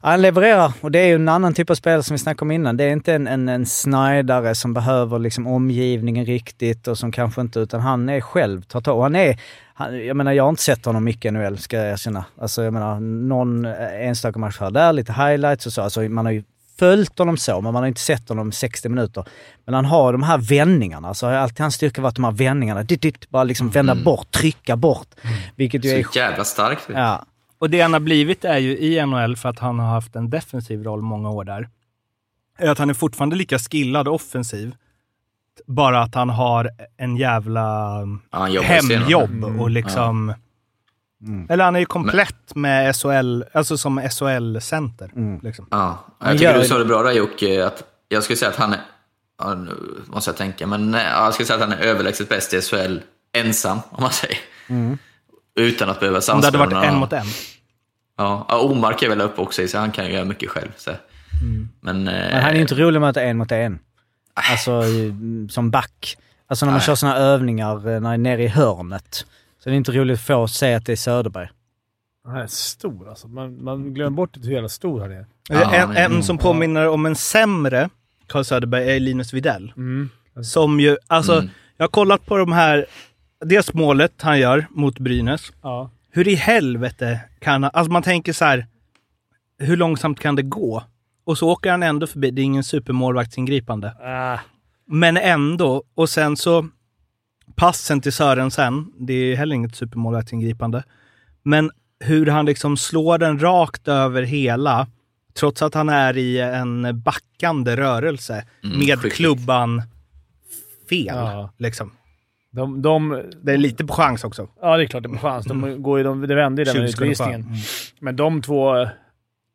han 0.00 0.22
levererar 0.22 0.72
och 0.80 0.90
det 0.90 0.98
är 0.98 1.06
ju 1.06 1.14
en 1.14 1.28
annan 1.28 1.54
typ 1.54 1.70
av 1.70 1.74
spelare 1.74 2.02
som 2.02 2.14
vi 2.14 2.18
snackade 2.18 2.42
om 2.42 2.50
innan. 2.50 2.76
Det 2.76 2.84
är 2.84 2.90
inte 2.92 3.14
en, 3.14 3.26
en, 3.26 3.48
en 3.48 3.66
snidare 3.66 4.54
som 4.54 4.74
behöver 4.74 5.18
liksom 5.18 5.46
omgivningen 5.46 6.26
riktigt 6.26 6.88
och 6.88 6.98
som 6.98 7.12
kanske 7.12 7.40
inte, 7.40 7.60
utan 7.60 7.80
han 7.80 8.08
är 8.08 8.20
själv, 8.20 8.62
tar 8.62 8.80
tag. 8.80 9.02
Han 9.02 9.16
är, 9.16 9.40
han, 9.74 10.06
jag 10.06 10.16
menar 10.16 10.32
jag 10.32 10.44
har 10.44 10.50
inte 10.50 10.62
sett 10.62 10.84
honom 10.84 11.04
mycket 11.04 11.24
i 11.24 11.30
NHL 11.30 11.58
ska 11.58 11.76
jag 11.76 11.92
erkänna. 11.92 12.24
Alltså 12.40 12.62
jag 12.64 12.72
menar 12.72 13.00
någon 13.00 13.64
enstaka 13.64 14.38
match 14.38 14.56
här 14.60 14.70
där, 14.70 14.92
lite 14.92 15.12
highlights 15.12 15.66
och 15.66 15.72
så. 15.72 15.82
Alltså 15.82 16.00
man 16.00 16.26
har 16.26 16.32
ju 16.32 16.42
följt 16.78 17.18
honom 17.18 17.36
så, 17.36 17.60
men 17.60 17.72
man 17.72 17.82
har 17.82 17.88
inte 17.88 18.00
sett 18.00 18.28
honom 18.28 18.52
60 18.52 18.88
minuter. 18.88 19.24
Men 19.64 19.74
han 19.74 19.84
har 19.84 20.12
de 20.12 20.22
här 20.22 20.38
vändningarna. 20.38 21.08
Alltså 21.08 21.26
har 21.26 21.32
alltid 21.32 21.60
hans 21.60 21.74
styrka 21.74 22.02
varit 22.02 22.14
de 22.14 22.24
här 22.24 22.32
vändningarna. 22.32 22.82
Dit, 22.82 23.02
dit, 23.02 23.30
bara 23.30 23.44
liksom 23.44 23.70
vända 23.70 23.94
bort, 23.94 24.30
trycka 24.30 24.76
bort. 24.76 25.08
Vilket 25.56 25.84
ju 25.84 25.90
är... 25.90 26.02
Så 26.02 26.18
jävla 26.18 26.44
starkt. 26.44 26.82
Ja, 26.88 27.24
Och 27.58 27.70
det 27.70 27.80
han 27.80 27.92
har 27.92 28.00
blivit 28.00 28.44
är 28.44 28.58
ju 28.58 28.78
i 28.78 29.06
NHL, 29.06 29.36
för 29.36 29.48
att 29.48 29.58
han 29.58 29.78
har 29.78 29.86
haft 29.86 30.16
en 30.16 30.30
defensiv 30.30 30.84
roll 30.84 31.02
många 31.02 31.30
år 31.30 31.44
där, 31.44 31.68
är 32.58 32.70
att 32.70 32.78
han 32.78 32.90
är 32.90 32.94
fortfarande 32.94 33.36
lika 33.36 33.58
skillad 33.58 34.08
offensiv. 34.08 34.74
Bara 35.66 36.02
att 36.02 36.14
han 36.14 36.30
har 36.30 36.70
en 36.96 37.16
jävla 37.16 37.98
Ja, 38.30 38.62
hemjobb 38.62 39.44
och 39.60 39.70
liksom... 39.70 40.28
Mm. 40.28 40.40
Eller 41.48 41.64
han 41.64 41.76
är 41.76 41.80
ju 41.80 41.86
komplett 41.86 42.54
med 42.54 42.96
SHL, 42.96 43.42
alltså 43.52 43.78
som 43.78 43.98
SHL-center. 44.10 45.10
Mm. 45.16 45.40
Liksom. 45.42 45.66
Ja, 45.70 46.04
Han 46.18 46.28
jag 46.28 46.38
tycker 46.38 46.52
gör 46.52 46.58
du 46.62 46.68
sa 46.68 46.78
det 46.78 46.84
bra 46.84 47.02
där 47.02 47.12
Jocke, 47.12 47.66
att 47.66 47.82
jag 48.08 48.22
skulle 48.22 48.36
säga 48.36 48.50
att 48.50 48.56
han 48.56 48.72
är, 48.72 48.80
ja, 49.38 49.54
nu 49.54 49.74
måste 50.06 50.30
jag 50.30 50.36
tänka, 50.36 50.66
men 50.66 50.90
nej, 50.90 51.06
ja, 51.12 51.24
jag 51.24 51.34
skulle 51.34 51.46
säga 51.46 51.54
att 51.64 51.68
han 51.70 51.78
är 51.78 51.82
överlägset 51.82 52.28
bäst 52.28 52.54
i 52.54 52.60
SHL 52.60 52.98
ensam, 53.32 53.78
om 53.90 54.02
man 54.02 54.12
säger. 54.12 54.38
Utan 55.56 55.90
att 55.90 56.00
behöva 56.00 56.16
Om 56.16 56.20
det 56.20 56.22
samspela 56.22 56.58
hade 56.64 56.74
varit 56.74 56.88
en 56.88 56.96
mot 56.98 57.12
en. 57.12 57.26
Ja, 58.18 58.46
ja, 58.48 58.60
Omark 58.60 59.02
är 59.02 59.08
väl 59.08 59.20
uppe 59.20 59.40
också, 59.40 59.68
så 59.68 59.78
han 59.78 59.90
kan 59.92 60.06
ju 60.06 60.12
göra 60.12 60.24
mycket 60.24 60.48
själv. 60.50 60.68
Så. 60.76 60.90
Men, 61.80 62.08
eh, 62.08 62.14
Men 62.14 62.42
han 62.42 62.50
är 62.50 62.54
ju 62.54 62.60
inte 62.62 62.74
rolig 62.74 63.00
med 63.00 63.10
att 63.10 63.16
en 63.16 63.36
mot 63.38 63.52
en. 63.52 63.78
Alltså 64.50 64.82
i- 64.84 65.46
som 65.50 65.70
back. 65.70 66.16
Alltså 66.46 66.66
när 66.66 66.72
man 66.72 66.78
Nej. 66.78 66.86
kör 66.86 66.94
såna 66.94 67.16
övningar 67.16 67.88
eh, 67.94 68.00
när 68.00 68.12
är 68.12 68.18
nere 68.18 68.42
i 68.42 68.48
hörnet. 68.48 69.26
Så 69.62 69.68
det 69.68 69.74
är 69.74 69.76
inte 69.76 69.92
roligt 69.92 70.18
att 70.18 70.26
få 70.26 70.48
se 70.48 70.74
att 70.74 70.86
det 70.86 70.92
är 70.92 70.96
Söderberg. 70.96 71.48
Han 72.24 72.36
är 72.36 72.46
stor 72.46 73.08
alltså. 73.08 73.28
Man, 73.28 73.64
man 73.64 73.94
glömmer 73.94 74.16
bort 74.16 74.36
hur 74.42 74.52
jävla 74.52 74.68
stor 74.68 75.00
han 75.00 75.12
är. 75.12 75.26
Ja, 75.48 75.74
en, 75.74 75.96
en 75.96 76.22
som 76.22 76.38
påminner 76.38 76.88
om 76.88 77.06
en 77.06 77.16
sämre 77.16 77.88
Carl 78.26 78.44
Söderberg 78.44 78.90
är 78.96 79.00
Linus 79.00 79.32
Widell. 79.32 79.72
Mm. 79.76 80.10
Som 80.44 80.80
ju, 80.80 80.96
alltså, 81.06 81.32
Mm. 81.32 81.50
jag 81.76 81.84
har 81.84 81.88
kollat 81.88 82.26
på 82.26 82.36
de 82.36 82.52
här, 82.52 82.86
dels 83.44 83.74
målet 83.74 84.12
han 84.22 84.38
gör 84.40 84.66
mot 84.70 84.98
Brynäs. 84.98 85.52
Ja. 85.62 85.90
Hur 86.10 86.28
i 86.28 86.34
helvete 86.34 87.20
kan 87.38 87.62
han, 87.62 87.70
alltså 87.74 87.92
man 87.92 88.02
tänker 88.02 88.32
så 88.32 88.44
här, 88.44 88.66
hur 89.58 89.76
långsamt 89.76 90.20
kan 90.20 90.36
det 90.36 90.42
gå? 90.42 90.82
Och 91.24 91.38
så 91.38 91.50
åker 91.50 91.70
han 91.70 91.82
ändå 91.82 92.06
förbi, 92.06 92.30
det 92.30 92.42
är 92.42 92.44
ingen 92.44 92.64
supermålvaktsingripande. 92.64 93.88
Ah, 94.02 94.38
Men 94.86 95.16
ändå, 95.16 95.82
och 95.94 96.08
sen 96.08 96.36
så 96.36 96.68
passen 97.54 98.00
till 98.00 98.12
Sörensen, 98.12 98.92
det 98.98 99.12
är 99.14 99.36
heller 99.36 99.56
inget 99.56 99.76
supermålvaktsingripande. 99.76 100.84
Men 101.42 101.70
hur 102.00 102.26
han 102.26 102.46
liksom 102.46 102.76
slår 102.76 103.18
den 103.18 103.38
rakt 103.42 103.88
över 103.88 104.22
hela, 104.22 104.86
trots 105.38 105.62
att 105.62 105.74
han 105.74 105.88
är 105.88 106.16
i 106.16 106.40
en 106.40 107.00
backande 107.02 107.76
rörelse, 107.76 108.44
Mm, 108.64 108.78
med 108.78 108.86
skickligt. 108.88 109.14
klubban 109.16 109.82
fel. 110.88 111.06
Ja. 111.06 111.50
Liksom. 111.58 111.92
de, 112.50 112.82
de, 112.82 113.22
Det 113.42 113.52
är 113.52 113.58
lite 113.58 113.84
på 113.84 113.92
chans 113.94 114.24
också. 114.24 114.48
ja, 114.60 114.76
det 114.76 114.82
är 114.84 114.86
klart 114.86 115.02
det 115.02 115.08
är 115.08 115.12
på 115.14 115.18
chans. 115.18 115.46
De 115.46 115.82
går 115.82 115.98
ju, 115.98 116.04
de, 116.04 116.20
det 116.20 116.34
vände 116.34 116.62
ju 116.62 116.64
där 116.64 116.80
med 116.80 116.88
20 116.88 116.92
sekunder 116.92 117.14
kvar. 117.14 117.26
utvisningen. 117.28 117.58
Men 118.00 118.16
de 118.16 118.42
två... 118.42 118.68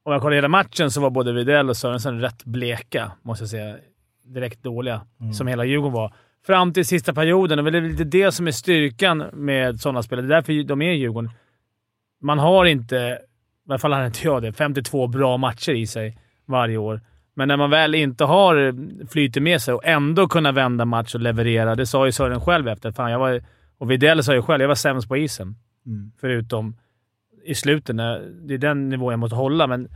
Om 0.04 0.14
jag 0.14 0.22
kollar 0.22 0.36
hela 0.36 0.48
matchen 0.48 0.92
så 0.92 1.02
var 1.02 1.10
både 1.10 1.34
Widell 1.34 1.70
och 1.70 1.78
Sörensen 1.78 2.20
rätt 2.22 2.44
bleka, 2.44 3.12
måste 3.22 3.44
jag 3.44 3.50
säga. 3.50 3.76
Direkt 4.26 4.64
dåliga, 4.64 5.02
som 5.34 5.48
hela 5.48 5.66
Djurgården 5.66 5.94
var. 5.94 6.14
Fram 6.48 6.74
till 6.74 6.86
sista 6.86 7.14
perioden. 7.14 7.60
Och 7.60 7.72
det 7.72 7.78
är 7.78 7.82
lite 7.82 8.04
det 8.04 8.32
som 8.32 8.48
är 8.48 8.52
styrkan 8.52 9.24
med 9.34 9.80
sådana 9.80 10.04
spelare. 10.04 10.26
Det 10.26 10.34
är 10.34 10.36
därför 10.36 10.64
de 10.64 10.82
är 10.82 10.92
i 10.92 10.96
Djurgården. 10.96 11.32
man 12.22 12.40
har 12.40 12.66
inte, 12.66 12.96
i 13.68 13.72
alla 13.72 13.80
fall 13.80 13.94
har 13.94 14.06
inte 14.06 14.20
jag 14.24 14.42
det, 14.42 14.54
52 14.54 15.08
bra 15.08 15.38
matcher 15.38 15.72
i 15.72 15.88
sig 15.88 16.18
varje 16.46 16.78
år. 16.78 17.02
Men 17.34 17.48
när 17.48 17.58
man 17.58 17.70
väl 17.70 17.96
inte 17.96 18.24
har 18.24 18.76
flyter 19.08 19.42
med 19.42 19.62
sig 19.62 19.74
och 19.74 19.86
ändå 19.86 20.28
kunna 20.28 20.52
vända 20.52 20.86
match 20.86 21.16
och 21.16 21.22
leverera. 21.22 21.76
Det 21.76 21.86
sa 21.86 22.06
ju 22.06 22.12
Sören 22.12 22.42
själv 22.42 22.68
efter. 22.68 22.92
Fan, 22.92 23.12
jag 23.12 23.20
var, 23.20 23.42
och 23.78 23.92
Widell 23.92 24.24
sa 24.24 24.34
ju 24.34 24.42
själv 24.42 24.62
jag 24.62 24.68
var 24.68 24.76
sämst 24.76 25.08
på 25.08 25.18
isen. 25.18 25.56
Mm. 25.86 26.12
Förutom 26.22 26.76
i 27.46 27.56
slutet. 27.56 27.96
När, 27.96 28.20
det 28.20 28.54
är 28.54 28.58
den 28.58 28.90
nivån 28.90 29.12
jag 29.12 29.20
måste 29.20 29.36
hålla, 29.36 29.68
men 29.68 29.88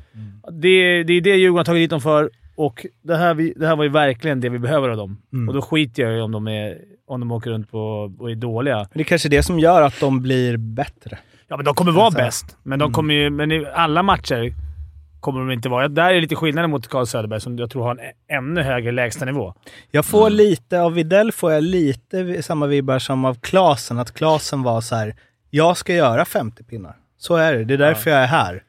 det, 0.52 1.04
det 1.04 1.14
är 1.14 1.22
det 1.22 1.36
Djurgården 1.36 1.58
har 1.58 1.66
tagit 1.66 1.84
dit 1.84 1.90
dem 1.90 2.02
för. 2.02 2.30
Och 2.56 2.86
det 3.02 3.16
här, 3.16 3.34
vi, 3.34 3.54
det 3.56 3.68
här 3.68 3.76
var 3.76 3.84
ju 3.84 3.90
verkligen 3.90 4.42
det 4.42 4.50
vi 4.50 4.60
behöver 4.60 4.90
av 4.90 4.98
dem. 4.98 5.22
Mm. 5.34 5.50
Och 5.50 5.56
då 5.56 5.62
skiter 5.62 6.04
jag 6.04 6.18
i 6.18 6.22
om 6.22 6.32
de, 6.32 6.48
är, 6.48 6.78
om 7.08 7.20
de 7.20 7.32
åker 7.32 7.50
runt 7.50 7.72
på, 7.72 8.12
och 8.20 8.32
är 8.32 8.36
dåliga. 8.36 8.78
Men 8.78 8.88
det 8.94 9.02
är 9.02 9.04
kanske 9.04 9.30
det 9.30 9.44
som 9.44 9.60
gör 9.60 9.82
att 9.82 10.00
de 10.00 10.22
blir 10.22 10.58
bättre. 10.58 11.18
Ja, 11.48 11.58
men 11.58 11.66
de 11.66 11.76
kommer 11.76 11.92
vara 11.92 12.06
Alltså, 12.06 12.20
bäst. 12.20 12.58
Men, 12.64 12.80
de 12.80 12.86
mm. 12.86 12.94
kommer 12.94 13.14
ju, 13.14 13.30
men 13.30 13.52
i 13.52 13.66
alla 13.74 14.04
matcher 14.04 14.54
kommer 15.20 15.40
de 15.40 15.52
inte 15.52 15.70
vara. 15.70 15.88
Där 15.88 16.14
är 16.14 16.22
lite 16.22 16.36
skillnad 16.36 16.70
mot 16.70 16.88
Carl 16.88 17.06
Söderberg 17.06 17.42
som 17.42 17.58
jag 17.58 17.70
tror 17.70 17.84
har 17.84 17.92
en 17.92 18.38
ännu 18.38 18.62
högre 18.62 18.92
lägstanivå. 18.92 19.54
Jag 19.92 20.06
får 20.06 20.30
lite, 20.30 20.82
av 20.82 20.94
Videll 20.94 21.32
får 21.32 21.52
jag 21.52 21.64
lite 21.64 22.44
samma 22.44 22.68
vibbar 22.68 23.00
som 23.00 23.26
av 23.26 23.36
Klasen. 23.36 24.00
Att 24.00 24.14
Klasen 24.14 24.64
var 24.64 24.82
så 24.82 24.96
här: 24.96 25.16
jag 25.50 25.78
ska 25.78 25.94
göra 25.94 26.26
50 26.26 26.64
pinnar. 26.64 26.96
Så 27.18 27.36
är 27.36 27.54
det. 27.54 27.64
Det 27.64 27.74
är 27.74 27.78
därför 27.78 28.12
jag 28.12 28.20
är 28.20 28.28
här. 28.28 28.64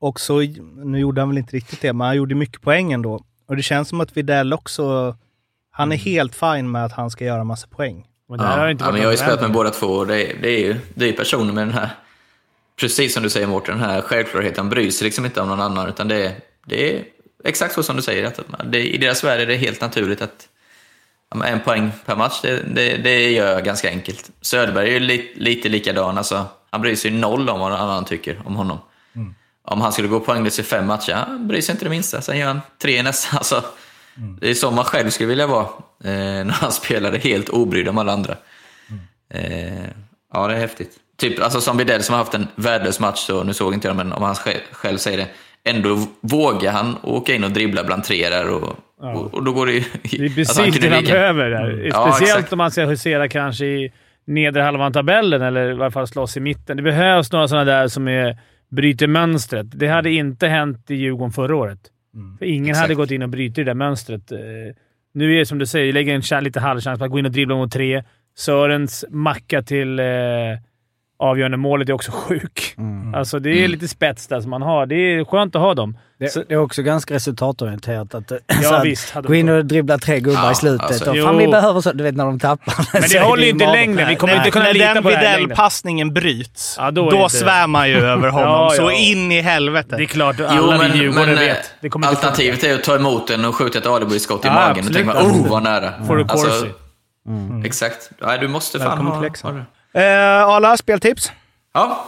Och 0.00 0.20
så, 0.20 0.40
nu 0.84 0.98
gjorde 0.98 1.20
han 1.20 1.28
väl 1.28 1.38
inte 1.38 1.56
riktigt 1.56 1.80
det, 1.80 1.92
men 1.92 2.06
han 2.06 2.16
gjorde 2.16 2.34
mycket 2.34 2.62
poäng 2.62 2.92
ändå. 2.92 3.24
Och 3.46 3.56
det 3.56 3.62
känns 3.62 3.88
som 3.88 4.00
att 4.00 4.16
Videll 4.16 4.52
också, 4.52 5.16
han 5.70 5.92
är 5.92 5.96
helt 5.96 6.34
fin 6.34 6.70
med 6.70 6.84
att 6.84 6.92
han 6.92 7.10
ska 7.10 7.24
göra 7.24 7.44
massa 7.44 7.66
poäng. 7.68 8.06
Men 8.28 8.40
Ja, 8.40 8.46
har 8.46 8.68
inte 8.68 8.84
ja, 8.84 8.90
men 8.90 9.00
jag 9.00 9.06
har 9.06 9.12
ju 9.12 9.18
spelat 9.18 9.40
med 9.40 9.52
båda 9.52 9.70
två 9.70 9.86
och 9.86 10.06
det 10.06 10.26
är, 10.26 10.36
det 10.42 10.48
är 10.48 10.58
ju 10.58 10.76
det 10.94 11.08
är 11.08 11.12
personer 11.12 11.52
med 11.52 11.66
den 11.66 11.74
här, 11.74 11.90
precis 12.80 13.14
som 13.14 13.22
du 13.22 13.30
säger 13.30 13.46
Mårten, 13.46 13.78
den 13.78 13.90
här 13.90 14.00
självklarheten. 14.00 14.68
bryr 14.68 14.90
sig 14.90 15.04
liksom 15.04 15.24
inte 15.24 15.40
om 15.40 15.48
någon 15.48 15.60
annan, 15.60 15.88
utan 15.88 16.08
det 16.08 16.26
är, 16.26 16.32
det 16.66 16.96
är 16.96 17.04
exakt 17.44 17.74
så 17.74 17.82
som 17.82 17.96
du 17.96 18.02
säger. 18.02 18.26
Att 18.26 18.40
det, 18.64 18.94
I 18.94 18.98
deras 18.98 19.24
värld 19.24 19.40
är 19.40 19.46
det 19.46 19.56
helt 19.56 19.80
naturligt 19.80 20.22
att 20.22 20.48
ja, 21.34 21.44
en 21.44 21.60
poäng 21.60 21.90
per 22.06 22.16
match, 22.16 22.40
det, 22.42 22.62
det, 22.74 22.96
det 22.96 23.30
gör 23.30 23.52
jag 23.52 23.64
ganska 23.64 23.88
enkelt. 23.88 24.30
Söderberg 24.40 24.88
är 24.88 24.92
ju 24.92 25.00
li, 25.00 25.32
lite 25.36 25.68
likadan, 25.68 26.18
alltså, 26.18 26.44
han 26.70 26.80
bryr 26.80 26.96
sig 26.96 27.10
noll 27.10 27.48
om 27.48 27.60
vad 27.60 27.70
någon 27.70 27.80
annan 27.80 28.04
tycker 28.04 28.42
om 28.44 28.56
honom. 28.56 28.78
Om 29.70 29.80
han 29.80 29.92
skulle 29.92 30.08
gå 30.08 30.20
poänglös 30.20 30.58
i 30.58 30.62
fem 30.62 30.86
matcher, 30.86 31.12
han 31.12 31.48
bryr 31.48 31.60
sig 31.60 31.72
inte 31.72 31.84
det 31.84 31.90
minsta. 31.90 32.20
Sen 32.20 32.38
gör 32.38 32.46
han 32.46 32.60
tre 32.82 33.02
nästa. 33.02 33.36
Alltså, 33.38 33.62
Det 34.40 34.50
är 34.50 34.54
så 34.54 34.70
man 34.70 34.84
själv 34.84 35.10
skulle 35.10 35.28
vilja 35.28 35.46
vara 35.46 35.62
eh, 36.04 36.44
när 36.44 36.52
han 36.52 36.72
spelade 36.72 37.18
helt 37.18 37.48
obrydd 37.48 37.88
om 37.88 37.98
alla 37.98 38.12
andra. 38.12 38.34
Eh, 39.34 39.84
ja, 40.32 40.46
det 40.46 40.54
är 40.54 40.58
häftigt. 40.58 40.90
Typ 41.16 41.42
alltså 41.42 41.60
som 41.60 41.76
Widell 41.76 42.02
som 42.02 42.12
har 42.12 42.18
haft 42.18 42.34
en 42.34 42.46
värdelös 42.54 43.00
match, 43.00 43.18
så, 43.18 43.44
nu 43.44 43.54
såg 43.54 43.74
inte 43.74 43.88
jag 43.88 43.96
men 43.96 44.12
om 44.12 44.22
han 44.22 44.34
själv, 44.72 44.96
säger 44.96 45.18
det, 45.18 45.26
ändå 45.70 46.06
vågar 46.20 46.72
han 46.72 46.96
åka 47.02 47.34
in 47.34 47.44
och 47.44 47.50
dribbla 47.50 47.84
bland 47.84 48.04
tre 48.04 48.28
där 48.30 48.50
och, 48.50 48.76
och, 49.00 49.34
och 49.34 49.44
då 49.44 49.52
går 49.52 49.66
det 49.66 49.72
ju... 49.72 49.84
Det 50.02 50.16
är 50.16 50.28
precis 50.28 50.38
alltså, 50.48 50.62
han 50.62 50.72
kunde 50.72 50.88
det 50.88 50.96
ligga- 51.00 51.12
behöver 51.12 51.50
där. 51.50 51.70
Mm. 51.70 51.86
Ja, 51.86 52.12
Speciellt 52.12 52.38
exakt. 52.38 52.52
om 52.52 52.58
man 52.58 52.70
ska 52.70 52.84
husera 52.84 53.28
kanske 53.28 53.64
i 53.64 53.92
nedre 54.26 54.62
halvan 54.62 54.86
av 54.86 54.90
tabellen, 54.92 55.42
eller 55.42 55.70
i 55.70 55.74
varje 55.74 55.90
fall 55.92 56.08
slåss 56.08 56.36
i 56.36 56.40
mitten. 56.40 56.76
Det 56.76 56.82
behövs 56.82 57.32
några 57.32 57.48
sådana 57.48 57.64
där 57.64 57.88
som 57.88 58.08
är, 58.08 58.38
bryter 58.70 59.06
mönstret. 59.06 59.66
Det 59.70 59.88
hade 59.88 60.10
inte 60.10 60.46
hänt 60.48 60.90
i 60.90 60.94
Djurgården 60.94 61.32
förra 61.32 61.56
året. 61.56 61.78
För 62.38 62.44
ingen 62.46 62.58
Mm. 62.58 62.70
Exakt. 62.70 62.82
hade 62.82 62.94
gått 62.94 63.10
in 63.10 63.22
och 63.22 63.28
brutit 63.28 63.54
det 63.54 63.64
där 63.64 63.74
mönstret. 63.74 64.32
Eh, 64.32 64.38
Nu 65.14 65.34
är 65.34 65.38
det 65.38 65.46
som 65.46 65.58
du 65.58 65.66
säger, 65.66 65.92
lägger 65.92 66.32
en 66.34 66.44
lite 66.44 66.60
halvchans 66.60 66.98
på 66.98 67.04
att 67.04 67.10
gå 67.10 67.18
in 67.18 67.26
och 67.26 67.32
dribbla 67.32 67.54
mot 67.56 67.72
tre. 67.72 68.02
Sörens 68.36 69.04
macka 69.10 69.62
till 69.62 69.98
eh, 69.98 70.06
avgörande 71.18 71.56
målet 71.56 71.88
är 71.88 71.92
också 71.92 72.12
sjuk. 72.14 72.74
Alltså, 73.14 73.38
det 73.38 73.50
är 73.50 73.58
Mm. 73.58 73.70
lite 73.70 73.88
spets 73.88 74.26
där 74.26 74.40
som 74.40 74.50
man 74.50 74.62
har. 74.62 74.86
Det 74.86 74.94
är 74.94 75.24
skönt 75.24 75.56
att 75.56 75.62
ha 75.62 75.74
dem. 75.74 75.98
Det, 76.20 76.28
Så- 76.28 76.42
det 76.48 76.54
är 76.54 76.58
också 76.58 76.82
ganska 76.82 77.14
resultatorienterat. 77.14 78.14
Att, 78.14 78.30
eh, 78.30 78.38
Ja, 78.62 78.76
att 78.78 78.84
visst, 78.84 79.14
Gå 79.14 79.34
in 79.34 79.48
och 79.48 79.64
dribbla 79.64 79.98
tre 79.98 80.20
gubbar 80.20 80.42
Ja, 80.44 80.52
i 80.52 80.54
slutet. 80.54 80.86
alltså, 80.86 81.10
och, 81.10 81.16
jo. 81.16 81.24
fan, 81.24 81.38
vi 81.38 81.46
behöver 81.48 81.80
så. 81.80 81.92
Du 81.92 82.04
vet 82.04 82.14
när 82.16 82.24
de 82.24 82.38
tappar. 82.38 82.74
Men 82.92 83.02
det 83.12 83.20
håller 83.28 83.42
ju 83.42 83.48
inte 83.50 83.66
längre. 83.72 84.06
Vi 84.08 84.16
kommer 84.16 84.32
Nej. 84.34 84.38
inte 84.40 84.50
kunna 84.50 84.64
När 84.64 84.72
lita 84.74 84.94
den 84.94 85.02
på 85.02 85.08
det 85.10 85.16
här 85.16 85.22
längre. 85.24 85.40
Widell-passningen 85.40 86.12
bryts, 86.14 86.76
Ja, 86.78 86.90
då 86.90 87.02
då, 87.02 87.08
är 87.08 87.10
det 87.16 87.22
inte- 87.22 87.36
svävar 87.36 87.86
ju 87.86 87.94
över 87.96 88.28
honom. 88.38 88.48
Ja, 88.50 88.70
Så 88.76 88.90
in 88.90 89.32
i 89.32 89.40
helvete. 89.40 89.94
Det 89.96 90.02
är 90.02 90.06
klart, 90.06 90.36
Jo, 90.38 90.44
alla 90.46 90.78
men, 90.78 90.92
vi 90.92 90.98
Djurgårdare 90.98 91.26
men 91.26 91.36
vet. 91.36 91.70
Det 91.80 91.88
kommer 91.90 92.06
alternativet 92.06 92.64
är 92.64 92.74
att 92.74 92.84
ta 92.84 92.94
emot 92.96 93.28
den 93.28 93.44
och 93.44 93.54
skjuta 93.54 93.78
ett 93.78 93.86
alibi-skott 93.86 94.44
i 94.44 94.48
Ja, 94.48 94.54
magen 94.54 94.70
absolut. 94.70 95.08
och 95.08 95.14
tänka 95.14 95.28
oh 95.38 95.48
vad 95.50 95.62
nära. 95.62 95.92
Får 96.06 96.16
du 96.16 96.24
Corsi. 96.24 96.70
Exakt. 97.64 98.10
Nej, 98.22 98.38
du 98.38 98.48
måste 98.48 98.78
fan 98.78 99.06
ha 99.06 99.20
det. 99.20 99.64
Eh, 99.98 100.48
Arla, 100.48 100.76
speltips? 100.76 101.32
Ja. 101.74 102.04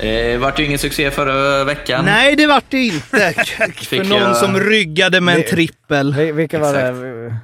Eh, 0.00 0.38
vart 0.38 0.58
ju 0.60 0.64
ingen 0.64 0.78
succé 0.78 1.10
förra 1.10 1.64
veckan. 1.64 2.04
Nej, 2.04 2.36
det 2.36 2.46
vart 2.46 2.64
det 2.70 2.78
inte. 2.86 3.32
För 3.88 4.04
någon 4.04 4.18
jag- 4.18 4.36
som 4.36 4.60
ryggade 4.60 5.20
med 5.20 5.36
en 5.36 5.44
trippel. 5.50 6.14
Vi- 6.14 6.32
Vilka 6.32 6.58
var 6.58 6.74
Exakt. 6.74 7.00
det? 7.00 7.36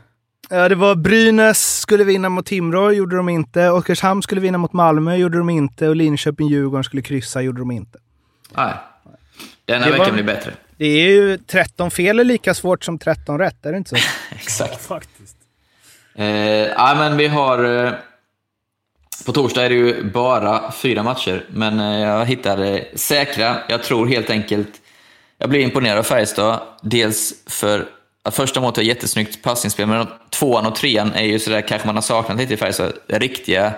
Ja, 0.57 0.69
det 0.69 0.75
var 0.75 0.95
Brynäs 0.95 1.79
skulle 1.81 2.05
vinna 2.05 2.29
mot 2.29 2.47
Timrå, 2.47 2.93
gjorde 2.93 3.17
de 3.17 3.29
inte. 3.29 3.71
Oskarshamn 3.71 4.23
skulle 4.23 4.41
vinna 4.41 4.59
mot 4.59 4.73
Malmö, 4.73 5.17
gjorde 5.17 5.39
de 5.39 5.51
inte. 5.51 5.89
Och 5.89 5.97
Linköping-Djurgården 5.97 6.85
skulle 6.85 7.03
kryssa, 7.03 7.43
gjorde 7.43 7.59
de 7.61 7.71
inte. 7.71 7.99
Nej. 8.57 8.73
Denna 9.65 9.85
Det 9.87 9.91
veckan 9.93 10.07
var- 10.07 10.13
blir 10.13 10.25
bättre. 10.25 10.53
Det 10.77 10.87
är 10.87 11.09
ju 11.11 11.39
13 11.39 11.91
fel 11.91 12.21
är 12.21 12.25
lika 12.25 12.55
svårt 12.55 12.85
som 12.85 12.99
13 12.99 13.39
rätt, 13.39 13.67
är 13.67 13.73
det 13.73 13.79
inte 13.79 13.91
så? 13.91 13.97
Exakt. 14.35 14.85
Faktiskt. 14.87 15.37
Eh, 16.15 16.27
ja, 16.67 16.95
men 16.99 17.17
vi 17.17 17.27
har... 17.27 17.85
Eh, 17.87 17.93
på 19.27 19.33
torsdag 19.33 19.65
är 19.65 19.69
det 19.69 19.75
ju 19.75 20.05
bara 20.05 20.73
fyra 20.73 21.03
matcher, 21.03 21.45
men 21.49 21.81
eh, 21.81 22.01
jag 22.01 22.27
hittade 22.27 22.85
säkra. 22.95 23.57
Jag 23.69 23.83
tror 23.83 24.07
helt 24.07 24.31
enkelt... 24.31 24.81
Jag 25.39 25.51
blir 25.51 25.61
imponerad 25.61 25.99
av 25.99 26.03
Färjestad. 26.03 26.61
Dels 26.83 27.33
för 27.47 27.87
att 28.23 28.35
första 28.35 28.61
målet 28.61 28.79
är 28.79 28.83
jättesnyggt 28.83 29.43
passningsspel, 29.43 29.87
men 29.87 30.07
tvåan 30.31 30.67
och 30.67 30.75
trean 30.75 31.13
är 31.13 31.25
ju 31.25 31.39
sådär 31.39 31.61
kanske 31.61 31.89
man 31.89 31.95
har 31.95 32.03
saknat 32.03 32.39
lite 32.39 32.55
i 32.55 32.57
Färjestad. 32.57 32.93
Riktiga 33.07 33.75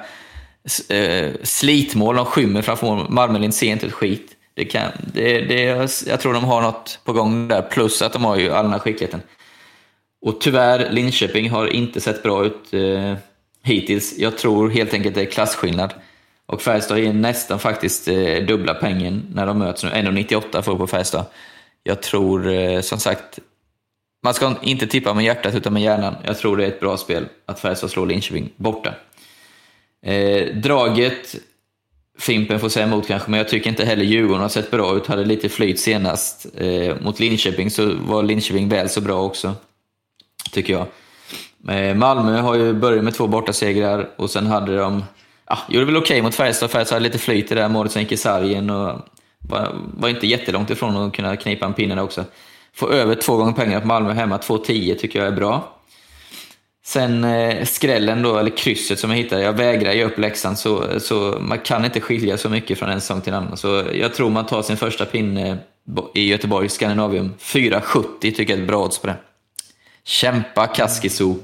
eh, 0.89 1.30
slitmål. 1.43 2.16
De 2.16 2.24
skymmer 2.24 2.62
framför. 2.62 3.07
Marmelin 3.09 3.53
ser 3.53 3.66
inte 3.66 3.87
ett 3.87 3.93
skit. 3.93 4.32
Det 4.55 4.64
kan, 4.64 4.91
det, 5.12 5.41
det, 5.41 5.62
jag 6.07 6.20
tror 6.20 6.34
de 6.34 6.45
har 6.45 6.62
något 6.62 7.01
på 7.05 7.12
gång 7.12 7.49
där, 7.49 7.62
plus 7.62 8.03
att 8.03 8.12
de 8.12 8.24
har 8.24 8.37
ju 8.37 8.53
all 8.53 8.64
den 8.64 8.72
här 8.72 8.78
skickligheten. 8.78 9.20
Och 10.23 10.41
tyvärr, 10.41 10.91
Linköping 10.91 11.51
har 11.51 11.67
inte 11.67 12.01
sett 12.01 12.23
bra 12.23 12.45
ut 12.45 12.75
eh, 12.75 13.14
hittills. 13.62 14.19
Jag 14.19 14.39
tror 14.39 14.71
helt 14.71 14.95
enkelt 14.95 15.14
det 15.14 15.21
är 15.21 15.31
klasskillnad. 15.31 15.95
Och 16.47 16.62
Färjestad 16.62 16.99
är 16.99 17.12
nästan 17.12 17.59
faktiskt 17.59 18.09
eh, 18.09 18.45
dubbla 18.47 18.75
pengen 18.75 19.27
när 19.35 19.47
de 19.47 19.59
möts 19.59 19.85
nu. 19.85 19.91
1,98 19.91 20.62
får 20.62 20.77
på 20.77 20.87
Färjestad. 20.87 21.25
Jag 21.83 22.03
tror 22.03 22.49
eh, 22.49 22.81
som 22.81 22.99
sagt, 22.99 23.39
man 24.23 24.35
ska 24.35 24.55
inte 24.62 24.87
tippa 24.87 25.14
med 25.14 25.25
hjärtat 25.25 25.55
utan 25.55 25.73
med 25.73 25.83
hjärnan. 25.83 26.14
Jag 26.25 26.39
tror 26.39 26.57
det 26.57 26.64
är 26.64 26.69
ett 26.69 26.81
bra 26.81 26.97
spel 26.97 27.29
att 27.47 27.61
Färjestad 27.61 27.91
slår 27.91 28.07
Linköping 28.07 28.51
borta. 28.57 28.95
Eh, 30.03 30.55
draget, 30.55 31.37
Fimpen 32.19 32.61
får 32.61 32.69
säga 32.69 32.87
emot 32.87 33.07
kanske, 33.07 33.31
men 33.31 33.39
jag 33.39 33.49
tycker 33.49 33.71
inte 33.71 33.85
heller 33.85 34.05
Djurgården 34.05 34.43
har 34.43 34.49
sett 34.49 34.71
bra 34.71 34.97
ut. 34.97 35.07
Hade 35.07 35.25
lite 35.25 35.49
flyt 35.49 35.81
senast. 35.81 36.47
Eh, 36.59 37.01
mot 37.01 37.21
Linköping 37.21 37.71
så 37.71 37.95
var 37.95 38.23
Linköping 38.23 38.69
väl 38.69 38.89
så 38.89 39.01
bra 39.01 39.23
också 39.23 39.55
tycker 40.53 40.72
jag. 40.72 40.86
Eh, 41.68 41.94
Malmö 41.94 42.40
har 42.40 42.55
ju 42.55 42.72
börjat 42.72 43.05
med 43.05 43.14
två 43.14 43.26
bortasegrar 43.26 44.09
och 44.16 44.30
sen 44.30 44.47
hade 44.47 44.76
de, 44.76 45.05
ja, 45.49 45.59
gjorde 45.68 45.86
väl 45.86 45.97
okej 45.97 46.22
mot 46.22 46.34
Färjestad. 46.34 46.70
Färjestad 46.70 46.97
hade 46.97 47.05
lite 47.05 47.18
flyt 47.18 47.53
i 47.53 47.55
det 47.55 47.62
här 47.62 47.68
målet 47.68 47.92
sen 47.92 48.03
gick 48.03 48.12
i 48.12 48.16
sargen 48.16 48.70
och 48.70 49.01
var, 49.38 49.68
var 49.97 50.09
inte 50.09 50.26
jättelångt 50.26 50.70
ifrån 50.70 50.97
att 50.97 51.12
kunna 51.12 51.36
knipa 51.36 51.66
en 51.66 51.74
pinne 51.74 51.94
där 51.94 52.03
också. 52.03 52.24
Få 52.74 52.90
över 52.90 53.14
två 53.14 53.36
gånger 53.36 53.53
pengar 53.53 53.80
på 53.80 53.86
Malmö 53.86 54.12
hemma, 54.12 54.38
2-10 54.38 54.99
tycker 54.99 55.18
jag 55.18 55.28
är 55.28 55.36
bra. 55.36 55.72
Sen 56.84 57.24
eh, 57.24 57.64
skrällen 57.64 58.22
då, 58.22 58.38
eller 58.38 58.57
krysset 58.57 58.99
som 58.99 59.11
jag 59.11 59.16
hittade, 59.16 59.42
jag 59.42 59.53
vägrar 59.53 59.92
ge 59.92 60.05
upp 60.05 60.18
Leksand 60.18 60.59
så, 60.59 61.01
så 61.01 61.38
man 61.40 61.59
kan 61.59 61.84
inte 61.84 62.01
skilja 62.01 62.36
så 62.36 62.49
mycket 62.49 62.78
från 62.78 62.90
en 62.90 63.01
säsong 63.01 63.20
till 63.20 63.32
en 63.32 63.42
annan. 63.42 63.57
Så 63.57 63.84
jag 63.92 64.14
tror 64.14 64.30
man 64.30 64.47
tar 64.47 64.62
sin 64.62 64.76
första 64.76 65.05
pinne 65.05 65.59
i 66.14 66.28
Göteborg, 66.28 66.68
Scandinavium. 66.68 67.34
4,70 67.38 68.20
tycker 68.20 68.42
jag 68.42 68.51
är 68.51 68.62
ett 68.62 68.68
bra 68.68 68.84
odds 68.84 68.99
på 68.99 69.07
det. 69.07 69.16
Kämpa 70.07 70.66
Kaskiso. 70.66 71.36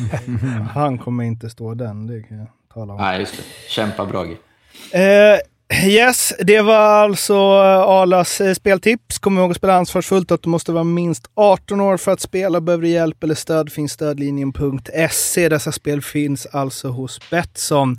Han 0.74 0.98
kommer 0.98 1.24
inte 1.24 1.50
stå 1.50 1.74
den, 1.74 2.06
det 2.06 2.22
kan 2.22 2.38
jag 2.38 2.48
tala 2.74 2.92
om. 2.92 3.00
Nej, 3.00 3.20
just 3.20 3.36
det. 3.36 3.42
Kämpa 3.68 4.06
Brage. 4.06 4.36
Eh, 4.90 5.88
yes, 5.88 6.32
det 6.38 6.60
var 6.60 6.74
alltså 6.74 7.34
eh, 7.34 7.80
Arlas 7.80 8.40
eh, 8.40 8.54
speltips. 8.54 9.18
Kom 9.18 9.38
ihåg 9.38 9.50
att 9.50 9.56
spela 9.56 9.74
ansvarsfullt 9.74 10.30
att 10.30 10.42
du 10.42 10.48
måste 10.48 10.72
vara 10.72 10.84
minst 10.84 11.30
18 11.34 11.80
år 11.80 11.96
för 11.96 12.12
att 12.12 12.20
spela. 12.20 12.60
Behöver 12.60 12.82
du 12.82 12.88
hjälp 12.88 13.24
eller 13.24 13.34
stöd 13.34 13.72
finns 13.72 13.92
stödlinjen.se. 13.92 15.48
Dessa 15.48 15.72
spel 15.72 16.02
finns 16.02 16.46
alltså 16.46 16.88
hos 16.88 17.30
Betsson. 17.30 17.96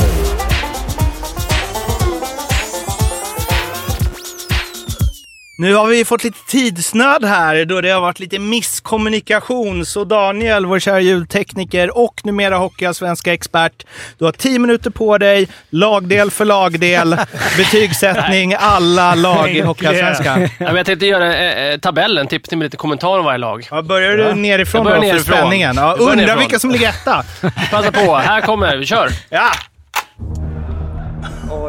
Nu 5.60 5.74
har 5.76 5.88
vi 5.88 6.06
fått 6.06 6.24
lite 6.24 6.40
tidsnöd 6.48 7.26
här 7.26 7.66
då 7.66 7.82
det 7.82 7.90
har 7.90 8.02
varit 8.02 8.20
lite 8.20 8.40
misskommunikation. 8.40 9.86
Så 9.86 10.04
Daniel, 10.04 10.66
vår 10.66 10.80
kära 10.80 11.00
ljudtekniker 11.00 11.98
och 11.98 12.22
numera 12.24 12.58
hockeyallsvenska 12.58 13.34
expert. 13.34 13.86
Du 14.18 14.26
har 14.26 14.32
tio 14.32 14.60
minuter 14.60 14.90
på 14.90 15.18
dig, 15.18 15.48
lagdel 15.70 16.32
för 16.32 16.46
lagdel, 16.46 17.18
betygssättning, 17.58 18.56
alla 18.60 19.16
lag 19.16 19.50
i 19.50 19.62
hockeyallsvenskan. 19.62 20.50
Ja, 20.60 20.78
jag 20.78 20.86
tänkte 20.86 21.06
göra 21.06 21.36
eh, 21.36 21.74
eh, 21.74 21.80
tabellen, 21.80 22.28
tippning 22.28 22.60
med 22.60 22.66
lite 22.66 22.78
kommentarer 22.78 23.20
om 23.20 23.26
varje 23.26 23.38
lag. 23.38 23.68
Ja, 23.72 23.82
börjar 23.82 24.18
du 24.18 24.34
nerifrån 24.34 24.84
börjar 24.84 24.98
då 24.98 25.02
för 25.02 25.08
nerifrån. 25.14 25.38
spänningen? 25.38 25.76
Ja, 25.76 25.94
undrar 26.00 26.38
vilka 26.38 26.60
som 26.60 26.72
ligger 26.72 26.90
etta. 26.90 27.24
Passa 27.72 27.92
på, 27.92 28.16
här 28.16 28.42
kommer 28.42 28.78
vi. 28.78 28.86
Kör! 28.86 29.10
Ja! 29.30 29.50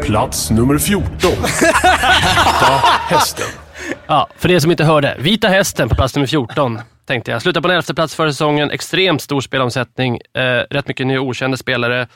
Plats 0.03 0.51
nummer 0.51 0.79
14. 0.79 1.09
Vita 1.21 2.83
hästen. 3.09 3.47
Ja, 4.07 4.29
för 4.37 4.51
er 4.51 4.59
som 4.59 4.71
inte 4.71 4.85
hörde. 4.85 5.17
Vita 5.19 5.49
hästen 5.49 5.89
på 5.89 5.95
plats 5.95 6.15
nummer 6.15 6.27
14, 6.27 6.81
tänkte 7.07 7.31
jag. 7.31 7.43
Slutar 7.43 7.61
på 7.61 7.69
en 7.69 7.77
elfte 7.77 7.95
plats 7.95 8.15
förra 8.15 8.33
säsongen. 8.33 8.71
Extremt 8.71 9.23
stor 9.23 9.41
spelomsättning. 9.41 10.19
Eh, 10.35 10.43
rätt 10.71 10.89
mycket 10.89 11.07
nya 11.07 11.21
okända 11.21 11.57
spelare. 11.57 12.07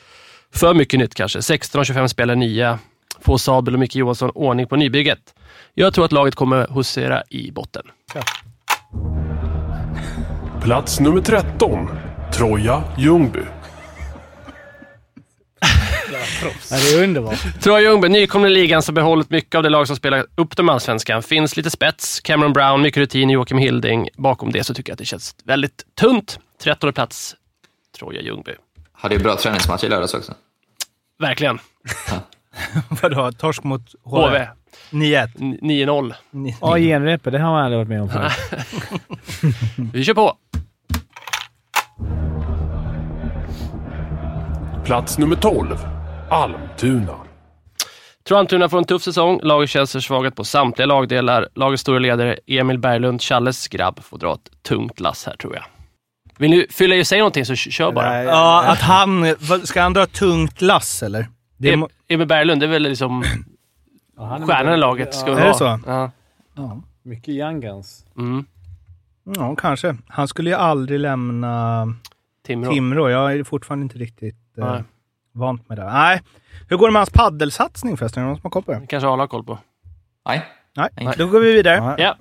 För 0.54 0.74
mycket 0.74 1.00
nytt 1.00 1.14
kanske. 1.14 1.42
16 1.42 1.78
och 1.78 1.86
25 1.86 2.08
spelare 2.08 2.36
nya. 2.36 2.78
Få 3.20 3.38
Sabel 3.38 3.74
och 3.74 3.80
Micke 3.80 3.96
Johansson 3.96 4.30
ordning 4.30 4.66
på 4.66 4.76
nybygget. 4.76 5.34
Jag 5.74 5.94
tror 5.94 6.04
att 6.04 6.12
laget 6.12 6.34
kommer 6.34 6.66
husera 6.74 7.22
i 7.30 7.50
botten. 7.50 7.82
Plats 10.62 11.00
nummer 11.00 11.20
13. 11.20 11.88
Troja 12.32 12.82
Ljungby. 12.98 13.40
Ja, 16.70 16.76
det 16.76 16.94
är 16.98 17.02
underbart. 17.04 17.60
Troja 17.62 17.80
Ljungby, 17.80 18.08
nykomling 18.08 18.50
i 18.50 18.54
ligan, 18.54 18.82
som 18.82 18.94
behållit 18.94 19.30
mycket 19.30 19.54
av 19.54 19.62
det 19.62 19.68
lag 19.68 19.86
som 19.86 19.96
spelar 19.96 20.24
upp 20.34 20.56
dem 20.56 20.68
i 20.68 20.72
Allsvenskan. 20.72 21.22
Finns 21.22 21.56
lite 21.56 21.70
spets, 21.70 22.20
Cameron 22.20 22.52
Brown, 22.52 22.82
mycket 22.82 23.00
rutin, 23.00 23.30
Joakim 23.30 23.58
Hilding. 23.58 24.08
Bakom 24.18 24.52
det 24.52 24.64
så 24.64 24.74
tycker 24.74 24.90
jag 24.90 24.94
att 24.94 24.98
det 24.98 25.04
känns 25.04 25.36
väldigt 25.44 25.84
tunt. 26.00 26.38
13 26.62 26.92
plats, 26.92 27.34
Troja 27.98 28.20
Ljungby. 28.20 28.52
Hade 28.92 29.14
ju 29.14 29.22
bra 29.22 29.36
träningsmatch 29.36 29.84
i 29.84 29.88
lördags 29.88 30.14
också. 30.14 30.34
Verkligen. 31.18 31.58
Vadå? 33.02 33.32
Torsk 33.32 33.62
mot 33.64 33.82
HV? 34.04 34.28
HV. 34.28 34.46
9-1. 34.90 35.28
N- 35.40 35.58
9-0. 35.62 36.14
Ni- 36.30 36.56
Ja, 36.60 36.76
genrepet. 36.78 37.32
Det 37.32 37.38
har 37.38 37.52
man 37.52 37.64
aldrig 37.64 37.78
varit 37.78 37.88
med 37.88 38.02
om 38.02 38.08
förut. 38.08 38.32
Vi 39.92 40.04
kör 40.04 40.14
på. 40.14 40.36
Plats 44.84 45.18
nummer 45.18 45.36
12. 45.36 45.76
Almtuna. 46.32 47.16
Tror 48.24 48.38
Almtuna 48.38 48.68
får 48.68 48.78
en 48.78 48.84
tuff 48.84 49.02
säsong. 49.02 49.40
Laget 49.42 49.70
känns 49.70 49.92
försvagat 49.92 50.34
på 50.36 50.44
samtliga 50.44 50.86
lagdelar. 50.86 51.48
Lagets 51.54 51.80
stora 51.80 51.98
ledare 51.98 52.38
Emil 52.46 52.78
Berglund, 52.78 53.22
Challes 53.22 53.68
grabb, 53.68 54.02
får 54.02 54.18
dra 54.18 54.34
ett 54.34 54.62
tungt 54.62 55.00
lass 55.00 55.26
här 55.26 55.36
tror 55.36 55.54
jag. 55.54 55.64
Vill 56.38 56.50
ni 56.50 56.66
fylla 56.70 56.94
i 56.94 57.02
och 57.02 57.06
säga 57.06 57.18
någonting 57.18 57.44
så 57.44 57.54
kör 57.54 57.92
bara. 57.92 58.24
Ja, 58.24 58.64
att 58.66 58.78
han... 58.78 59.36
Ska 59.64 59.82
han 59.82 59.92
dra 59.92 60.06
tungt 60.06 60.62
lass 60.62 61.02
eller? 61.02 61.26
Det 61.56 61.76
må, 61.76 61.88
Emil 62.08 62.26
Berglund, 62.26 62.60
det 62.60 62.66
är 62.66 62.70
väl 62.70 62.82
liksom 62.82 63.22
stjärnan 64.46 64.74
i 64.74 64.76
laget. 64.76 65.14
Ska 65.14 65.38
Är 65.38 65.46
det 65.46 65.54
så? 65.54 65.80
Ja. 65.86 66.10
Mycket 67.02 67.28
young 67.28 67.60
guns. 67.60 68.06
Mm. 68.18 68.44
ja, 69.24 69.56
kanske. 69.56 69.96
Han 70.08 70.28
skulle 70.28 70.50
ju 70.50 70.56
aldrig 70.56 71.00
lämna 71.00 71.86
Timrå. 72.46 72.72
Timrå. 72.72 73.10
Jag 73.10 73.32
är 73.32 73.44
fortfarande 73.44 73.82
inte 73.82 73.98
riktigt 73.98 74.58
eh, 74.58 74.72
Nej. 74.72 74.82
Vant 75.32 75.68
med 75.68 75.78
det. 75.78 75.84
Nej. 75.84 76.22
Hur 76.68 76.76
går 76.76 76.86
det 76.88 76.92
med 76.92 77.00
hans 77.00 77.10
paddelsatsning 77.10 77.96
förresten? 77.96 78.22
Är 78.22 78.24
det 78.24 78.28
någon 78.28 78.36
som 78.36 78.42
har 78.42 78.50
koll 78.50 78.62
på 78.62 78.72
det? 78.72 78.86
kanske 78.88 79.08
alla 79.08 79.22
har 79.22 79.28
koll 79.28 79.44
på. 79.44 79.58
Nej. 80.26 80.42
Nej, 80.76 80.88
Nej. 80.96 81.14
då 81.18 81.26
går 81.26 81.40
vi 81.40 81.52
vidare. 81.52 81.94
Ja. 81.98 82.16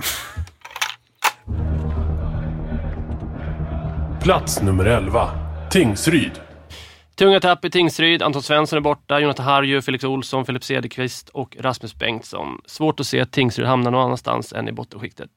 Plats 4.22 4.62
nummer 4.62 4.86
11. 4.86 5.30
Tingsryd. 5.72 6.32
Tunga 7.16 7.39
tapp 7.39 7.66
i 7.66 7.70
Tingsryd. 7.70 8.24
Anton 8.24 8.43
Svensson 8.43 8.78
är 8.78 8.82
borta. 8.82 9.20
Jonathan 9.20 9.45
Harju, 9.45 9.82
Felix 9.82 10.03
Olsson, 10.03 10.45
Filip 10.45 10.64
Cederqvist 10.64 11.30
och 11.30 11.57
Rasmus 11.59 11.95
Bengtsson. 11.95 12.62
Svårt 12.66 12.99
att 12.99 13.07
se 13.07 13.20
att 13.20 13.32
Tingsryd 13.32 13.68
hamnar 13.68 13.91
någon 13.91 14.05
annanstans 14.05 14.53
än 14.53 14.68
i 14.68 14.72
bottenskiktet. 14.72 15.30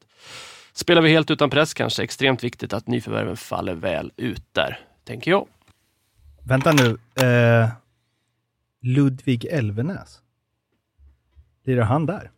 Spelar 0.73 1.01
vi 1.01 1.09
helt 1.09 1.31
utan 1.31 1.49
press 1.49 1.73
kanske. 1.73 2.03
Extremt 2.03 2.43
viktigt 2.43 2.73
att 2.73 2.87
nyförvärven 2.87 3.37
faller 3.37 3.73
väl 3.73 4.11
ut 4.17 4.43
där, 4.51 4.79
tänker 5.07 5.31
jag. 5.31 5.47
Vänta 6.45 6.71
nu. 6.71 6.97
Eh, 7.27 7.69
Ludvig 8.81 9.45
Elvenäs. 9.45 10.19
Lirar 11.65 11.83
han 11.83 12.05
där? 12.05 12.31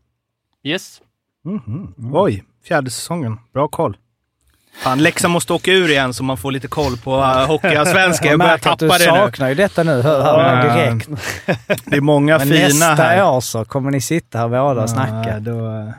Yes. 0.64 1.02
Mhm. 1.46 1.94
Oj, 2.14 2.44
fjärde 2.64 2.90
säsongen. 2.92 3.40
Bra 3.54 3.68
koll. 3.68 3.98
Fan, 4.84 5.04
Leksand 5.04 5.34
måste 5.34 5.54
åka 5.54 5.72
ur 5.72 5.90
igen 5.90 6.14
så 6.14 6.24
man 6.24 6.38
får 6.38 6.52
lite 6.52 6.68
koll 6.68 6.98
på 6.98 7.16
uh, 7.18 7.46
hockeyallsvenskan. 7.48 8.28
Jag 8.30 8.40
börjar 8.40 8.56
att 8.56 8.62
tappa 8.62 8.78
du 8.78 8.88
det 8.88 8.98
nu. 8.98 9.04
saknar 9.06 9.50
ju 9.50 9.56
detta 9.56 9.84
nu, 9.84 10.02
hör, 10.02 10.22
hör 10.22 10.44
man 10.44 10.68
Ja. 10.68 10.76
direkt. 10.76 11.10
Det 11.86 11.96
är 11.98 12.02
många 12.02 12.38
Men 12.38 12.48
fina 12.48 12.64
nästa 12.68 13.04
här. 13.04 13.24
år 13.32 13.42
så 13.42 13.66
kommer 13.66 13.92
ni 13.92 14.02
sitta 14.02 14.38
här 14.40 14.48
båda 14.50 14.84
och 14.84 14.90
snacka. 14.90 15.30
Ja, 15.30 15.40
då... 15.40 15.94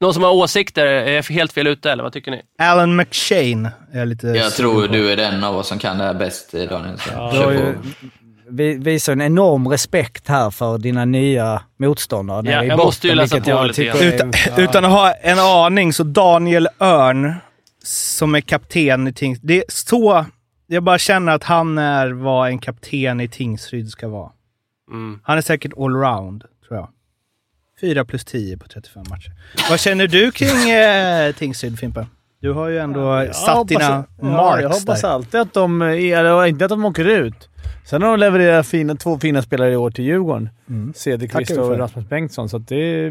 Någon 0.00 0.14
som 0.14 0.22
har 0.22 0.30
åsikter? 0.32 0.86
Är 0.86 1.12
jag 1.12 1.22
helt 1.22 1.52
fel 1.52 1.66
ute 1.66 1.92
eller 1.92 2.02
vad 2.02 2.12
tycker 2.12 2.30
ni? 2.30 2.42
Alan 2.58 2.96
McShane 2.96 3.70
är 3.92 3.98
jag 3.98 4.08
lite 4.08 4.26
Jag 4.26 4.52
tror 4.52 4.86
på. 4.86 4.92
du 4.92 5.12
är 5.12 5.16
den 5.16 5.44
av 5.44 5.56
oss 5.56 5.68
som 5.68 5.78
kan 5.78 5.98
det 5.98 6.04
här 6.04 6.14
bäst, 6.14 6.52
Daniel. 6.52 6.98
Kör 7.32 7.52
ju 7.52 7.74
vi 8.50 8.74
visar 8.74 9.12
en 9.12 9.20
enorm 9.22 9.68
respekt 9.68 10.28
här 10.28 10.50
för 10.50 10.78
dina 10.78 11.04
nya 11.04 11.62
motståndare 11.78 12.50
Ja, 12.52 12.64
i 12.64 12.66
jag 12.66 12.76
botten, 12.76 12.86
måste 12.86 13.08
ju 13.08 13.14
läsa 13.14 13.40
på 13.40 13.62
lite 13.62 13.84
grann. 13.84 13.96
är- 13.96 14.02
Utan, 14.14 14.32
utan 14.56 14.84
att 14.84 14.90
ha 14.90 15.12
en 15.12 15.38
aning, 15.38 15.92
så 15.92 16.02
Daniel 16.04 16.68
Örn, 16.80 17.34
som 17.84 18.34
är 18.34 18.40
kapten 18.40 19.08
i 19.08 19.12
Tings... 19.12 19.38
Det 19.42 19.56
är 19.58 19.64
så... 19.68 20.24
Jag 20.66 20.82
bara 20.82 20.98
känner 20.98 21.32
att 21.32 21.44
han 21.44 21.78
är 21.78 22.10
vad 22.10 22.48
en 22.48 22.58
kapten 22.58 23.20
i 23.20 23.28
Tingsryd 23.28 23.88
ska 23.90 24.08
vara. 24.08 24.30
Mm. 24.90 25.20
Han 25.24 25.38
är 25.38 25.42
säkert 25.42 25.72
allround. 25.78 26.44
4 27.80 28.04
plus 28.04 28.24
10 28.24 28.56
på 28.58 28.68
35 28.68 29.04
matcher. 29.10 29.32
Vad 29.70 29.80
känner 29.80 30.06
du 30.06 30.30
kring 30.32 30.70
eh, 30.70 31.32
Tingsryd, 31.34 31.78
Fimpen? 31.78 32.06
Du 32.40 32.52
har 32.52 32.68
ju 32.68 32.78
ändå 32.78 33.00
Jag 33.00 33.34
satt 33.34 33.56
hoppas- 33.56 33.68
dina 33.68 34.04
ja, 34.20 34.24
marks 34.24 34.62
Jag 34.62 34.68
hoppas 34.70 35.00
där. 35.00 35.08
alltid 35.08 35.40
att 35.40 35.54
de... 35.54 35.82
Eller 35.82 36.46
inte 36.46 36.64
att 36.64 36.68
de 36.68 36.84
åker 36.84 37.04
ut. 37.04 37.48
Sen 37.86 38.02
har 38.02 38.10
de 38.10 38.20
levererat 38.20 38.66
fina, 38.66 38.94
två 38.94 39.18
fina 39.18 39.42
spelare 39.42 39.72
i 39.72 39.76
år 39.76 39.90
till 39.90 40.04
Djurgården. 40.04 40.48
Mm. 40.68 40.92
Cederqvist 40.96 41.50
och. 41.50 41.78
Rasmus 41.78 42.08
Bengtsson. 42.08 42.48
Så 42.48 42.58
det, 42.58 43.10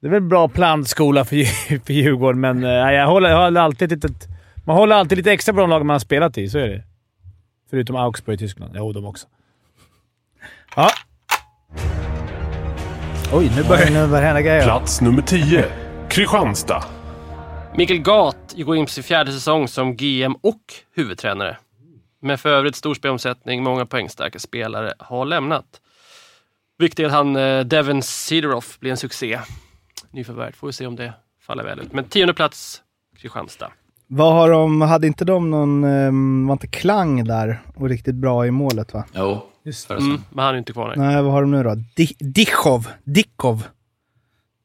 det 0.00 0.06
är 0.06 0.08
väl 0.10 0.22
bra 0.22 0.48
plantskola 0.48 1.24
för, 1.24 1.44
för 1.86 1.92
Djurgården, 1.92 2.40
men 2.40 2.64
eh, 2.64 2.70
jag, 2.70 3.06
håller, 3.06 3.30
jag 3.30 3.44
håller 3.44 3.60
alltid 3.60 3.90
lite, 3.90 4.08
man 4.64 4.76
håller 4.76 4.96
alltid 4.96 5.18
lite 5.18 5.32
extra 5.32 5.54
på 5.54 5.60
de 5.60 5.70
lag 5.70 5.86
man 5.86 5.94
har 5.94 5.98
spelat 5.98 6.38
i. 6.38 6.48
Så 6.48 6.58
är 6.58 6.68
det. 6.68 6.82
Förutom 7.70 7.96
Augsburg 7.96 8.34
i 8.34 8.38
Tyskland. 8.38 8.72
Jo, 8.76 8.92
de 8.92 9.04
också. 9.04 9.26
Ja. 10.76 10.90
Oj, 13.32 13.52
nu 13.56 13.62
börjar 13.68 13.86
Oj, 13.86 13.92
nu 13.92 14.06
börjar 14.06 14.20
det 14.20 14.26
hända 14.26 14.42
grejer. 14.42 14.62
Plats 14.62 15.00
nummer 15.00 15.22
10. 15.22 15.64
Kristianstad. 16.08 16.84
Mikael 17.76 18.00
Gat 18.00 18.54
går 18.56 18.76
in 18.76 18.84
på 18.84 18.90
sin 18.90 19.04
fjärde 19.04 19.32
säsong 19.32 19.68
som 19.68 19.96
GM 19.96 20.36
och 20.42 20.60
huvudtränare. 20.94 21.56
Med 22.20 22.40
för 22.40 22.48
övrigt 22.48 22.76
stor 22.76 22.94
spelomsättning, 22.94 23.62
många 23.62 23.86
poängstarka 23.86 24.38
spelare 24.38 24.94
har 24.98 25.24
lämnat. 25.24 25.64
Viktigt 26.78 27.06
att 27.06 27.12
han, 27.12 27.36
eh, 27.36 27.60
Devin 27.60 28.02
Sideroff, 28.02 28.78
blir 28.80 28.90
en 28.90 28.96
succé. 28.96 29.40
Nyförvärv, 30.10 30.52
får 30.52 30.66
vi 30.66 30.72
se 30.72 30.86
om 30.86 30.96
det 30.96 31.12
faller 31.46 31.64
väl 31.64 31.80
ut. 31.80 31.92
Men 31.92 32.04
tionde 32.04 32.34
plats, 32.34 32.82
Kristianstad. 33.18 33.70
Vad 34.06 34.32
har 34.32 34.50
de, 34.50 34.80
hade 34.80 35.06
inte 35.06 35.24
de 35.24 35.50
någon, 35.50 35.84
um, 35.84 36.46
var 36.46 36.52
inte 36.52 36.66
Klang 36.66 37.24
där 37.24 37.60
och 37.74 37.88
riktigt 37.88 38.14
bra 38.14 38.46
i 38.46 38.50
målet 38.50 38.94
va? 38.94 39.04
Jo, 39.14 39.46
förra 39.72 39.98
Mm, 39.98 40.22
men 40.30 40.44
han 40.44 40.54
är 40.54 40.58
inte 40.58 40.72
kvar. 40.72 40.94
Nej. 40.96 41.06
Nej, 41.14 41.22
vad 41.22 41.32
har 41.32 41.40
de 41.42 41.50
nu 41.50 41.62
då? 41.62 41.74
Di- 41.96 42.16
Dichov. 42.18 42.88
Dickov. 43.04 43.66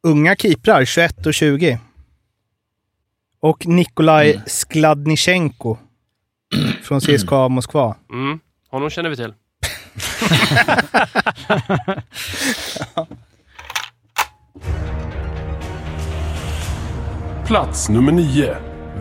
Unga 0.04 0.36
keeprar, 0.36 0.86
21 0.86 1.26
och 1.26 1.34
20. 1.34 1.80
Och 3.40 3.68
Nikolaj 3.68 4.32
Mm. 4.32 4.44
Skladnichenko 4.48 5.78
från 6.84 7.00
CSKA 7.02 7.48
Moskva. 7.48 7.96
Mm, 8.14 8.40
honom 8.70 8.90
känner 8.90 9.10
vi 9.10 9.16
till. 9.16 9.34
Plats 17.48 17.90
nummer 17.90 18.12
9. 18.12 18.56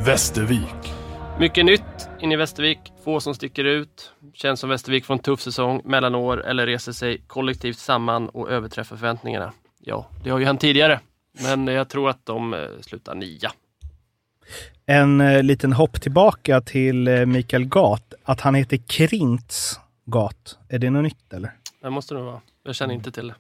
Västervik. 0.04 0.94
Mycket 1.38 1.64
nytt 1.64 1.82
in 2.22 2.32
i 2.32 2.36
Västervik. 2.36 2.78
Få 3.04 3.20
som 3.20 3.34
sticker 3.34 3.64
ut. 3.64 4.12
Känns 4.34 4.60
som 4.60 4.70
Västervik 4.70 5.04
får 5.04 5.14
en 5.14 5.20
tuff 5.20 5.40
säsong, 5.40 5.82
mellanår 5.84 6.46
eller 6.46 6.66
reser 6.66 6.92
sig 6.92 7.22
kollektivt 7.26 7.78
samman 7.78 8.28
och 8.28 8.50
överträffar 8.50 8.96
förväntningarna. 8.96 9.52
Ja, 9.78 10.06
det 10.24 10.30
har 10.30 10.38
ju 10.38 10.44
hänt 10.44 10.60
tidigare. 10.60 11.00
Men 11.42 11.66
jag 11.66 11.88
tror 11.88 12.10
att 12.10 12.26
de 12.26 12.54
eh, 12.54 12.60
slutar 12.80 13.14
nia. 13.14 13.52
En 14.86 15.20
eh, 15.20 15.42
liten 15.42 15.72
hopp 15.72 16.00
tillbaka 16.00 16.60
till 16.60 17.08
eh, 17.08 17.26
Mikael 17.26 17.64
Gat. 17.64 18.14
Att 18.24 18.40
han 18.40 18.54
heter 18.54 18.76
Krintz 18.76 19.80
Gat. 20.04 20.58
Är 20.68 20.78
det 20.78 20.90
något 20.90 21.02
nytt 21.02 21.32
eller? 21.32 21.52
Det 21.82 21.90
måste 21.90 22.14
det 22.14 22.22
vara. 22.22 22.40
Jag 22.62 22.74
känner 22.74 22.94
inte 22.94 23.12
till 23.12 23.26
det. 23.28 23.34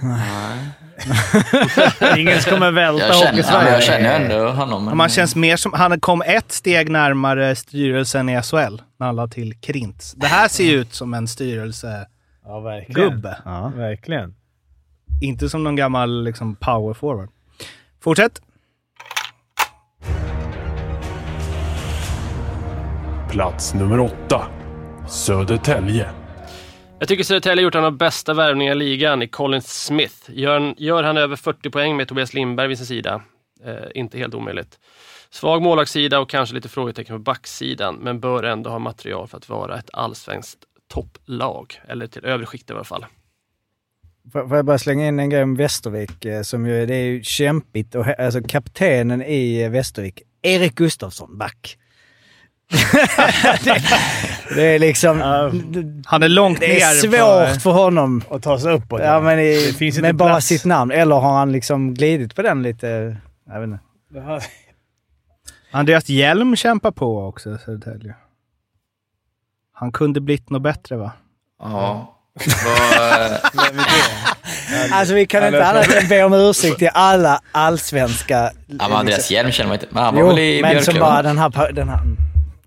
Ingen 2.16 2.40
som 2.40 2.52
kommer 2.52 2.70
välta 2.70 3.06
Jag 3.06 3.14
känner, 3.14 3.30
Hockeysverige. 3.30 3.72
jag 3.72 3.82
känner 3.82 4.20
ändå 4.20 4.50
honom. 4.50 4.84
Men... 4.84 4.96
Man 4.96 5.08
känns 5.08 5.36
mer 5.36 5.56
som... 5.56 5.72
Han 5.72 6.00
kom 6.00 6.22
ett 6.22 6.52
steg 6.52 6.90
närmare 6.90 7.56
styrelsen 7.56 8.28
i 8.28 8.42
SHL 8.42 8.80
när 8.98 9.06
han 9.06 9.16
la 9.16 9.28
till 9.28 9.60
Krintz. 9.60 10.12
Det 10.12 10.26
här 10.26 10.48
ser 10.48 10.64
ju 10.64 10.80
ut 10.80 10.94
som 10.94 11.14
en 11.14 11.28
styrelsegubbe. 11.28 12.06
Ja, 12.44 12.60
verkligen. 12.60 13.22
Ja. 13.44 13.72
Verkligen. 13.76 14.34
Inte 15.22 15.48
som 15.48 15.64
någon 15.64 15.76
gammal 15.76 16.24
liksom, 16.24 16.56
power 16.56 16.94
forward. 16.94 17.28
Fortsätt. 18.02 18.40
Plats 23.30 23.74
nummer 23.74 24.00
åtta. 24.00 24.46
Södertälje. 25.08 26.10
Jag 27.00 27.08
tycker 27.08 27.24
Södertälje 27.24 27.62
har 27.62 27.64
gjort 27.64 27.74
en 27.74 27.84
av 27.84 27.92
de 27.92 27.98
bästa 27.98 28.34
värvningarna 28.34 28.82
i 28.82 28.84
ligan 28.84 29.22
i 29.22 29.28
Colin 29.28 29.62
Smith. 29.62 30.14
Gör, 30.26 30.74
gör 30.76 31.02
han 31.02 31.16
över 31.16 31.36
40 31.36 31.70
poäng 31.70 31.96
med 31.96 32.08
Tobias 32.08 32.34
Lindberg 32.34 32.68
vid 32.68 32.78
sin 32.78 32.86
sida. 32.86 33.22
Eh, 33.64 33.74
inte 33.94 34.18
helt 34.18 34.34
omöjligt. 34.34 34.78
Svag 35.30 35.62
målvaktssida 35.62 36.20
och 36.20 36.30
kanske 36.30 36.54
lite 36.54 36.68
frågetecken 36.68 37.16
på 37.16 37.22
backsidan, 37.22 37.94
men 37.94 38.20
bör 38.20 38.42
ändå 38.42 38.70
ha 38.70 38.78
material 38.78 39.28
för 39.28 39.36
att 39.36 39.48
vara 39.48 39.78
ett 39.78 39.90
allsvenskt 39.92 40.58
topplag. 40.88 41.80
Eller 41.88 42.06
till 42.06 42.24
övre 42.24 42.46
skikt 42.46 42.70
i 42.70 42.72
alla 42.72 42.84
fall. 42.84 43.06
Får 44.32 44.56
jag 44.56 44.64
bara 44.64 44.78
slänga 44.78 45.08
in 45.08 45.18
en 45.18 45.30
grej 45.30 45.42
om 45.42 45.54
Västervik? 45.54 46.24
Eh, 46.24 46.42
som 46.42 46.66
ju, 46.66 46.86
det 46.86 46.94
är 46.94 47.04
ju 47.04 47.22
kämpigt. 47.22 47.94
Och, 47.94 48.20
alltså 48.20 48.42
kaptenen 48.42 49.22
i 49.22 49.62
eh, 49.62 49.70
Västervik, 49.70 50.22
Erik 50.42 50.74
Gustafsson, 50.74 51.38
back 51.38 51.78
det, 53.64 53.82
det 54.54 54.62
är 54.74 54.78
liksom... 54.78 55.20
Han 56.06 56.22
är 56.22 56.28
långt 56.28 56.60
Det 56.60 56.80
är 56.82 56.86
ner. 56.94 57.00
svårt 57.52 57.62
för 57.62 57.70
honom. 57.70 58.22
Och 58.28 58.42
ta 58.42 58.58
sig 58.60 58.72
uppåt. 58.72 59.00
Ja, 59.04 59.20
men 59.20 59.38
i, 59.38 59.66
Det 59.66 59.72
finns 59.72 59.96
inte 59.96 60.02
med 60.08 60.14
bara 60.16 60.28
plats. 60.28 60.46
sitt 60.46 60.64
namn. 60.64 60.90
Eller 60.90 61.16
har 61.16 61.34
han 61.38 61.52
liksom 61.52 61.94
glidit 61.94 62.34
på 62.36 62.42
den 62.42 62.62
lite? 62.62 63.16
Jag 63.52 63.60
vet 63.60 63.66
inte. 63.66 63.78
Andreas 65.70 66.08
Hjelm 66.08 66.56
kämpar 66.56 66.90
på 66.90 67.26
också 67.26 67.58
Södertälje. 67.58 68.14
Han 69.74 69.92
kunde 69.92 70.20
blivit 70.20 70.50
något 70.50 70.62
bättre 70.62 70.96
va? 70.96 71.12
Ja. 71.62 72.14
Vad, 72.64 73.30
Alltså 74.92 75.14
vi 75.14 75.26
kan 75.26 75.46
inte 75.46 75.66
annat 75.66 75.94
än 75.94 76.08
be 76.08 76.24
om 76.24 76.32
ursäkt 76.32 76.78
till 76.78 76.90
alla 76.94 77.40
allsvenska... 77.52 78.50
ja, 78.66 78.88
men 78.88 78.92
Andreas 78.92 79.30
Hjelm 79.30 79.50
känner 79.50 79.68
man 79.68 79.74
inte. 79.74 79.86
Men 79.90 80.04
han 80.04 80.14
var 80.14 80.20
Jo, 80.20 80.26
väl 80.28 80.38
i 80.38 80.62
men 80.62 80.70
som 80.84 80.94
Björklöven? 80.94 81.00
bara 81.00 81.22
den 81.22 81.38
här... 81.38 81.72
Den 81.72 81.88
här 81.88 82.00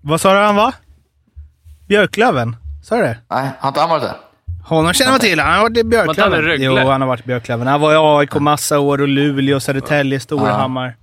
Vad 0.02 0.20
sa 0.20 0.32
du 0.34 0.38
han 0.40 0.56
var? 0.56 0.74
Björklöven? 1.88 2.56
Sa 2.82 2.96
du 2.96 3.02
det? 3.02 3.18
Nej, 3.30 3.50
har 3.58 3.68
inte 3.68 3.80
han 3.80 3.90
varit 3.90 4.02
där? 4.02 4.14
Honom 4.64 4.92
känner 4.92 5.10
man 5.10 5.20
till. 5.20 5.40
Han 5.40 5.52
har 5.54 5.62
varit 5.62 5.76
i 5.76 5.80
han 5.80 5.88
Björklöven. 5.90 6.42
Rögle? 6.42 6.64
Jo, 6.64 6.88
han 6.90 7.00
har 7.00 7.08
varit 7.08 7.20
i 7.20 7.26
Björklöven. 7.26 7.66
Han 7.66 7.80
var 7.80 7.92
i 7.92 7.96
AIK 8.20 8.34
massa 8.34 8.78
år 8.78 9.00
och 9.00 9.08
Luleå, 9.08 9.60
Södertälje, 9.60 10.20
Storhammar. 10.20 10.96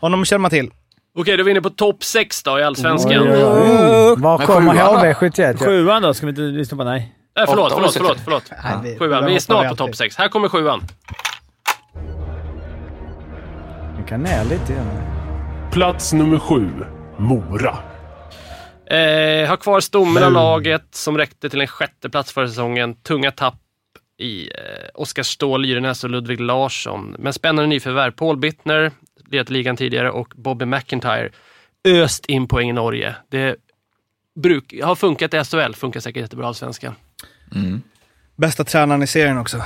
Honom 0.00 0.24
känner 0.24 0.38
man 0.40 0.50
till. 0.50 0.70
Okej, 1.18 1.36
då 1.36 1.40
är 1.40 1.44
vi 1.44 1.50
inne 1.50 1.60
på 1.62 1.70
topp 1.70 2.04
6 2.04 2.42
då 2.42 2.58
i 2.58 2.62
Allsvenskan. 2.64 3.12
Oj, 3.22 3.28
oj, 3.28 3.44
oj. 3.44 4.14
Var 4.18 4.38
kommer 4.46 4.72
sjuan 4.72 4.94
då? 4.94 5.00
HV71? 5.00 5.56
Ja. 5.60 5.66
Sjuan 5.66 6.02
då? 6.02 6.14
Ska 6.14 6.26
vi 6.26 6.30
inte 6.30 6.42
lyssna 6.42 6.76
på? 6.76 6.84
Nej. 6.84 7.12
Nej, 7.36 7.46
förlåt, 7.48 7.72
förlåt, 7.72 7.92
förlåt, 7.94 8.18
förlåt. 8.24 8.44
Vi- 8.84 8.98
Sjuan. 8.98 9.22
det 9.22 9.28
Vi 9.28 9.36
är 9.36 9.40
snart 9.40 9.68
på 9.68 9.76
topp 9.76 9.96
6. 9.96 10.16
Här 10.16 10.28
kommer 10.28 10.48
sjuan. 10.48 10.80
Vi 13.98 14.08
kan 14.08 14.20
ner 14.22 14.44
lite 14.44 14.72
igen. 14.72 14.86
Plats 15.72 16.12
nummer 16.12 16.38
sju. 16.38 16.68
Mora. 17.16 17.76
Eh, 18.92 19.48
har 19.48 19.56
kvar 19.56 19.80
stommen 19.80 20.22
av 20.22 20.32
laget 20.32 20.86
som 20.90 21.18
räckte 21.18 21.50
till 21.50 21.60
en 21.60 21.66
sjätte 21.66 22.10
plats 22.10 22.32
förra 22.32 22.48
säsongen. 22.48 22.94
Tunga 22.94 23.30
tapp 23.30 23.58
i 24.18 24.48
eh, 24.48 24.88
Oskar 24.94 25.22
Ståhl, 25.22 25.64
Gyrenäs 25.64 26.04
och 26.04 26.10
Ludvig 26.10 26.40
Larsson. 26.40 27.16
Men 27.18 27.32
spännande 27.32 27.66
nyförvärv. 27.66 28.10
Paul 28.10 28.36
Bittner, 28.36 28.92
ledat 29.30 29.50
ligan 29.50 29.76
tidigare, 29.76 30.10
och 30.10 30.32
Bobby 30.36 30.64
McIntyre. 30.64 31.30
Öst 31.84 32.26
in 32.26 32.48
poäng 32.48 32.70
i 32.70 32.72
Norge. 32.72 33.16
Det 33.28 33.56
bruk, 34.34 34.74
har 34.82 34.94
funkat 34.94 35.34
i 35.34 35.44
SHL, 35.44 35.74
funkar 35.74 36.00
säkert 36.00 36.20
jättebra 36.20 36.44
i 36.44 36.48
Allsvenskan. 36.48 36.94
Mm. 37.54 37.82
Bästa 38.36 38.64
tränaren 38.64 39.02
i 39.02 39.06
serien 39.06 39.38
också. 39.38 39.62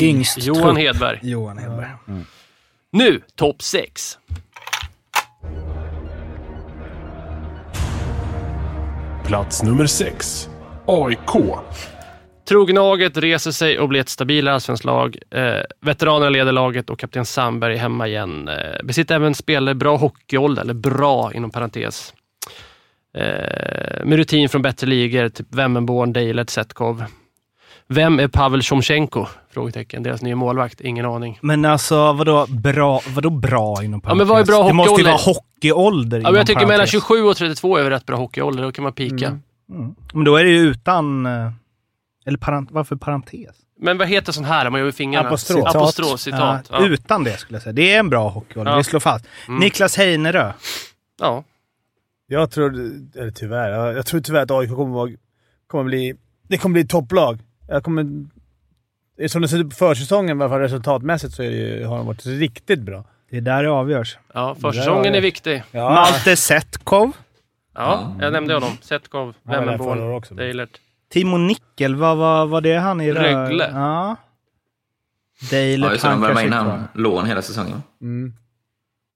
Yngst 0.00 0.38
Johan 0.42 0.62
trupp. 0.62 0.78
Hedberg. 0.78 1.20
Johan 1.22 1.58
Hedberg. 1.58 1.88
Nu, 2.90 3.20
topp 3.34 3.62
6. 3.62 4.18
Plats 9.26 9.62
nummer 9.62 9.86
6. 9.86 10.48
AIK. 10.86 11.56
Trognaget 12.48 13.16
reser 13.16 13.50
sig 13.50 13.78
och 13.78 13.88
blir 13.88 14.00
ett 14.00 14.08
stabilare 14.08 14.54
allsvenskt 14.54 14.84
lag. 14.84 15.16
Eh, 15.30 15.60
veteranerna 15.80 16.30
leder 16.30 16.52
laget 16.52 16.90
och 16.90 16.98
kapten 16.98 17.24
Sandberg 17.24 17.74
är 17.74 17.78
hemma 17.78 18.08
igen. 18.08 18.48
Eh, 18.48 18.84
besitter 18.84 19.14
även 19.14 19.34
spelare 19.34 19.72
i 19.72 19.74
bra 19.74 19.96
hockeyålder, 19.96 20.62
eller 20.62 20.74
bra 20.74 21.32
inom 21.34 21.50
parentes. 21.50 22.14
Eh, 23.14 24.04
med 24.04 24.16
rutin 24.16 24.48
från 24.48 24.62
bättre 24.62 24.86
ligor, 24.86 25.28
typ 25.28 25.54
Vemmenborn, 25.54 26.12
Dejlet, 26.12 26.50
Setkov. 26.50 27.04
Vem 27.88 28.20
är 28.20 28.28
Pavel 28.28 28.62
Shomchenko? 28.62 29.26
Frågetecken. 29.56 30.02
Deras 30.02 30.22
nya 30.22 30.36
målvakt. 30.36 30.80
Ingen 30.80 31.06
aning. 31.06 31.38
Men 31.42 31.64
alltså, 31.64 32.12
vadå 32.12 32.46
bra, 32.48 33.00
vadå 33.14 33.30
bra 33.30 33.84
inom 33.84 34.00
Ja, 34.04 34.14
men 34.14 34.26
vad 34.26 34.40
är 34.40 34.44
bra 34.44 34.66
Det 34.66 34.72
måste 34.72 35.00
ju 35.00 35.06
vara 35.06 35.16
hockeyålder 35.16 36.18
Ja, 36.20 36.24
men 36.30 36.34
jag 36.34 36.46
tycker 36.46 36.60
mellan 36.60 36.68
parentes. 36.76 36.90
27 36.90 37.22
och 37.22 37.36
32 37.36 37.76
är 37.76 37.82
väl 37.82 37.90
rätt 37.92 38.06
bra 38.06 38.16
hockeyålder. 38.16 38.62
Då 38.62 38.72
kan 38.72 38.82
man 38.82 38.92
pika. 38.92 39.26
Mm. 39.70 39.94
Men 40.14 40.24
då 40.24 40.36
är 40.36 40.44
det 40.44 40.50
ju 40.50 40.58
utan... 40.58 41.26
eh, 41.26 41.50
Eller 42.26 42.38
parent, 42.38 42.68
varför 42.72 42.96
parentes? 42.96 43.56
Men 43.80 43.98
vad 43.98 44.08
heter 44.08 44.32
sån 44.32 44.44
här? 44.44 44.70
Man 44.70 44.78
gör 44.80 44.84
med 44.84 44.94
fingrarna. 44.94 45.28
Apostrof. 45.28 45.58
Citat. 45.58 45.76
Apostrof, 45.76 46.20
citat. 46.20 46.66
Ja, 46.70 46.80
Ja. 46.80 46.86
Utan 46.86 47.24
det 47.24 47.36
skulle 47.38 47.56
jag 47.56 47.62
säga. 47.62 47.72
Det 47.72 47.94
är 47.94 47.98
en 47.98 48.08
bra 48.10 48.28
hockeyålder, 48.28 48.72
Ja. 48.72 48.78
vi 48.78 48.84
slår 48.84 49.00
fast. 49.00 49.24
Mm. 49.48 49.60
Niklas 49.60 49.96
Heinerö. 49.96 50.52
ja. 51.20 51.44
Jag 52.28 52.50
tror, 52.50 52.70
eller 53.16 53.30
tyvärr, 53.30 53.70
jag 53.70 53.96
jag 53.96 54.06
tror 54.06 54.20
tyvärr 54.20 54.42
att 54.42 54.50
AIK 54.50 54.70
kommer, 54.70 54.94
vara, 54.94 55.10
kommer 55.66 55.84
bli... 55.84 56.14
Det 56.48 56.58
kommer 56.58 56.72
bli 56.72 56.86
topplag. 56.86 57.38
Jag 57.68 57.84
kommer... 57.84 58.04
Som 59.28 59.42
det 59.42 59.48
ser 59.48 59.58
ut 59.58 59.68
på 59.70 59.74
försäsongen, 59.76 60.38
i 60.38 60.42
alla 60.42 60.50
fall 60.50 60.60
resultatmässigt, 60.60 61.34
så 61.34 61.42
är 61.42 61.50
det 61.50 61.56
ju, 61.56 61.84
har 61.84 61.96
de 61.96 62.06
varit 62.06 62.26
riktigt 62.26 62.80
bra. 62.80 63.04
Det 63.30 63.36
är 63.36 63.40
där 63.40 63.62
det 63.62 63.70
avgörs. 63.70 64.18
ja, 64.34 64.56
försäsongen 64.60 65.14
är 65.14 65.20
viktig. 65.20 65.62
Ja, 65.70 65.90
Malte 65.90 66.36
Setkov. 66.36 67.12
Ja, 67.74 68.16
jag 68.20 68.32
nämnde 68.32 68.54
honom. 68.54 68.70
Setkov, 68.80 69.34
Han 69.46 69.80
också. 70.14 70.34
Deilert. 70.34 70.80
Timo 71.10 71.36
Nickel, 71.38 71.94
vad 71.94 72.16
var, 72.16 72.46
var 72.46 72.60
det 72.60 72.76
han 72.76 73.00
i 73.00 73.12
Rö- 73.12 73.22
Rögle. 73.22 73.70
Ja. 73.72 74.16
Ja, 75.40 75.46
Deilert, 75.50 75.90
just 75.92 76.02
det. 76.02 76.08
De 76.08 76.12
han 76.12 76.22
kanske 76.22 76.46
in 76.46 76.52
han 76.52 76.88
lån 76.94 77.26
hela 77.26 77.42
säsongen. 77.42 77.82
Mm. 78.00 78.34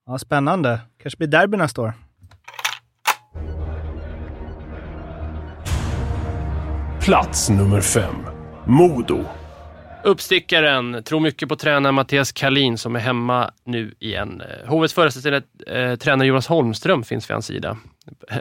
Ja, 0.06 0.18
spännande. 0.18 0.80
Kanske 1.02 1.16
blir 1.18 1.28
derby 1.28 1.56
nästa 1.56 1.82
år. 1.82 1.92
Plats 7.00 7.50
nummer 7.50 7.80
fem. 7.80 8.14
Modo. 8.66 9.24
Uppstickaren, 10.04 11.02
tror 11.04 11.20
mycket 11.20 11.48
på 11.48 11.56
tränaren 11.56 11.94
Mattias 11.94 12.32
Kalin 12.32 12.78
som 12.78 12.96
är 12.96 13.00
hemma 13.00 13.50
nu 13.64 13.94
igen. 13.98 14.42
HVs 14.66 14.92
föreställande 14.92 15.42
eh, 15.66 15.96
tränare 15.96 16.28
Jonas 16.28 16.46
Holmström 16.46 17.04
finns 17.04 17.30
vid 17.30 17.34
hans 17.34 17.46
sida. 17.46 17.76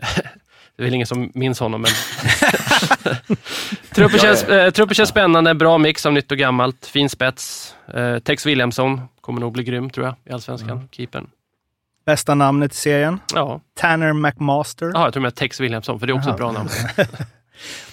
Det 0.75 0.83
är 0.83 0.85
väl 0.85 0.93
ingen 0.93 1.07
som 1.07 1.31
minns 1.33 1.59
honom, 1.59 1.81
men... 1.81 1.91
truppen, 3.93 4.19
känns, 4.19 4.43
eh, 4.43 4.71
truppen 4.71 4.95
känns 4.95 5.09
spännande, 5.09 5.53
bra 5.53 5.77
mix 5.77 6.05
av 6.05 6.13
nytt 6.13 6.31
och 6.31 6.37
gammalt, 6.37 6.85
fin 6.85 7.09
spets. 7.09 7.75
Eh, 7.93 8.19
Tex 8.19 8.45
Williamson 8.45 9.01
kommer 9.21 9.41
nog 9.41 9.53
bli 9.53 9.63
grym, 9.63 9.89
tror 9.89 10.05
jag, 10.05 10.15
i 10.25 10.31
Allsvenskan. 10.31 10.89
Keepern. 10.91 11.27
Bästa 12.05 12.35
namnet 12.35 12.73
i 12.73 12.75
serien. 12.75 13.19
Ja, 13.33 13.61
Tanner 13.73 14.13
McMaster. 14.13 14.91
Jaha, 14.93 15.03
jag 15.03 15.13
tror 15.13 15.23
med 15.23 15.35
Tex 15.35 15.59
Williamson, 15.59 15.99
för 15.99 16.07
det 16.07 16.13
är 16.13 16.17
också 16.17 16.29
ett 16.29 16.37
bra 16.37 16.51
namn. 16.51 16.69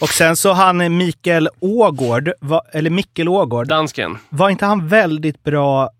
Och 0.00 0.08
sen 0.08 0.36
så 0.36 0.52
han 0.52 0.96
Mikael 0.96 1.48
Ågård, 1.60 2.32
va, 2.40 2.62
eller 2.72 2.90
Mikkel 2.90 3.28
Ågård. 3.28 3.68
Dansken. 3.68 4.18
Var 4.28 4.50
inte 4.50 4.66
han 4.66 4.88
väldigt 4.88 5.42
bra 5.44 5.90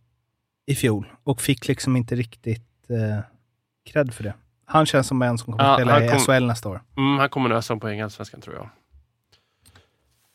i 0.67 0.75
fjol? 0.75 1.07
Och 1.25 1.41
fick 1.41 1.69
liksom 1.69 1.97
inte 1.97 2.15
riktigt 2.15 2.91
eh, 2.91 3.21
cred 3.93 4.15
för 4.15 4.25
det. 4.25 4.35
Han 4.65 4.87
känns 4.87 5.07
som 5.07 5.23
en 5.23 5.39
som 5.39 5.53
kommer 5.53 5.65
Ja, 5.65 5.71
att 5.75 5.79
spela 5.81 5.93
han 5.93 6.05
i 6.05 6.09
kom- 6.09 6.19
SHL 6.19 6.47
nästa 6.47 6.69
år. 6.69 6.83
Mm, 6.97 7.19
han 7.19 7.29
kommer 7.29 7.49
nog 7.49 7.59
ösa 7.59 7.95
i 7.95 8.01
Allsvenskan, 8.03 8.41
tror 8.41 8.57
jag. 8.57 8.69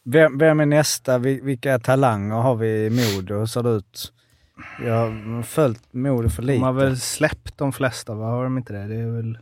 Vem, 0.04 0.38
vem 0.38 0.60
är 0.60 0.66
nästa? 0.66 1.18
Vil- 1.18 1.44
Vilka 1.44 1.80
talanger 1.80 2.36
har 2.36 2.56
vi 2.56 2.86
i 2.86 2.90
Modo? 2.90 3.40
Hur 3.40 3.46
ser 3.46 3.64
det 3.64 3.70
ut? 3.70 4.14
Jag 4.86 4.94
har 4.96 5.44
följt 5.44 5.94
Modo 5.94 6.30
för 6.30 6.42
De 6.42 6.48
lite. 6.48 6.66
har 6.66 6.74
väl 6.74 7.00
släppt 7.00 7.58
de 7.58 7.74
flesta, 7.74 8.14
va? 8.16 8.26
Har 8.26 8.44
de 8.44 8.58
inte 8.58 8.74
det? 8.74 8.88
Det 8.88 8.96
är 8.96 9.08
väl... 9.16 9.38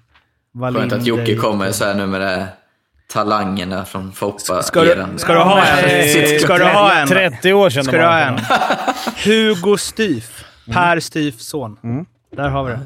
Skönt 0.73 0.93
att 0.93 1.05
Jocke 1.05 1.35
kommer 1.35 1.71
så 1.71 1.85
här 1.85 1.95
nu 1.95 2.05
med 2.05 2.21
det 2.21 2.47
talangerna 3.13 3.85
från 3.85 4.11
Foppa. 4.11 4.63
Ska 4.63 4.83
du, 4.83 5.05
ska 5.17 5.33
du 5.33 5.39
ha 5.39 5.65
en? 5.65 6.39
Ska 6.39 6.57
du 6.57 6.63
ha 6.63 6.93
en? 6.93 7.07
30 7.07 7.53
år 7.53 7.69
sedan 7.69 7.83
Ska 7.83 7.97
du 7.97 8.03
ha 8.03 8.19
en? 8.19 8.39
Hugo 9.25 9.77
Styf. 9.77 10.45
Per 10.73 10.99
Styfs 10.99 11.45
son. 11.45 11.77
Mm. 11.83 12.05
Där 12.35 12.49
har 12.49 12.63
vi 12.63 12.71
det. 12.71 12.79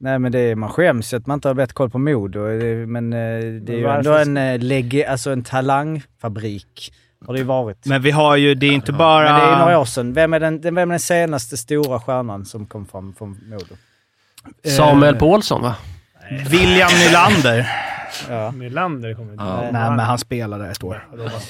Nej 0.00 0.18
men 0.18 0.32
det 0.32 0.38
är, 0.38 0.54
man 0.54 0.70
skäms 0.70 1.14
att 1.14 1.26
man 1.26 1.34
inte 1.34 1.48
har 1.48 1.54
bättre 1.54 1.72
koll 1.72 1.90
på. 1.90 1.98
Det- 1.98 2.86
Men 2.86 3.12
eh, 3.12 3.18
det 3.62 3.72
är 3.72 3.76
ju 3.76 3.86
ändå 3.86 4.12
en, 4.12 4.36
eh, 4.36 4.58
lege, 4.58 5.10
alltså 5.10 5.30
en 5.30 5.42
talangfabrik. 5.44 6.92
Har 7.26 7.32
det 7.32 7.38
ju 7.38 7.44
varit. 7.44 7.86
Men 7.86 8.02
vi 8.02 8.10
har 8.10 8.36
ju, 8.36 8.54
det 8.54 8.66
är 8.66 8.72
inte 8.72 8.92
bara... 8.92 9.24
Men 9.32 9.40
det 9.40 9.46
är 9.54 9.58
några 9.58 9.78
år 9.78 9.84
sedan. 9.84 10.12
Vem 10.12 10.34
är 10.34 10.40
den, 10.40 10.60
vem 10.60 10.78
är 10.78 10.86
den 10.86 11.00
senaste 11.00 11.56
stora 11.56 12.00
stjärnan 12.00 12.44
som 12.44 12.66
kom 12.66 12.86
fram 12.86 13.14
från 13.18 13.40
Modo? 13.50 13.74
Samuel 14.76 15.16
Paulsson, 15.16 15.62
va? 15.62 15.74
William 16.50 16.90
Nylander. 17.06 17.66
Ja. 18.28 18.50
Nylander 18.50 19.14
kommer 19.14 19.32
inte 19.32 19.44
Ja. 19.44 19.60
Nej, 19.62 19.90
men 19.90 19.98
han 19.98 20.18
spelade 20.18 20.70
ett 20.70 20.84
år. 20.84 21.08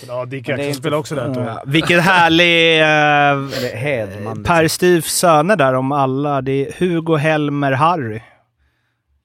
Ja, 0.09 0.25
Dick 0.25 0.49
Men 0.49 0.57
det 0.57 0.63
är 0.63 0.67
Jackson 0.67 0.81
spelade 0.81 1.01
också 1.01 1.15
där 1.15 1.31
ett 1.31 1.37
år. 1.37 1.45
Ja, 1.45 1.63
vilket 1.67 2.03
härlig... 2.03 2.81
eh, 2.81 4.43
per 4.45 4.69
Styvs 4.69 5.13
söner 5.13 5.57
där 5.57 5.75
om 5.75 5.93
alla. 5.93 6.43
Det 6.43 6.53
är 6.67 6.73
Hugo, 6.79 7.17
Helmer, 7.17 7.73
Harry. 7.73 8.21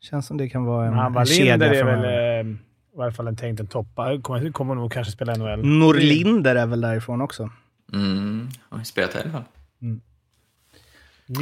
Känns 0.02 0.28
som 0.28 0.38
det 0.38 0.50
kan 0.50 0.66
vara 0.66 0.88
en, 0.88 0.94
han 0.94 1.06
en 1.06 1.14
var 1.14 1.26
kedja 1.26 1.56
Linder 1.56 1.72
är 1.72 1.84
väl 1.84 2.04
eh, 2.46 2.54
i 2.94 2.98
varje 2.98 3.12
fall 3.12 3.28
en 3.28 3.36
tänkt 3.36 3.60
en 3.60 3.68
toppa. 3.68 4.22
Kommer, 4.22 4.52
kommer 4.52 4.76
nog 4.76 4.92
kanske 4.92 5.12
spela 5.14 5.36
NHL. 5.36 5.66
Norlinder 5.66 6.56
är 6.56 6.66
väl 6.66 6.82
därifrån 6.82 7.22
också. 7.22 7.50
Mm, 7.94 8.50
har 8.70 8.78
vi 8.78 8.86
spelat 8.86 9.16
i 9.16 9.18
alla 9.20 9.32
fall. 9.32 9.44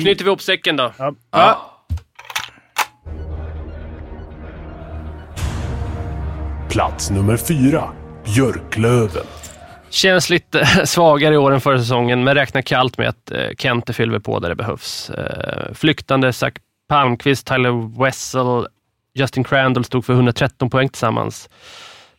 Knyter 0.01 0.23
vi 0.23 0.29
ihop 0.29 0.41
säcken 0.41 0.75
då. 0.77 0.91
Ja. 0.97 1.13
Ja. 1.31 1.70
Plats 6.71 7.11
nummer 7.11 7.37
fyra. 7.37 7.89
Björklöven. 8.25 9.25
Känns 9.89 10.29
lite 10.29 10.65
svagare 10.85 11.33
i 11.33 11.37
år 11.37 11.51
än 11.51 11.61
förra 11.61 11.79
säsongen, 11.79 12.23
men 12.23 12.35
räknar 12.35 12.61
kallt 12.61 12.97
med 12.97 13.09
att 13.09 13.31
eh, 13.31 13.49
Kente 13.57 13.93
fyller 13.93 14.19
på 14.19 14.39
där 14.39 14.49
det 14.49 14.55
behövs. 14.55 15.09
Eh, 15.09 15.73
flyktande 15.73 16.33
Zach 16.33 16.53
Palmqvist, 16.89 17.47
Tyler 17.47 18.03
Wessel, 18.03 18.67
Justin 19.13 19.43
Crandall 19.43 19.83
stod 19.83 20.05
för 20.05 20.13
113 20.13 20.69
poäng 20.69 20.89
tillsammans. 20.89 21.49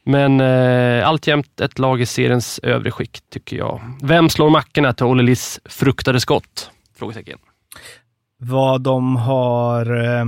Men 0.04 0.40
eh, 0.40 1.08
alltjämt 1.08 1.60
ett 1.60 1.78
lag 1.78 2.00
i 2.00 2.06
seriens 2.06 2.60
övre 2.62 2.90
skikt, 2.90 3.24
tycker 3.30 3.56
jag. 3.56 3.80
Vem 4.02 4.28
slår 4.28 4.50
mackorna 4.50 4.92
till 4.92 5.06
Olle 5.06 5.22
Liss 5.22 5.60
fruktade 5.64 6.20
skott? 6.20 6.70
Frågetecken. 6.98 7.38
Vad 8.38 8.80
de 8.80 9.16
har... 9.16 10.04
Eh, 10.04 10.24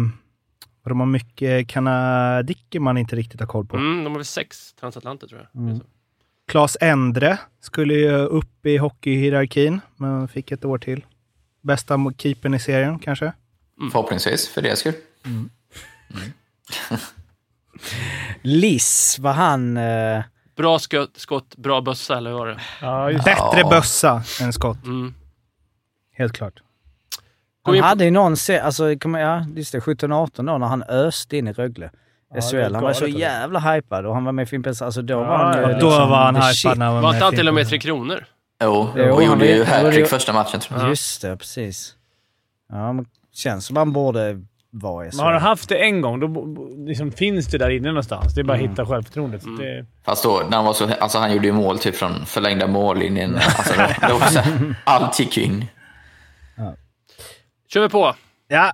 vad 0.85 0.91
de 0.91 1.01
har 1.01 1.07
mycket 1.07 1.69
kanadicker 1.69 2.81
man 2.81 2.97
inte 2.99 3.17
riktigt 3.17 3.41
har 3.41 3.47
koll 3.47 3.67
på. 3.67 3.77
Mm, 3.77 4.05
de 4.05 4.11
har 4.13 4.19
väl 4.19 4.25
sex 4.25 4.73
transatlanter, 4.73 5.27
tror 5.27 5.41
jag. 5.53 5.63
Mm. 5.63 5.81
Claes 6.49 6.77
Endre 6.81 7.39
skulle 7.61 7.95
ju 7.95 8.13
upp 8.13 8.67
i 8.67 8.77
hockeyhierarkin, 8.77 9.81
men 9.97 10.29
fick 10.29 10.53
ett 10.53 10.65
år 10.65 10.79
till. 10.79 11.05
Bästa 11.63 12.13
keepern 12.19 12.55
i 12.55 12.59
serien 12.59 12.99
kanske? 12.99 13.33
Förhoppningsvis, 13.93 14.49
för 14.49 14.63
deras 14.63 14.79
skull. 14.79 14.95
Liss, 18.43 19.19
var 19.19 19.33
han... 19.33 19.77
Eh, 19.77 20.23
Bra 20.57 20.79
skott, 20.79 21.11
skott, 21.17 21.57
bra 21.57 21.81
bössa, 21.81 22.17
eller 22.17 22.31
vad 22.31 22.39
var 22.41 22.47
det? 22.47 22.61
Ja, 22.81 23.11
just 23.11 23.25
Bättre 23.25 23.61
Ja. 23.61 23.69
bössa 23.71 24.23
än 24.41 24.53
skott, 24.53 24.85
Mm. 24.85 25.15
helt 26.13 26.33
klart. 26.33 26.63
Han 27.65 27.79
hade 27.79 28.05
ju 28.05 28.11
någon... 28.11 28.37
Se, 28.37 28.59
alltså, 28.59 28.91
ja, 28.93 29.45
just 29.57 29.73
det, 29.73 29.79
17-18 29.79 30.31
då 30.37 30.59
när 30.59 30.67
han 30.67 30.83
öste 30.83 31.37
in 31.37 31.49
i 31.49 31.53
Rögle. 31.53 31.91
det 32.35 32.41
SHL. 32.43 32.57
Han 32.57 32.73
var 32.73 32.81
så 32.81 32.87
alltså. 32.87 33.07
jävla 33.19 33.59
hypad 33.59 34.07
och 34.07 34.15
han 34.15 34.25
var 34.25 34.33
med 34.33 34.43
i 34.43 34.47
Fimpens... 34.47 34.83
Alltså 34.83 35.03
då 35.03 35.15
Ja, 35.15 35.19
var 35.21 35.37
han 35.39 35.53
ja, 35.55 35.61
ja. 35.61 35.79
Då 35.79 35.87
liksom 35.87 36.11
var 36.11 36.17
han 36.25 36.37
hypad 36.37 36.79
när 36.79 36.87
han 36.87 36.95
var 36.95 37.03
Var 37.03 37.09
med 37.11 37.17
inte 37.17 37.25
han 37.25 37.35
till 37.35 37.49
och 37.49 37.55
med. 37.55 37.69
Tre 37.69 37.79
Kronor? 37.79 38.25
Jo, 38.63 38.89
Jo, 38.97 39.05
och 39.05 39.17
han 39.23 39.25
gjorde 39.25 39.47
ju 39.47 39.65
han 39.65 39.85
hattrick 39.85 40.07
första 40.07 40.33
matchen 40.33 40.61
tror 40.61 40.81
jag. 40.81 40.89
Just 40.89 41.23
det, 41.23 41.37
precis. 41.37 41.95
Ja, 42.73 42.93
men 42.93 43.07
känns 43.33 43.67
som 43.67 43.77
han 43.77 43.93
borde 43.93 44.41
vara 44.71 45.07
i 45.07 45.11
Men 45.17 45.21
har 45.27 45.33
du 45.33 45.39
SHL. 45.39 45.45
haft 45.47 45.69
det 45.69 45.77
en 45.77 46.01
gång, 46.01 46.21
då 46.21 46.47
liksom 46.87 47.13
finns 47.13 47.47
det 47.47 47.59
där 47.59 47.71
inne 47.71 47.89
någonstans. 47.89 48.35
Det 48.35 48.41
är 48.41 48.45
bara 48.45 48.57
att 48.57 48.63
hitta 48.71 48.87
självförtroendet. 48.87 49.43
Det, 49.59 49.87
Fast 50.05 50.23
då, 50.25 50.43
när 50.51 50.57
han, 50.57 50.65
var 50.65 50.73
så, 50.73 50.89
alltså 51.01 51.19
han 51.19 51.33
gjorde 51.33 51.47
ju 51.47 51.53
mål 51.53 51.79
typ 51.79 51.97
från 51.97 52.27
förlängda 52.27 52.67
mållinjen. 52.67 53.35
Alltså, 53.59 53.75
var 54.15 54.27
så 54.27 54.39
här, 54.39 54.75
allt 54.85 55.21
gick 55.21 55.37
ju 55.37 55.43
in. 55.43 55.65
Kör 57.75 57.83
vi 57.83 57.89
på. 57.89 58.15
Ja, 58.49 58.73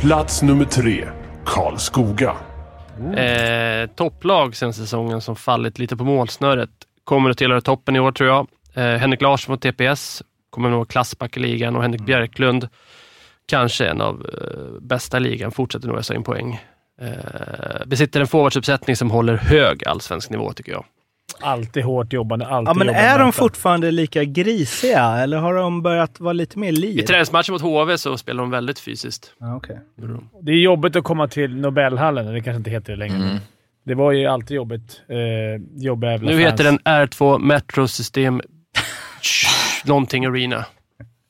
Plats 0.00 0.42
nummer 0.42 0.64
tre. 0.64 1.08
Karlskoga. 1.44 2.36
Eh, 3.16 3.90
topplag 3.90 4.56
sen 4.56 4.74
säsongen 4.74 5.20
som 5.20 5.36
fallit 5.36 5.78
lite 5.78 5.96
på 5.96 6.04
målsnöret. 6.04 6.70
Kommer 7.04 7.30
att 7.30 7.38
tillhöra 7.38 7.60
toppen 7.60 7.96
i 7.96 8.00
år 8.00 8.12
tror 8.12 8.28
jag. 8.28 8.48
Eh, 8.74 8.98
Henrik 8.98 9.20
Larsson 9.20 9.46
från 9.46 9.72
TPS 9.72 10.22
kommer 10.50 10.68
nog 10.68 10.76
vara 10.76 10.86
klassback 10.86 11.36
i 11.36 11.40
ligan 11.40 11.76
och 11.76 11.82
Henrik 11.82 12.04
Björklund 12.04 12.68
kanske 13.46 13.86
en 13.86 14.00
av 14.00 14.26
eh, 14.26 14.80
bästa 14.80 15.18
ligan, 15.18 15.50
fortsätter 15.50 15.88
nog 15.88 15.98
ösa 15.98 16.14
in 16.14 16.22
poäng. 16.22 16.60
Eh, 17.00 17.86
besitter 17.86 18.20
en 18.20 18.26
forwardsuppsättning 18.26 18.96
som 18.96 19.10
håller 19.10 19.36
hög 19.36 19.86
allsvensk 19.86 20.30
nivå 20.30 20.52
tycker 20.52 20.72
jag. 20.72 20.84
Alltid 21.40 21.84
hårt 21.84 22.12
jobbande. 22.12 22.46
Alltid 22.46 22.68
ja 22.70 22.74
men 22.74 22.86
jobbande 22.86 23.06
är 23.08 23.18
de 23.18 23.32
fortfarande 23.32 23.90
lika 23.90 24.24
grisiga 24.24 25.04
eller 25.18 25.36
har 25.38 25.54
de 25.54 25.82
börjat 25.82 26.20
vara 26.20 26.32
lite 26.32 26.58
mer 26.58 26.68
I 26.68 26.72
lir? 26.72 27.02
träningsmatchen 27.02 27.52
mot 27.52 27.62
HV 27.62 27.98
så 27.98 28.16
spelar 28.18 28.42
de 28.42 28.50
väldigt 28.50 28.78
fysiskt. 28.78 29.32
Ja, 29.40 29.56
okej. 29.56 29.78
Det 30.42 30.52
är 30.52 30.56
jobbigt 30.56 30.96
att 30.96 31.04
komma 31.04 31.28
till 31.28 31.56
Nobelhallen. 31.56 32.26
Det 32.34 32.40
kanske 32.40 32.56
inte 32.58 32.70
heter 32.70 32.92
det 32.92 32.98
längre. 32.98 33.16
Mm. 33.16 33.36
Det 33.84 33.94
var 33.94 34.12
ju 34.12 34.26
alltid 34.26 34.54
jobbigt. 34.56 35.00
Eh, 35.08 35.16
jobbiga 35.76 36.10
jävla 36.10 36.30
Nu 36.30 36.36
fans. 36.42 36.52
heter 36.52 36.64
den 36.64 36.78
R2 36.78 37.38
Metro 37.38 37.88
System 37.88 38.40
någonting 39.84 40.26
Arena. 40.26 40.64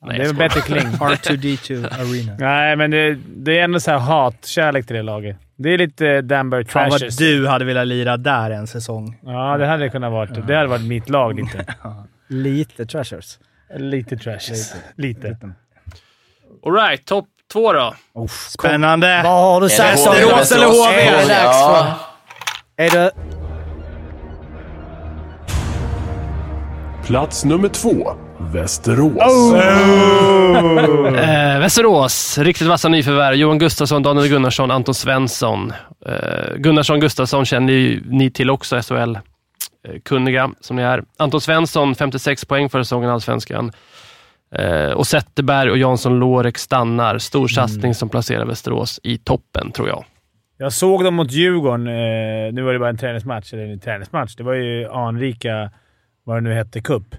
Nej, 0.05 0.17
Det 0.19 0.25
är 0.25 0.33
bättre 0.33 0.61
kling. 0.61 0.87
R2D2 0.87 1.85
Arena. 2.01 2.35
Nej, 2.39 2.75
men 2.75 2.91
det, 2.91 3.17
det 3.35 3.59
är 3.59 3.63
ändå 3.63 3.79
så 3.79 3.91
här 3.91 3.97
hatkärlek 3.97 4.87
till 4.87 4.95
det 4.95 5.01
laget. 5.03 5.37
Det 5.55 5.69
är 5.69 5.77
lite 5.77 6.21
Danbury 6.21 6.65
Fan 6.65 6.89
vad 6.89 6.99
Trashers. 6.99 7.17
du 7.17 7.47
hade 7.47 7.65
velat 7.65 7.87
lira 7.87 8.17
där 8.17 8.51
en 8.51 8.67
säsong. 8.67 9.19
Ja, 9.23 9.57
det 9.57 9.67
hade 9.67 9.89
kunnat 9.89 10.11
vara. 10.11 10.25
Det 10.25 10.55
hade 10.55 10.67
varit 10.67 10.87
mitt 10.87 11.09
lag 11.09 11.35
lite. 11.35 11.65
Lite 12.27 12.85
Trashers. 12.85 13.37
Lite 13.77 14.17
Trashers. 14.17 14.73
Lite. 14.95 15.37
Alright, 16.65 17.05
topp 17.05 17.25
två 17.53 17.73
då. 17.73 17.93
Spännande! 18.29 19.21
Vad 19.23 19.41
har 19.41 19.61
du 19.61 19.69
sagt? 19.69 19.91
Västerås 19.91 20.51
eller? 20.51 20.65
HV? 20.65 21.01
Är 21.01 21.11
det 21.11 21.27
dags 21.27 21.57
Ja. 21.61 21.95
Är 22.77 22.89
det... 22.89 23.11
Plats 27.05 27.45
nummer 27.45 27.69
två. 27.69 28.15
Västerås. 28.51 29.53
Eh, 31.13 31.59
Västerås, 31.59 32.37
riktigt 32.37 32.67
vassa 32.67 32.89
nyförvärv. 32.89 33.35
Johan 33.35 33.59
Gustafsson, 33.59 34.03
Daniel 34.03 34.27
Gunnarsson, 34.27 34.71
Anton 34.71 34.95
Svensson. 34.95 35.73
Eh, 36.05 36.55
Gunnarsson 36.57 36.99
Gustafsson 36.99 37.45
känner 37.45 37.73
ju 37.73 38.01
ni 38.05 38.31
till 38.31 38.49
också, 38.49 38.75
SHL-kunniga 38.81 40.51
som 40.59 40.75
ni 40.75 40.81
är. 40.81 41.03
Anton 41.17 41.41
Svensson, 41.41 41.95
56 41.95 42.45
poäng 42.45 42.69
för 42.69 42.83
säsongen 42.83 43.09
i 43.09 43.13
Allsvenskan. 43.13 43.71
Eh, 44.55 44.91
och 44.91 45.07
Zetterberg 45.07 45.71
och 45.71 45.77
Jansson 45.77 46.19
Lorek 46.19 46.57
stannar. 46.57 47.17
Stor 47.17 47.47
satsning 47.47 47.95
som 47.95 48.09
placerar 48.09 48.45
Västerås 48.45 48.99
i 49.03 49.17
toppen, 49.17 49.71
tror 49.71 49.87
jag. 49.87 50.05
Jag 50.57 50.73
såg 50.73 51.03
dem 51.03 51.13
mot 51.15 51.31
Djurgården. 51.31 51.87
Eh, 51.87 52.53
nu 52.53 52.61
var 52.61 52.73
det 52.73 52.79
bara 52.79 52.89
en 52.89 52.97
träningsmatch. 52.97 53.53
Eller 53.53 53.67
en 53.67 53.79
träningsmatch. 53.79 54.35
Det 54.35 54.43
var 54.43 54.53
ju 54.53 54.89
anrika, 54.89 55.71
vad 56.23 56.37
det 56.37 56.41
nu 56.41 56.53
hette, 56.53 56.81
cup 56.81 57.15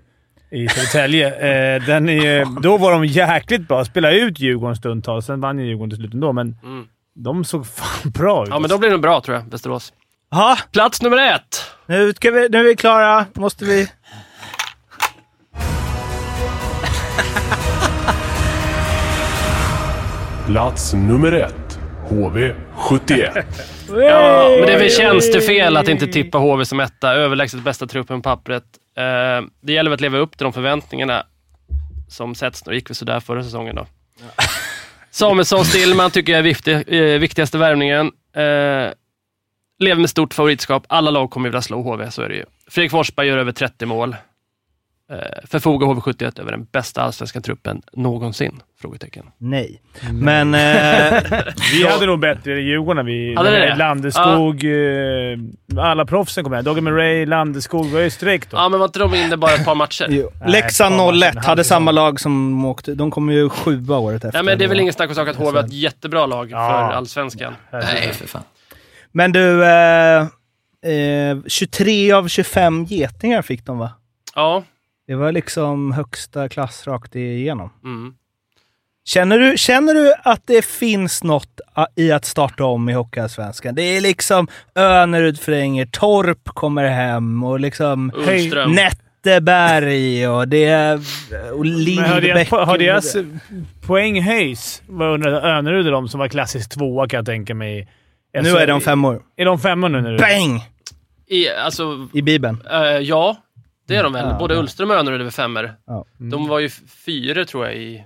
i 0.55 0.68
Södertälje. 0.68 1.28
eh, 1.76 1.82
den 1.86 2.09
är, 2.09 2.60
då 2.62 2.76
var 2.76 2.93
de 2.93 3.06
jäkligt 3.06 3.68
bra. 3.68 3.85
Spelade 3.85 4.16
ut 4.20 4.40
Djurgården 4.40 4.76
stundtals. 4.76 5.26
Sen 5.26 5.40
vann 5.40 5.59
ju 5.59 5.66
Djurgården 5.66 5.90
till 5.90 5.98
slut 5.98 6.14
ändå, 6.14 6.32
men 6.32 6.56
Mm. 6.64 6.85
de 7.14 7.44
såg 7.44 7.66
fan 7.66 8.10
bra 8.10 8.43
ut. 8.43 8.48
Ja, 8.51 8.59
men 8.59 8.70
då 8.70 8.78
blir 8.78 8.90
det 8.90 8.98
bra, 8.98 9.20
tror 9.20 9.36
jag, 9.36 9.51
Västerås. 9.51 9.93
Ja, 10.31 10.56
Plats 10.72 11.02
nummer 11.02 11.35
ett. 11.35 11.64
nu, 11.86 12.12
ska 12.12 12.31
vi, 12.31 12.48
nu 12.48 12.59
är 12.59 12.64
vi 12.64 12.76
klara. 12.76 13.26
Måste 13.35 13.64
vi... 13.64 13.89
Plats 20.47 20.93
nummer 20.94 21.32
ett. 21.32 21.78
HV71. 22.09 23.44
Ja, 23.89 24.56
men 24.59 24.66
det 24.66 24.73
är 24.73 24.78
väl 24.78 24.90
tjänstefel 24.90 25.77
att 25.77 25.89
inte 25.89 26.06
tippa 26.06 26.39
HV 26.39 26.65
som 26.65 26.81
etta. 26.81 27.15
Överlägset 27.15 27.62
bästa 27.62 27.86
truppen 27.86 28.23
på 28.23 28.31
pappret. 28.31 28.65
Eh, 28.97 29.47
det 29.61 29.73
gäller 29.73 29.90
väl 29.90 29.94
att 29.94 30.01
leva 30.01 30.19
upp 30.19 30.36
till 30.36 30.44
de 30.44 30.52
förväntningarna 30.52 31.27
som 32.09 32.35
sätts. 32.35 32.62
Det 32.62 32.74
gick 32.74 32.90
väl 32.90 32.94
sådär 32.94 33.20
förra 33.20 33.43
säsongen 33.44 33.77
då. 33.77 33.86
Samuelsson, 35.11 35.65
Stillman 35.65 36.11
tycker 36.11 36.32
jag 36.32 36.39
är 36.39 36.43
viktig, 36.43 36.74
eh, 36.86 37.19
viktigaste 37.19 37.59
värvningen. 37.59 38.06
Eh, 38.36 38.93
lever 39.78 40.01
med 40.01 40.11
stort 40.11 40.35
favoritskap. 40.35 40.85
Alla 40.89 41.11
lag 41.11 41.31
kommer 41.31 41.48
vilja 41.48 41.62
slå 41.62 41.82
HV, 41.82 42.11
så 42.11 42.23
är 42.23 42.28
det 42.28 42.35
ju. 42.35 42.44
Fredrik 42.70 42.90
Forsberg 42.90 43.27
gör 43.27 43.39
över 43.39 43.52
30 43.52 43.86
mål. 43.86 44.16
Eh, 45.15 45.20
förfogar 45.51 45.86
HV71 45.86 46.41
över 46.41 46.51
den 46.51 46.65
bästa 46.73 47.03
allsvenska 47.03 47.41
truppen 47.41 47.82
någonsin? 47.93 48.62
Frågetecken. 48.81 49.27
Nej. 49.39 49.82
Men... 50.12 50.55
Eh, 50.55 51.23
Vi 51.73 51.86
hade 51.86 52.07
nog 52.07 52.19
bättre 52.20 52.61
i 52.61 52.62
Djurgården. 52.65 52.97
när 53.07 53.12
Vi, 53.12 53.35
Hade 53.35 53.51
det? 53.51 53.74
Landeskog, 53.77 54.65
eh, 54.65 55.85
alla 55.85 56.07
proffsen 56.07 56.45
kom 56.45 56.51
med. 56.51 56.65
Dogge 56.65 56.81
Murray, 56.81 57.27
Landeskog 57.27 57.86
var 57.86 58.01
ju 58.01 58.11
streck 58.11 58.51
då. 58.51 58.57
Ja, 58.57 58.69
men 58.69 58.78
var 58.81 58.86
inte 58.86 58.99
de 58.99 59.15
inne 59.15 59.36
bara 59.36 59.55
ett 59.55 59.65
par 59.65 59.74
matcher? 59.74 60.28
Leksand 60.49 60.97
fan, 60.97 61.23
01 61.23 61.45
hade 61.45 61.65
samma 61.65 61.91
lag 61.91 62.20
som 62.20 62.65
åkte. 62.65 62.95
De 62.95 63.11
kom 63.11 63.31
ju 63.31 63.49
sjua 63.49 63.99
året 63.99 64.24
efter. 64.24 64.32
Nej, 64.32 64.43
men 64.45 64.59
det 64.59 64.65
är 64.65 64.69
väl 64.69 64.81
ingen 64.81 64.93
snack 64.93 65.09
om 65.09 65.15
sak 65.15 65.28
att 65.28 65.36
HV 65.36 65.59
har 65.59 65.65
ett 65.66 65.73
jättebra 65.73 66.27
lag 66.27 66.51
Ja. 66.51 66.69
för 66.69 66.97
allsvenskan. 66.97 67.55
Nej, 67.73 68.12
för 68.12 68.28
fan. 68.28 68.43
Men 69.12 69.32
du, 69.32 69.65
eh, 69.65 70.20
eh, 70.20 71.39
23 71.47 72.12
av 72.12 72.28
25 72.28 72.85
getingar 72.85 73.43
fick 73.43 73.65
de 73.66 73.78
va? 73.78 73.91
Ja. 74.35 74.62
Det 75.06 75.14
var 75.14 75.32
liksom 75.32 75.93
högsta 75.93 76.48
klass 76.48 76.86
rakt 76.86 77.16
igenom. 77.16 77.70
Mm. 77.85 78.14
Känner 79.06 79.39
du, 79.39 79.59
känner 79.59 79.94
du 79.94 80.14
att 80.24 80.43
det 80.47 80.64
finns 80.64 81.24
något 81.24 81.60
i 81.97 82.12
att 82.12 82.24
starta 82.24 82.64
om 82.64 82.89
i 82.89 82.93
Hockeyallsvenskan? 82.93 83.74
Det 83.74 83.82
är 83.82 84.01
liksom 84.01 84.48
Önerud 84.74 85.40
förlänger, 85.40 85.86
Torp 85.86 86.44
kommer 86.44 86.85
hem 86.89 87.44
och 87.44 87.60
liksom 87.60 88.12
Ullström. 88.14 88.72
Netteberg 88.72 90.28
och 90.28 90.48
det 90.48 90.64
är 90.64 90.94
och 91.52 91.66
Men 91.66 91.98
har 91.98 92.20
deras, 92.20 92.22
Lindbäck. 92.22 92.51
har 92.51 92.78
deras 92.78 93.16
poäng 93.86 94.22
höjs? 94.22 94.82
Vad 94.86 95.14
undrar 95.14 95.32
Önerud 95.59 95.86
och 95.86 95.93
de 95.93 96.09
som 96.09 96.20
var 96.20 96.28
klassisk 96.28 96.70
tvåa 96.70 97.09
kan 97.09 97.18
jag 97.18 97.26
tänka 97.26 97.55
mig. 97.55 97.89
Nu 98.43 98.56
är 98.56 98.66
de 98.66 98.81
femmor. 98.81 99.22
Är 99.36 99.44
de 99.44 99.59
femmor 99.59 99.89
nu? 99.89 100.01
nu? 100.01 100.16
Bang! 100.18 100.60
I, 101.26 101.48
alltså, 101.48 102.09
I 102.12 102.22
Bibeln. 102.22 102.62
eh, 102.72 102.81
ja, 102.81 103.36
det 103.86 103.97
är 103.97 104.02
de 104.02 104.12
väl. 104.12 104.28
Ja, 104.28 104.39
Både 104.39 104.55
ja. 104.55 104.61
Ullström 104.61 104.90
och 104.90 104.97
Önerud 104.97 105.20
är 105.20 105.24
väl 105.24 105.32
femmor. 105.32 105.74
Ja. 105.86 106.05
De 106.19 106.48
var 106.48 106.59
ju 106.59 106.69
fyra 107.05 107.44
tror 107.44 107.65
jag 107.66 107.74
i 107.77 108.05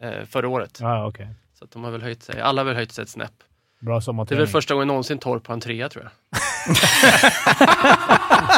eh, 0.00 0.24
förra 0.30 0.48
året. 0.48 0.78
Ja, 0.80 1.06
okej. 1.06 1.28
Så 1.58 1.66
de 1.72 1.84
har 1.84 1.90
väl 1.90 2.02
höjt 2.02 2.22
sig. 2.22 2.40
Alla 2.40 2.60
har 2.60 2.66
väl 2.66 2.74
höjt 2.76 2.92
sig 2.92 3.02
ett 3.02 3.08
snäpp. 3.08 3.32
Bra 3.80 3.90
Det 3.90 3.92
är 3.92 3.94
väl 3.94 4.02
sommarträning. 4.02 4.46
första 4.46 4.74
gången 4.74 4.88
någonsin 4.88 5.18
Torp 5.18 5.46
har 5.46 5.54
en 5.54 5.60
trea 5.60 5.88
tror 5.88 6.04
jag. 6.04 6.12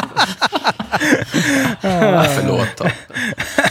Förlåt 1.81 2.77
då. 2.77 2.87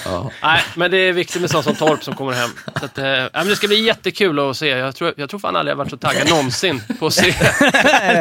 Ja. 0.04 0.30
Nej, 0.42 0.60
men 0.74 0.90
det 0.90 0.96
är 0.96 1.12
viktigt 1.12 1.40
med 1.40 1.50
sånt 1.50 1.64
som 1.64 1.74
Torp 1.74 2.04
som 2.04 2.14
kommer 2.14 2.32
hem. 2.32 2.50
Så 2.78 2.84
att, 2.84 2.98
eh, 2.98 3.06
ja, 3.06 3.28
men 3.32 3.48
det 3.48 3.56
ska 3.56 3.66
bli 3.66 3.86
jättekul 3.86 4.50
att 4.50 4.56
se. 4.56 4.68
Jag 4.68 4.96
tror, 4.96 5.14
jag 5.16 5.30
tror 5.30 5.40
fan 5.40 5.56
aldrig 5.56 5.72
jag 5.72 5.76
varit 5.76 5.90
så 5.90 5.96
taggad 5.96 6.30
någonsin 6.30 6.82
på 6.98 7.06
att 7.06 7.12
se. 7.12 7.34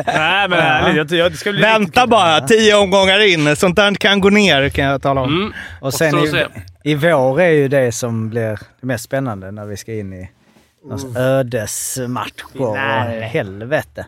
Nej, 0.05 0.47
men 0.49 0.53
ärligt. 0.53 1.11
Jag, 1.11 1.19
jag, 1.19 1.31
det 1.31 1.37
ska 1.37 1.51
bli 1.51 1.61
Vänta 1.61 2.07
bara, 2.07 2.41
tio 2.41 2.75
omgångar 2.75 3.19
in. 3.19 3.55
Sånt 3.55 3.75
där 3.75 3.95
kan 3.95 4.21
gå 4.21 4.29
ner 4.29 4.69
kan 4.69 4.85
jag 4.85 5.01
tala 5.01 5.21
om. 5.21 5.33
Mm. 5.33 5.53
Och 5.81 5.93
sen 5.93 6.11
så 6.11 6.37
i, 6.37 6.45
i 6.83 6.95
vår 6.95 7.41
är 7.41 7.49
ju 7.49 7.67
det 7.67 7.91
som 7.91 8.29
blir 8.29 8.59
det 8.81 8.87
mest 8.87 9.03
spännande 9.03 9.51
när 9.51 9.65
vi 9.65 9.77
ska 9.77 9.93
in 9.93 10.13
i 10.13 10.29
någon 10.85 11.17
ödesmatcher 11.17 13.21
helvete. 13.21 14.05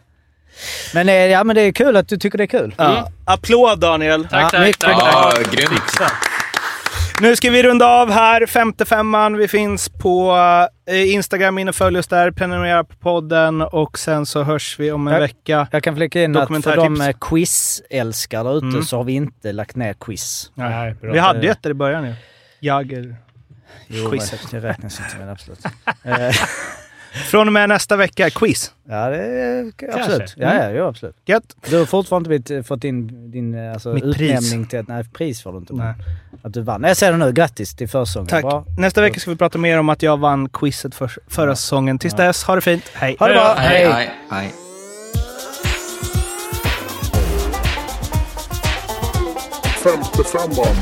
Men, 0.93 1.09
eh, 1.09 1.15
ja, 1.15 1.43
men 1.43 1.55
det 1.55 1.61
är 1.61 1.71
kul 1.71 1.97
att 1.97 2.07
du 2.07 2.17
tycker 2.17 2.37
det 2.37 2.43
är 2.43 2.47
kul. 2.47 2.75
Ja. 2.77 3.11
Applåd 3.25 3.79
Daniel! 3.79 4.23
Tack, 4.27 4.43
Ja, 4.43 4.49
tack, 4.49 4.61
mycket 4.65 4.81
tack. 4.81 4.97
Ja, 5.01 5.33
grymt. 5.51 6.01
Nu 7.21 7.35
ska 7.35 7.49
vi 7.49 7.63
runda 7.63 7.85
av 7.87 8.11
här. 8.11 8.45
Femte 8.45 8.85
femman. 8.85 9.37
Vi 9.37 9.47
finns 9.47 9.89
på 9.89 10.37
eh, 10.89 11.13
Instagram. 11.13 11.57
In 11.57 11.69
och 11.69 11.75
följ 11.75 11.99
oss 11.99 12.07
där. 12.07 12.31
Prenumerera 12.31 12.83
på 12.83 12.95
podden 12.95 13.61
och 13.61 13.99
sen 13.99 14.25
så 14.25 14.43
hörs 14.43 14.79
vi 14.79 14.91
om 14.91 15.07
en 15.07 15.13
Ja. 15.13 15.19
vecka. 15.19 15.67
Jag 15.71 15.83
kan 15.83 15.95
flika 15.95 16.23
in 16.23 16.37
att 16.37 16.63
för 16.63 16.75
de 16.75 17.01
eh, 17.01 17.15
quiz-älskare 17.21 18.43
där 18.43 18.57
ute 18.57 18.65
Mm. 18.65 18.83
så 18.83 18.97
har 18.97 19.03
vi 19.03 19.13
inte 19.13 19.51
lagt 19.51 19.75
ner 19.75 19.93
quiz. 19.93 20.51
Nej, 20.55 20.93
bra. 21.01 21.11
Vi 21.13 21.19
hade 21.19 21.41
ju 21.45 21.49
ett 21.51 21.65
i 21.65 21.73
början 21.73 22.05
ju. 22.07 22.13
Jagger. 22.59 23.15
Jo, 23.87 24.09
Quizet. 24.09 24.51
Det 24.51 24.59
räknas 24.59 24.99
inte 24.99 25.15
men 25.19 25.29
absolut. 25.29 25.59
Eh, 27.13 27.19
Från 27.19 27.47
och 27.47 27.53
med 27.53 27.69
nästa 27.69 27.95
vecka, 27.95 28.29
quiz. 28.29 28.73
ja, 28.89 29.09
det 29.09 29.17
är, 29.17 29.71
absolut. 29.99 30.33
Ja, 30.37 30.53
ja, 30.55 30.69
jo, 30.71 30.85
absolut. 30.85 31.15
Gött. 31.25 31.55
Du 31.69 31.77
har 31.77 31.85
fortfarande 31.85 32.35
inte 32.35 32.49
blivit- 32.53 32.67
fått 32.67 32.83
in 32.83 33.31
din 33.31 33.53
eh, 33.55 33.73
alltså, 33.73 33.93
Mitt 33.93 34.03
utnämning 34.03 34.65
till 34.65 34.79
ett... 34.79 34.87
Nej, 34.87 35.03
pris 35.13 35.41
får 35.43 35.51
du 35.51 35.57
inte. 35.57 35.73
Nej. 35.73 35.93
Att 36.43 36.53
du 36.53 36.61
vann. 36.61 36.83
Jag 36.83 36.97
säger 36.97 37.11
det 37.11 37.17
nu. 37.17 37.31
Grattis 37.31 37.75
till 37.75 37.89
försäsongen. 37.89 38.27
Tack. 38.27 38.41
Bra. 38.43 38.65
Nästa 38.77 39.01
vecka 39.01 39.19
ska 39.19 39.31
vi 39.31 39.37
prata 39.37 39.57
mer 39.57 39.79
om 39.79 39.89
att 39.89 40.03
jag 40.03 40.17
vann 40.19 40.49
quizet 40.49 40.95
för 40.95 41.11
förra 41.27 41.55
säsongen. 41.55 41.99
Tills 41.99 42.13
dess, 42.13 42.43
ha 42.43 42.55
det 42.55 42.61
fint. 42.61 42.83
Hej! 42.93 43.15
Ha 43.19 43.27
det 43.27 43.33
bra. 43.33 43.53
Hej, 43.57 43.91
hej, 43.91 44.11
hej. 44.31 44.53
Femte 49.83 50.23
femman. 50.23 50.75